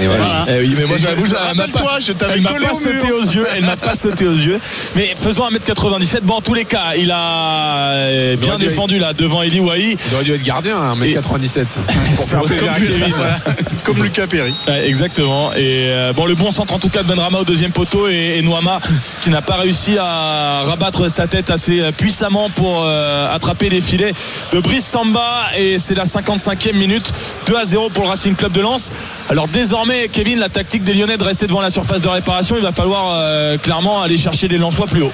Et 0.00 0.06
voilà. 0.06 0.24
Voilà. 0.24 0.46
Eh 0.48 0.60
oui, 0.60 0.74
mais 0.78 0.84
moi 0.86 0.96
j'avoue, 0.98 1.24
elle 1.26 1.56
m'a 1.56 1.66
pas, 1.68 1.98
je 2.00 2.12
elle 2.32 2.40
m'a 2.42 2.50
pas 2.50 2.72
au 2.72 2.78
sauté 2.78 3.12
aux 3.12 3.22
yeux. 3.22 3.46
Elle 3.56 3.64
m'a 3.64 3.76
pas 3.76 3.94
sauté 3.94 4.26
aux 4.26 4.32
yeux. 4.34 4.58
Mais 4.96 5.14
faisons 5.20 5.48
1m97. 5.48 6.20
Bon, 6.22 6.34
en 6.34 6.40
tous 6.40 6.54
les 6.54 6.64
cas, 6.64 6.94
il 6.96 7.10
a 7.10 7.92
euh, 7.92 8.36
bien 8.36 8.58
défendu 8.58 8.98
là 8.98 9.12
devant 9.12 9.42
Eli 9.42 9.60
Wahi. 9.60 9.96
Il 10.08 10.14
aurait 10.14 10.24
dû 10.24 10.32
être 10.32 10.42
gardien, 10.42 10.76
hein, 10.78 10.94
1m97. 11.00 11.66
Pour 12.16 12.28
faire 12.28 12.42
plaisir 12.42 12.70
à 12.70 12.74
comme- 12.76 12.86
Kevin. 12.86 13.14
Comme 13.84 14.02
Lucas 14.02 14.26
Perry. 14.26 14.54
Ouais, 14.68 14.86
exactement. 14.88 15.52
Et 15.54 15.86
euh, 15.88 16.12
bon, 16.12 16.26
le 16.26 16.34
bon 16.34 16.50
centre 16.50 16.74
en 16.74 16.78
tout 16.78 16.90
cas 16.90 17.02
de 17.02 17.08
Benrama 17.08 17.38
au 17.38 17.44
deuxième 17.44 17.72
poteau 17.72 18.08
et, 18.08 18.36
et 18.38 18.42
Noama 18.42 18.78
qui 19.22 19.30
n'a 19.30 19.40
pas 19.42 19.56
réussi 19.56 19.96
à 19.98 20.62
rabattre 20.64 21.10
sa 21.10 21.26
tête 21.26 21.50
assez 21.50 21.80
puissamment 21.96 22.50
pour 22.50 22.82
euh, 22.84 23.34
attraper 23.34 23.68
les 23.70 23.80
filets 23.80 24.12
de 24.52 24.60
Brice 24.60 24.84
Samba. 24.86 25.42
Et 25.58 25.78
c'est 25.78 25.94
la 25.94 26.04
55e 26.04 26.74
minute, 26.74 27.10
2 27.46 27.56
à 27.56 27.64
0 27.64 27.88
pour 27.90 28.04
le 28.04 28.10
Racing 28.10 28.34
Club 28.34 28.52
de 28.52 28.60
Lens. 28.60 28.90
Alors 29.28 29.48
désormais, 29.48 29.89
Kevin, 30.12 30.38
la 30.38 30.48
tactique 30.48 30.84
des 30.84 30.94
Lyonnais 30.94 31.16
de 31.16 31.24
rester 31.24 31.46
devant 31.46 31.60
la 31.60 31.70
surface 31.70 32.00
de 32.00 32.08
réparation, 32.08 32.56
il 32.56 32.62
va 32.62 32.72
falloir 32.72 33.12
euh, 33.12 33.58
clairement 33.58 34.02
aller 34.02 34.16
chercher 34.16 34.46
les 34.46 34.58
Lensois 34.58 34.86
plus 34.86 35.02
haut. 35.02 35.12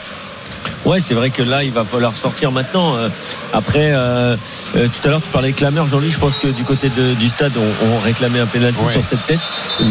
Ouais, 0.87 1.01
c'est 1.01 1.15
vrai 1.15 1.31
que 1.31 1.43
là, 1.43 1.65
il 1.65 1.73
va 1.73 1.85
falloir 1.85 2.15
sortir 2.17 2.53
maintenant. 2.53 2.97
Euh, 2.97 3.09
Après, 3.53 3.91
euh, 3.93 4.37
euh, 4.77 4.87
tout 4.89 5.09
à 5.09 5.11
l'heure, 5.11 5.23
tu 5.23 5.31
parlais 5.31 5.51
de 5.51 5.57
clameur, 5.57 5.89
Jean-Louis. 5.89 6.11
Je 6.11 6.19
pense 6.19 6.37
que 6.37 6.49
du 6.49 6.63
côté 6.65 6.91
de- 6.91 7.15
du 7.15 7.29
stade, 7.29 7.53
on, 7.57 7.87
on 7.87 7.99
réclamait 8.01 8.39
un 8.41 8.47
pénalty 8.47 8.79
Ouais. 8.85 8.93
sur 8.93 9.03
cette 9.05 9.25
tête, 9.27 9.41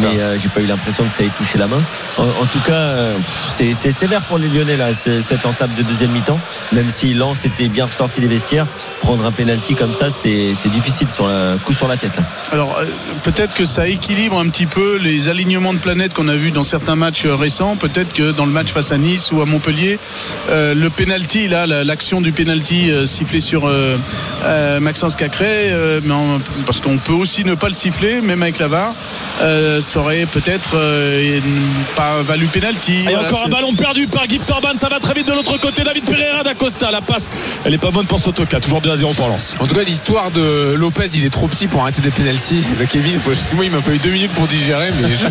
mais 0.00 0.20
euh, 0.20 0.38
j'ai 0.38 0.48
pas 0.48 0.60
eu 0.60 0.66
l'impression 0.66 1.04
que 1.04 1.12
ça 1.14 1.24
ait 1.24 1.30
touché 1.36 1.58
la 1.58 1.66
main. 1.66 1.82
En, 2.16 2.22
en 2.22 2.46
tout 2.46 2.60
cas, 2.64 2.94
c'est 3.56 3.74
sévère 3.92 4.22
pour 4.22 4.38
les 4.38 4.48
Lyonnais 4.48 4.76
là, 4.76 4.94
cette 4.94 5.44
entame 5.44 5.70
de 5.76 5.82
deuxième 5.82 6.12
mi-temps. 6.12 6.38
Même 6.72 6.90
si 6.90 7.12
Lens 7.14 7.44
était 7.44 7.68
bien 7.68 7.86
ressorti 7.86 8.20
des 8.20 8.28
vestiaires, 8.28 8.66
prendre 9.00 9.24
un 9.24 9.32
pénalty 9.32 9.74
comme 9.74 9.94
ça, 9.94 10.08
c'est 10.10 10.68
difficile 10.70 11.08
sur 11.12 11.26
un 11.26 11.56
coup 11.58 11.72
sur 11.72 11.88
la 11.88 11.96
tête. 11.96 12.16
Là. 12.18 12.22
Alors, 12.52 12.78
peut-être 13.24 13.54
que 13.54 13.64
ça 13.64 13.88
équilibre 13.88 14.38
un 14.38 14.48
petit 14.48 14.66
peu 14.66 14.96
les 14.98 15.28
alignements 15.28 15.74
de 15.74 15.78
planètes 15.78 16.14
qu'on 16.14 16.28
a 16.28 16.36
vus 16.36 16.52
dans 16.52 16.64
certains 16.64 16.96
matchs 16.96 17.26
récents. 17.26 17.74
Peut-être 17.76 18.12
que 18.12 18.30
dans 18.30 18.46
le 18.46 18.52
match 18.52 18.68
face 18.70 18.92
à 18.92 18.98
Nice 18.98 19.32
ou 19.32 19.42
à 19.42 19.46
Montpellier, 19.46 19.98
euh, 20.50 20.74
le 20.86 20.90
penalty, 20.90 21.48
là, 21.48 21.66
la- 21.66 21.82
l'action 21.82 22.20
du 22.20 22.30
penalty 22.30 22.92
euh, 22.92 23.06
sifflé 23.06 23.40
sur 23.40 23.66
euh, 23.66 23.96
euh, 24.44 24.78
Maxence 24.78 25.16
Cacré, 25.16 25.72
euh, 25.72 26.00
mais 26.04 26.14
parce 26.64 26.78
qu'on 26.80 26.96
peut 26.98 27.12
aussi 27.12 27.44
ne 27.44 27.54
pas 27.54 27.66
le 27.66 27.74
siffler, 27.74 28.20
même 28.20 28.40
avec 28.40 28.60
la 28.60 28.68
VAR, 28.68 28.94
euh, 29.42 29.80
ça 29.80 29.98
aurait 29.98 30.26
peut-être 30.26 30.70
euh, 30.76 31.40
pas 31.96 32.22
valu 32.22 32.46
penalty. 32.46 32.98
Et 33.00 33.02
Voilà, 33.02 33.22
encore 33.22 33.40
un 33.40 33.44
c'est- 33.46 33.50
ballon 33.50 33.74
perdu 33.74 34.06
par 34.06 34.28
Gift 34.28 34.48
Orban, 34.48 34.78
ça 34.80 34.88
va 34.88 35.00
très 35.00 35.12
vite 35.14 35.26
de 35.26 35.32
l'autre 35.32 35.58
côté. 35.58 35.82
David 35.82 36.04
Pereira 36.04 36.44
d'Acosta, 36.44 36.92
la 36.92 37.00
passe, 37.00 37.32
elle 37.64 37.74
est 37.74 37.78
pas 37.78 37.90
bonne 37.90 38.06
pour 38.06 38.20
Sotoka, 38.20 38.60
toujours 38.60 38.80
2 38.80 38.90
à 38.92 38.96
0 38.96 39.12
pour 39.14 39.26
Lens. 39.28 39.56
En 39.58 39.66
tout 39.66 39.74
cas, 39.74 39.82
l'histoire 39.82 40.30
de 40.30 40.74
Lopez, 40.78 41.08
il 41.14 41.24
est 41.24 41.30
trop 41.30 41.48
petit 41.48 41.66
pour 41.66 41.82
arrêter 41.82 42.00
des 42.00 42.12
pénalties. 42.12 42.64
Là, 42.78 42.86
Kevin, 42.86 43.18
faut- 43.18 43.32
moi, 43.56 43.64
il 43.64 43.72
m'a 43.72 43.82
fallu 43.82 43.98
deux 43.98 44.10
minutes 44.10 44.32
pour 44.34 44.46
digérer, 44.46 44.90
mais 45.02 45.08
je, 45.16 45.26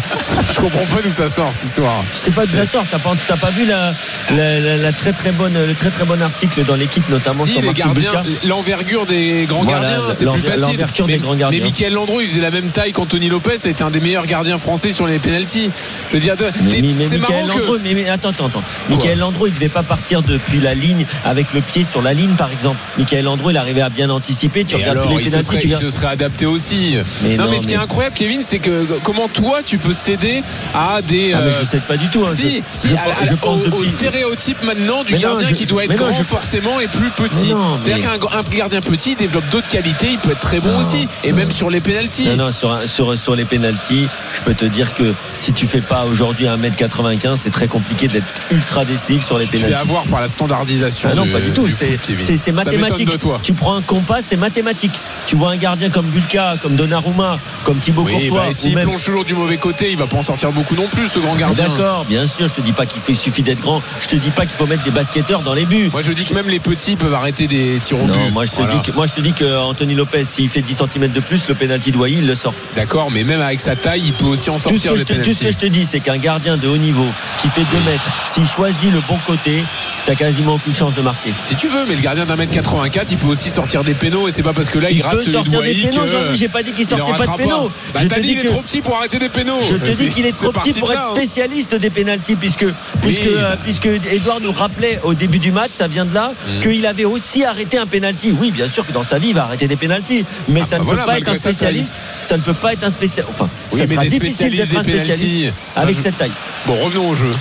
je 0.54 0.60
comprends 0.60 0.86
pas 0.94 1.02
d'où 1.02 1.12
ça 1.12 1.30
sort 1.30 1.54
cette 1.54 1.64
histoire. 1.70 2.04
Je 2.12 2.18
sais 2.26 2.32
pas 2.32 2.46
d'où 2.46 2.58
ça 2.58 2.66
sort. 2.66 2.86
T'as 2.92 3.00
pas, 3.00 3.14
t'as 3.26 3.38
pas 3.38 3.52
vu 3.52 3.66
la, 3.66 3.94
la, 4.36 4.60
la- 4.60 4.78
la 4.78 4.92
très 4.92 5.14
très 5.14 5.32
bonne, 5.32 5.45
le 5.54 5.74
très 5.74 5.90
très 5.92 6.06
bon 6.06 6.22
article 6.22 6.64
dans 6.66 6.76
l'équipe, 6.76 7.08
notamment 7.10 7.46
Si, 7.46 7.54
sur 7.54 7.62
les 7.62 7.74
gardiens, 7.74 8.24
l'envergure 8.46 9.06
des 9.06 9.46
grands 9.48 9.64
Voilà, 9.64 9.82
gardiens, 9.82 10.02
c'est 10.16 10.26
plus 10.26 10.42
facile. 10.42 10.62
l'envergure 10.62 11.08
des 11.08 11.18
grands 11.18 11.36
gardiens. 11.36 11.60
Mais 11.60 11.66
Michael 11.66 11.94
Landreau, 11.94 12.22
il 12.22 12.30
faisait 12.30 12.42
la 12.42 12.52
même 12.52 12.70
taille 12.70 12.92
qu'Anthony 12.94 13.30
Lopez, 13.30 13.58
c'était 13.60 13.84
un 13.84 13.92
des 13.92 14.00
meilleurs 14.00 14.26
gardiens 14.26 14.58
français 14.58 14.92
sur 14.92 15.08
les 15.08 15.20
pénalties. 15.20 15.72
Je 16.10 16.16
veux 16.16 16.20
dire, 16.22 16.36
c'est 16.38 17.18
marrant 17.18 17.48
que. 17.48 17.60
Landreau, 17.60 17.78
mais, 17.84 17.94
mais 17.94 18.10
attends, 18.10 18.30
attends, 18.30 18.48
attends. 18.48 18.64
Michael 18.90 19.20
Landreau, 19.20 19.48
il 19.48 19.54
devait 19.54 19.70
pas 19.70 19.84
partir 19.84 20.22
depuis 20.22 20.60
la 20.60 20.74
ligne 20.74 21.06
avec 21.24 21.54
le 21.54 21.62
pied 21.62 21.84
sur 21.84 22.02
la 22.02 22.14
ligne, 22.14 22.34
par 22.36 22.52
exemple. 22.52 22.78
Michael 22.98 23.26
Landreau, 23.26 23.50
il 23.52 23.58
arrivait 23.58 23.82
à 23.82 23.90
bien 23.90 24.10
anticiper. 24.10 24.64
Tu 24.66 24.76
Et 24.76 24.78
regardes 24.78 24.98
alors, 24.98 25.10
tous 25.12 25.18
les 25.18 25.24
il 25.24 25.26
se, 25.26 25.30
pénaltys, 25.32 25.48
serait, 25.50 25.60
tu 25.60 25.68
il 25.70 25.76
se 25.78 25.90
serait 25.90 26.08
adapté 26.08 26.46
aussi. 26.46 26.96
Mais 27.24 27.36
non, 27.38 27.46
non, 27.46 27.52
mais 27.52 27.60
ce 27.60 27.68
qui 27.68 27.74
est 27.74 27.78
incroyable, 27.78 28.16
Kevin, 28.18 28.42
c'est 28.46 28.60
que 28.60 28.86
comment 29.04 29.28
toi, 29.28 29.60
tu 29.66 29.78
peux 29.78 29.94
céder 29.94 30.44
à 30.74 31.02
des. 31.02 31.34
Ah, 31.34 31.40
mais 31.44 31.52
euh, 31.52 31.60
je 31.60 31.66
sais 31.66 31.80
pas 31.80 31.98
du 31.98 32.08
tout. 32.10 32.24
hein. 32.26 32.32
Si, 32.34 32.44
Je- 32.74 32.78
si, 32.80 32.90
je, 32.90 32.96
à- 32.96 33.00
à- 33.22 33.26
je 33.26 33.34
pense 33.36 33.62
au, 33.68 33.84
stéréotype 33.84 34.62
maintenant 34.64 35.04
du 35.04 35.14
Mais 35.14 35.20
gardien 35.30 35.48
je- 35.50 35.54
qui 35.54 35.66
doit 35.66 35.84
être 35.84 35.90
mais 35.90 35.96
non, 35.96 36.08
grand 36.10 36.18
je- 36.18 36.24
forcément 36.24 36.80
et 36.80 36.88
plus 36.88 37.10
petit. 37.12 37.54
C'est-à-dire 37.82 37.96
mais- 38.12 38.20
qu'un 38.20 38.38
un 38.38 38.44
gardien 38.44 38.82
petit 38.82 39.16
développe 39.16 39.48
d'autres 39.50 39.68
qualités, 39.70 40.08
il 40.12 40.18
peut 40.20 40.32
être 40.32 40.40
très 40.40 40.60
bon 40.60 40.72
Non, 40.72 40.86
aussi. 40.86 41.08
Et 41.24 41.32
même 41.32 41.52
sur 41.52 41.70
les 41.70 41.80
pénalties. 41.82 42.26
Non, 42.30 42.36
non, 42.48 42.52
sur, 42.52 42.72
un- 42.72 42.88
sur, 42.88 43.18
sur 43.18 43.36
les 43.36 43.46
pénalties, 43.46 44.08
je 44.34 44.42
peux 44.42 44.54
te 44.54 44.66
dire 44.66 44.94
que 44.94 45.14
si 45.34 45.54
tu 45.54 45.68
fais 45.68 45.82
pas 45.82 46.06
aujourd'hui 46.06 46.48
1m95, 46.48 47.40
c'est 47.44 47.50
très 47.52 47.68
compliqué 47.68 48.08
d'être 48.08 48.26
ultra 48.52 48.86
décisif 48.86 49.26
sur 49.26 49.38
les 49.38 49.46
Tu 49.46 49.52
te 49.52 49.58
fais 49.58 49.64
pénalties. 49.66 49.82
avoir 49.90 50.04
par 50.06 50.22
la 50.22 50.28
standardisation. 50.28 51.10
Ah 51.12 51.16
non, 51.16 51.24
du- 51.24 51.32
pas 51.32 51.40
du 51.42 51.52
tout. 51.52 51.68
C'est- 51.68 52.52
mathématique. 52.52 53.10
Tu 53.44 53.54
prends 53.54 53.76
un 53.76 53.82
compas, 53.82 54.22
c'est 54.22 54.38
mathématique. 54.38 54.94
Tu 55.28 55.36
vois 55.36 55.52
un 55.52 55.58
gardien 55.58 55.90
comme 55.90 56.06
Bulka, 56.08 56.56
comme 56.62 56.76
Donnarumma, 56.76 57.40
comme 57.64 57.78
Thibaut 57.80 58.04
Oui, 58.04 58.14
Courtois, 58.30 58.46
bah, 58.50 58.54
s'il 58.56 58.76
même- 58.76 58.86
plonge 58.88 59.04
toujours 59.04 59.26
du 59.26 59.34
mauvais 59.34 59.58
côté, 59.58 59.92
il 59.92 59.98
va 59.98 60.08
pas 60.08 60.18
en 60.18 60.24
sortir 60.24 60.52
beaucoup 60.52 60.76
non 60.76 60.88
plus, 60.88 61.10
ce 61.10 61.20
grand 61.20 61.36
gardien. 61.36 61.70
D'accord, 61.70 62.06
bien 62.06 62.28
sûr. 62.28 62.48
Je 62.48 62.54
te 62.54 62.62
dis 62.62 62.72
pas 62.74 62.86
qu'il 62.86 63.16
suffit 63.18 63.44
d'être 63.44 63.62
grand. 63.62 63.82
Je 64.00 64.08
te 64.08 64.16
dis 64.16 64.30
pas 64.30 64.46
qu'il 64.46 64.56
faut 64.58 64.66
mettre 64.68 64.84
des 64.84 64.92
dans 65.22 65.54
les 65.54 65.66
buts. 65.66 65.90
Moi, 65.92 66.02
je 66.02 66.12
dis 66.12 66.26
que 66.26 66.34
même 66.34 66.50
les 66.50 66.60
petits 66.60 66.96
peuvent 66.96 67.14
arrêter 67.14 67.48
des 67.48 67.80
tirs 67.84 68.02
au 68.02 68.06
Non, 68.06 68.14
but. 68.26 68.32
moi 68.34 68.46
je 68.46 68.52
te 68.52 68.58
Voilà. 68.58 68.74
dis 68.76 68.82
que 68.82 68.92
moi 68.92 69.08
je 69.08 69.14
te 69.14 69.22
dis 69.22 69.32
que 69.34 69.58
Anthony 69.58 69.96
Lopez, 69.96 70.26
s'il 70.26 70.50
fait 70.50 70.62
10 70.62 70.76
cm 70.94 71.08
de 71.12 71.20
plus, 71.22 71.48
le 71.48 71.56
penalty 71.56 71.92
de 71.92 71.98
Wai, 71.98 72.14
il 72.14 72.28
le 72.28 72.36
sort. 72.36 72.54
D'accord, 72.76 73.12
mais 73.12 73.24
même 73.24 73.42
avec 73.42 73.62
sa 73.62 73.76
taille, 73.76 74.02
il 74.06 74.14
peut 74.14 74.26
aussi 74.26 74.50
en 74.50 74.58
Tout 74.58 74.78
ce, 74.78 74.90
sortir 74.90 74.92
que 74.94 74.98
je 74.98 75.04
te, 75.04 75.14
tout 75.14 75.34
ce 75.34 75.44
que 75.46 75.52
je 75.52 75.58
te 75.58 75.66
dis, 75.68 75.86
c'est 75.86 76.00
qu'un 76.02 76.18
gardien 76.18 76.58
de 76.58 76.68
haut 76.68 76.78
niveau 76.78 77.06
qui 77.42 77.48
fait 77.48 77.62
2 77.62 77.66
mètres, 77.90 78.12
s'il 78.28 78.46
choisit 78.46 78.92
le 78.92 79.00
bon 79.08 79.18
côté, 79.26 79.64
t'as 80.06 80.16
quasiment 80.16 80.56
aucune 80.56 80.76
chance 80.76 80.94
de 80.94 81.02
marquer. 81.02 81.32
Si 81.44 81.56
tu 81.56 81.68
veux, 81.68 81.86
mais 81.88 81.96
le 81.96 82.02
gardien 82.02 82.26
d'un 82.26 82.36
mètre 82.36 82.52
84, 82.54 83.08
il 83.12 83.18
peut 83.18 83.28
aussi 83.28 83.50
sortir 83.50 83.84
des 83.84 83.94
pénaux 83.94 84.28
et 84.28 84.32
c'est 84.32 84.44
pas 84.44 84.54
parce 84.54 84.70
que 84.70 84.80
là 84.80 84.92
il, 84.92 84.98
Il 84.98 85.02
rate 85.02 85.14
peut 85.14 85.20
celui 85.20 85.32
de 85.32 85.38
sortir 85.38 85.62
des 85.62 85.68
Wai 85.68 85.90
pénaux, 85.90 86.04
j'ai 86.34 86.48
pas 86.50 86.62
dit 86.64 86.74
qu'il 86.74 86.86
sortait 86.86 87.12
pas 87.14 87.26
de 87.26 87.38
pénaux. 87.38 87.72
Bah, 87.94 88.02
Je 88.04 88.08
t'as 88.08 88.16
dit 88.20 88.22
dis 88.22 88.32
il 88.34 88.40
est 88.40 88.46
trop 88.50 88.62
petit 88.62 88.82
pour 88.82 88.98
arrêter 88.98 89.18
des 89.18 89.30
pénaux. 89.30 89.60
Je 89.68 89.76
te 89.76 89.90
dis 89.92 90.10
qu'il 90.10 90.26
est 90.26 90.32
trop 90.34 90.52
petit 90.52 90.74
pour 90.74 90.90
de 90.90 90.94
être 90.94 91.10
hein. 91.12 91.16
spécialiste 91.16 91.76
des 91.76 91.90
pénalties 91.90 92.36
puisque 92.36 92.66
puisque 93.02 93.28
euh, 93.28 93.56
puisque 93.64 93.86
Edouard 94.12 94.42
nous 94.42 94.52
rappelait 94.52 95.00
au 95.06 95.14
début 95.14 95.40
du 95.40 95.52
match, 95.52 95.72
ça 95.74 95.88
vient 95.88 96.06
de 96.06 96.14
là, 96.14 96.34
Mm. 96.48 96.60
qu'il 96.62 96.86
avait 96.86 97.06
aussi 97.06 97.44
arrêté 97.46 97.78
un 97.78 97.86
pénalty. 97.86 98.36
Oui, 98.40 98.52
bien 98.52 98.68
sûr 98.70 98.86
que 98.86 98.92
dans 98.92 99.04
sa 99.04 99.20
vie 99.20 99.30
il 99.30 99.36
va 99.36 99.44
arrêter 99.44 99.68
des 99.68 99.76
pénalties, 99.76 100.26
mais 100.50 100.62
Ah 100.64 100.66
ça 100.66 100.76
bah 100.78 100.80
ne 100.80 100.86
voilà, 100.86 101.04
peut 101.04 101.08
pas 101.12 101.18
être 101.20 101.30
un 101.30 101.36
spécialiste. 101.36 101.94
Ça 102.24 102.38
ne 102.38 102.42
peut 102.42 102.54
pas 102.54 102.74
être 102.74 102.84
un 102.84 102.92
spécialiste. 102.92 103.32
Enfin, 103.34 103.50
Oui, 103.72 103.80
ça 103.80 103.88
sera 103.88 104.06
difficile 104.06 104.56
d'être 104.56 104.78
un 104.78 104.84
spécialiste 104.84 105.54
avec 105.76 105.98
je- 105.98 106.02
cette 106.02 106.18
taille. 106.18 106.32
Bon, 106.66 106.84
revenons 106.84 107.10
au 107.10 107.16
jeu. 107.16 107.32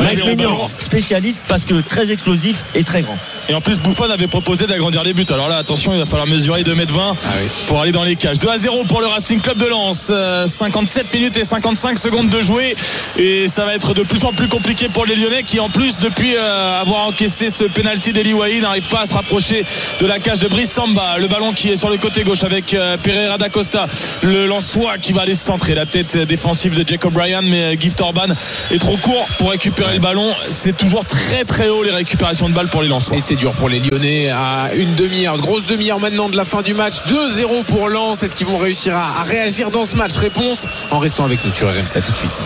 Mike 0.00 0.24
Maignan, 0.24 0.68
spécialiste 0.68 1.42
parce 1.48 1.64
que 1.64 1.74
très 1.80 2.10
explosif 2.12 2.62
et 2.74 2.84
très 2.84 3.02
grand. 3.02 3.16
Et 3.48 3.54
en 3.54 3.60
plus, 3.60 3.78
Buffon 3.78 4.10
avait 4.10 4.26
proposé 4.26 4.66
d'agrandir 4.66 5.04
les 5.04 5.12
buts. 5.12 5.24
Alors 5.30 5.48
là, 5.48 5.56
attention, 5.58 5.92
il 5.92 5.98
va 6.00 6.04
falloir 6.06 6.26
mesurer 6.26 6.62
2m20 6.64 6.98
Ah 6.98 7.12
oui. 7.14 7.48
pour 7.68 7.80
aller 7.80 7.92
dans 7.92 8.02
les 8.02 8.16
cages. 8.16 8.40
2 8.40 8.48
à 8.48 8.58
0 8.58 8.84
pour 8.84 9.00
le 9.00 9.06
Racing 9.06 9.40
Club 9.40 9.58
de 9.58 9.66
Lens. 9.66 10.08
Euh, 10.10 10.46
57 10.46 11.14
minutes 11.14 11.36
et 11.36 11.44
55 11.44 11.96
secondes 11.98 12.28
de 12.28 12.40
jouer. 12.40 12.74
Et 13.16 13.46
ça 13.46 13.64
va 13.64 13.74
être 13.74 13.94
de 13.94 14.02
plus 14.02 14.24
en 14.24 14.32
plus 14.32 14.48
compliqué 14.48 14.88
pour 14.88 15.06
les 15.06 15.14
Lyonnais 15.14 15.44
qui, 15.44 15.60
en 15.60 15.68
plus, 15.68 15.98
depuis 16.00 16.34
euh, 16.36 16.80
avoir 16.80 17.06
encaissé 17.06 17.48
ce 17.50 17.62
penalty 17.64 18.12
d'Eli 18.12 18.34
Wahi, 18.34 18.60
n'arrive 18.60 18.88
pas 18.88 19.02
à 19.02 19.06
se 19.06 19.14
rapprocher 19.14 19.64
de 20.00 20.06
la 20.06 20.18
cage 20.18 20.40
de 20.40 20.48
Brice 20.48 20.72
Samba. 20.72 21.18
Le 21.18 21.28
ballon 21.28 21.52
qui 21.52 21.68
est 21.70 21.76
sur 21.76 21.88
le 21.88 21.98
côté 21.98 22.24
gauche 22.24 22.42
avec 22.42 22.74
euh, 22.74 22.96
Pereira 22.96 23.38
da 23.38 23.48
Costa. 23.48 23.86
Le 24.22 24.46
Lensois 24.48 24.98
qui 24.98 25.12
va 25.12 25.22
aller 25.22 25.34
centrer 25.34 25.74
la 25.76 25.86
tête 25.86 26.16
défensive 26.18 26.76
de 26.76 26.86
Jacob 26.86 27.12
Bryan. 27.12 27.42
Mais 27.46 27.62
euh, 27.62 27.76
Gift 27.78 28.00
Orban 28.00 28.34
est 28.72 28.78
trop 28.78 28.96
court 28.96 29.28
pour 29.38 29.50
récupérer 29.50 29.94
le 29.94 30.00
ballon. 30.00 30.32
C'est 30.44 30.76
toujours 30.76 31.04
très 31.04 31.44
très 31.44 31.68
haut 31.68 31.84
les 31.84 31.92
récupérations 31.92 32.48
de 32.48 32.54
balles 32.54 32.68
pour 32.70 32.82
les 32.82 32.88
Lensois. 32.88 33.16
Et 33.16 33.20
dur 33.36 33.52
pour 33.52 33.68
les 33.68 33.78
Lyonnais 33.80 34.30
à 34.30 34.70
une 34.74 34.94
demi-heure, 34.94 35.38
grosse 35.38 35.66
demi-heure 35.66 36.00
maintenant 36.00 36.28
de 36.28 36.36
la 36.36 36.44
fin 36.44 36.62
du 36.62 36.74
match. 36.74 37.02
2-0 37.06 37.64
pour 37.64 37.88
Lens. 37.88 38.22
Est-ce 38.22 38.34
qu'ils 38.34 38.46
vont 38.46 38.58
réussir 38.58 38.96
à, 38.96 39.22
réagir 39.22 39.70
dans 39.70 39.86
ce 39.86 39.96
match? 39.96 40.16
Réponse 40.16 40.66
en 40.90 40.98
restant 40.98 41.24
avec 41.24 41.44
nous 41.44 41.52
sur 41.52 41.68
RMC. 41.68 42.02
Tout 42.04 42.12
de 42.12 42.16
suite. 42.16 42.44